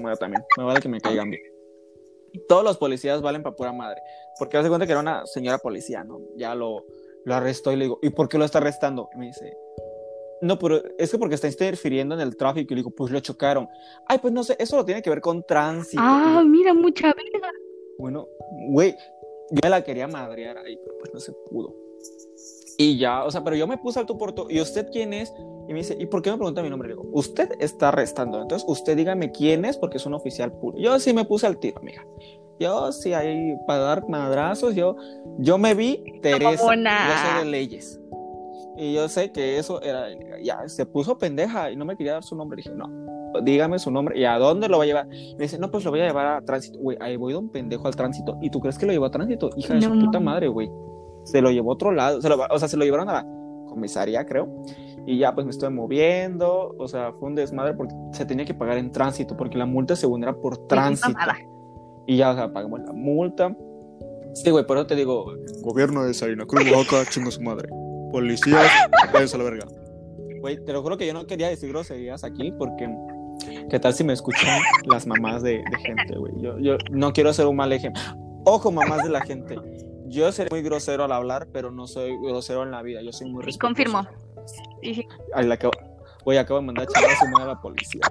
madre 0.04 0.18
también. 0.18 0.44
Me 0.56 0.66
vale 0.66 0.82
que 0.82 0.88
me 0.88 1.02
caigan 1.02 1.32
bien. 1.32 1.42
Todos 2.48 2.64
los 2.64 2.78
policías 2.78 3.20
valen 3.20 3.42
para 3.42 3.56
pura 3.56 3.74
madre. 3.74 4.00
Porque 4.38 4.56
hace 4.56 4.70
cuenta 4.70 4.86
que 4.86 4.92
era 4.92 5.02
una 5.02 5.26
señora 5.26 5.58
policía, 5.58 6.04
¿no? 6.04 6.22
Ya 6.36 6.54
lo, 6.54 6.86
lo 7.26 7.34
arrestó 7.34 7.72
y 7.72 7.78
le 7.78 7.86
digo, 7.86 7.98
¿y 8.04 8.12
por 8.12 8.30
qué 8.30 8.38
lo 8.38 8.46
está 8.46 8.60
arrestando? 8.60 9.10
Y 9.16 9.18
me 9.18 9.26
dice, 9.26 9.58
no, 10.44 10.60
pero 10.60 10.80
es 11.00 11.10
que 11.10 11.18
porque 11.18 11.34
está 11.34 11.48
interfiriendo 11.48 12.14
en 12.14 12.22
el 12.22 12.38
tráfico. 12.38 12.72
Y 12.72 12.76
le 12.76 12.82
digo, 12.82 12.92
pues 12.92 13.12
lo 13.12 13.20
chocaron. 13.20 13.68
Ay, 14.06 14.20
pues 14.20 14.32
no 14.32 14.44
sé, 14.44 14.56
eso 14.60 14.78
lo 14.78 14.86
tiene 14.86 15.02
que 15.02 15.10
ver 15.10 15.22
con 15.22 15.42
tránsito. 15.42 16.04
Ah, 16.06 16.44
mira, 16.46 16.72
mucha 16.76 17.08
vida. 17.08 17.52
Bueno, 17.98 18.28
güey, 18.70 18.96
yo 19.50 19.60
me 19.64 19.70
la 19.72 19.84
quería 19.84 20.08
madrear 20.08 20.60
ahí, 20.60 20.78
pero 20.78 20.98
pues 21.00 21.12
no 21.16 21.20
se 21.20 21.32
pudo. 21.50 21.74
Y 22.78 22.98
ya, 22.98 23.24
o 23.24 23.32
sea, 23.32 23.44
pero 23.44 23.56
yo 23.56 23.68
me 23.68 23.78
puse 23.78 24.00
al 24.00 24.06
tu 24.06 24.18
por 24.18 24.34
¿Y 24.50 24.60
usted 24.60 24.90
quién 24.92 25.14
es? 25.14 25.34
Y 25.68 25.74
me 25.74 25.80
dice, 25.80 25.96
¿y 26.00 26.06
por 26.06 26.22
qué 26.22 26.32
me 26.32 26.38
pregunta 26.38 26.62
mi 26.62 26.70
nombre? 26.70 26.90
Le 26.90 26.96
digo, 26.96 27.08
usted 27.14 27.50
está 27.60 27.90
arrestando. 27.90 28.42
Entonces, 28.42 28.68
usted 28.68 28.98
dígame 28.98 29.32
quién 29.32 29.66
es 29.66 29.78
porque 29.78 29.98
es 29.98 30.06
un 30.06 30.14
oficial 30.14 30.52
puro. 30.52 30.78
Yo 30.78 31.00
sí 31.00 31.14
me 31.14 31.26
puse 31.26 31.48
al 31.48 31.58
tiro, 31.58 31.80
amiga. 31.80 32.06
Yo 32.60 32.92
sí, 32.92 33.14
ahí 33.14 33.56
para 33.68 33.80
dar 33.80 34.10
madrazos, 34.10 34.76
yo, 34.76 34.96
yo 35.40 35.58
me 35.58 35.74
vi 35.74 36.04
Teresa. 36.22 36.52
Yo 36.52 36.58
soy 36.58 37.46
de 37.46 37.52
leyes. 37.52 38.00
Y 38.78 38.94
yo 38.94 39.08
sé 39.08 39.32
que 39.32 39.58
eso 39.58 39.82
era, 39.82 40.08
ya, 40.42 40.68
se 40.68 40.86
puso 40.86 41.18
pendeja 41.18 41.72
y 41.72 41.76
no 41.76 41.86
me 41.86 41.96
quería 41.96 42.14
dar 42.14 42.24
su 42.24 42.36
nombre. 42.36 42.58
dije, 42.58 42.72
no, 42.72 42.88
dígame 43.44 43.80
su 43.80 43.92
nombre 43.92 44.20
y 44.20 44.26
a 44.26 44.38
dónde 44.38 44.68
lo 44.68 44.78
va 44.78 44.84
a 44.84 44.88
llevar. 44.88 45.08
Me 45.08 45.44
dice, 45.44 45.58
no, 45.60 45.70
pues 45.72 45.84
lo 45.84 45.92
voy 45.92 46.02
a 46.02 46.08
llevar 46.08 46.28
a 46.28 46.42
tránsito. 46.42 46.80
Güey, 46.80 46.98
ahí 47.00 47.16
voy 47.16 47.34
de 47.34 47.40
un 47.40 47.50
pendejo 47.50 47.88
al 47.88 47.96
tránsito. 47.96 48.38
¿Y 48.42 48.50
tú 48.50 48.60
crees 48.60 48.78
que 48.78 48.86
lo 48.86 48.92
llevó 48.92 49.06
a 49.06 49.12
tránsito? 49.12 49.50
Hija 49.56 49.76
de 49.76 49.82
su 49.82 50.00
puta 50.00 50.20
madre, 50.20 50.48
güey. 50.48 50.70
Se 51.24 51.42
lo 51.42 51.52
llevó 51.52 51.72
a 51.72 51.74
otro 51.74 51.92
lado. 51.92 52.20
o 52.20 52.60
sea, 52.60 52.68
se 52.68 52.78
lo 52.78 52.86
llevaron 52.86 53.10
a 53.10 53.14
la 53.14 53.28
comisaría, 53.68 54.26
creo. 54.26 54.48
Y 55.06 55.18
ya, 55.18 55.34
pues 55.34 55.46
me 55.46 55.52
estoy 55.52 55.70
moviendo. 55.72 56.76
O 56.78 56.88
sea, 56.88 57.14
fue 57.14 57.30
un 57.30 57.36
desmadre 57.36 57.74
porque 57.74 57.94
se 58.12 58.26
tenía 58.26 58.46
que 58.46 58.54
pagar 58.54 58.78
en 58.78 58.92
tránsito, 58.92 59.36
porque 59.36 59.58
la 59.58 59.66
multa 59.66 59.96
según 59.96 60.24
era 60.24 60.34
por 60.34 60.68
tránsito. 60.68 61.18
Y 62.06 62.18
ya, 62.18 62.32
o 62.32 62.36
sea, 62.36 62.52
pagamos 62.52 62.82
la 62.82 62.94
multa. 62.94 63.56
Sí, 64.34 64.50
güey, 64.50 64.66
por 64.66 64.78
eso 64.78 64.88
te 64.88 64.96
digo, 64.96 65.26
gobierno 65.62 66.04
de 66.04 66.14
Salina 66.14 66.46
Cruz, 66.46 66.64
Oaxaca, 66.72 67.10
chingo 67.10 67.30
su 67.32 67.42
madre. 67.42 67.70
Policías, 68.12 68.72
váyanse 69.14 69.36
a 69.36 69.40
la 69.40 69.44
verga. 69.44 69.68
Güey, 70.42 70.64
te 70.64 70.74
lo 70.74 70.82
juro 70.82 70.98
que 70.98 71.06
yo 71.06 71.14
no 71.14 71.26
quería 71.26 71.48
decir 71.48 71.70
groserías 71.70 72.24
aquí 72.24 72.52
porque 72.52 72.90
¿qué 73.70 73.80
tal 73.80 73.94
si 73.94 74.04
me 74.04 74.14
escuchan 74.14 74.60
las 74.86 75.06
mamás 75.08 75.44
de, 75.44 75.64
gente, 75.86 76.18
güey? 76.18 76.34
Yo, 76.42 76.60
yo 76.60 76.78
no 76.92 77.14
quiero 77.14 77.32
ser 77.32 77.46
un 77.46 77.56
mal 77.56 77.72
ejemplo. 77.72 78.02
Ojo, 78.46 78.72
mamás 78.72 79.04
de 79.04 79.10
la 79.10 79.22
gente. 79.22 79.56
Yo 80.14 80.32
seré 80.32 80.50
muy 80.52 80.62
grosero 80.62 81.04
al 81.04 81.12
hablar, 81.12 81.48
pero 81.52 81.72
no 81.72 81.88
soy 81.88 82.16
grosero 82.22 82.62
en 82.62 82.70
la 82.70 82.84
vida. 82.84 83.02
Yo 83.02 83.12
soy 83.12 83.32
muy 83.32 83.44
respetuoso. 83.44 83.74
Confirmo. 83.74 84.08
Ay, 85.34 85.48
la 85.48 85.56
acabo, 85.56 85.74
güey, 86.24 86.38
acabo 86.38 86.60
de 86.60 86.68
mandar 86.68 86.86
a 86.88 87.20
su 87.20 87.28
madre 87.30 87.44
a 87.44 87.48
la 87.56 87.62
policía. 87.62 88.02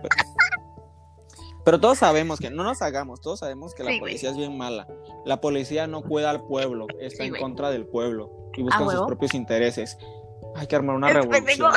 Pero... 1.64 1.78
todos 1.78 1.98
sabemos 1.98 2.40
que 2.40 2.50
no 2.50 2.64
nos 2.64 2.82
hagamos, 2.82 3.20
todos 3.20 3.38
sabemos 3.38 3.72
que 3.72 3.84
la 3.84 3.96
policía 4.00 4.30
es 4.30 4.36
bien 4.36 4.58
mala. 4.58 4.88
La 5.24 5.40
policía 5.40 5.86
no 5.86 6.02
cuida 6.02 6.30
al 6.30 6.44
pueblo, 6.44 6.88
está 6.98 7.22
en 7.24 7.36
contra 7.36 7.70
del 7.70 7.86
pueblo 7.86 8.50
y 8.56 8.62
buscan 8.62 8.90
sus 8.90 9.06
propios 9.06 9.32
intereses. 9.34 9.96
Hay 10.56 10.66
que 10.66 10.74
armar 10.74 10.96
una 10.96 11.08
revolución. 11.08 11.72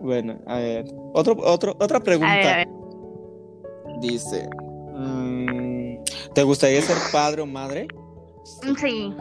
bueno, 0.00 0.40
a 0.46 0.56
ver. 0.56 0.86
Otro, 1.14 1.36
otro, 1.38 1.76
otra 1.78 2.00
pregunta. 2.00 2.64
Dice: 4.00 4.48
mm, 4.92 5.71
¿Te 6.34 6.42
gustaría 6.42 6.80
ser 6.82 6.96
padre 7.12 7.42
o 7.42 7.46
madre? 7.46 7.88
Sí. 8.80 9.14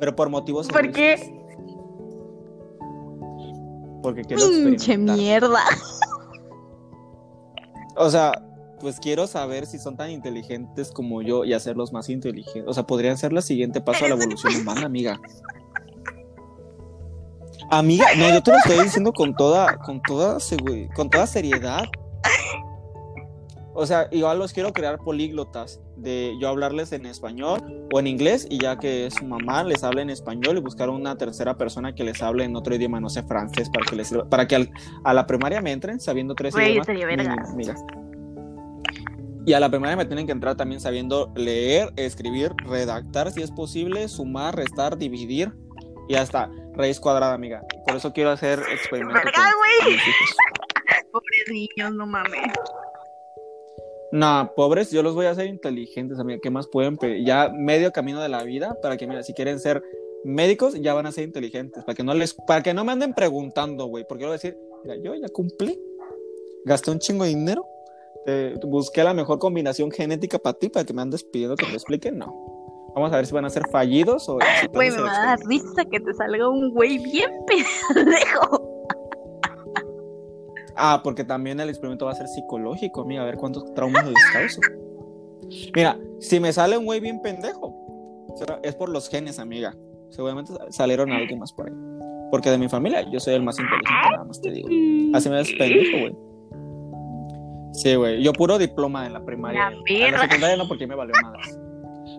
Pero 0.00 0.16
por 0.16 0.28
motivos. 0.28 0.68
¿Por 0.68 0.90
qué? 0.92 1.42
Porque 4.02 4.24
quiero 4.24 4.48
Pinche 4.48 4.98
mierda. 4.98 5.62
O 7.96 8.10
sea, 8.10 8.32
pues 8.80 8.98
quiero 8.98 9.28
saber 9.28 9.66
si 9.66 9.78
son 9.78 9.96
tan 9.96 10.10
inteligentes 10.10 10.90
como 10.90 11.22
yo 11.22 11.44
y 11.44 11.52
hacerlos 11.52 11.92
más 11.92 12.08
inteligentes. 12.08 12.64
O 12.66 12.74
sea, 12.74 12.84
podrían 12.84 13.16
ser 13.16 13.32
la 13.32 13.42
siguiente 13.42 13.80
paso 13.80 14.04
a 14.04 14.08
la 14.08 14.14
evolución 14.14 14.56
humana, 14.56 14.86
amiga. 14.86 15.20
Amiga, 17.70 18.06
no, 18.16 18.28
yo 18.28 18.42
te 18.42 18.50
lo 18.50 18.56
estoy 18.58 18.82
diciendo 18.82 19.12
con 19.12 19.36
toda, 19.36 19.78
con 19.78 20.02
toda, 20.02 20.38
con 20.94 21.08
toda 21.08 21.26
seriedad. 21.26 21.84
O 23.74 23.86
sea, 23.86 24.08
igual 24.10 24.38
los 24.38 24.52
quiero 24.52 24.72
crear 24.72 24.98
políglotas, 24.98 25.80
de 25.96 26.34
yo 26.40 26.48
hablarles 26.48 26.92
en 26.92 27.06
español 27.06 27.86
o 27.92 28.00
en 28.00 28.06
inglés 28.06 28.46
y 28.50 28.58
ya 28.58 28.78
que 28.78 29.08
su 29.10 29.24
mamá 29.24 29.64
les 29.64 29.82
hable 29.82 30.02
en 30.02 30.10
español 30.10 30.58
y 30.58 30.60
buscar 30.60 30.90
una 30.90 31.16
tercera 31.16 31.56
persona 31.56 31.94
que 31.94 32.04
les 32.04 32.22
hable 32.22 32.44
en 32.44 32.54
otro 32.56 32.74
idioma, 32.74 33.00
no 33.00 33.08
sé, 33.08 33.22
francés, 33.22 33.70
para 33.70 33.86
que 33.86 33.96
les 33.96 34.12
para 34.28 34.46
que 34.46 34.68
a 35.04 35.14
la 35.14 35.26
primaria 35.26 35.62
me 35.62 35.72
entren 35.72 36.00
sabiendo 36.00 36.34
tres 36.34 36.54
idiomas. 36.54 37.54
Mira, 37.54 37.74
y 39.44 39.54
a 39.54 39.60
la 39.60 39.68
primaria 39.70 39.96
me 39.96 40.04
tienen 40.04 40.26
que 40.26 40.32
entrar 40.32 40.56
también 40.56 40.80
sabiendo 40.80 41.32
leer, 41.34 41.92
escribir, 41.96 42.52
redactar 42.64 43.32
si 43.32 43.42
es 43.42 43.50
posible, 43.50 44.06
sumar, 44.08 44.54
restar, 44.54 44.96
dividir 44.96 45.52
y 46.08 46.14
hasta 46.14 46.48
raíz 46.74 47.00
cuadrada, 47.00 47.34
amiga. 47.34 47.62
Por 47.86 47.96
eso 47.96 48.12
quiero 48.12 48.30
hacer 48.30 48.60
experimentos. 48.72 49.22
Pobres 51.12 51.44
niños, 51.50 51.94
no 51.94 52.06
mames. 52.06 52.52
No, 54.12 54.52
pobres, 54.54 54.90
yo 54.90 55.02
los 55.02 55.14
voy 55.14 55.26
a 55.26 55.30
hacer 55.30 55.46
inteligentes, 55.46 56.18
amiga. 56.18 56.38
¿Qué 56.42 56.50
más 56.50 56.68
pueden 56.68 56.96
pedir? 56.96 57.24
Ya 57.24 57.50
medio 57.52 57.90
camino 57.92 58.22
de 58.22 58.28
la 58.28 58.44
vida 58.44 58.76
para 58.80 58.96
que, 58.96 59.06
mira, 59.06 59.22
si 59.22 59.32
quieren 59.32 59.58
ser 59.58 59.82
médicos, 60.22 60.74
ya 60.74 60.94
van 60.94 61.06
a 61.06 61.12
ser 61.12 61.24
inteligentes. 61.24 61.82
Para 61.84 61.96
que 61.96 62.04
no 62.04 62.14
les, 62.14 62.34
para 62.34 62.62
que 62.62 62.74
no 62.74 62.84
me 62.84 62.92
anden 62.92 63.14
preguntando, 63.14 63.86
güey. 63.86 64.04
Porque 64.06 64.22
yo 64.22 64.28
voy 64.28 64.34
a 64.34 64.38
decir, 64.38 64.56
mira, 64.84 64.96
yo 65.02 65.14
ya 65.14 65.28
cumplí, 65.28 65.80
gasté 66.64 66.90
un 66.90 66.98
chingo 66.98 67.24
de 67.24 67.30
dinero 67.30 67.66
busqué 68.64 69.02
la 69.04 69.14
mejor 69.14 69.38
combinación 69.38 69.90
genética 69.90 70.38
para 70.38 70.58
ti, 70.58 70.68
para 70.68 70.84
que 70.84 70.92
me 70.92 71.02
andes 71.02 71.24
pidiendo 71.24 71.56
que 71.56 71.66
me 71.66 71.74
expliquen, 71.74 72.18
no. 72.18 72.92
Vamos 72.94 73.12
a 73.12 73.16
ver 73.16 73.26
si 73.26 73.32
van 73.32 73.44
a 73.44 73.50
ser 73.50 73.62
fallidos 73.70 74.28
o... 74.28 74.38
Güey, 74.72 74.90
me 74.90 75.00
va 75.00 75.22
a 75.22 75.26
dar 75.26 75.38
risa 75.46 75.84
que 75.90 75.98
te 75.98 76.12
salga 76.12 76.48
un 76.48 76.72
güey 76.72 76.98
bien 76.98 77.30
pendejo. 77.94 78.71
Ah, 80.76 81.00
porque 81.02 81.24
también 81.24 81.60
el 81.60 81.68
experimento 81.68 82.06
va 82.06 82.12
a 82.12 82.14
ser 82.14 82.28
psicológico, 82.28 83.02
amiga, 83.02 83.22
a 83.22 83.26
ver 83.26 83.36
cuántos 83.36 83.72
traumas 83.74 84.06
les. 84.06 84.58
Mira, 85.74 85.98
si 86.20 86.40
me 86.40 86.52
sale 86.52 86.78
un 86.78 86.84
güey 86.84 87.00
bien 87.00 87.20
pendejo, 87.20 87.74
es 88.62 88.74
por 88.74 88.88
los 88.88 89.08
genes, 89.08 89.38
amiga. 89.38 89.74
Seguramente 90.10 90.52
salieron 90.70 91.10
alguien 91.12 91.38
más 91.38 91.52
por 91.52 91.68
ahí. 91.68 91.74
Porque 92.30 92.50
de 92.50 92.58
mi 92.58 92.68
familia 92.68 93.02
yo 93.10 93.20
soy 93.20 93.34
el 93.34 93.42
más 93.42 93.58
inteligente, 93.58 94.10
nada 94.10 94.24
más 94.24 94.40
te 94.40 94.50
digo. 94.50 94.68
Así 95.14 95.28
me 95.28 95.36
ves 95.36 95.52
pendejo, 95.58 95.98
güey. 95.98 96.16
Sí, 97.72 97.94
güey. 97.94 98.22
Yo 98.22 98.32
puro 98.32 98.58
diploma 98.58 99.06
en 99.06 99.14
la 99.14 99.24
primaria. 99.24 99.70
La 99.70 99.76
en 99.88 100.12
la 100.12 100.20
secundaria 100.20 100.56
no, 100.56 100.68
porque 100.68 100.86
me 100.86 100.94
valió 100.94 101.14
malas. 101.22 101.58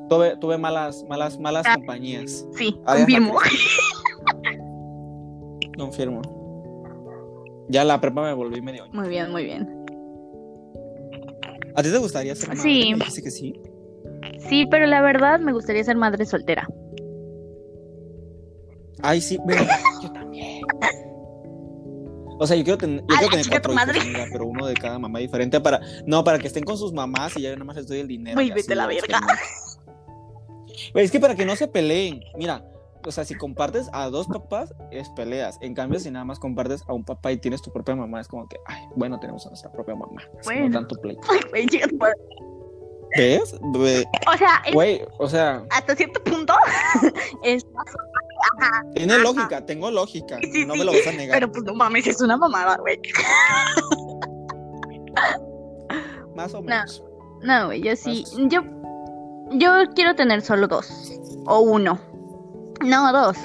Tuve, 0.10 0.38
tuve 0.38 0.58
malas, 0.58 1.04
malas, 1.08 1.40
malas 1.40 1.66
ah, 1.68 1.76
compañías. 1.76 2.46
Sí, 2.58 2.76
confirmo. 2.86 3.38
Confirmo. 5.78 6.22
Ya 7.70 7.84
la 7.84 8.00
prepa 8.02 8.22
me 8.24 8.34
volví 8.34 8.62
medio. 8.62 8.88
Muy 8.92 9.10
bien, 9.10 9.32
muy 9.32 9.46
bien. 9.46 9.84
¿A 11.76 11.82
ti 11.82 11.90
te 11.90 11.98
gustaría 11.98 12.36
ser 12.36 12.50
madre? 12.50 12.62
Sí. 12.62 13.22
que 13.24 13.32
sí. 13.32 13.54
Sí, 14.50 14.66
pero 14.70 14.86
la 14.86 15.02
verdad 15.02 15.40
me 15.40 15.54
gustaría 15.54 15.84
ser 15.84 15.98
madre 15.98 16.26
soltera. 16.26 16.68
Ay, 19.02 19.22
sí, 19.22 19.38
yo 20.02 20.12
también. 20.12 20.62
O 22.40 22.48
sea, 22.48 22.58
yo 22.58 22.64
quiero, 22.64 22.78
tener 22.78 23.04
cuatro 23.04 23.96
hijos, 23.96 24.28
pero 24.32 24.46
uno 24.46 24.66
de 24.66 24.74
cada 24.74 25.00
mamá 25.00 25.20
diferente 25.20 25.60
para, 25.62 25.80
no, 26.06 26.24
para 26.24 26.40
que 26.40 26.48
estén 26.48 26.64
con 26.64 26.78
sus 26.78 26.92
mamás 26.92 27.38
y 27.38 27.42
ya 27.42 27.52
nada 27.52 27.64
más 27.64 27.76
les 27.76 27.88
doy 27.88 28.00
el 28.00 28.08
dinero. 28.08 28.40
Uy, 28.40 28.52
vete 28.52 28.76
la 28.76 28.88
verga. 28.88 29.22
Es 30.94 31.12
que 31.12 31.20
para 31.20 31.36
que 31.36 31.46
no 31.46 31.56
se 31.56 31.68
peleen, 31.68 32.22
mira, 32.36 32.66
o 33.06 33.12
sea, 33.12 33.26
si 33.26 33.36
compartes 33.36 33.90
a 33.94 34.10
dos 34.10 34.28
papás, 34.28 34.74
es 34.92 35.10
peleas. 35.10 35.58
En 35.62 35.74
cambio, 35.74 36.00
si 36.00 36.12
nada 36.12 36.26
más 36.26 36.40
compartes 36.40 36.84
a 36.88 36.94
un 36.94 37.04
papá 37.04 37.32
y 37.32 37.38
tienes 37.38 37.62
tu 37.62 37.72
propia 37.72 37.96
mamá, 37.96 38.22
es 38.22 38.28
como 38.28 38.48
que, 38.48 38.58
ay, 38.66 38.84
bueno, 38.96 39.20
tenemos 39.20 39.46
a 39.46 39.50
nuestra 39.50 39.72
propia 39.72 39.96
mamá. 39.96 40.22
Bueno. 40.46 40.70
No 40.70 40.80
tanto 40.80 40.96
pleito. 40.96 41.28
¿Ves? 43.16 43.56
O 43.62 44.38
sea, 44.38 44.64
güey, 44.74 45.02
o 45.20 45.30
sea, 45.30 45.64
hasta 45.70 45.96
cierto 45.96 46.24
punto 46.24 46.56
es 47.44 47.64
Tiene 48.96 49.20
lógica, 49.20 49.64
tengo 49.66 49.92
lógica, 49.92 50.40
no 50.66 50.76
me 50.76 50.84
lo 50.84 50.94
vas 50.94 51.08
a 51.08 51.12
negar. 51.12 51.40
Pero 51.40 51.52
pues 51.52 51.64
no 51.64 51.76
mames, 51.76 52.08
es 52.08 52.22
una 52.22 52.38
mamada, 52.38 52.78
güey. 52.78 53.00
Más 56.36 56.52
o 56.56 56.64
menos. 56.64 57.04
No, 57.44 57.68
güey, 57.68 57.84
yo 57.84 57.96
sí, 57.96 58.26
yo 58.48 58.64
Yo 59.52 59.84
quiero 59.94 60.16
tener 60.16 60.42
solo 60.42 60.68
dos. 60.68 60.92
O 61.46 61.60
uno. 61.60 62.00
No, 62.84 63.12
dos. 63.12 63.38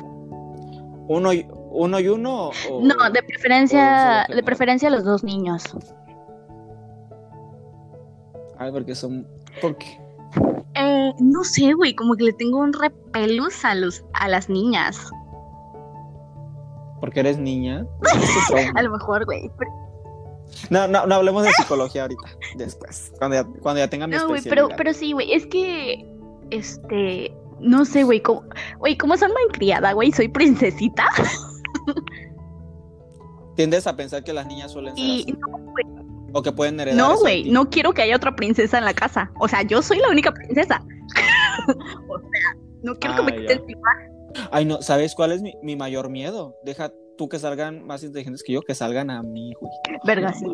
¿Uno 1.08 1.32
y 1.32 1.46
uno? 1.70 2.00
Y 2.00 2.08
uno 2.08 2.50
o... 2.70 2.80
No, 2.82 3.10
de 3.10 3.22
preferencia, 3.22 4.26
de 4.28 4.42
preferencia 4.42 4.90
los 4.90 5.04
dos 5.04 5.24
niños. 5.24 5.62
Ay, 8.58 8.72
porque 8.72 8.94
son... 8.94 9.26
¿Por 9.60 9.76
qué? 9.76 10.00
Eh, 10.74 11.12
no 11.20 11.44
sé, 11.44 11.72
güey, 11.72 11.94
como 11.94 12.14
que 12.16 12.24
le 12.24 12.32
tengo 12.32 12.58
un 12.58 12.72
repelus 12.72 13.64
a 13.64 13.74
los, 13.74 14.04
a 14.14 14.28
las 14.28 14.48
niñas. 14.48 15.10
Porque 17.00 17.20
eres 17.20 17.38
niña. 17.38 17.86
A 18.74 18.82
lo 18.82 18.90
mejor, 18.90 19.24
güey. 19.24 19.50
pero- 19.56 19.70
No, 20.70 20.88
no, 20.88 21.06
no 21.06 21.14
hablemos 21.14 21.44
de 21.44 21.50
psicología 21.52 22.02
ahorita. 22.02 22.22
Después. 22.56 23.12
Cuando 23.18 23.36
ya, 23.36 23.44
cuando 23.62 23.78
ya 23.80 23.88
tenga 23.88 24.06
mi 24.08 24.16
No, 24.16 24.26
güey, 24.26 24.42
pero, 24.42 24.68
pero 24.76 24.92
sí, 24.92 25.12
güey, 25.12 25.32
es 25.32 25.46
que, 25.46 26.12
este, 26.50 27.32
no 27.60 27.84
sé, 27.84 28.04
güey, 28.04 28.20
como, 28.20 28.44
güey, 28.78 28.96
como 28.96 29.16
soy 29.16 29.30
malcriada, 29.32 29.92
güey, 29.92 30.12
soy 30.12 30.28
princesita. 30.28 31.06
Tiendes 33.56 33.86
a 33.86 33.96
pensar 33.96 34.22
que 34.22 34.32
las 34.32 34.46
niñas 34.46 34.72
suelen 34.72 34.94
ser 34.94 35.04
Y 35.04 35.22
así, 35.22 35.32
no, 35.32 35.58
güey, 35.58 35.84
O 36.32 36.42
que 36.42 36.52
pueden 36.52 36.78
heredar 36.78 36.96
no, 36.96 37.18
güey, 37.18 37.50
no 37.50 37.68
quiero 37.68 37.92
que 37.92 38.02
haya 38.02 38.16
otra 38.16 38.36
princesa 38.36 38.78
en 38.78 38.84
la 38.84 38.94
casa. 38.94 39.32
O 39.40 39.48
sea, 39.48 39.62
yo 39.62 39.82
soy 39.82 39.98
la 39.98 40.10
única 40.10 40.32
princesa. 40.32 40.80
o 42.08 42.18
sea, 42.18 42.56
no 42.82 42.94
quiero 42.96 43.16
que 43.16 43.22
me 43.22 43.32
Ah, 43.32 43.36
quiten. 43.36 43.62
Ay, 44.52 44.64
no, 44.64 44.80
¿sabes 44.82 45.14
cuál 45.14 45.32
es 45.32 45.42
mi, 45.42 45.54
mi 45.62 45.74
mayor 45.74 46.08
miedo? 46.10 46.54
Deja 46.62 46.92
tú 47.16 47.28
que 47.28 47.38
salgan 47.38 47.84
más 47.84 48.04
inteligentes 48.04 48.44
que 48.44 48.52
yo, 48.52 48.62
que 48.62 48.74
salgan 48.74 49.10
a 49.10 49.22
mí, 49.22 49.52
güey. 49.60 49.72
Verga, 50.04 50.32
sí. 50.32 50.46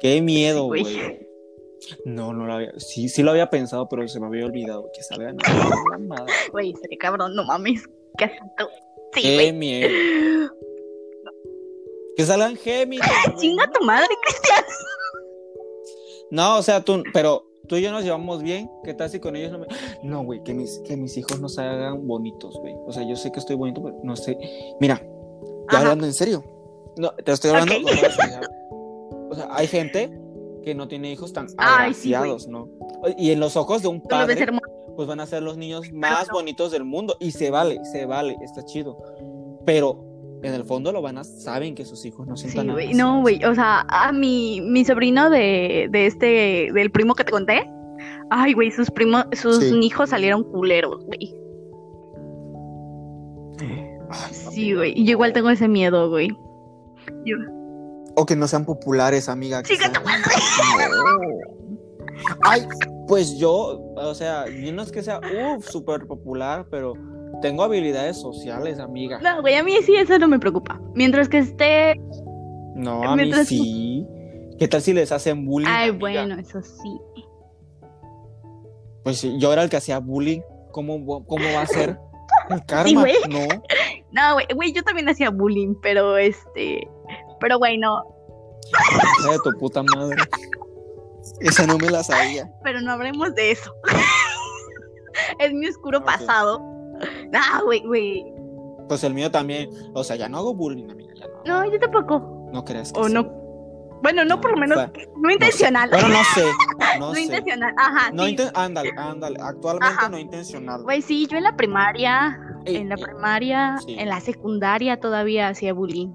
Qué 0.00 0.22
miedo, 0.22 0.64
güey. 0.64 1.26
No, 2.04 2.32
no 2.32 2.46
lo 2.46 2.54
había. 2.54 2.72
Sí, 2.78 3.08
sí 3.08 3.22
lo 3.22 3.30
había 3.30 3.50
pensado, 3.50 3.88
pero 3.88 4.06
se 4.08 4.18
me 4.20 4.26
había 4.26 4.46
olvidado 4.46 4.88
que 4.94 5.02
salgan 5.02 5.36
a 5.44 5.52
mí. 5.52 5.70
la 5.90 5.98
madre. 6.08 6.32
Güey, 6.52 6.74
sería 6.80 6.98
cabrón, 6.98 7.34
no 7.34 7.44
mames. 7.44 7.82
¿Qué 8.18 8.30
tú? 8.56 8.64
Sí, 9.14 9.22
Qué 9.22 9.52
miedo. 9.52 10.50
Que 12.16 12.24
salgan 12.24 12.56
Géminis. 12.56 13.04
Chinga 13.38 13.70
tu 13.70 13.84
madre, 13.84 14.08
Cristian. 14.22 14.64
No, 16.30 16.58
o 16.58 16.62
sea, 16.62 16.80
tú, 16.84 17.02
pero 17.12 17.46
tú 17.68 17.76
y 17.76 17.82
yo 17.82 17.90
nos 17.92 18.04
llevamos 18.04 18.42
bien. 18.42 18.70
¿Qué 18.84 18.94
tal 18.94 19.10
si 19.10 19.20
con 19.20 19.36
ellos 19.36 19.52
no 19.52 19.58
me.? 19.58 19.66
No, 20.02 20.24
güey, 20.24 20.42
que 20.42 20.54
mis, 20.54 20.78
que 20.80 20.96
mis 20.96 21.16
hijos 21.16 21.40
no 21.40 21.48
se 21.48 21.60
hagan 21.62 22.06
bonitos, 22.06 22.54
güey. 22.60 22.74
O 22.86 22.92
sea, 22.92 23.02
yo 23.08 23.16
sé 23.16 23.30
que 23.32 23.40
estoy 23.40 23.56
bonito, 23.56 23.82
pero 23.82 23.96
no 24.02 24.16
sé. 24.16 24.38
Mira, 24.80 25.00
ya 25.00 25.08
Ajá. 25.68 25.78
hablando 25.80 26.06
en 26.06 26.14
serio. 26.14 26.44
No, 26.96 27.10
te 27.12 27.32
estoy 27.32 27.50
hablando 27.50 27.74
Ok. 27.76 27.82
con 27.82 27.96
toda 27.96 28.10
seriedad. 28.12 28.42
O 29.30 29.34
sea, 29.34 29.48
hay 29.50 29.66
gente 29.66 30.10
que 30.64 30.74
no 30.74 30.88
tiene 30.88 31.12
hijos 31.12 31.32
tan 31.32 31.46
Ay, 31.58 31.94
sí, 31.94 32.12
¿no? 32.48 32.68
Y 33.18 33.30
en 33.30 33.40
los 33.40 33.56
ojos 33.56 33.82
de 33.82 33.88
un 33.88 34.00
padre, 34.02 34.46
pues 34.96 35.06
van 35.08 35.20
a 35.20 35.26
ser 35.26 35.42
los 35.42 35.56
niños 35.56 35.92
más 35.92 36.28
no. 36.28 36.34
bonitos 36.34 36.72
del 36.72 36.84
mundo. 36.84 37.16
Y 37.20 37.32
se 37.32 37.50
vale, 37.50 37.84
se 37.84 38.06
vale, 38.06 38.36
está 38.42 38.64
chido. 38.64 38.98
Pero 39.66 40.04
en 40.42 40.54
el 40.54 40.64
fondo 40.64 40.92
lo 40.92 41.02
van 41.02 41.18
a, 41.18 41.24
saben 41.24 41.74
que 41.74 41.84
sus 41.84 42.04
hijos 42.04 42.26
no 42.26 42.36
son 42.36 42.50
Sí, 42.50 42.56
tan 42.56 42.70
agraciados. 42.70 42.96
No, 42.96 43.20
güey. 43.22 43.44
O 43.44 43.54
sea, 43.54 43.84
a 43.88 44.12
mi, 44.12 44.60
mi 44.60 44.84
sobrino 44.84 45.30
de, 45.30 45.88
de 45.90 46.06
este, 46.06 46.70
del 46.72 46.90
primo 46.90 47.14
que 47.14 47.24
te 47.24 47.32
conté. 47.32 47.70
Ay, 48.30 48.52
güey, 48.54 48.70
sus 48.70 48.90
primos, 48.90 49.24
sus 49.32 49.58
Sí. 49.64 49.78
hijos 49.82 50.10
salieron 50.10 50.44
culeros, 50.44 51.04
güey. 51.06 51.34
Sí, 54.30 54.72
güey. 54.74 54.92
Y 54.96 55.04
yo 55.04 55.12
igual 55.12 55.32
tengo 55.32 55.50
ese 55.50 55.66
miedo, 55.68 56.08
güey. 56.08 56.28
Yo- 57.24 57.36
O 58.16 58.26
que 58.26 58.36
no 58.36 58.46
sean 58.48 58.64
populares, 58.64 59.28
amiga. 59.28 59.62
que 59.62 59.76
sean- 59.76 59.92
tu 59.92 60.00
madre. 60.04 60.22
No. 60.90 62.28
Ay, 62.44 62.66
pues 63.08 63.38
yo, 63.38 63.80
o 63.96 64.14
sea, 64.14 64.46
yo 64.48 64.72
no 64.72 64.82
es 64.82 64.92
que 64.92 65.02
sea, 65.02 65.20
uff, 65.56 65.66
súper 65.68 66.06
popular, 66.06 66.66
pero 66.70 66.94
tengo 67.42 67.62
habilidades 67.64 68.20
sociales, 68.20 68.78
amiga. 68.78 69.18
No, 69.20 69.40
güey, 69.42 69.56
a 69.56 69.62
mí 69.64 69.72
sí 69.84 69.96
eso 69.96 70.18
no 70.18 70.28
me 70.28 70.38
preocupa. 70.38 70.80
Mientras 70.94 71.28
que 71.28 71.38
esté. 71.38 71.96
No, 72.76 73.02
a 73.02 73.16
mí 73.16 73.22
Mientras- 73.22 73.48
sí. 73.48 74.06
¿Qué 74.58 74.68
tal 74.68 74.80
si 74.82 74.92
les 74.92 75.10
hacen 75.10 75.44
bullying? 75.44 75.68
Ay, 75.68 75.88
amiga? 75.90 75.98
bueno, 76.00 76.38
eso 76.40 76.62
sí. 76.62 77.00
Pues 79.02 79.18
sí, 79.18 79.36
yo 79.38 79.52
era 79.52 79.62
el 79.64 79.68
que 79.70 79.76
hacía 79.76 79.98
bullying. 79.98 80.40
¿Cómo, 80.70 81.24
cómo 81.26 81.44
va 81.54 81.62
a 81.62 81.66
ser? 81.66 81.98
El 82.50 82.64
karma, 82.66 82.88
Sí, 82.88 82.94
güey. 82.94 83.14
no. 83.28 83.46
No, 84.12 84.34
güey, 84.34 84.46
güey, 84.54 84.72
yo 84.72 84.82
también 84.82 85.08
hacía 85.08 85.30
bullying, 85.30 85.74
pero 85.82 86.16
este. 86.16 86.88
Pero, 87.44 87.58
güey, 87.58 87.76
no. 87.76 88.02
Hija 89.20 89.32
de 89.32 89.38
tu 89.44 89.50
puta 89.58 89.82
madre. 89.82 90.16
Esa 91.40 91.66
no 91.66 91.76
me 91.76 91.90
la 91.90 92.02
sabía. 92.02 92.50
Pero 92.62 92.80
no 92.80 92.92
hablemos 92.92 93.34
de 93.34 93.50
eso. 93.50 93.70
es 95.38 95.52
mi 95.52 95.68
oscuro 95.68 96.02
pasado. 96.02 96.58
No, 97.30 97.64
güey, 97.66 97.82
güey. 97.84 98.24
Pues 98.88 99.04
el 99.04 99.12
mío 99.12 99.30
también. 99.30 99.68
O 99.92 100.02
sea, 100.02 100.16
ya 100.16 100.26
no 100.30 100.38
hago 100.38 100.54
bullying, 100.54 100.88
amiga. 100.90 101.12
Ya 101.16 101.26
no. 101.44 101.64
No, 101.64 101.70
yo 101.70 101.78
tampoco. 101.78 102.48
No 102.50 102.64
creas 102.64 102.92
que 102.94 102.98
O 103.00 103.08
sí. 103.08 103.12
no. 103.12 103.24
Bueno, 104.02 104.24
no, 104.24 104.40
por 104.40 104.52
lo 104.52 104.56
menos. 104.56 104.78
o 104.78 104.80
sea, 104.80 104.92
No 105.18 105.30
intencional. 105.30 105.90
Bueno, 105.90 106.08
no 106.08 106.24
sé. 106.34 106.46
No, 106.98 107.08
No 107.08 107.14
sé. 107.14 107.22
intencional. 107.22 107.74
Ajá. 107.76 108.10
No 108.12 108.24
sí. 108.24 108.36
inten- 108.36 108.52
ándale, 108.54 108.90
ándale. 108.96 109.36
Actualmente 109.42 109.94
Ajá. 109.98 110.08
no 110.08 110.18
intencional. 110.18 110.82
Güey, 110.82 111.02
sí, 111.02 111.26
yo 111.26 111.36
en 111.36 111.44
la 111.44 111.56
primaria, 111.56 112.38
Ey, 112.64 112.76
en 112.76 112.88
la 112.88 112.94
ey, 112.94 113.02
primaria, 113.02 113.76
sí. 113.84 113.96
en 113.98 114.08
la 114.08 114.20
secundaria 114.20 114.98
todavía 115.00 115.48
hacía 115.48 115.74
bullying. 115.74 116.14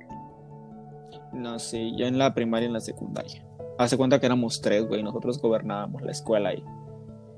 No 1.33 1.59
sé, 1.59 1.91
yo 1.95 2.05
en 2.05 2.17
la 2.17 2.33
primaria 2.33 2.65
y 2.65 2.67
en 2.67 2.73
la 2.73 2.81
secundaria. 2.81 3.45
Hace 3.77 3.97
cuenta 3.97 4.19
que 4.19 4.25
éramos 4.25 4.61
tres, 4.61 4.87
güey. 4.87 5.03
Nosotros 5.03 5.41
gobernábamos 5.41 6.01
la 6.01 6.11
escuela 6.11 6.53
y 6.53 6.63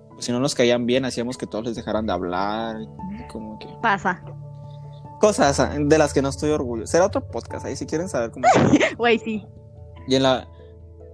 pues, 0.09 0.25
si 0.25 0.31
no 0.31 0.39
nos 0.39 0.55
caían 0.55 0.85
bien, 0.85 1.05
hacíamos 1.05 1.37
que 1.37 1.47
todos 1.47 1.65
les 1.65 1.75
dejaran 1.75 2.05
de 2.05 2.13
hablar. 2.13 2.77
Como 3.31 3.59
que 3.59 3.67
Pasa. 3.81 4.23
cosas 5.19 5.59
ah, 5.59 5.75
de 5.79 5.97
las 5.97 6.13
que 6.13 6.21
no 6.21 6.29
estoy 6.29 6.51
orgulloso. 6.51 6.91
Será 6.91 7.05
otro 7.05 7.27
podcast 7.27 7.65
ahí 7.65 7.75
si 7.75 7.85
quieren 7.85 8.09
saber 8.09 8.31
cómo. 8.31 8.47
Güey, 8.97 9.19
sí. 9.19 9.45
y 10.07 10.15
en 10.15 10.23
la 10.23 10.47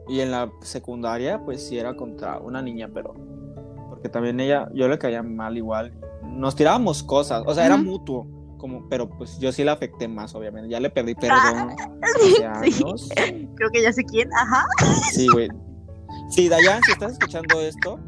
y 0.10 0.22
en 0.22 0.32
la 0.32 0.52
secundaria, 0.62 1.44
pues 1.44 1.68
sí 1.68 1.78
era 1.78 1.96
contra 1.96 2.40
una 2.40 2.62
niña, 2.62 2.90
pero 2.94 3.14
porque 3.90 4.10
también 4.10 4.40
ella, 4.40 4.70
yo 4.74 4.88
le 4.88 4.98
caía 4.98 5.24
mal 5.24 5.58
igual. 5.58 5.92
Nos 6.24 6.56
tirábamos 6.56 7.04
cosas, 7.04 7.44
o 7.46 7.54
sea, 7.54 7.66
era 7.66 7.78
mutuo. 7.78 8.28
Como, 8.58 8.88
pero 8.90 9.08
pues 9.10 9.38
yo 9.40 9.52
sí 9.52 9.64
la 9.64 9.74
afecté 9.74 10.08
más, 10.08 10.34
obviamente. 10.36 10.70
Ya 10.70 10.80
le 10.80 10.90
perdí 10.90 11.14
perdón 11.22 11.76
Sí, 12.20 12.36
hace 12.44 12.72
sí. 12.72 12.84
años. 12.84 13.10
Creo 13.56 13.70
que 13.72 13.82
ya 13.82 13.94
sé 13.94 14.04
quién. 14.04 14.30
Ajá. 14.34 14.66
Sí, 15.12 15.28
güey. 15.28 15.50
Sí, 16.30 16.50
Dayan, 16.50 16.82
si 16.84 16.92
estás 16.94 17.14
escuchando 17.14 17.62
esto. 17.62 18.00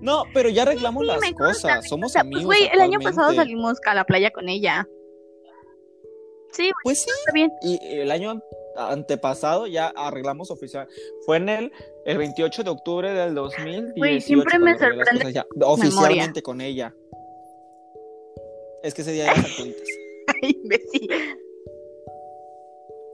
No, 0.00 0.24
pero 0.32 0.48
ya 0.48 0.62
arreglamos 0.62 1.02
Sí, 1.02 1.08
las 1.08 1.32
cosas. 1.32 1.88
Somos 1.88 2.12
consta. 2.12 2.20
amigos. 2.20 2.44
Pues, 2.44 2.58
güey, 2.60 2.70
el 2.72 2.80
año 2.80 3.00
pasado 3.00 3.32
salimos 3.34 3.78
a 3.86 3.94
la 3.94 4.04
playa 4.04 4.30
con 4.30 4.48
ella. 4.48 4.86
Sí, 6.52 6.62
güey, 6.64 6.72
Pues 6.84 7.02
sí. 7.02 7.10
está 7.18 7.32
bien. 7.32 7.50
Y 7.62 7.78
el 7.82 8.10
año 8.10 8.40
antepasado 8.76 9.66
ya 9.66 9.88
arreglamos 9.96 10.50
oficial. 10.50 10.86
Fue 11.26 11.36
en 11.38 11.48
el, 11.48 11.72
el 12.06 12.18
28 12.18 12.62
de 12.64 12.70
octubre 12.70 13.12
del 13.12 13.34
2018. 13.34 13.92
Güey, 13.96 14.20
siempre 14.20 14.58
me 14.58 14.78
sorprende 14.78 15.32
ya, 15.32 15.46
oficialmente 15.62 16.42
con 16.42 16.60
ella. 16.60 16.94
Es 18.88 18.94
que 18.94 19.02
ese 19.02 19.12
día 19.12 19.26
ya 19.26 19.34
las 19.42 19.52
apuntas. 19.52 19.82
Imbécil. 20.42 21.08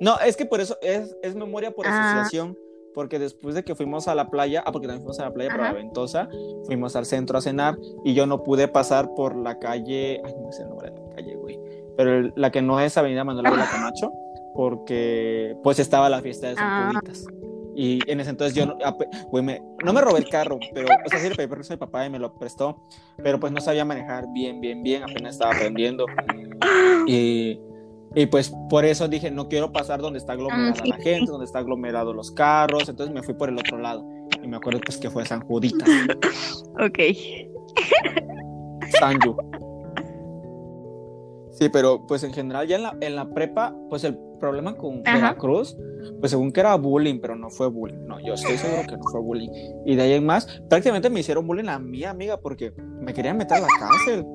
No, 0.00 0.18
es 0.20 0.36
que 0.36 0.46
por 0.46 0.60
eso 0.60 0.78
es, 0.82 1.16
es 1.22 1.34
memoria 1.34 1.70
por 1.72 1.86
Ah. 1.86 2.12
asociación. 2.20 2.56
Porque 2.94 3.18
después 3.18 3.56
de 3.56 3.64
que 3.64 3.74
fuimos 3.74 4.06
a 4.06 4.14
la 4.14 4.30
playa, 4.30 4.62
ah, 4.64 4.70
porque 4.70 4.86
también 4.86 5.02
fuimos 5.02 5.18
a 5.18 5.24
la 5.24 5.34
playa 5.34 5.50
para 5.50 5.64
la 5.64 5.72
Ventosa, 5.72 6.28
fuimos 6.64 6.94
al 6.94 7.06
centro 7.06 7.36
a 7.38 7.40
cenar 7.40 7.76
y 8.04 8.14
yo 8.14 8.24
no 8.24 8.44
pude 8.44 8.68
pasar 8.68 9.12
por 9.16 9.34
la 9.34 9.58
calle, 9.58 10.20
ay, 10.24 10.32
no 10.40 10.52
sé 10.52 10.62
el 10.62 10.68
nombre 10.68 10.92
de 10.92 11.00
la 11.00 11.14
calle, 11.16 11.34
güey, 11.34 11.58
pero 11.96 12.18
el- 12.18 12.32
la 12.36 12.52
que 12.52 12.62
no 12.62 12.78
es 12.78 12.96
Avenida 12.96 13.24
Manuel 13.24 13.46
de 13.50 13.56
la 13.56 13.68
Camacho, 13.68 14.12
porque 14.54 15.56
pues 15.64 15.80
estaba 15.80 16.08
la 16.08 16.22
fiesta 16.22 16.50
de 16.50 16.54
San 16.54 16.64
Ah. 16.64 16.90
Juditas. 16.92 17.24
Y 17.76 17.98
en 18.10 18.20
ese 18.20 18.30
entonces 18.30 18.54
yo, 18.54 18.66
no- 18.66 18.78
ape- 18.78 19.08
güey, 19.30 19.42
me- 19.44 19.62
no 19.84 19.92
me 19.92 20.00
robé 20.00 20.18
el 20.20 20.28
carro, 20.28 20.58
pero, 20.72 20.86
o 21.04 21.08
sea, 21.08 21.18
sí 21.18 21.28
le 21.28 21.34
pedí 21.34 21.46
permiso 21.48 21.72
a 21.72 21.76
mi 21.76 21.80
papá 21.80 22.06
y 22.06 22.10
me 22.10 22.18
lo 22.18 22.32
prestó, 22.34 22.80
pero 23.22 23.40
pues 23.40 23.52
no 23.52 23.60
sabía 23.60 23.84
manejar 23.84 24.26
bien, 24.32 24.60
bien, 24.60 24.82
bien, 24.82 25.02
apenas 25.02 25.32
estaba 25.34 25.52
aprendiendo. 25.54 26.06
Y, 27.06 27.58
y 28.14 28.26
pues 28.26 28.52
por 28.70 28.84
eso 28.84 29.08
dije, 29.08 29.30
no 29.30 29.48
quiero 29.48 29.72
pasar 29.72 30.00
donde 30.00 30.18
está 30.20 30.34
aglomerada 30.34 30.74
Ah, 30.80 30.86
la 30.86 30.96
gente, 30.96 31.30
donde 31.30 31.46
está 31.46 31.58
aglomerado 31.58 32.12
los 32.14 32.30
carros, 32.30 32.88
entonces 32.88 33.12
me 33.14 33.22
fui 33.22 33.34
por 33.34 33.48
el 33.48 33.58
otro 33.58 33.76
lado. 33.78 34.04
Y 34.42 34.46
me 34.46 34.56
acuerdo 34.56 34.80
pues 34.84 34.96
que 34.98 35.10
fue 35.10 35.24
San 35.26 35.40
Juditas, 35.40 35.88
Ok. 36.80 36.98
Sanju. 39.00 39.36
Sí, 41.50 41.68
pero 41.68 42.04
pues 42.06 42.22
en 42.24 42.32
general 42.32 42.66
ya 42.66 42.76
en 42.76 42.82
la, 42.82 42.96
en 43.00 43.16
la 43.16 43.28
prepa, 43.30 43.74
pues 43.88 44.04
el 44.04 44.18
problema 44.44 44.76
con 44.76 45.00
Ajá. 45.06 45.16
Veracruz, 45.16 45.76
pues 46.20 46.30
según 46.30 46.52
que 46.52 46.60
era 46.60 46.74
bullying, 46.74 47.18
pero 47.20 47.34
no 47.34 47.48
fue 47.50 47.68
bullying. 47.68 48.04
No, 48.06 48.20
yo 48.20 48.34
estoy 48.34 48.56
seguro 48.58 48.82
que 48.86 48.96
no 48.96 49.02
fue 49.10 49.20
bullying. 49.20 49.48
Y 49.86 49.96
de 49.96 50.02
ahí 50.02 50.12
en 50.12 50.26
más, 50.26 50.46
prácticamente 50.68 51.08
me 51.08 51.20
hicieron 51.20 51.46
bullying 51.46 51.68
a 51.68 51.78
mi 51.78 52.04
amiga 52.04 52.36
porque 52.38 52.72
me 53.00 53.14
querían 53.14 53.36
meter 53.38 53.56
a 53.56 53.60
la 53.60 53.68
cárcel. 53.78 54.26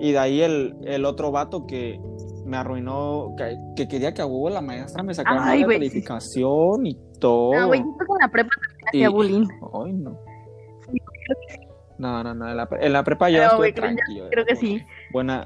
Y 0.00 0.12
de 0.12 0.18
ahí 0.18 0.40
el, 0.40 0.76
el 0.84 1.04
otro 1.04 1.30
vato 1.30 1.66
que 1.66 2.00
me 2.46 2.56
arruinó, 2.56 3.34
que, 3.36 3.56
que 3.76 3.86
quería 3.86 4.14
que 4.14 4.22
a 4.22 4.26
huevo 4.26 4.48
la 4.48 4.62
maestra 4.62 5.02
me 5.02 5.12
sacara 5.12 5.44
Ay, 5.44 5.60
la 5.60 5.68
calificación 5.68 6.86
y 6.86 6.96
todo. 7.20 7.54
No, 7.54 7.66
güey, 7.66 7.80
yo 7.80 8.06
con 8.06 8.16
la 8.18 8.28
prepa 8.28 8.50
hacía 8.88 9.10
bullying. 9.10 9.46
Ay, 9.74 9.92
no. 9.92 10.18
No, 11.98 12.22
no, 12.24 12.34
no. 12.34 12.48
En 12.50 12.56
la, 12.56 12.68
en 12.80 12.92
la 12.94 13.04
prepa 13.04 13.28
yo 13.28 13.38
No, 13.38 13.44
estuve 13.44 13.74
creo- 13.74 13.82
tranquilo. 13.94 14.26
Creo 14.30 14.44
que 14.46 14.56
sí. 14.56 14.80
Buena, 15.12 15.44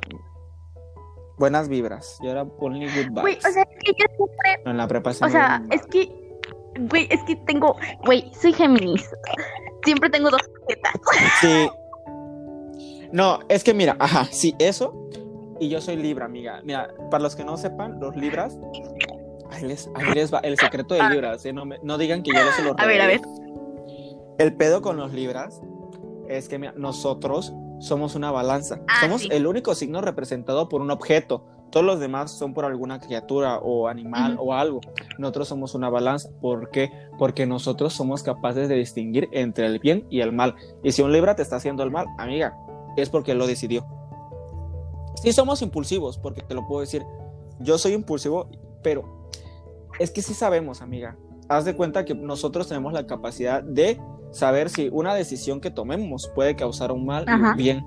buenas 1.39 1.69
vibras. 1.69 2.19
Yo 2.23 2.31
era 2.31 2.43
only 2.59 2.87
good 2.87 3.09
vibes. 3.11 3.23
Güey, 3.23 3.39
o 3.39 3.53
sea, 3.53 3.63
es 3.63 3.79
que 3.85 3.93
yo 3.99 4.07
siempre 4.17 4.63
en 4.71 4.77
la 4.77 4.87
prepa 4.89 5.11
O 5.11 5.15
sea, 5.15 5.63
es 5.71 5.83
que, 5.87 6.11
güey, 6.91 7.07
es 7.11 7.23
que 7.25 7.37
tengo, 7.47 7.77
güey, 8.05 8.31
soy 8.41 8.53
Géminis. 8.53 9.09
Siempre 9.85 10.11
tengo 10.11 10.31
dos 10.31 10.41
tarjetas. 10.43 10.93
Sí. 11.41 11.69
No, 13.13 13.39
es 13.49 13.63
que 13.63 13.75
mira, 13.75 13.97
ajá, 14.01 14.25
sí, 14.31 14.55
eso. 14.59 15.09
Y 15.61 15.69
yo 15.69 15.81
soy 15.81 15.97
Libra, 15.97 16.25
amiga. 16.25 16.61
Mira, 16.65 16.93
para 17.11 17.23
los 17.23 17.37
que 17.37 17.45
no 17.45 17.57
sepan, 17.57 18.01
los 18.01 18.17
Libras. 18.17 18.59
Ahí 19.51 19.63
les, 19.65 19.89
ahí 19.95 20.13
les 20.15 20.35
va 20.35 20.39
el 20.41 20.59
secreto 20.59 20.95
de 20.95 21.09
Libras. 21.11 21.45
¿eh? 21.47 21.53
No, 21.53 21.65
me- 21.65 21.79
no 21.83 21.97
digan 21.97 22.23
que 22.25 22.33
yo 22.33 22.41
se 22.57 22.63
lo 22.65 22.75
A 22.77 22.87
ver, 22.87 23.01
a 23.01 23.07
ver. 23.07 23.21
El 24.39 24.55
pedo 24.57 24.83
con 24.83 24.97
los 24.97 25.13
Libras 25.13 25.61
es 26.29 26.49
que 26.49 26.59
mira, 26.59 26.73
nosotros 26.77 27.55
somos 27.79 28.15
una 28.15 28.31
balanza. 28.31 28.81
Ah, 28.89 29.01
somos 29.01 29.23
sí. 29.23 29.29
el 29.31 29.47
único 29.47 29.75
signo 29.75 30.01
representado 30.01 30.69
por 30.69 30.81
un 30.81 30.91
objeto. 30.91 31.45
Todos 31.71 31.85
los 31.85 31.99
demás 31.99 32.31
son 32.31 32.55
por 32.55 32.65
alguna 32.65 33.01
criatura 33.01 33.59
o 33.59 33.89
animal 33.89 34.37
o 34.39 34.55
algo. 34.55 34.81
Nosotros 35.19 35.49
somos 35.49 35.75
una 35.75 35.91
balanza. 35.91 36.29
¿Por 36.41 36.71
qué? 36.71 36.91
Porque 37.19 37.47
nosotros 37.47 37.93
somos 37.93 38.23
capaces 38.23 38.69
de 38.69 38.77
distinguir 38.77 39.29
entre 39.33 39.67
el 39.67 39.81
bien 39.81 40.07
y 40.09 40.21
el 40.21 40.33
mal. 40.33 40.55
Y 40.85 40.93
si 40.93 41.03
un 41.03 41.13
Libra 41.13 41.35
te 41.35 41.43
está 41.43 41.57
haciendo 41.57 41.83
el 41.83 41.91
mal, 41.91 42.07
amiga, 42.17 42.57
es 42.97 43.11
porque 43.11 43.33
él 43.33 43.39
lo 43.39 43.47
decidió. 43.47 43.85
Sí 45.17 45.33
somos 45.33 45.63
impulsivos, 45.63 46.19
porque 46.19 46.43
te 46.43 46.55
lo 46.55 46.67
puedo 46.67 46.81
decir. 46.81 47.05
Yo 47.59 47.79
soy 47.79 47.93
impulsivo, 47.93 48.49
pero 48.83 49.29
es 49.99 50.11
que 50.11 50.23
sí 50.23 50.35
sabemos, 50.35 50.81
amiga. 50.81 51.17
Haz 51.49 51.65
de 51.65 51.75
cuenta 51.75 52.05
que 52.05 52.15
nosotros 52.15 52.69
tenemos 52.69 52.93
la 52.93 53.07
capacidad 53.07 53.63
de 53.63 54.01
saber 54.35 54.69
si 54.69 54.89
una 54.93 55.15
decisión 55.15 55.61
que 55.61 55.71
tomemos 55.71 56.31
puede 56.35 56.57
causar 56.57 56.93
un 56.93 57.07
mal 57.07 57.25
Ajá. 57.27 57.53
un 57.53 57.57
bien. 57.57 57.87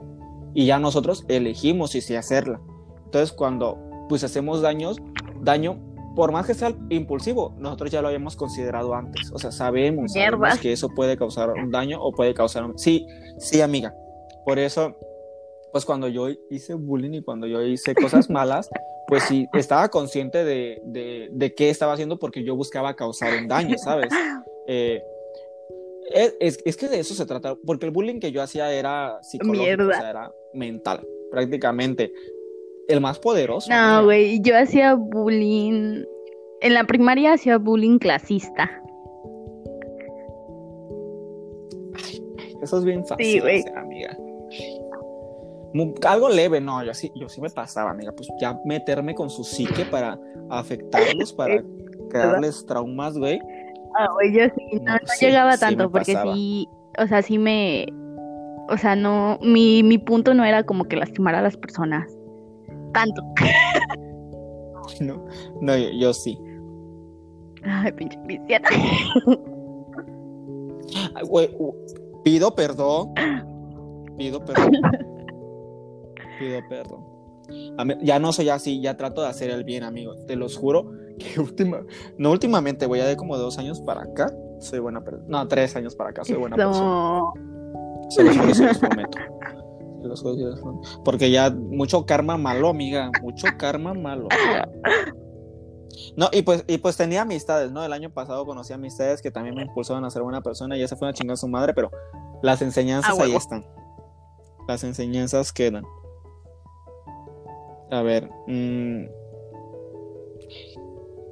Y 0.53 0.65
ya 0.65 0.79
nosotros 0.79 1.25
elegimos 1.27 1.91
si 1.91 2.01
sí 2.01 2.15
hacerla. 2.15 2.59
Entonces, 3.05 3.31
cuando 3.31 3.77
pues 4.09 4.23
hacemos 4.23 4.61
daños, 4.61 4.97
daño, 5.41 5.77
por 6.15 6.31
más 6.31 6.47
que 6.47 6.53
sea 6.53 6.73
impulsivo, 6.89 7.53
nosotros 7.57 7.91
ya 7.91 8.01
lo 8.01 8.07
habíamos 8.07 8.35
considerado 8.35 8.95
antes. 8.95 9.29
O 9.31 9.37
sea, 9.37 9.51
sabemos, 9.51 10.13
sabemos 10.13 10.57
que 10.59 10.71
eso 10.71 10.89
puede 10.89 11.17
causar 11.17 11.51
un 11.51 11.69
daño 11.69 12.01
o 12.01 12.11
puede 12.11 12.33
causar 12.33 12.63
un... 12.63 12.79
Sí, 12.79 13.05
sí, 13.37 13.61
amiga. 13.61 13.93
Por 14.45 14.57
eso, 14.57 14.95
pues 15.71 15.85
cuando 15.85 16.07
yo 16.07 16.29
hice 16.49 16.73
bullying 16.73 17.15
y 17.15 17.21
cuando 17.21 17.45
yo 17.45 17.61
hice 17.61 17.93
cosas 17.93 18.29
malas, 18.31 18.69
pues 19.07 19.23
sí, 19.23 19.47
estaba 19.53 19.89
consciente 19.89 20.43
de, 20.43 20.81
de, 20.85 21.29
de 21.31 21.53
qué 21.53 21.69
estaba 21.69 21.93
haciendo 21.93 22.17
porque 22.17 22.43
yo 22.43 22.55
buscaba 22.55 22.95
causar 22.95 23.37
un 23.39 23.47
daño, 23.47 23.77
¿sabes? 23.77 24.09
Eh, 24.67 25.01
es, 26.13 26.35
es- 26.39 26.59
es 26.65 26.77
que 26.77 26.87
de 26.87 26.99
eso 26.99 27.13
se 27.13 27.25
trata, 27.25 27.55
porque 27.65 27.85
el 27.85 27.91
bullying 27.91 28.19
que 28.19 28.31
yo 28.31 28.41
hacía 28.41 28.71
era 28.71 29.17
psicológico, 29.23 29.63
Mierda. 29.63 29.87
o 29.87 29.99
sea, 29.99 30.09
era 30.09 30.31
mental, 30.53 31.05
prácticamente. 31.31 32.11
El 32.87 33.01
más 33.01 33.19
poderoso. 33.19 33.69
No, 33.69 34.05
güey, 34.05 34.39
yo 34.41 34.57
hacía 34.57 34.93
bullying. 34.95 36.03
En 36.61 36.73
la 36.73 36.85
primaria 36.85 37.33
hacía 37.33 37.57
bullying 37.57 37.99
clasista. 37.99 38.81
Eso 42.61 42.77
es 42.79 42.85
bien 42.85 43.05
fácil, 43.05 43.25
Sí, 43.25 43.39
güey. 43.39 43.59
hacer, 43.59 43.77
amiga. 43.77 44.17
Algo 46.07 46.29
leve, 46.29 46.59
no, 46.59 46.83
yo 46.83 46.93
sí, 46.93 47.11
yo 47.15 47.29
sí 47.29 47.39
me 47.41 47.49
pasaba, 47.49 47.91
amiga, 47.91 48.11
pues 48.13 48.29
ya 48.41 48.59
meterme 48.65 49.13
con 49.13 49.29
su 49.29 49.43
psique 49.43 49.85
para 49.85 50.17
afectarlos, 50.49 51.33
para 51.33 51.61
crearles 52.09 52.65
traumas, 52.65 53.15
güey. 53.17 53.39
Ah, 53.97 54.07
yo 54.31 54.43
sí, 54.55 54.77
no, 54.81 54.83
No, 54.83 54.93
no 54.93 54.99
sí, 55.05 55.25
llegaba 55.25 55.57
tanto 55.57 55.89
porque 55.89 56.13
pasaba. 56.13 56.33
sí, 56.35 56.67
o 56.99 57.07
sea, 57.07 57.21
sí 57.21 57.37
me, 57.37 57.87
o 58.69 58.77
sea, 58.77 58.95
no, 58.95 59.39
mi, 59.41 59.81
mi 59.83 59.97
punto 59.97 60.33
no 60.33 60.43
era 60.45 60.63
como 60.63 60.85
que 60.85 60.95
lastimar 60.97 61.35
a 61.35 61.41
las 61.41 61.57
personas. 61.57 62.05
Tanto. 62.93 63.21
No, 65.01 65.25
no 65.61 65.75
yo, 65.77 65.89
yo 65.91 66.13
sí. 66.13 66.39
Ay, 67.61 67.91
pinche 67.91 68.17
cristiana. 68.25 68.69
Pido 72.23 72.55
perdón. 72.55 73.13
Pido 74.17 74.43
perdón. 74.43 74.71
Pido 76.39 76.59
perdón. 76.69 77.03
Mí- 77.85 77.95
ya 78.01 78.19
no 78.19 78.31
soy 78.33 78.49
así, 78.49 78.81
ya 78.81 78.97
trato 78.97 79.21
de 79.21 79.27
hacer 79.27 79.49
el 79.49 79.63
bien, 79.63 79.83
amigo. 79.83 80.13
Te 80.25 80.35
los 80.35 80.57
juro 80.57 80.91
que 81.17 81.39
última, 81.39 81.81
no 82.17 82.31
últimamente, 82.31 82.85
voy 82.85 82.99
a 82.99 83.05
de 83.05 83.17
como 83.17 83.37
dos 83.37 83.57
años 83.57 83.81
para 83.81 84.01
acá. 84.01 84.31
Soy 84.59 84.79
buena 84.79 85.03
persona. 85.03 85.25
No, 85.27 85.47
tres 85.47 85.75
años 85.75 85.95
para 85.95 86.09
acá, 86.11 86.23
soy 86.23 86.35
buena 86.35 86.55
persona. 86.55 86.79
No. 86.79 87.33
Se 88.09 88.23
los 88.23 88.35
se 88.57 88.65
los 88.65 88.77
prometo. 88.77 89.17
Los 90.03 90.23
los 90.23 90.59
prometo. 90.61 91.03
Porque 91.03 91.31
ya 91.31 91.49
mucho 91.49 92.05
karma 92.05 92.37
malo, 92.37 92.69
amiga. 92.69 93.11
Mucho 93.21 93.47
karma 93.57 93.93
malo. 93.93 94.27
No, 96.15 96.29
y 96.31 96.41
pues, 96.41 96.63
y 96.67 96.77
pues 96.77 96.97
tenía 96.97 97.21
amistades, 97.21 97.71
¿no? 97.71 97.83
El 97.83 97.93
año 97.93 98.09
pasado 98.11 98.45
conocí 98.45 98.73
amistades 98.73 99.21
que 99.21 99.31
también 99.31 99.55
me 99.55 99.63
impulsaron 99.63 100.05
a 100.05 100.09
ser 100.09 100.21
buena 100.21 100.41
persona 100.41 100.77
y 100.77 100.83
esa 100.83 100.95
fue 100.95 101.07
una 101.07 101.13
chingada 101.13 101.37
su 101.37 101.47
madre, 101.47 101.73
pero 101.73 101.91
las 102.41 102.61
enseñanzas 102.61 103.17
Ah, 103.19 103.23
ahí 103.23 103.35
están. 103.35 103.65
Las 104.67 104.83
enseñanzas 104.83 105.51
quedan. 105.51 105.85
A 107.89 108.01
ver. 108.01 108.29
mm, 108.47 109.05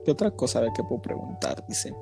¿Qué 0.06 0.12
otra 0.12 0.32
cosa 0.32 0.60
a 0.60 0.62
ver 0.64 0.72
qué 0.76 0.84
puedo 0.84 1.02
preguntar? 1.02 1.66
Dice. 1.68 1.94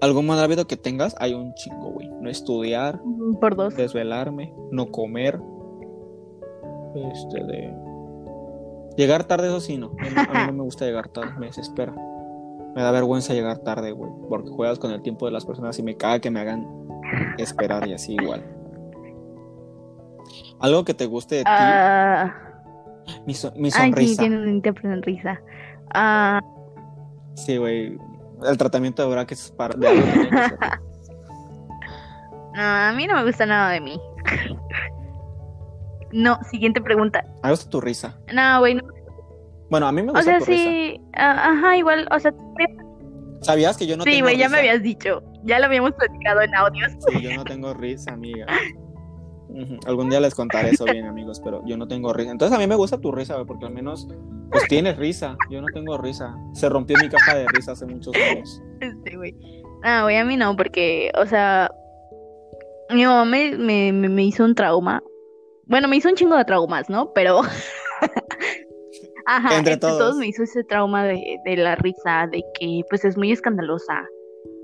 ¿Algún 0.00 0.26
mal 0.26 0.38
hábito 0.38 0.66
que 0.66 0.76
tengas? 0.76 1.14
Hay 1.18 1.34
un 1.34 1.54
chingo, 1.54 1.90
güey. 1.90 2.08
No 2.20 2.28
estudiar, 2.30 3.00
Por 3.40 3.56
dos. 3.56 3.74
desvelarme, 3.76 4.54
no 4.70 4.86
comer. 4.90 5.40
Este 6.94 7.44
de. 7.44 7.74
Llegar 8.96 9.24
tarde, 9.24 9.48
eso 9.48 9.60
sí, 9.60 9.76
no. 9.76 9.88
A 9.98 10.02
mí, 10.04 10.46
no 10.46 10.52
me 10.52 10.62
gusta 10.62 10.84
llegar 10.84 11.08
tarde, 11.08 11.32
me 11.38 11.46
desespera. 11.46 11.92
Me 12.76 12.82
da 12.82 12.90
vergüenza 12.92 13.34
llegar 13.34 13.58
tarde, 13.58 13.92
güey. 13.92 14.10
Porque 14.28 14.50
juegas 14.50 14.78
con 14.78 14.90
el 14.92 15.02
tiempo 15.02 15.26
de 15.26 15.32
las 15.32 15.44
personas 15.44 15.78
y 15.78 15.82
me 15.82 15.96
caga 15.96 16.20
que 16.20 16.30
me 16.30 16.40
hagan 16.40 16.66
esperar 17.38 17.88
y 17.88 17.92
así 17.94 18.14
igual. 18.14 18.42
Algo 20.60 20.84
que 20.84 20.94
te 20.94 21.06
guste 21.06 21.36
de 21.36 21.40
ti, 21.42 21.50
Ah, 21.50 22.34
mi, 23.26 23.34
so- 23.34 23.52
mi 23.56 23.66
ay, 23.66 23.70
sí, 23.72 23.78
sonrisa. 23.78 24.22
tiene 24.22 24.36
una 24.38 24.72
sonrisa. 24.80 25.40
Ah, 25.94 26.40
Sí, 27.36 27.56
güey. 27.56 27.98
El 28.46 28.58
tratamiento 28.58 29.02
de 29.02 29.08
brackets 29.14 29.44
es 29.46 29.50
para. 29.52 29.74
de 29.76 29.88
no, 32.54 32.62
a 32.62 32.92
mí 32.96 33.06
no 33.06 33.14
me 33.14 33.24
gusta 33.24 33.46
nada 33.46 33.70
de 33.70 33.80
mí. 33.80 34.00
No, 36.12 36.38
siguiente 36.50 36.80
pregunta. 36.80 37.24
Me 37.42 37.50
gusta 37.50 37.68
tu 37.70 37.80
risa. 37.80 38.16
No, 38.32 38.60
güey, 38.60 38.74
no. 38.74 38.82
Bueno, 39.70 39.86
a 39.88 39.92
mí 39.92 40.02
me 40.02 40.10
O 40.10 40.14
gusta 40.14 40.22
sea, 40.24 40.38
tu 40.38 40.44
risa. 40.44 40.62
sí, 40.62 41.00
ah, 41.16 41.50
ajá, 41.52 41.76
igual, 41.76 42.06
o 42.12 42.18
sea, 42.20 42.32
¿Sabías 43.40 43.76
que 43.76 43.86
yo 43.86 43.96
no 43.96 44.04
sí, 44.04 44.10
tengo 44.10 44.24
güey, 44.26 44.38
ya 44.38 44.48
me 44.48 44.58
habías 44.58 44.82
dicho. 44.82 45.22
Ya 45.42 45.58
lo 45.58 45.66
habíamos 45.66 45.92
platicado 45.92 46.40
en 46.42 46.54
audios. 46.54 46.92
Sí, 47.08 47.20
yo 47.20 47.34
no 47.36 47.44
tengo 47.44 47.74
risa, 47.74 48.12
amiga. 48.12 48.46
Algún 49.86 50.10
día 50.10 50.20
les 50.20 50.34
contaré 50.34 50.70
eso 50.70 50.84
bien, 50.84 51.06
amigos, 51.06 51.40
pero 51.44 51.62
yo 51.66 51.76
no 51.76 51.86
tengo 51.86 52.12
risa. 52.12 52.30
Entonces 52.32 52.56
a 52.56 52.60
mí 52.60 52.66
me 52.66 52.74
gusta 52.74 52.98
tu 53.00 53.12
risa, 53.12 53.34
güey, 53.34 53.46
porque 53.46 53.66
al 53.66 53.72
menos 53.72 54.08
pues 54.50 54.64
tienes 54.68 54.96
risa. 54.96 55.36
Yo 55.50 55.60
no 55.60 55.68
tengo 55.72 55.96
risa. 55.98 56.34
Se 56.52 56.68
rompió 56.68 56.96
mi 57.00 57.08
caja 57.08 57.36
de 57.36 57.46
risa 57.48 57.72
hace 57.72 57.86
muchos 57.86 58.14
años. 58.16 58.60
Este, 58.80 59.16
güey. 59.16 59.34
Ah, 59.84 60.02
güey, 60.02 60.16
a 60.16 60.24
mí 60.24 60.36
no, 60.36 60.56
porque, 60.56 61.10
o 61.20 61.26
sea, 61.26 61.70
mi 62.90 63.04
mamá 63.04 63.24
me, 63.24 63.56
me, 63.56 63.92
me- 63.92 64.08
me 64.08 64.24
hizo 64.24 64.44
un 64.44 64.54
trauma. 64.54 65.02
Bueno, 65.66 65.88
me 65.88 65.96
hizo 65.96 66.08
un 66.08 66.14
chingo 66.14 66.36
de 66.36 66.44
traumas, 66.44 66.88
¿no? 66.90 67.12
Pero. 67.14 67.40
Ajá, 69.26 69.56
Entre 69.56 69.74
entre, 69.74 69.76
todos. 69.78 69.98
todos. 69.98 70.16
me 70.16 70.26
hizo 70.26 70.42
ese 70.42 70.64
trauma 70.64 71.04
de, 71.04 71.38
de 71.44 71.56
la 71.56 71.76
risa, 71.76 72.26
de 72.30 72.42
que, 72.58 72.82
pues, 72.90 73.04
es 73.04 73.16
muy 73.16 73.32
escandalosa. 73.32 74.04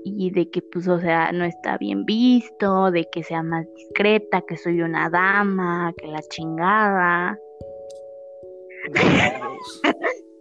Y 0.03 0.31
de 0.31 0.49
que, 0.49 0.61
pues, 0.61 0.87
o 0.87 0.99
sea, 0.99 1.31
no 1.31 1.45
está 1.45 1.77
bien 1.77 2.05
visto, 2.05 2.89
de 2.91 3.07
que 3.11 3.23
sea 3.23 3.43
más 3.43 3.65
discreta, 3.75 4.41
que 4.47 4.57
soy 4.57 4.81
una 4.81 5.09
dama, 5.09 5.93
que 5.97 6.07
la 6.07 6.21
chingada. 6.29 7.37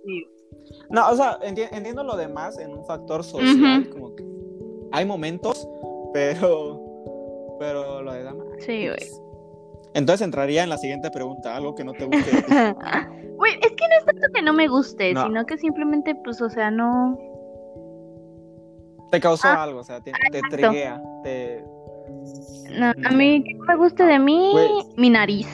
Sí. 0.05 0.27
No, 0.89 1.09
o 1.09 1.15
sea, 1.15 1.39
enti- 1.41 1.69
entiendo 1.71 2.03
lo 2.03 2.17
demás 2.17 2.59
en 2.59 2.73
un 2.73 2.85
factor 2.85 3.23
social, 3.23 3.89
como 3.91 4.15
que 4.17 4.25
hay 4.91 5.05
momentos, 5.05 5.69
pero 6.13 6.81
pero 7.61 8.03
lo 8.03 8.13
de 8.13 8.25
dama. 8.25 8.45
Sí, 8.59 8.87
güey. 8.89 8.99
Entonces 9.95 10.25
entraría 10.25 10.65
en 10.65 10.69
la 10.69 10.79
siguiente 10.79 11.11
pregunta, 11.13 11.55
algo 11.55 11.75
que 11.77 11.85
no 11.85 11.93
te 11.93 12.07
guste. 12.07 12.31
Güey, 13.37 13.55
es 13.55 13.71
que 13.73 13.89
no 13.89 13.95
es 14.01 14.05
tanto 14.05 14.27
que 14.35 14.43
no 14.43 14.53
me 14.53 14.69
guste, 14.69 15.15
No. 15.15 15.23
sino 15.27 15.47
que 15.47 15.57
simplemente, 15.59 16.15
pues, 16.25 16.43
o 16.43 16.51
sea, 16.51 16.71
no. 16.71 17.17
Te 19.11 19.21
causó 19.21 19.49
Ah, 19.49 19.63
algo, 19.63 19.81
o 19.81 19.85
sea, 19.85 20.01
te, 20.01 20.13
te 20.31 20.43
triguea, 20.43 21.03
te 21.23 21.65
No, 22.71 22.87
a 22.87 23.11
mí, 23.11 23.41
no 23.41 23.65
me 23.65 23.77
guste 23.77 24.05
de 24.05 24.19
mí, 24.19 24.85
mi 24.97 25.11
nariz. 25.11 25.49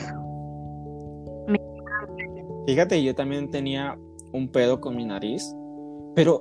Fíjate, 2.65 3.01
yo 3.01 3.15
también 3.15 3.49
tenía 3.49 3.97
un 4.33 4.49
pedo 4.51 4.81
con 4.81 4.95
mi 4.95 5.05
nariz, 5.05 5.55
pero 6.15 6.39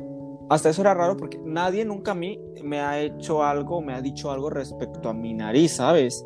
hasta 0.50 0.70
eso 0.70 0.82
era 0.82 0.92
raro 0.92 1.16
porque 1.16 1.38
nadie 1.44 1.84
nunca 1.84 2.12
a 2.12 2.14
mí 2.14 2.38
me 2.62 2.80
ha 2.80 3.00
hecho 3.00 3.44
algo, 3.44 3.80
me 3.80 3.94
ha 3.94 4.00
dicho 4.00 4.30
algo 4.30 4.50
respecto 4.50 5.08
a 5.08 5.14
mi 5.14 5.32
nariz, 5.34 5.72
¿sabes? 5.76 6.24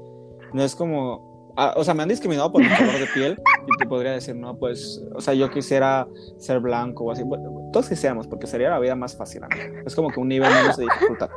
no 0.53 0.63
es 0.63 0.75
como, 0.75 1.30
ah, 1.61 1.75
o 1.77 1.85
sea, 1.85 1.95
me 1.95 2.03
han 2.03 2.09
discriminado 2.09 2.51
por 2.51 2.63
mi 2.63 2.69
color 2.69 2.99
de 2.99 3.07
piel 3.15 3.39
y 3.67 3.77
te 3.79 3.87
podría 3.87 4.13
decir, 4.13 4.35
no, 4.35 4.57
pues, 4.57 5.03
o 5.15 5.21
sea, 5.21 5.35
yo 5.35 5.51
quisiera 5.51 6.07
ser 6.39 6.61
blanco 6.61 7.05
o 7.05 7.11
así, 7.13 7.23
bueno, 7.23 7.71
todos 7.73 7.89
quisiéramos, 7.89 8.27
porque 8.27 8.47
sería 8.47 8.71
la 8.71 8.79
vida 8.79 8.97
más 8.97 9.17
fácil. 9.17 9.45
amigo. 9.45 9.81
Es 9.87 9.95
como 9.95 10.09
que 10.11 10.19
un 10.21 10.29
nivel 10.29 10.51
menos 10.53 10.77
de 10.77 10.85
dificultad. 10.85 11.29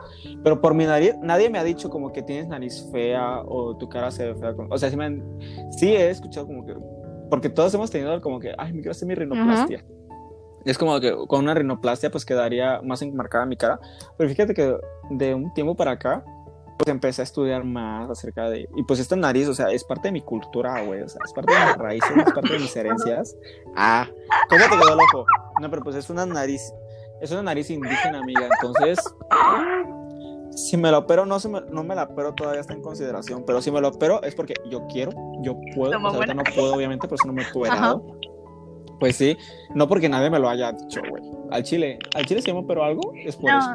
Pero 0.44 0.62
por 0.62 0.74
mi 0.74 0.86
nariz, 0.86 1.16
nadie 1.22 1.50
me 1.50 1.60
ha 1.60 1.64
dicho 1.64 1.90
como 1.90 2.12
que 2.12 2.24
tienes 2.24 2.48
nariz 2.48 2.90
fea 2.92 3.42
o 3.46 3.76
tu 3.78 3.88
cara 3.90 4.10
se 4.12 4.26
ve 4.34 4.36
fea. 4.40 4.54
O 4.70 4.78
sea, 4.78 4.90
sí, 4.90 4.98
me 4.98 5.06
han- 5.06 5.24
sí 5.72 5.90
he 5.96 6.10
escuchado 6.10 6.48
como 6.48 6.66
que, 6.66 6.74
porque 7.30 7.50
todos 7.50 7.74
hemos 7.74 7.92
tenido 7.92 8.20
como 8.22 8.40
que, 8.40 8.54
ay, 8.58 8.72
me 8.74 8.80
quiero 8.80 8.92
hacer 8.92 9.08
mi 9.08 9.16
rinoplastia. 9.16 9.84
Es 10.66 10.78
como 10.78 10.98
que 11.02 11.14
con 11.28 11.42
una 11.44 11.54
rinoplastia 11.54 12.10
pues 12.10 12.26
quedaría 12.26 12.82
más 12.84 13.02
enmarcada 13.02 13.46
mi 13.46 13.58
cara. 13.58 13.80
Pero 14.18 14.30
fíjate 14.30 14.54
que 14.54 14.78
de 15.12 15.36
un 15.36 15.54
tiempo 15.54 15.76
para 15.76 15.92
acá, 15.92 16.24
pues 16.84 16.94
empecé 16.94 17.22
a 17.22 17.24
estudiar 17.24 17.64
más 17.64 18.10
acerca 18.10 18.50
de... 18.50 18.68
Y 18.76 18.84
pues 18.84 19.00
esta 19.00 19.16
nariz, 19.16 19.48
o 19.48 19.54
sea, 19.54 19.68
es 19.68 19.84
parte 19.84 20.10
de 20.10 20.12
mi 20.12 20.22
cultura, 20.22 20.82
güey. 20.84 21.02
O 21.02 21.08
sea, 21.08 21.22
es 21.24 21.32
parte 21.32 21.54
de 21.54 21.66
mis 21.66 21.76
raíces, 21.78 22.12
es 22.18 22.34
parte 22.34 22.54
de 22.54 22.60
mis 22.60 22.76
herencias. 22.76 23.38
Ah, 23.76 24.08
¿cómo 24.50 24.64
te 24.64 24.70
quedó 24.70 24.94
el 24.94 25.00
ojo? 25.00 25.26
No, 25.62 25.70
pero 25.70 25.82
pues 25.82 25.96
es 25.96 26.10
una 26.10 26.26
nariz, 26.26 26.74
es 27.22 27.32
una 27.32 27.44
nariz 27.44 27.70
indígena, 27.70 28.20
amiga. 28.20 28.50
Entonces, 28.60 29.00
si 30.52 30.76
me 30.76 30.92
la 30.92 30.98
opero, 31.00 31.26
no, 31.26 31.40
se 31.40 31.48
me, 31.48 31.62
no 31.62 31.84
me 31.84 31.96
la 31.96 32.04
opero, 32.04 32.34
todavía 32.34 32.62
está 32.62 32.74
en 32.74 32.82
consideración. 32.82 33.44
Pero 33.46 33.62
si 33.62 33.72
me 33.72 33.80
la 33.80 33.88
opero 33.88 34.22
es 34.24 34.36
porque 34.36 34.56
yo 34.70 34.86
quiero, 34.88 35.12
yo 35.42 35.56
puedo. 35.76 35.98
O 36.06 36.24
sea, 36.24 36.34
no 36.34 36.44
puedo, 36.44 36.76
obviamente, 36.76 37.08
por 37.08 37.16
eso 37.16 37.28
no 37.28 37.34
me 37.34 37.44
he 37.44 37.46
operado. 37.54 38.06
Pues 39.00 39.16
sí, 39.16 39.38
no 39.74 39.88
porque 39.88 40.10
nadie 40.10 40.30
me 40.30 40.40
lo 40.40 40.50
haya 40.50 40.72
dicho, 40.72 41.02
güey. 41.10 41.24
Al 41.52 41.64
chile, 41.64 42.00
al 42.14 42.26
chile 42.26 42.42
se 42.42 42.52
me 42.54 42.60
operó 42.60 42.84
algo, 42.84 43.14
es 43.16 43.36
por 43.36 43.50
eso. 43.50 43.70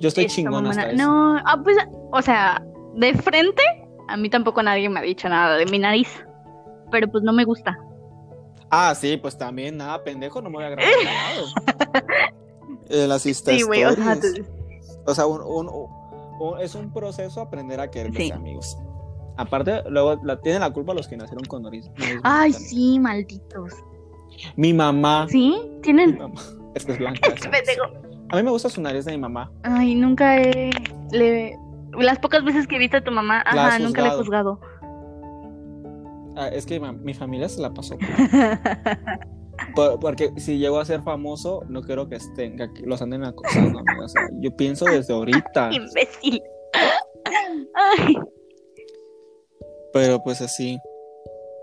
Yo 0.00 0.08
estoy 0.08 0.26
chingón 0.26 0.66
eso. 0.66 0.80
No, 0.94 1.36
ah, 1.44 1.60
pues, 1.62 1.76
o 2.12 2.22
sea, 2.22 2.62
de 2.94 3.14
frente, 3.14 3.62
a 4.08 4.16
mí 4.16 4.28
tampoco 4.30 4.62
nadie 4.62 4.88
me 4.88 5.00
ha 5.00 5.02
dicho 5.02 5.28
nada 5.28 5.56
de 5.56 5.66
mi 5.66 5.78
nariz. 5.78 6.08
Pero 6.90 7.08
pues 7.08 7.22
no 7.22 7.32
me 7.32 7.44
gusta. 7.44 7.78
Ah, 8.70 8.94
sí, 8.94 9.16
pues 9.16 9.36
también, 9.36 9.76
nada, 9.76 10.02
pendejo, 10.02 10.40
no 10.42 10.50
me 10.50 10.56
voy 10.56 10.64
a 10.64 10.70
grabar 10.70 10.92
nada. 11.04 11.94
Eh, 12.92 13.06
las 13.06 13.22
Sí, 13.22 13.62
güey, 13.62 13.84
o 13.84 13.92
sea, 13.92 14.18
te- 14.18 14.44
O 15.06 15.14
sea, 15.14 15.24
un- 15.26 15.42
un- 15.42 15.68
un- 15.68 16.60
es 16.60 16.74
un 16.74 16.92
proceso 16.92 17.40
aprender 17.40 17.78
a 17.80 17.88
quererse, 17.88 18.18
Sí. 18.24 18.32
amigos. 18.32 18.76
Aparte, 19.36 19.82
luego 19.88 20.18
la, 20.24 20.40
tienen 20.40 20.60
la 20.60 20.72
culpa 20.72 20.92
los 20.92 21.06
que 21.06 21.16
nacieron 21.16 21.44
con 21.44 21.62
nariz. 21.62 21.88
nariz 21.96 22.20
Ay, 22.24 22.52
sí, 22.52 22.98
malditos. 22.98 23.72
Mi 24.56 24.72
mamá. 24.74 25.26
¿Sí? 25.28 25.56
Mi 25.76 25.80
¿Tienen? 25.82 26.18
mamá. 26.18 26.34
Es 26.74 26.84
que 26.84 26.92
es 26.92 26.98
blanca. 26.98 27.20
¿sabes? 27.38 27.62
Pendejo. 27.62 28.09
A 28.32 28.36
mí 28.36 28.42
me 28.42 28.50
gusta 28.50 28.68
su 28.68 28.80
nariz 28.80 29.04
de 29.04 29.12
mi 29.12 29.18
mamá. 29.18 29.50
Ay, 29.62 29.94
nunca 29.94 30.38
he... 30.40 30.70
Le... 31.12 31.56
Las 31.98 32.18
pocas 32.20 32.44
veces 32.44 32.66
que 32.68 32.76
he 32.76 32.78
visto 32.78 32.98
a 32.98 33.00
tu 33.02 33.10
mamá, 33.10 33.42
La 33.52 33.66
ajá, 33.66 33.78
nunca 33.80 34.02
le 34.02 34.08
he 34.08 34.12
juzgado. 34.12 34.60
Ah, 36.36 36.48
es 36.52 36.64
que 36.64 36.78
mi 36.78 37.14
familia 37.14 37.48
se 37.48 37.60
la 37.60 37.74
pasó. 37.74 37.96
Por- 39.74 39.98
porque 39.98 40.30
si 40.36 40.58
llego 40.58 40.78
a 40.78 40.84
ser 40.84 41.02
famoso, 41.02 41.64
no 41.68 41.82
quiero 41.82 42.08
que 42.08 42.16
estén, 42.16 42.56
que 42.56 42.68
los 42.84 43.02
anden 43.02 43.24
acosando. 43.24 43.80
amigo. 43.80 44.04
O 44.04 44.08
sea, 44.08 44.22
yo 44.40 44.54
pienso 44.56 44.84
desde 44.86 45.12
ahorita. 45.12 45.70
Imbécil. 45.72 46.40
Ay, 47.74 48.16
Pero 49.92 50.22
pues 50.22 50.40
así. 50.40 50.78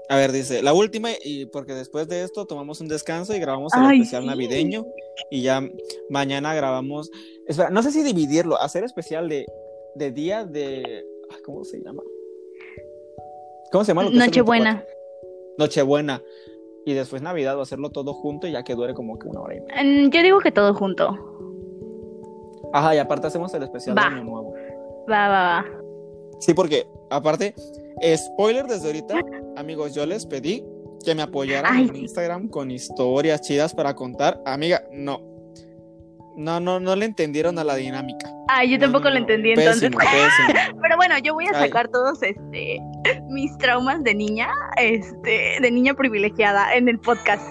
A 0.09 0.15
ver, 0.15 0.31
dice, 0.31 0.61
la 0.61 0.73
última, 0.73 1.09
y 1.23 1.47
porque 1.47 1.73
después 1.73 2.07
de 2.07 2.23
esto 2.23 2.45
tomamos 2.45 2.79
un 2.79 2.88
descanso 2.88 3.35
y 3.35 3.39
grabamos 3.39 3.73
el 3.73 3.81
Ay, 3.85 3.97
especial 3.99 4.23
sí. 4.23 4.27
navideño. 4.29 4.85
Y 5.29 5.41
ya 5.41 5.61
mañana 6.09 6.53
grabamos. 6.55 7.11
Espera, 7.45 7.69
no 7.69 7.84
sé 7.84 7.91
si 7.91 8.03
dividirlo, 8.03 8.57
hacer 8.57 8.84
especial 8.85 9.27
de, 9.27 9.45
de 9.95 10.11
día 10.11 10.45
de. 10.45 11.05
¿Cómo 11.43 11.65
se 11.65 11.81
llama? 11.81 12.03
¿Cómo 13.71 13.84
se 13.84 13.89
llama? 13.91 14.03
Nochebuena. 14.09 14.75
24? 14.75 14.97
Nochebuena. 15.57 16.23
Y 16.85 16.93
después 16.93 17.21
Navidad 17.21 17.57
o 17.57 17.61
hacerlo 17.61 17.89
todo 17.89 18.13
junto 18.13 18.47
y 18.47 18.53
ya 18.53 18.63
que 18.63 18.75
dure 18.75 18.93
como 18.93 19.19
que 19.19 19.27
una 19.27 19.41
hora 19.41 19.55
y 19.55 19.59
media. 19.59 19.84
Mm, 19.84 20.09
Yo 20.09 20.23
digo 20.23 20.39
que 20.39 20.53
todo 20.53 20.73
junto. 20.73 21.17
Ajá, 22.71 22.95
y 22.95 22.97
aparte 22.97 23.27
hacemos 23.27 23.53
el 23.53 23.63
especial 23.63 23.97
Va. 23.97 24.03
de 24.03 24.07
Año 24.07 24.23
Nuevo. 24.23 24.53
Va, 25.11 25.27
va, 25.27 25.43
va. 25.43 25.65
Sí, 26.39 26.53
porque 26.53 26.85
aparte, 27.09 27.55
spoiler 28.15 28.65
desde 28.65 28.88
ahorita, 28.88 29.21
amigos, 29.55 29.93
yo 29.93 30.05
les 30.05 30.25
pedí 30.25 30.63
que 31.03 31.15
me 31.15 31.21
apoyaran 31.21 31.75
Ay, 31.75 31.88
en. 31.89 31.95
Instagram 31.95 32.47
con 32.49 32.71
historias 32.71 33.41
chidas 33.41 33.73
para 33.73 33.95
contar. 33.95 34.41
Amiga, 34.45 34.84
no. 34.91 35.21
No, 36.35 36.59
no, 36.59 36.79
no 36.79 36.95
le 36.95 37.05
entendieron 37.05 37.57
a 37.57 37.63
la 37.63 37.75
dinámica. 37.75 38.31
Ay, 38.47 38.71
yo 38.71 38.79
tampoco 38.79 39.05
no, 39.05 39.11
lo 39.11 39.17
entendí 39.17 39.51
entonces. 39.51 39.89
Pésimo. 39.95 40.79
Pero 40.81 40.95
bueno, 40.95 41.17
yo 41.17 41.34
voy 41.34 41.45
a 41.47 41.57
Ay. 41.57 41.67
sacar 41.67 41.88
todos 41.88 42.21
este 42.21 42.79
mis 43.29 43.57
traumas 43.57 44.03
de 44.03 44.13
niña, 44.13 44.49
este, 44.77 45.57
de 45.61 45.71
niña 45.71 45.93
privilegiada 45.93 46.75
en 46.75 46.89
el 46.89 46.99
podcast. 46.99 47.43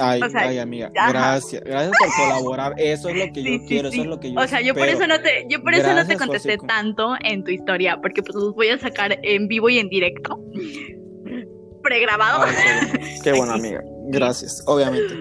Ay, 0.00 0.22
O 0.22 0.28
sea, 0.30 0.40
ay, 0.42 0.58
amiga, 0.58 0.90
ajá. 0.96 1.10
gracias. 1.10 1.62
Gracias 1.64 1.96
por 1.98 2.08
colaborar. 2.28 2.74
Eso 2.78 3.08
es 3.08 3.16
lo 3.16 3.32
que 3.32 3.42
Sí, 3.42 3.44
yo 3.44 3.58
sí, 3.58 3.64
quiero, 3.66 3.90
sí. 3.90 3.96
eso 3.96 4.02
es 4.04 4.08
lo 4.08 4.20
que 4.20 4.32
yo 4.32 4.40
O 4.40 4.46
sea, 4.46 4.60
yo 4.60 4.74
por 4.74 4.88
eso 4.88 5.06
no 5.06 5.20
te, 5.20 5.46
yo 5.48 5.62
por 5.62 5.74
eso 5.74 5.92
no 5.94 6.06
te 6.06 6.16
contesté 6.16 6.58
tanto 6.58 7.14
en 7.24 7.44
tu 7.44 7.50
historia, 7.50 7.98
porque 8.00 8.22
pues 8.22 8.34
los 8.34 8.54
voy 8.54 8.68
a 8.68 8.78
sacar 8.78 9.18
en 9.22 9.48
vivo 9.48 9.68
y 9.68 9.78
en 9.78 9.88
directo. 9.88 10.40
Pregrabado. 11.82 12.44
Ay, 12.44 13.18
qué 13.22 13.32
bueno, 13.32 13.52
amiga. 13.54 13.82
Gracias, 14.08 14.62
obviamente. 14.66 15.14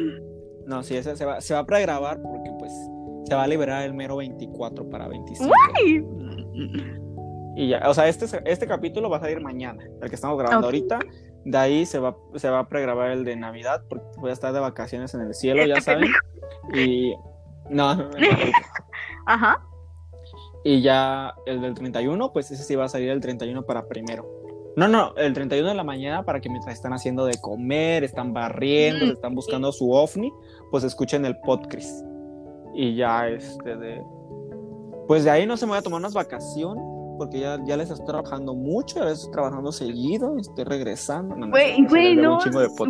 No, 0.66 0.84
sí, 0.84 0.96
ese 0.96 1.16
se 1.16 1.26
va, 1.26 1.42
se 1.42 1.54
va 1.54 1.62
a 1.62 1.66
pregrabar 1.66 2.22
porque 2.22 2.52
pues 2.60 2.72
se 3.28 3.36
va 3.36 3.44
a 3.44 3.48
liberar 3.48 3.84
el 3.84 3.94
mero 3.94 4.18
24 4.18 4.90
para 4.90 5.08
25. 5.08 5.52
Ay. 5.76 6.04
Y 7.56 7.70
ya, 7.70 7.90
o 7.90 7.94
sea, 7.94 8.08
este, 8.08 8.26
este 8.46 8.68
capítulo 8.68 9.10
va 9.10 9.18
a 9.18 9.20
salir 9.20 9.42
mañana, 9.42 9.84
el 10.02 10.10
que 10.10 10.16
estamos 10.16 10.38
grabando 10.38 10.68
ahorita. 10.68 11.00
De 11.50 11.58
ahí 11.58 11.86
se 11.88 11.98
va, 11.98 12.16
se 12.36 12.48
va 12.48 12.60
a 12.60 12.68
pregrabar 12.70 13.10
el 13.10 13.26
de 13.26 13.36
Navidad, 13.36 13.84
porque 13.90 14.06
voy 14.18 14.30
a 14.30 14.34
estar 14.34 14.54
de 14.54 14.60
vacaciones 14.60 15.16
en 15.16 15.22
el 15.22 15.34
cielo, 15.34 15.66
ya 15.66 15.76
Este 15.76 15.94
saben. 15.94 16.12
Y. 16.76 17.16
No, 17.72 17.96
no, 17.96 18.04
no, 18.04 18.10
no. 18.10 18.20
Ajá. 19.26 19.60
Y 20.64 20.82
ya 20.82 21.34
el 21.48 21.62
del 21.62 21.74
31, 21.74 22.32
pues 22.34 22.52
ese 22.52 22.64
sí 22.64 22.76
va 22.76 22.86
a 22.86 22.90
salir 22.90 23.10
el 23.10 23.20
31 23.20 23.64
para 23.64 23.88
primero. 23.88 24.28
No, 24.76 24.88
no, 24.88 25.16
el 25.16 25.34
31 25.34 25.70
de 25.70 25.74
la 25.74 25.84
mañana 25.84 26.24
para 26.24 26.40
que 26.40 26.50
mientras 26.50 26.76
están 26.76 26.94
haciendo 26.94 27.26
de 27.26 27.40
comer, 27.42 28.04
están 28.04 28.32
barriendo, 28.32 29.08
Mm, 29.08 29.10
están 29.10 29.34
buscando 29.34 29.72
su 29.72 29.92
ovni, 29.92 30.32
pues 30.70 30.84
escuchen 30.84 31.26
el 31.26 31.36
podcast. 31.40 32.06
Y 32.76 32.96
ya, 32.96 33.28
este, 33.28 33.76
de. 33.76 34.04
Pues 35.08 35.24
de 35.24 35.32
ahí 35.32 35.48
no 35.48 35.58
se 35.58 35.66
me 35.66 35.72
voy 35.72 35.80
a 35.80 35.82
tomar 35.82 36.00
unas 36.00 36.14
vacaciones, 36.14 36.84
porque 37.20 37.42
ya, 37.42 37.60
ya 37.66 37.78
les 37.78 37.92
estoy 37.92 38.08
trabajando 38.08 38.56
mucho, 38.56 39.04
les 39.04 39.20
estoy 39.20 39.34
trabajando 39.34 39.72
seguido, 39.72 40.36
estoy 40.40 40.64
regresando. 40.64 41.36
Güey, 41.50 41.86
güey, 41.86 42.16
no. 42.16 42.40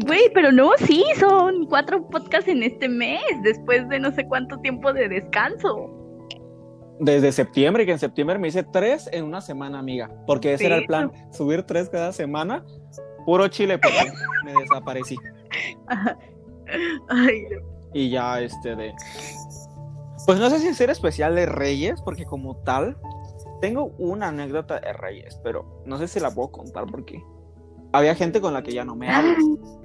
Güey, 0.06 0.32
pero 0.34 0.52
no, 0.54 0.70
sí, 0.78 1.04
son 1.20 1.66
cuatro 1.66 2.08
podcasts 2.08 2.48
en 2.48 2.64
este 2.64 2.88
mes, 2.88 3.20
después 3.44 3.90
de 3.90 4.00
no 4.00 4.12
sé 4.14 4.26
cuánto 4.28 4.58
tiempo 4.60 4.94
de 4.94 5.10
descanso. 5.10 5.90
Desde 7.00 7.32
septiembre, 7.32 7.86
que 7.86 7.94
en 7.94 8.00
septiembre 8.00 8.38
me 8.38 8.50
hice 8.50 8.64
tres 8.64 9.10
en 9.12 9.26
una 9.26 9.42
semana, 9.42 9.80
amiga. 9.80 10.10
Porque 10.28 10.54
ese 10.54 10.68
era 10.68 10.78
el 10.78 10.86
plan, 10.86 11.12
subir 11.32 11.64
tres 11.64 11.90
cada 11.90 12.14
semana. 12.14 12.64
Puro 13.26 13.48
chile, 13.48 13.78
porque 13.78 14.12
me 14.46 14.54
desaparecí. 14.54 15.16
Ay, 17.10 17.46
Y 17.94 18.10
ya, 18.12 18.40
este, 18.40 18.76
de... 18.76 18.94
Pues 20.26 20.40
no 20.40 20.50
sé 20.50 20.60
si 20.60 20.68
hacer 20.68 20.90
especial 20.90 21.36
de 21.36 21.46
Reyes, 21.46 22.02
porque 22.02 22.26
como 22.26 22.58
tal, 22.58 22.98
tengo 23.62 23.94
una 23.98 24.30
anécdota 24.30 24.80
de 24.80 24.94
Reyes, 24.94 25.40
pero 25.44 25.84
no 25.86 25.98
sé 25.98 26.08
si 26.08 26.20
la 26.20 26.32
puedo 26.32 26.52
contar 26.52 26.86
porque 26.86 27.24
había 27.92 28.16
gente 28.16 28.40
con 28.42 28.54
la 28.54 28.64
que 28.64 28.74
ya 28.74 28.86
no 28.86 28.96
me 28.96 29.10
hablo. 29.10 29.36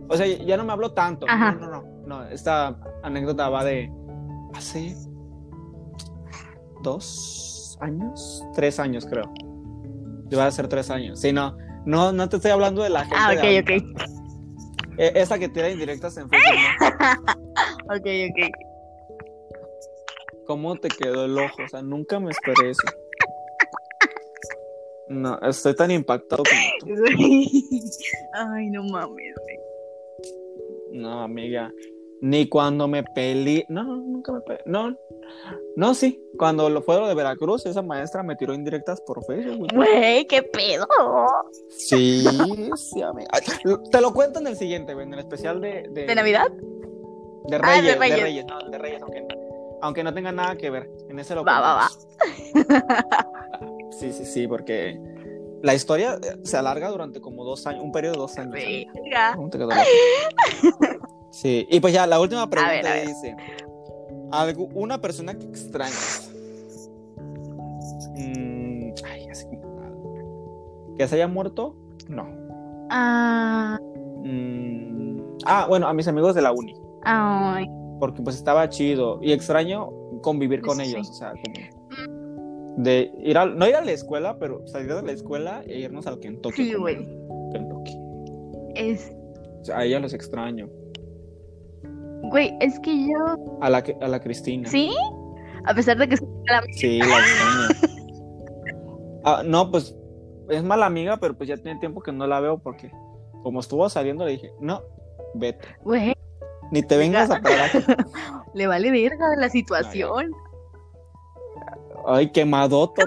O 0.08 0.16
sea, 0.16 0.26
ya 0.26 0.56
no 0.56 0.64
me 0.64 0.72
hablo 0.72 0.92
tanto. 0.92 1.26
Ajá. 1.28 1.52
No, 1.52 1.66
no, 1.66 1.82
no, 1.82 2.06
no. 2.06 2.24
Esta 2.28 2.78
anécdota 3.02 3.48
va 3.48 3.64
de 3.64 3.90
hace 4.54 4.94
dos 6.82 7.78
años, 7.80 8.44
tres 8.54 8.78
años 8.78 9.06
creo. 9.06 9.32
Va 10.36 10.46
a 10.46 10.50
ser 10.50 10.68
tres 10.68 10.90
años. 10.90 11.20
Sí, 11.20 11.32
no, 11.32 11.56
no, 11.86 12.12
no 12.12 12.28
te 12.28 12.36
estoy 12.36 12.50
hablando 12.50 12.82
de 12.82 12.90
la 12.90 13.00
gente. 13.00 13.16
Ah, 13.18 13.30
de 13.30 13.38
ok, 13.38 13.70
ahorita. 13.70 14.04
ok. 14.04 14.10
Eh, 14.98 15.12
esa 15.16 15.38
que 15.38 15.48
tira 15.48 15.70
indirectas 15.70 16.16
en 16.16 16.28
Facebook. 16.28 16.94
¿no? 17.00 17.34
Ok, 17.86 18.06
ok. 18.30 18.50
¿Cómo 20.46 20.74
te 20.76 20.88
quedó 20.88 21.26
el 21.26 21.38
ojo? 21.38 21.62
O 21.64 21.68
sea, 21.68 21.82
nunca 21.82 22.18
me 22.18 22.30
esperé 22.30 22.70
eso. 22.70 22.82
No, 25.08 25.38
estoy 25.42 25.74
tan 25.76 25.90
impactado 25.90 26.42
como 26.44 26.96
tú. 26.96 27.02
Ay, 28.32 28.70
no 28.70 28.82
mames, 28.84 29.34
güey. 29.42 29.58
No, 30.92 31.22
amiga. 31.22 31.70
Ni 32.20 32.48
cuando 32.48 32.88
me 32.88 33.02
peleé. 33.02 33.66
No, 33.68 33.82
nunca 33.84 34.32
me 34.32 34.40
peleé. 34.40 34.62
No, 34.66 34.96
no, 35.76 35.94
sí. 35.94 36.22
Cuando 36.38 36.70
lo 36.70 36.80
fue 36.82 36.98
lo 36.98 37.06
de 37.06 37.14
Veracruz, 37.14 37.66
esa 37.66 37.82
maestra 37.82 38.22
me 38.22 38.34
tiró 38.36 38.54
indirectas 38.54 39.00
por 39.02 39.22
Facebook. 39.26 39.68
güey. 39.74 40.24
Qué 40.26 40.42
pedo. 40.42 40.86
Sí, 41.68 42.24
sí, 42.76 43.02
amiga. 43.02 43.28
Ay, 43.32 43.42
Te 43.90 44.00
lo 44.00 44.14
cuento 44.14 44.38
en 44.40 44.46
el 44.46 44.56
siguiente, 44.56 44.94
güey, 44.94 45.06
en 45.06 45.12
el 45.14 45.18
especial 45.20 45.60
de. 45.60 45.86
¿De, 45.90 46.06
¿De 46.06 46.14
Navidad? 46.14 46.46
De 47.46 47.56
Ah, 47.56 47.58
de 47.58 47.58
Reyes, 47.58 47.84
de 47.94 47.98
Reyes. 48.00 48.22
Reyes. 48.22 48.46
no, 48.46 48.70
de 48.70 48.78
Reyes, 48.78 49.02
aunque, 49.02 49.26
aunque 49.82 50.04
no 50.04 50.14
tenga 50.14 50.32
nada 50.32 50.56
que 50.56 50.70
ver. 50.70 50.88
En 51.10 51.18
ese 51.18 51.34
lo 51.34 51.44
Va, 51.44 51.60
va, 51.60 51.74
va. 51.74 51.88
Sí, 53.98 54.12
sí, 54.12 54.24
sí, 54.24 54.46
porque 54.48 54.98
La 55.62 55.74
historia 55.74 56.18
eh, 56.22 56.36
se 56.42 56.56
alarga 56.56 56.90
durante 56.90 57.20
como 57.20 57.42
dos 57.44 57.66
años, 57.66 57.82
un 57.84 57.92
periodo 57.92 58.14
de 58.14 58.18
dos 58.20 58.36
años. 58.38 58.52
¿sabes? 58.60 58.86
Verga. 58.94 59.32
¿Cómo 59.36 59.48
te 59.50 59.58
quedó 59.58 59.68
la- 59.68 59.84
Sí, 61.30 61.66
y 61.70 61.80
pues 61.80 61.92
ya, 61.92 62.06
la 62.06 62.20
última 62.20 62.48
pregunta 62.50 62.74
ver, 62.74 62.86
a 62.86 62.92
ver. 62.94 63.06
dice: 63.08 63.34
¿algu- 64.30 64.70
¿Una 64.74 65.00
persona 65.00 65.34
que 65.38 65.46
extrañas? 65.46 66.30
Mm, 68.16 68.92
ay, 69.10 69.28
así 69.30 69.46
como. 69.46 70.94
¿Que 70.96 71.08
se 71.08 71.14
haya 71.16 71.28
muerto? 71.28 71.74
No. 72.08 72.26
Ah, 72.90 73.78
Mm, 74.26 75.18
ah, 75.46 75.66
bueno, 75.68 75.86
a 75.88 75.92
mis 75.92 76.06
amigos 76.08 76.34
de 76.34 76.42
la 76.42 76.52
uni. 76.52 76.74
ay. 77.04 77.66
porque 78.00 78.22
pues 78.22 78.36
estaba 78.36 78.68
chido 78.68 79.18
y 79.22 79.32
extraño 79.32 79.90
convivir 80.20 80.60
con 80.62 80.76
Sí. 80.78 80.82
ellos, 80.90 81.08
o 81.10 81.12
sea, 81.14 81.30
como 81.32 81.83
de 82.76 83.10
ir 83.22 83.38
al, 83.38 83.56
no 83.58 83.66
ir 83.68 83.76
a 83.76 83.84
la 83.84 83.92
escuela, 83.92 84.38
pero 84.38 84.66
salir 84.66 84.94
de 84.94 85.02
la 85.02 85.12
escuela 85.12 85.62
e 85.66 85.78
irnos 85.78 86.06
al 86.06 86.18
Kentucky. 86.20 86.64
Sí, 86.70 86.74
güey. 86.74 86.96
Kentucky. 87.52 87.96
Es, 88.74 89.12
O 89.60 89.64
sea, 89.64 89.78
a 89.78 89.84
ella 89.84 90.00
los 90.00 90.12
extraño. 90.14 90.68
güey, 92.30 92.56
es 92.60 92.78
que 92.80 93.06
yo. 93.08 93.58
A 93.60 93.70
la, 93.70 93.84
a 94.00 94.08
la 94.08 94.20
Cristina. 94.20 94.68
¿Sí? 94.68 94.90
A 95.66 95.74
pesar 95.74 95.96
de 95.96 96.08
que 96.08 96.16
soy 96.16 96.28
la 96.46 96.62
Sí, 96.72 96.98
la 96.98 97.18
extraño. 97.18 97.94
Ah, 99.26 99.42
no, 99.42 99.70
pues 99.70 99.96
es 100.50 100.62
mala 100.62 100.84
amiga, 100.84 101.16
pero 101.16 101.34
pues 101.34 101.48
ya 101.48 101.56
tiene 101.56 101.80
tiempo 101.80 102.02
que 102.02 102.12
no 102.12 102.26
la 102.26 102.40
veo 102.40 102.58
porque 102.58 102.90
como 103.42 103.60
estuvo 103.60 103.88
saliendo 103.88 104.26
le 104.26 104.32
dije, 104.32 104.52
no, 104.60 104.82
vete. 105.32 105.66
Güey, 105.82 106.12
Ni 106.70 106.82
te 106.82 106.98
vengas 106.98 107.30
a 107.30 107.40
parar 107.40 107.70
le 108.54 108.66
vale 108.66 108.90
verga 108.90 109.30
de 109.30 109.38
la 109.38 109.48
situación. 109.48 110.30
Ay, 112.06 112.30
quemadoto. 112.30 113.02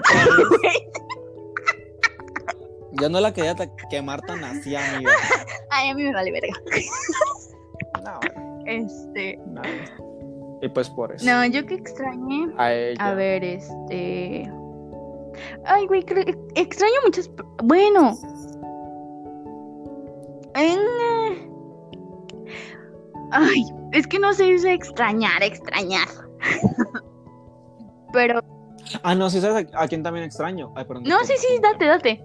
Yo 3.00 3.08
no 3.08 3.20
la 3.20 3.32
quería 3.32 3.54
quemar 3.90 4.20
tan 4.22 4.42
así, 4.42 4.74
amiga. 4.74 5.10
Ay, 5.70 5.90
a 5.90 5.94
mí 5.94 6.02
me 6.04 6.12
vale 6.12 6.32
verga. 6.32 6.54
No, 8.04 8.18
Este. 8.66 9.38
no. 9.46 9.62
Y 10.62 10.68
pues 10.70 10.90
por 10.90 11.14
eso. 11.14 11.24
No, 11.24 11.44
yo 11.46 11.64
que 11.66 11.74
extrañé. 11.74 12.48
A 12.56 12.72
ella. 12.72 13.06
A 13.06 13.14
ver, 13.14 13.44
este. 13.44 14.50
Ay, 15.64 15.86
güey, 15.86 16.04
extraño 16.56 16.94
muchas. 17.04 17.30
Bueno. 17.62 18.18
En- 20.54 21.46
Ay, 23.30 23.64
es 23.92 24.06
que 24.08 24.18
no 24.18 24.32
se 24.32 24.44
dice 24.44 24.72
extrañar, 24.72 25.40
extrañar. 25.44 26.08
Pero. 28.12 28.40
Ah, 29.02 29.14
no, 29.14 29.28
sí, 29.30 29.40
¿sabes 29.40 29.66
a, 29.74 29.82
a 29.82 29.88
quién 29.88 30.02
también 30.02 30.24
extraño? 30.24 30.72
Ay, 30.76 30.84
perdón. 30.84 31.04
No, 31.04 31.18
sí, 31.24 31.34
sí, 31.36 31.58
date, 31.62 31.86
date. 31.86 32.24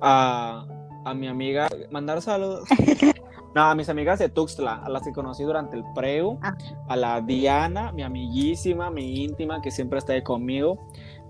A, 0.00 0.66
a 1.04 1.14
mi 1.14 1.28
amiga, 1.28 1.68
mandar 1.90 2.20
saludos. 2.22 2.68
No, 3.54 3.62
a 3.62 3.74
mis 3.76 3.88
amigas 3.88 4.18
de 4.18 4.28
Tuxtla, 4.28 4.80
a 4.84 4.88
las 4.88 5.02
que 5.02 5.12
conocí 5.12 5.44
durante 5.44 5.76
el 5.76 5.84
preu, 5.94 6.40
Ah. 6.42 6.56
a 6.88 6.96
la 6.96 7.20
Diana, 7.20 7.92
mi 7.92 8.02
amiguísima, 8.02 8.90
mi 8.90 9.22
íntima, 9.22 9.62
que 9.62 9.70
siempre 9.70 10.00
está 10.00 10.12
ahí 10.12 10.22
conmigo, 10.24 10.80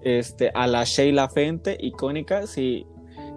este, 0.01 0.51
a 0.55 0.66
la 0.66 0.84
Sheila 0.84 1.28
Fente, 1.28 1.76
icónica, 1.78 2.46
si, 2.46 2.86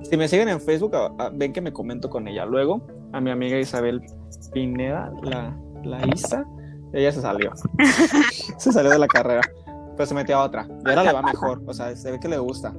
si 0.04 0.16
me 0.16 0.30
siguen 0.30 0.48
en 0.48 0.62
Facebook, 0.62 0.96
a- 0.96 1.12
a- 1.18 1.30
ven 1.34 1.52
que 1.52 1.60
me 1.60 1.74
comento 1.74 2.10
con 2.10 2.30
ella. 2.30 2.46
Luego, 2.46 2.82
a 3.12 3.20
mi 3.20 3.30
amiga 3.30 3.60
Isabel 3.60 4.02
Pineda, 4.54 5.12
la, 5.22 5.54
la 5.84 6.08
Isa, 6.16 6.46
ella 6.94 7.12
se 7.12 7.20
salió, 7.20 7.52
se 8.58 8.72
salió 8.72 8.90
de 8.92 9.00
la 9.00 9.08
carrera, 9.08 9.42
pero 9.98 10.08
se 10.08 10.14
metió 10.14 10.38
a 10.38 10.46
otra, 10.46 10.68
y 10.86 10.90
ahora 10.90 11.04
le 11.04 11.12
va 11.12 11.22
mejor, 11.22 11.62
o 11.66 11.74
sea, 11.74 11.96
se 11.96 12.12
ve 12.12 12.20
que 12.20 12.28
le 12.28 12.38
gusta. 12.38 12.74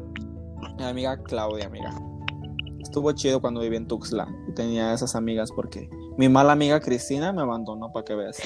Mi 0.79 0.85
amiga 0.85 1.21
Claudia, 1.25 1.67
amiga. 1.67 1.93
Estuvo 2.81 3.13
chido 3.13 3.41
cuando 3.41 3.61
viví 3.61 3.77
en 3.77 3.87
Tuxtla 3.87 4.29
y 4.49 4.55
tenía 4.55 4.95
esas 4.95 5.15
amigas 5.15 5.51
porque 5.53 5.91
mi 6.17 6.29
mala 6.29 6.53
amiga 6.53 6.81
Cristina 6.81 7.33
me 7.33 7.43
abandonó 7.43 7.93
para 7.93 8.05
que 8.05 8.15
veas. 8.15 8.39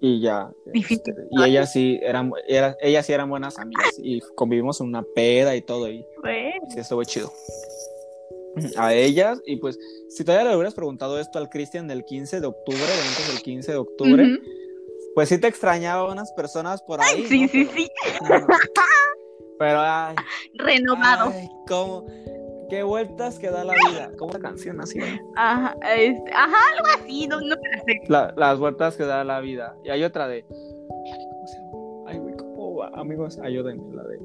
Y 0.00 0.20
ya. 0.20 0.50
Este, 0.74 1.14
y 1.30 1.42
ella 1.44 1.64
sí 1.64 2.00
eran, 2.02 2.32
era, 2.48 2.76
ellas 2.80 3.06
sí 3.06 3.12
eran 3.12 3.30
buenas 3.30 3.58
amigas 3.58 3.94
y 3.98 4.20
convivimos 4.34 4.80
en 4.80 4.88
una 4.88 5.04
peda 5.14 5.54
y 5.54 5.62
todo 5.62 5.88
y 5.88 6.04
sí 6.68 6.80
estuvo 6.80 7.04
chido. 7.04 7.32
A 8.76 8.92
ellas 8.92 9.40
y 9.46 9.56
pues 9.56 9.78
si 10.08 10.24
todavía 10.24 10.50
le 10.50 10.56
hubieras 10.56 10.74
preguntado 10.74 11.18
esto 11.18 11.38
al 11.38 11.48
Cristian 11.48 11.86
del 11.86 12.04
15 12.04 12.40
de 12.40 12.46
octubre, 12.46 12.80
de 12.80 13.08
antes 13.08 13.28
del 13.28 13.42
15 13.42 13.72
de 13.72 13.78
octubre. 13.78 14.38
Pues 15.14 15.28
sí 15.28 15.38
te 15.38 15.46
extrañaba 15.48 16.10
unas 16.10 16.32
personas 16.32 16.82
por 16.82 17.00
ahí. 17.00 17.24
Sí, 17.26 17.42
¿no? 17.42 17.48
sí, 17.48 17.64
Pero- 17.64 17.76
sí. 17.76 17.88
Pero 19.58 19.78
ay, 19.80 20.16
Renovado. 20.54 21.30
Ay, 21.32 21.48
cómo, 21.68 22.04
qué 22.68 22.82
vueltas 22.82 23.38
que 23.38 23.48
da 23.50 23.62
la 23.64 23.74
vida. 23.90 24.10
Como 24.18 24.32
la 24.32 24.40
canción 24.40 24.80
así. 24.80 24.98
¿no? 24.98 25.04
Ajá, 25.36 25.76
este, 25.94 26.32
ajá, 26.32 26.56
algo 26.76 26.86
así, 27.02 27.28
no, 27.28 27.40
no 27.40 27.54
sé. 27.54 28.00
La- 28.08 28.32
las 28.36 28.58
vueltas 28.58 28.96
que 28.96 29.04
da 29.04 29.22
la 29.22 29.38
vida. 29.40 29.76
Y 29.84 29.90
hay 29.90 30.02
otra 30.02 30.26
de. 30.26 30.44
ay, 30.48 31.26
¿Cómo 31.30 31.46
se 31.46 31.58
llama? 31.58 32.10
Ay, 32.10 32.18
güey, 32.18 32.36
¿cómo 32.36 32.74
va? 32.76 32.90
Amigos, 32.94 33.38
ayúdenme. 33.38 33.94
La 33.94 34.02
de. 34.04 34.18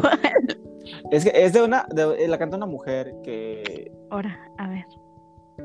¿Cuál? 0.00 0.20
Es 1.10 1.24
que 1.24 1.30
es 1.34 1.52
de 1.54 1.62
una. 1.62 1.86
de- 1.90 2.28
la 2.28 2.36
canta 2.36 2.56
una 2.58 2.66
mujer 2.66 3.14
que. 3.22 3.90
Ahora, 4.10 4.38
a 4.58 4.68
ver. 4.68 4.84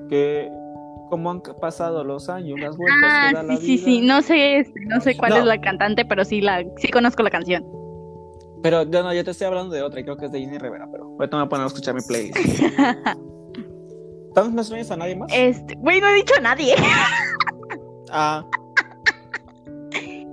que 0.07 0.49
como 1.09 1.31
han 1.31 1.41
pasado 1.61 2.03
los 2.03 2.29
años, 2.29 2.59
las 2.59 2.77
vueltas 2.77 2.99
que 3.29 3.33
da 3.35 3.39
Ah, 3.41 3.43
la 3.43 3.57
sí, 3.57 3.65
sí, 3.65 3.77
sí. 3.79 4.01
No 4.01 4.21
sé, 4.21 4.71
no 4.87 5.01
sé 5.01 5.17
cuál 5.17 5.31
No. 5.31 5.37
es 5.37 5.45
la 5.45 5.59
cantante, 5.61 6.05
pero 6.05 6.23
sí 6.25 6.41
la, 6.41 6.63
sí 6.77 6.87
conozco 6.89 7.23
la 7.23 7.29
canción. 7.29 7.65
Pero 8.61 8.83
yo 8.83 9.03
no, 9.03 9.13
yo 9.13 9.23
te 9.23 9.31
estoy 9.31 9.47
hablando 9.47 9.73
de 9.73 9.81
otra, 9.83 10.01
y 10.01 10.03
creo 10.03 10.17
que 10.17 10.25
es 10.25 10.31
de 10.31 10.39
Jenny 10.41 10.57
Rivera, 10.57 10.87
pero 10.91 11.05
ahorita 11.05 11.37
me 11.37 11.43
voy 11.43 11.45
a 11.45 11.49
poner 11.49 11.63
a 11.63 11.67
escuchar 11.67 11.95
mi 11.95 12.01
playlist. 12.01 12.37
¿Tantos 14.35 14.53
no 14.53 14.63
sueñas 14.63 14.91
a 14.91 14.97
nadie 14.97 15.15
más? 15.15 15.31
Este, 15.33 15.75
güey, 15.75 15.99
no 16.01 16.07
he 16.07 16.13
dicho 16.15 16.33
a 16.37 16.41
nadie. 16.41 16.75
Ah. 18.11 18.43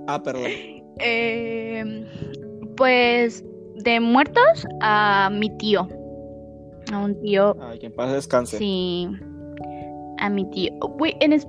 Ah, 0.07 0.21
perdón. 0.23 0.45
Eh, 0.99 2.05
pues 2.75 3.43
de 3.75 3.99
muertos 3.99 4.65
a 4.81 5.29
mi 5.31 5.55
tío. 5.57 5.87
A 6.91 6.99
un 6.99 7.19
tío, 7.21 7.55
Ay, 7.61 7.79
que 7.79 7.87
en 7.87 7.93
paz 7.95 8.11
descanse. 8.13 8.57
sí. 8.57 9.09
A 10.19 10.29
mi 10.29 10.49
tío. 10.51 10.71
Güey, 10.79 11.15
en 11.21 11.33
es- 11.33 11.47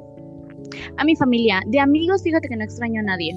a 0.96 1.04
mi 1.04 1.16
familia. 1.16 1.60
De 1.66 1.80
amigos, 1.80 2.22
fíjate 2.22 2.48
que 2.48 2.56
no 2.56 2.64
extraño 2.64 3.00
a 3.00 3.04
nadie. 3.04 3.32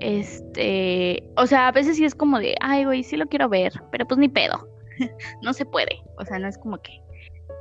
Este, 0.00 1.28
o 1.36 1.46
sea, 1.46 1.68
a 1.68 1.72
veces 1.72 1.96
sí 1.96 2.04
es 2.04 2.14
como 2.14 2.38
de, 2.38 2.54
ay, 2.60 2.84
güey, 2.84 3.02
sí 3.02 3.16
lo 3.16 3.26
quiero 3.26 3.48
ver, 3.48 3.72
pero 3.90 4.06
pues 4.06 4.18
ni 4.18 4.28
pedo. 4.28 4.68
no 5.42 5.52
se 5.52 5.64
puede. 5.64 6.00
O 6.18 6.24
sea, 6.24 6.38
no 6.38 6.48
es 6.48 6.58
como 6.58 6.78
que. 6.78 6.92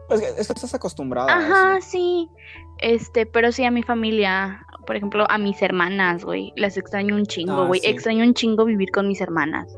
Es 0.10 0.22
que, 0.22 0.28
es 0.28 0.36
que 0.48 0.54
estás 0.54 0.74
acostumbrada. 0.74 1.32
a 1.34 1.38
Ajá, 1.38 1.82
sí. 1.82 2.28
Este, 2.80 3.26
pero 3.26 3.52
sí 3.52 3.64
a 3.66 3.72
mi 3.72 3.84
familia, 3.84 4.64
por 4.86 4.96
ejemplo, 4.96 5.26
a 5.30 5.38
mis 5.38 5.62
hermanas, 5.62 6.24
güey, 6.24 6.54
las 6.56 6.78
extraño 6.78 7.16
un 7.16 7.26
chingo, 7.26 7.64
Ah, 7.64 7.68
güey. 7.68 7.80
sí. 7.82 7.88
Extraño 7.88 8.24
un 8.24 8.34
chingo 8.34 8.66
vivir 8.66 8.92
con 8.92 9.08
mis 9.08 9.20
hermanas. 9.20 9.76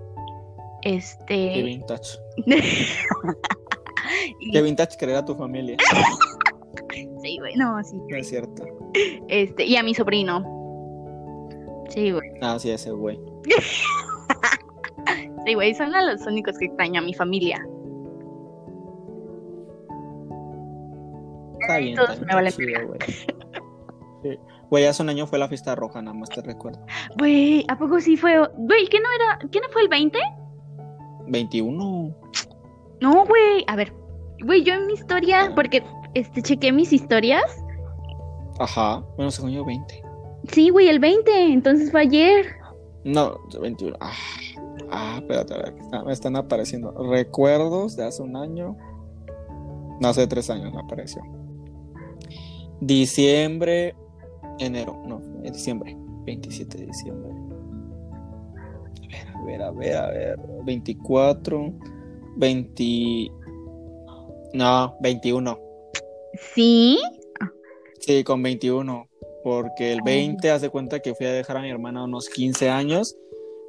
Qué 0.82 0.96
Este. 0.96 1.64
vintage. 1.64 2.18
y- 4.40 4.52
Qué 4.52 4.62
vintage 4.62 4.98
querer 4.98 5.16
a 5.18 5.26
tu 5.26 5.36
familia. 5.36 5.78
sí, 7.22 7.38
güey, 7.40 7.56
no, 7.56 7.84
sí. 7.84 7.98
No 8.10 8.18
es 8.18 8.28
cierto. 8.30 8.64
Este, 9.28 9.66
y 9.66 9.76
a 9.76 9.84
mi 9.84 9.94
sobrino. 9.94 10.44
Sí, 11.90 12.12
güey. 12.12 12.30
Ah, 12.42 12.58
sí, 12.60 12.70
ese 12.72 12.92
güey. 12.92 13.20
Sí, 15.46 15.54
güey, 15.56 15.74
son 15.74 15.92
los 15.92 16.22
únicos 16.28 16.58
que 16.60 16.66
extraño 16.66 17.00
a 17.00 17.04
mi 17.04 17.14
familia. 17.14 17.66
Está 21.62 21.78
bien. 21.78 21.96
Todos 21.96 22.10
está 22.12 22.26
bien, 22.26 22.28
me 22.28 22.36
valen 22.36 22.52
chido, 22.54 22.88
güey. 22.88 23.00
Sí. 24.22 24.38
Güey, 24.70 24.86
hace 24.86 25.02
un 25.02 25.08
año 25.10 25.26
fue 25.26 25.40
la 25.40 25.48
fiesta 25.48 25.74
roja, 25.76 26.02
nada 26.02 26.16
más 26.16 26.28
te 26.30 26.42
recuerdo. 26.42 26.86
Güey, 27.18 27.64
¿a 27.70 27.78
poco 27.78 28.02
sí 28.02 28.18
fue? 28.18 28.38
Güey, 28.58 28.88
¿qué 28.88 29.00
no 29.00 29.08
era? 29.16 29.40
¿Qué 29.50 29.62
no 29.62 29.70
fue 29.70 29.84
el 29.84 29.88
20? 29.88 30.20
21. 31.28 32.14
No, 33.02 33.26
güey. 33.26 33.64
A 33.68 33.76
ver, 33.76 33.94
güey, 34.46 34.64
yo 34.64 34.74
en 34.74 34.88
mi 34.88 34.94
historia, 34.94 35.52
porque 35.56 35.84
este 36.14 36.42
chequé 36.42 36.72
mis 36.72 36.92
historias. 36.94 37.44
Ajá. 38.60 39.04
Bueno, 39.16 39.32
según 39.32 39.52
yo, 39.52 39.66
20. 39.66 40.02
Sí, 40.52 40.70
güey, 40.70 40.88
el 40.90 41.00
20, 41.00 41.54
entonces 41.54 41.92
fue 41.92 42.02
ayer. 42.02 42.46
No, 43.04 43.38
21. 43.62 43.96
Ah, 44.02 44.12
ah 44.92 45.16
espérate, 45.18 45.54
a 45.54 45.58
ver. 45.58 45.76
está- 45.80 46.04
me 46.04 46.12
están 46.14 46.36
apareciendo 46.36 46.92
recuerdos 47.12 47.96
de 47.96 48.06
hace 48.06 48.22
un 48.22 48.36
año. 48.36 48.76
No, 50.02 50.08
hace 50.10 50.28
tres 50.28 50.50
años 50.50 50.74
me 50.74 50.80
apareció. 50.80 51.22
Diciembre, 52.82 53.96
enero. 54.60 55.02
No, 55.06 55.22
en 55.44 55.54
diciembre. 55.54 55.96
27 56.26 56.78
de 56.78 56.86
diciembre. 56.86 57.32
A 59.36 59.44
ver, 59.44 59.62
a 59.62 59.72
ver, 59.72 59.96
a 59.98 60.08
ver, 60.12 60.30
a 60.30 60.36
ver. 60.36 60.40
24, 60.64 61.74
20. 62.38 63.32
No, 64.54 64.96
21. 65.02 65.60
Sí. 66.56 66.98
Sí, 68.00 68.24
con 68.24 68.42
21. 68.42 69.08
Porque 69.44 69.94
el 69.94 70.02
20 70.04 70.52
hace 70.52 70.70
cuenta 70.70 71.00
que 71.00 71.16
fui 71.16 71.26
a 71.26 71.32
dejar 71.32 71.58
a 71.58 71.62
mi 71.62 71.70
hermana 71.70 72.04
unos 72.04 72.28
15 72.28 72.70
años 72.70 73.16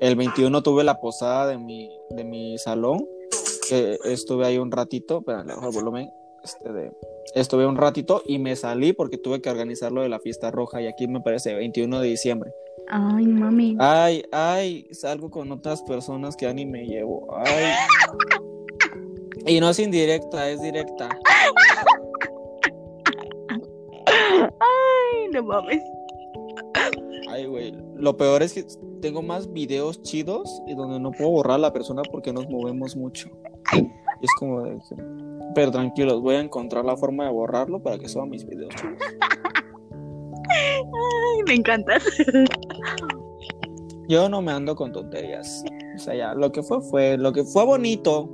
El 0.00 0.16
21 0.16 0.62
tuve 0.62 0.82
la 0.82 1.00
posada 1.00 1.46
de 1.46 1.58
mi, 1.58 1.88
de 2.10 2.24
mi 2.24 2.58
salón. 2.58 3.06
estuve 4.04 4.46
ahí 4.46 4.58
un 4.58 4.72
ratito, 4.72 5.22
pero 5.22 5.44
le 5.44 5.54
bajo 5.54 5.68
el 5.68 5.74
volumen. 5.74 6.10
Este 6.42 6.72
de, 6.72 6.90
estuve 7.34 7.66
un 7.66 7.76
ratito 7.76 8.22
y 8.26 8.38
me 8.38 8.56
salí 8.56 8.94
porque 8.94 9.18
tuve 9.18 9.42
que 9.42 9.50
organizar 9.50 9.92
lo 9.92 10.02
de 10.02 10.08
la 10.08 10.18
fiesta 10.20 10.50
roja 10.50 10.80
y 10.80 10.86
aquí 10.86 11.06
me 11.06 11.20
parece 11.20 11.54
21 11.54 12.00
de 12.00 12.08
diciembre. 12.08 12.50
Ay, 12.88 13.26
mami. 13.26 13.76
Ay, 13.78 14.24
ay, 14.32 14.88
salgo 14.92 15.30
con 15.30 15.52
otras 15.52 15.82
personas 15.82 16.34
que 16.34 16.46
ya 16.46 16.52
ni 16.54 16.66
me 16.66 16.86
llevo. 16.86 17.28
Ay. 17.36 17.74
Y 19.46 19.60
no 19.60 19.70
es 19.70 19.78
indirecta, 19.78 20.48
es 20.50 20.60
directa. 20.60 21.08
Ay, 24.06 25.28
no 25.32 25.42
mames. 25.42 25.82
Ay, 27.28 27.46
güey. 27.46 27.74
Lo 27.96 28.16
peor 28.16 28.42
es 28.42 28.54
que 28.54 28.64
tengo 29.00 29.22
más 29.22 29.52
videos 29.52 30.02
chidos 30.02 30.62
y 30.66 30.74
donde 30.74 31.00
no 31.00 31.10
puedo 31.12 31.30
borrar 31.30 31.56
a 31.56 31.58
la 31.58 31.72
persona 31.72 32.02
porque 32.10 32.32
nos 32.32 32.48
movemos 32.48 32.96
mucho. 32.96 33.30
Y 33.74 33.78
es 34.24 34.30
como 34.38 34.62
de 34.62 34.78
Pero 35.54 35.70
tranquilos, 35.70 36.20
voy 36.20 36.34
a 36.36 36.40
encontrar 36.40 36.84
la 36.84 36.96
forma 36.96 37.24
de 37.24 37.30
borrarlo 37.30 37.82
para 37.82 37.98
que 37.98 38.08
suban 38.08 38.30
mis 38.30 38.46
videos 38.46 38.74
chidos. 38.74 38.98
Ay, 40.50 41.42
me 41.46 41.54
encantas. 41.54 42.04
Yo 44.08 44.28
no 44.28 44.42
me 44.42 44.52
ando 44.52 44.74
con 44.74 44.92
tonterías. 44.92 45.64
O 45.94 45.98
sea, 45.98 46.14
ya, 46.14 46.34
lo 46.34 46.50
que 46.50 46.62
fue 46.62 46.80
fue, 46.82 47.16
lo 47.16 47.32
que 47.32 47.44
fue 47.44 47.64
bonito. 47.64 48.28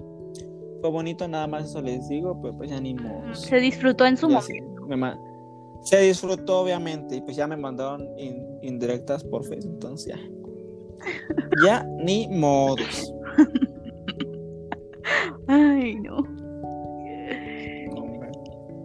Fue 0.87 0.93
bonito 0.93 1.27
nada 1.27 1.49
más, 1.49 1.65
eso 1.65 1.83
les 1.83 2.09
digo, 2.09 2.41
pero 2.41 2.57
pues 2.59 2.71
ya 2.71 2.81
ni 2.81 2.95
modo. 2.95 3.35
Se 3.35 3.59
disfrutó 3.59 4.07
en 4.07 4.17
su 4.17 4.29
Ya 4.29 4.39
momento. 4.39 4.87
me 4.87 5.15
se 5.83 6.01
disfrutó 6.01 6.61
obviamente 6.61 7.17
y 7.17 7.21
pues 7.23 7.37
ya 7.37 7.49
me 7.49 7.57
mandaron 7.57 8.09
in- 8.17 8.41
indirectas 8.63 9.25
por 9.25 9.45
Facebook, 9.45 9.73
entonces 9.75 10.15
ya. 10.15 10.21
Ya 11.67 11.83
ni 12.05 12.29
modos. 12.29 13.13
Ay, 15.49 15.97
no. 15.97 16.19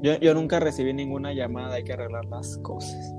Yo, 0.01 0.17
yo 0.19 0.33
nunca 0.33 0.59
recibí 0.59 0.93
ninguna 0.95 1.33
llamada, 1.33 1.75
hay 1.75 1.83
que 1.83 1.93
arreglar 1.93 2.25
las 2.25 2.57
cosas. 2.63 3.13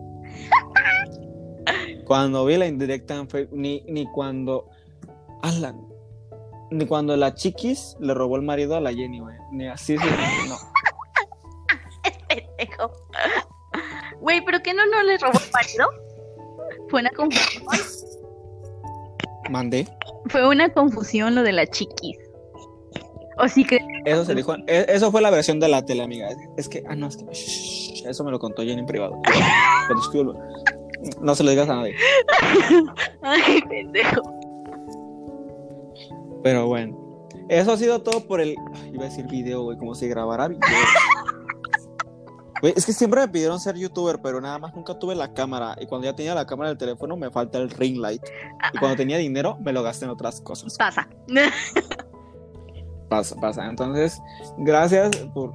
Cuando 2.04 2.44
vi 2.46 2.56
la 2.56 2.66
indirecta 2.66 3.14
en 3.14 3.28
Facebook, 3.28 3.56
ni, 3.60 3.84
ni 3.86 4.06
cuando. 4.06 4.68
Alan, 5.42 5.86
ni 6.72 6.86
cuando 6.86 7.16
la 7.16 7.34
chiquis 7.34 7.96
le 8.00 8.14
robó 8.14 8.36
el 8.36 8.42
marido 8.42 8.76
a 8.76 8.80
la 8.80 8.92
Jenny, 8.92 9.20
güey. 9.20 9.36
Ni 9.52 9.68
así 9.68 9.94
no. 9.96 10.02
Pendejo. 12.28 12.92
Güey, 14.20 14.44
¿pero 14.44 14.60
qué 14.62 14.72
no, 14.74 14.86
no 14.86 15.02
le 15.02 15.18
robó 15.18 15.38
el 15.38 15.50
marido? 15.52 15.88
Fue 16.88 17.00
una 17.00 17.10
confusión. 17.10 17.64
Mandé. 19.50 19.86
Fue 20.28 20.46
una 20.48 20.68
confusión 20.72 21.34
lo 21.34 21.42
de 21.42 21.52
la 21.52 21.66
chiquis. 21.66 22.18
O 23.38 23.48
sí 23.48 23.64
que. 23.64 23.78
Eso 24.04 24.24
se 24.24 24.34
dijo. 24.34 24.54
e- 24.66 24.86
Eso 24.88 25.10
fue 25.10 25.20
la 25.22 25.30
versión 25.30 25.58
de 25.58 25.68
la 25.68 25.84
tele, 25.84 26.02
amiga. 26.02 26.28
Es, 26.28 26.36
es 26.56 26.68
que, 26.68 26.82
ah, 26.88 26.94
no, 26.94 27.08
es 27.08 27.16
que. 27.16 27.24
shh, 27.32 28.06
eso 28.06 28.24
me 28.24 28.30
lo 28.30 28.38
contó 28.38 28.62
Jenny 28.62 28.80
en 28.80 28.86
privado. 28.86 29.20
Pero 29.88 29.98
disculpa. 29.98 30.38
No 31.20 31.34
se 31.34 31.42
lo 31.42 31.50
digas 31.50 31.68
a 31.68 31.76
nadie. 31.76 31.96
Ay, 33.22 33.60
pendejo. 33.68 34.22
Pero 36.42 36.66
bueno. 36.66 37.28
Eso 37.48 37.72
ha 37.72 37.76
sido 37.76 38.02
todo 38.02 38.26
por 38.26 38.40
el. 38.40 38.54
ay, 38.74 38.92
iba 38.94 39.04
a 39.04 39.08
decir 39.08 39.26
video, 39.26 39.62
güey, 39.62 39.78
como 39.78 39.94
si 39.94 40.08
grabara 40.08 40.48
video. 40.48 40.60
Güey, 42.62 42.74
es 42.76 42.86
que 42.86 42.92
siempre 42.92 43.20
me 43.20 43.26
pidieron 43.26 43.58
ser 43.58 43.74
youtuber, 43.74 44.20
pero 44.22 44.40
nada 44.40 44.56
más 44.56 44.72
nunca 44.72 44.96
tuve 44.96 45.16
la 45.16 45.34
cámara. 45.34 45.76
Y 45.80 45.86
cuando 45.86 46.04
ya 46.04 46.14
tenía 46.14 46.32
la 46.32 46.46
cámara 46.46 46.68
del 46.68 46.78
teléfono, 46.78 47.16
me 47.16 47.28
falta 47.28 47.58
el 47.58 47.68
ring 47.68 47.98
light. 47.98 48.22
Y 48.72 48.78
cuando 48.78 48.96
tenía 48.96 49.18
dinero, 49.18 49.58
me 49.60 49.72
lo 49.72 49.82
gasté 49.82 50.04
en 50.04 50.12
otras 50.12 50.40
cosas. 50.40 50.76
Pasa. 50.78 51.08
Pasa, 53.08 53.34
pasa. 53.40 53.66
Entonces, 53.66 54.22
gracias 54.58 55.10
por. 55.34 55.52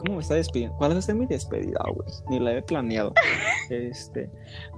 ¿Cómo 0.00 0.16
me 0.16 0.22
está 0.22 0.34
despidiendo? 0.34 0.74
¿Cuál 0.78 0.96
es 0.96 1.14
mi 1.14 1.26
despedida, 1.26 1.78
güey? 1.94 2.08
Ni 2.30 2.38
la 2.38 2.56
he 2.56 2.62
planeado. 2.62 3.12
Este, 3.70 4.28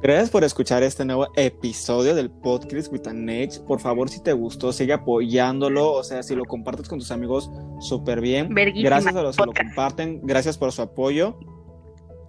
gracias 0.03 0.29
por 0.29 0.45
escuchar 0.45 0.83
este 0.83 1.07
nuevo 1.07 1.27
episodio 1.37 2.15
del 2.15 2.31
podcast 2.31 2.93
with 2.93 3.07
an 3.07 3.27
Edge. 3.27 3.59
Por 3.61 3.81
favor, 3.81 4.11
si 4.11 4.23
te 4.23 4.35
gustó, 4.35 4.71
sigue 4.71 4.93
apoyándolo. 4.93 5.93
O 5.93 6.05
sea, 6.05 6.23
si 6.23 6.35
lo 6.35 6.45
compartes 6.45 6.91
con 6.91 6.99
tus 6.99 7.11
amigos, 7.11 7.51
súper 7.81 8.21
bien. 8.21 8.53
Verguísima 8.53 8.91
Gracias 8.91 9.17
a 9.17 9.23
los 9.23 9.37
que 9.37 9.47
lo 9.47 9.53
comparten. 9.55 10.21
Gracias 10.25 10.59
por 10.59 10.73
su 10.73 10.83
apoyo. 10.83 11.39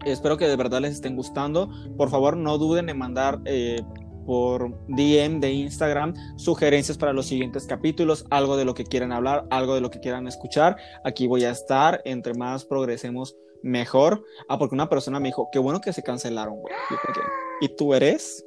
Espero 0.06 0.38
que 0.38 0.48
de 0.48 0.56
verdad 0.56 0.80
les 0.80 0.94
estén 0.94 1.18
gustando. 1.18 1.70
Por 1.98 2.10
favor, 2.10 2.38
no 2.38 2.58
duden 2.58 2.88
en 2.88 2.98
mandar 2.98 3.42
eh, 3.44 3.82
por 4.26 4.72
DM 4.88 5.40
de 5.40 5.52
Instagram 5.52 6.14
sugerencias 6.38 6.98
para 6.98 7.14
los 7.14 7.26
siguientes 7.26 7.66
capítulos, 7.66 8.26
algo 8.30 8.58
de 8.58 8.66
lo 8.66 8.74
que 8.74 8.84
quieran 8.84 9.12
hablar, 9.12 9.46
algo 9.50 9.76
de 9.76 9.82
lo 9.82 9.90
que 9.90 10.00
quieran 10.00 10.28
escuchar. 10.28 10.78
Aquí 11.04 11.28
voy 11.28 11.44
a 11.44 11.52
estar. 11.52 12.02
Entre 12.06 12.34
más 12.34 12.66
progresemos, 12.66 13.36
mejor. 13.62 14.24
Ah, 14.48 14.58
porque 14.58 14.76
una 14.76 14.90
persona 14.90 15.20
me 15.20 15.30
dijo, 15.30 15.50
qué 15.52 15.60
bueno 15.60 15.82
que 15.82 15.94
se 15.94 16.04
cancelaron, 16.04 16.60
güey. 16.60 16.74
¿Y 17.62 17.70
tú 17.76 17.94
eres? 17.94 18.46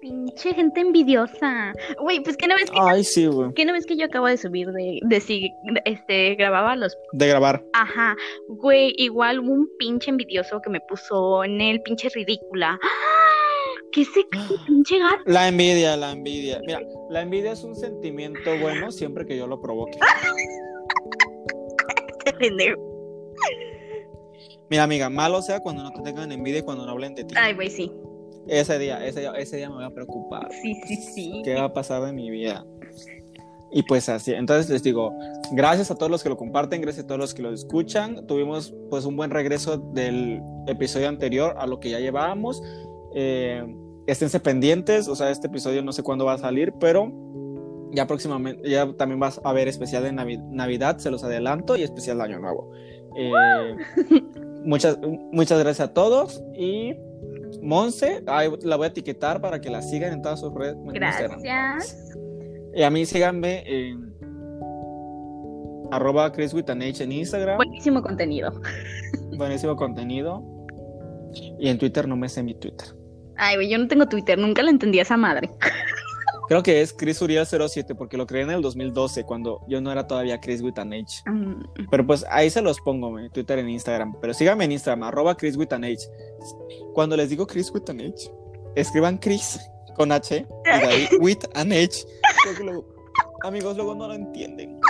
Pinche 0.00 0.54
gente 0.54 0.80
envidiosa. 0.80 1.72
Güey, 2.00 2.20
pues 2.20 2.36
que 2.38 2.46
no 2.46 2.54
ves 2.54 2.70
que, 2.70 2.78
Ay, 2.80 3.04
sí, 3.04 3.26
güey. 3.26 3.52
que 3.52 3.66
no 3.66 3.74
ves 3.74 3.84
que 3.84 3.98
yo 3.98 4.06
acabo 4.06 4.26
de 4.26 4.38
subir 4.38 4.68
de, 4.68 4.98
de 5.02 5.20
si 5.20 5.52
este 5.84 6.36
grababa 6.36 6.74
los 6.74 6.96
De 7.12 7.28
grabar. 7.28 7.62
Ajá, 7.74 8.16
güey, 8.48 8.94
igual 8.96 9.40
un 9.40 9.68
pinche 9.78 10.10
envidioso 10.10 10.62
que 10.62 10.70
me 10.70 10.80
puso 10.80 11.44
en 11.44 11.60
el 11.60 11.82
pinche 11.82 12.08
ridícula. 12.08 12.78
¡Ah! 12.82 13.19
¿Qué 13.92 14.04
se 14.04 14.24
pinche 14.66 14.98
gato? 14.98 15.22
La 15.26 15.48
envidia, 15.48 15.96
la 15.96 16.12
envidia. 16.12 16.60
Mira, 16.66 16.80
la 17.08 17.22
envidia 17.22 17.52
es 17.52 17.64
un 17.64 17.74
sentimiento 17.74 18.50
bueno 18.60 18.92
siempre 18.92 19.26
que 19.26 19.36
yo 19.36 19.46
lo 19.46 19.60
provoque. 19.60 19.98
Mira, 24.70 24.84
amiga, 24.84 25.10
malo 25.10 25.42
sea 25.42 25.60
cuando 25.60 25.82
no 25.82 25.92
te 25.92 26.02
tengan 26.02 26.30
envidia 26.30 26.60
y 26.60 26.62
cuando 26.62 26.86
no 26.86 26.92
hablen 26.92 27.14
de 27.14 27.24
ti. 27.24 27.34
Ay, 27.36 27.54
güey, 27.54 27.70
sí. 27.70 27.92
Ese 28.46 28.78
día, 28.78 29.04
ese 29.04 29.20
día, 29.20 29.32
ese 29.32 29.56
día 29.56 29.68
me 29.68 29.76
voy 29.76 29.84
a 29.84 29.90
preocupar. 29.90 30.48
Sí, 30.62 30.80
sí, 30.86 30.96
sí. 30.96 31.42
¿Qué 31.44 31.54
va 31.54 31.64
a 31.64 31.72
pasar 31.72 32.06
en 32.08 32.14
mi 32.14 32.30
vida? 32.30 32.64
Y 33.72 33.82
pues 33.84 34.08
así, 34.08 34.32
entonces 34.32 34.68
les 34.68 34.82
digo, 34.82 35.12
gracias 35.52 35.92
a 35.92 35.94
todos 35.94 36.10
los 36.10 36.24
que 36.24 36.28
lo 36.28 36.36
comparten, 36.36 36.80
gracias 36.80 37.04
a 37.04 37.06
todos 37.06 37.20
los 37.20 37.34
que 37.34 37.42
lo 37.42 37.52
escuchan. 37.52 38.26
Tuvimos 38.26 38.74
pues 38.90 39.04
un 39.04 39.16
buen 39.16 39.30
regreso 39.30 39.76
del 39.76 40.40
episodio 40.66 41.08
anterior 41.08 41.54
a 41.58 41.66
lo 41.66 41.78
que 41.78 41.90
ya 41.90 42.00
llevábamos. 42.00 42.62
Eh, 43.14 43.64
esténse 44.06 44.40
pendientes, 44.40 45.08
o 45.08 45.14
sea, 45.14 45.30
este 45.30 45.46
episodio 45.46 45.82
no 45.82 45.92
sé 45.92 46.02
cuándo 46.02 46.24
va 46.24 46.34
a 46.34 46.38
salir, 46.38 46.72
pero 46.80 47.12
ya 47.92 48.06
próximamente, 48.06 48.68
ya 48.68 48.92
también 48.94 49.20
va 49.20 49.28
a 49.28 49.48
haber 49.50 49.68
especial 49.68 50.02
de 50.02 50.12
Navi- 50.12 50.42
Navidad, 50.50 50.98
se 50.98 51.10
los 51.10 51.24
adelanto, 51.24 51.76
y 51.76 51.82
especial 51.82 52.18
de 52.18 52.24
Año 52.24 52.38
Nuevo. 52.38 52.72
Eh, 53.16 53.76
muchas, 54.64 54.98
muchas 55.32 55.58
gracias 55.58 55.88
a 55.88 55.92
todos 55.92 56.42
y 56.54 56.94
Monse, 57.62 58.22
ahí 58.26 58.48
la 58.62 58.76
voy 58.76 58.84
a 58.84 58.88
etiquetar 58.88 59.40
para 59.40 59.60
que 59.60 59.70
la 59.70 59.82
sigan 59.82 60.12
en 60.12 60.22
todas 60.22 60.40
sus 60.40 60.54
redes. 60.54 60.76
Gracias. 60.84 62.06
Y 62.74 62.82
a 62.82 62.90
mí 62.90 63.04
síganme 63.04 63.64
en 63.66 64.14
arroba 65.90 66.30
Chris 66.30 66.54
with 66.54 66.70
an 66.70 66.82
H 66.82 67.02
en 67.02 67.10
Instagram. 67.10 67.56
Buenísimo 67.56 68.00
contenido. 68.02 68.52
Buenísimo 69.36 69.74
contenido. 69.74 70.44
Y 71.58 71.68
en 71.68 71.78
Twitter 71.78 72.06
no 72.06 72.16
me 72.16 72.28
sé 72.28 72.44
mi 72.44 72.54
Twitter. 72.54 72.86
Ay, 73.42 73.56
güey, 73.56 73.70
yo 73.70 73.78
no 73.78 73.88
tengo 73.88 74.06
Twitter, 74.06 74.38
nunca 74.38 74.62
le 74.62 74.70
entendí 74.70 74.98
a 74.98 75.02
esa 75.02 75.16
madre. 75.16 75.50
Creo 76.48 76.62
que 76.62 76.82
es 76.82 76.92
Chris 76.92 77.22
Uriel 77.22 77.46
07 77.46 77.94
porque 77.94 78.16
lo 78.16 78.26
creé 78.26 78.42
en 78.42 78.50
el 78.50 78.60
2012 78.60 79.22
cuando 79.22 79.64
yo 79.68 79.80
no 79.80 79.92
era 79.92 80.06
todavía 80.08 80.40
Chris 80.40 80.60
with 80.60 80.78
an 80.78 80.92
H. 80.92 81.22
Mm, 81.24 81.62
Pero 81.88 82.04
pues 82.04 82.26
ahí 82.28 82.50
se 82.50 82.60
los 82.60 82.80
pongo, 82.80 83.16
en 83.20 83.30
Twitter 83.30 83.60
en 83.60 83.68
Instagram. 83.68 84.16
Pero 84.20 84.34
síganme 84.34 84.64
en 84.64 84.72
Instagram, 84.72 85.04
arroba 85.04 85.36
Chris 85.36 85.56
with 85.56 85.72
an 85.72 85.84
H. 85.84 86.08
Cuando 86.92 87.16
les 87.16 87.30
digo 87.30 87.46
Chris 87.46 87.70
with 87.72 87.88
an 87.88 88.00
H, 88.00 88.30
escriban 88.74 89.16
Chris 89.18 89.60
con 89.94 90.10
H 90.10 90.44
y 90.64 90.80
de 90.80 90.86
ahí 90.86 91.08
with 91.20 91.38
an 91.54 91.70
H. 91.72 92.04
Luego, 92.60 92.84
amigos, 93.44 93.76
luego 93.76 93.94
no 93.94 94.08
lo 94.08 94.14
entienden. 94.14 94.80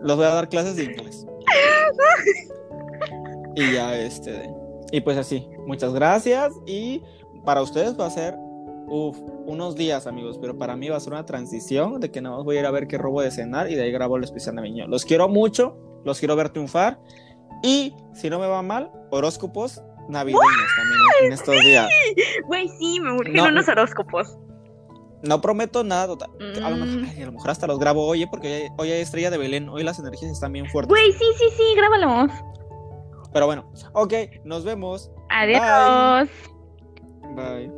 Los 0.00 0.16
voy 0.16 0.24
a 0.24 0.30
dar 0.30 0.48
clases 0.48 0.76
de 0.76 0.84
inglés. 0.84 1.26
Y 3.54 3.72
ya, 3.72 3.98
este. 3.98 4.48
Y 4.92 5.00
pues 5.00 5.18
así, 5.18 5.48
muchas 5.66 5.92
gracias. 5.92 6.52
Y 6.64 7.02
para 7.44 7.62
ustedes 7.62 7.98
va 7.98 8.06
a 8.06 8.10
ser 8.10 8.36
uf, 8.90 9.18
unos 9.46 9.74
días, 9.76 10.06
amigos, 10.06 10.38
pero 10.40 10.56
para 10.56 10.76
mí 10.76 10.88
va 10.88 10.96
a 10.96 11.00
ser 11.00 11.12
una 11.12 11.26
transición 11.26 12.00
de 12.00 12.10
que 12.10 12.20
nada 12.20 12.36
más 12.36 12.44
voy 12.44 12.56
a 12.56 12.60
ir 12.60 12.66
a 12.66 12.70
ver 12.70 12.86
qué 12.86 12.96
robo 12.98 13.20
de 13.20 13.30
cenar 13.30 13.70
y 13.70 13.74
de 13.74 13.82
ahí 13.82 13.92
grabo 13.92 14.16
el 14.16 14.24
especial 14.24 14.54
navideño. 14.54 14.86
Los 14.88 15.04
quiero 15.04 15.28
mucho, 15.28 15.76
los 16.04 16.18
quiero 16.18 16.36
ver 16.36 16.50
triunfar. 16.50 16.98
Y 17.62 17.94
si 18.14 18.30
no 18.30 18.38
me 18.38 18.46
va 18.46 18.62
mal, 18.62 18.90
horóscopos 19.10 19.82
navideños 20.08 20.44
también 20.76 21.00
en 21.26 21.32
estos 21.32 21.60
días. 21.64 21.90
Güey, 22.46 22.68
sí, 22.78 23.00
me 23.00 23.12
urgen 23.12 23.34
No, 23.34 23.44
unos 23.48 23.68
horóscopos. 23.68 24.38
No 25.24 25.40
prometo 25.40 25.82
nada, 25.82 26.06
total. 26.06 26.30
A 26.64 26.70
lo, 26.70 26.76
Mm. 26.76 26.80
mejor, 26.80 27.08
ay, 27.16 27.22
a 27.22 27.26
lo 27.26 27.32
mejor 27.32 27.50
hasta 27.50 27.66
los 27.66 27.78
grabo 27.80 28.06
hoy, 28.06 28.22
¿eh? 28.22 28.28
porque 28.30 28.46
hoy 28.46 28.52
hay, 28.62 28.68
hoy 28.78 28.92
hay 28.92 29.00
estrella 29.00 29.30
de 29.30 29.38
Belén. 29.38 29.68
Hoy 29.68 29.82
las 29.82 29.98
energías 29.98 30.30
están 30.30 30.52
bien 30.52 30.66
fuertes. 30.66 30.88
Güey, 30.90 31.10
sí, 31.12 31.24
sí, 31.36 31.44
sí, 31.56 31.62
grábalos. 31.76 32.30
Pero 33.32 33.46
bueno, 33.46 33.70
ok, 33.94 34.14
nos 34.44 34.64
vemos. 34.64 35.10
Adiós. 35.28 36.28
Bye. 37.38 37.70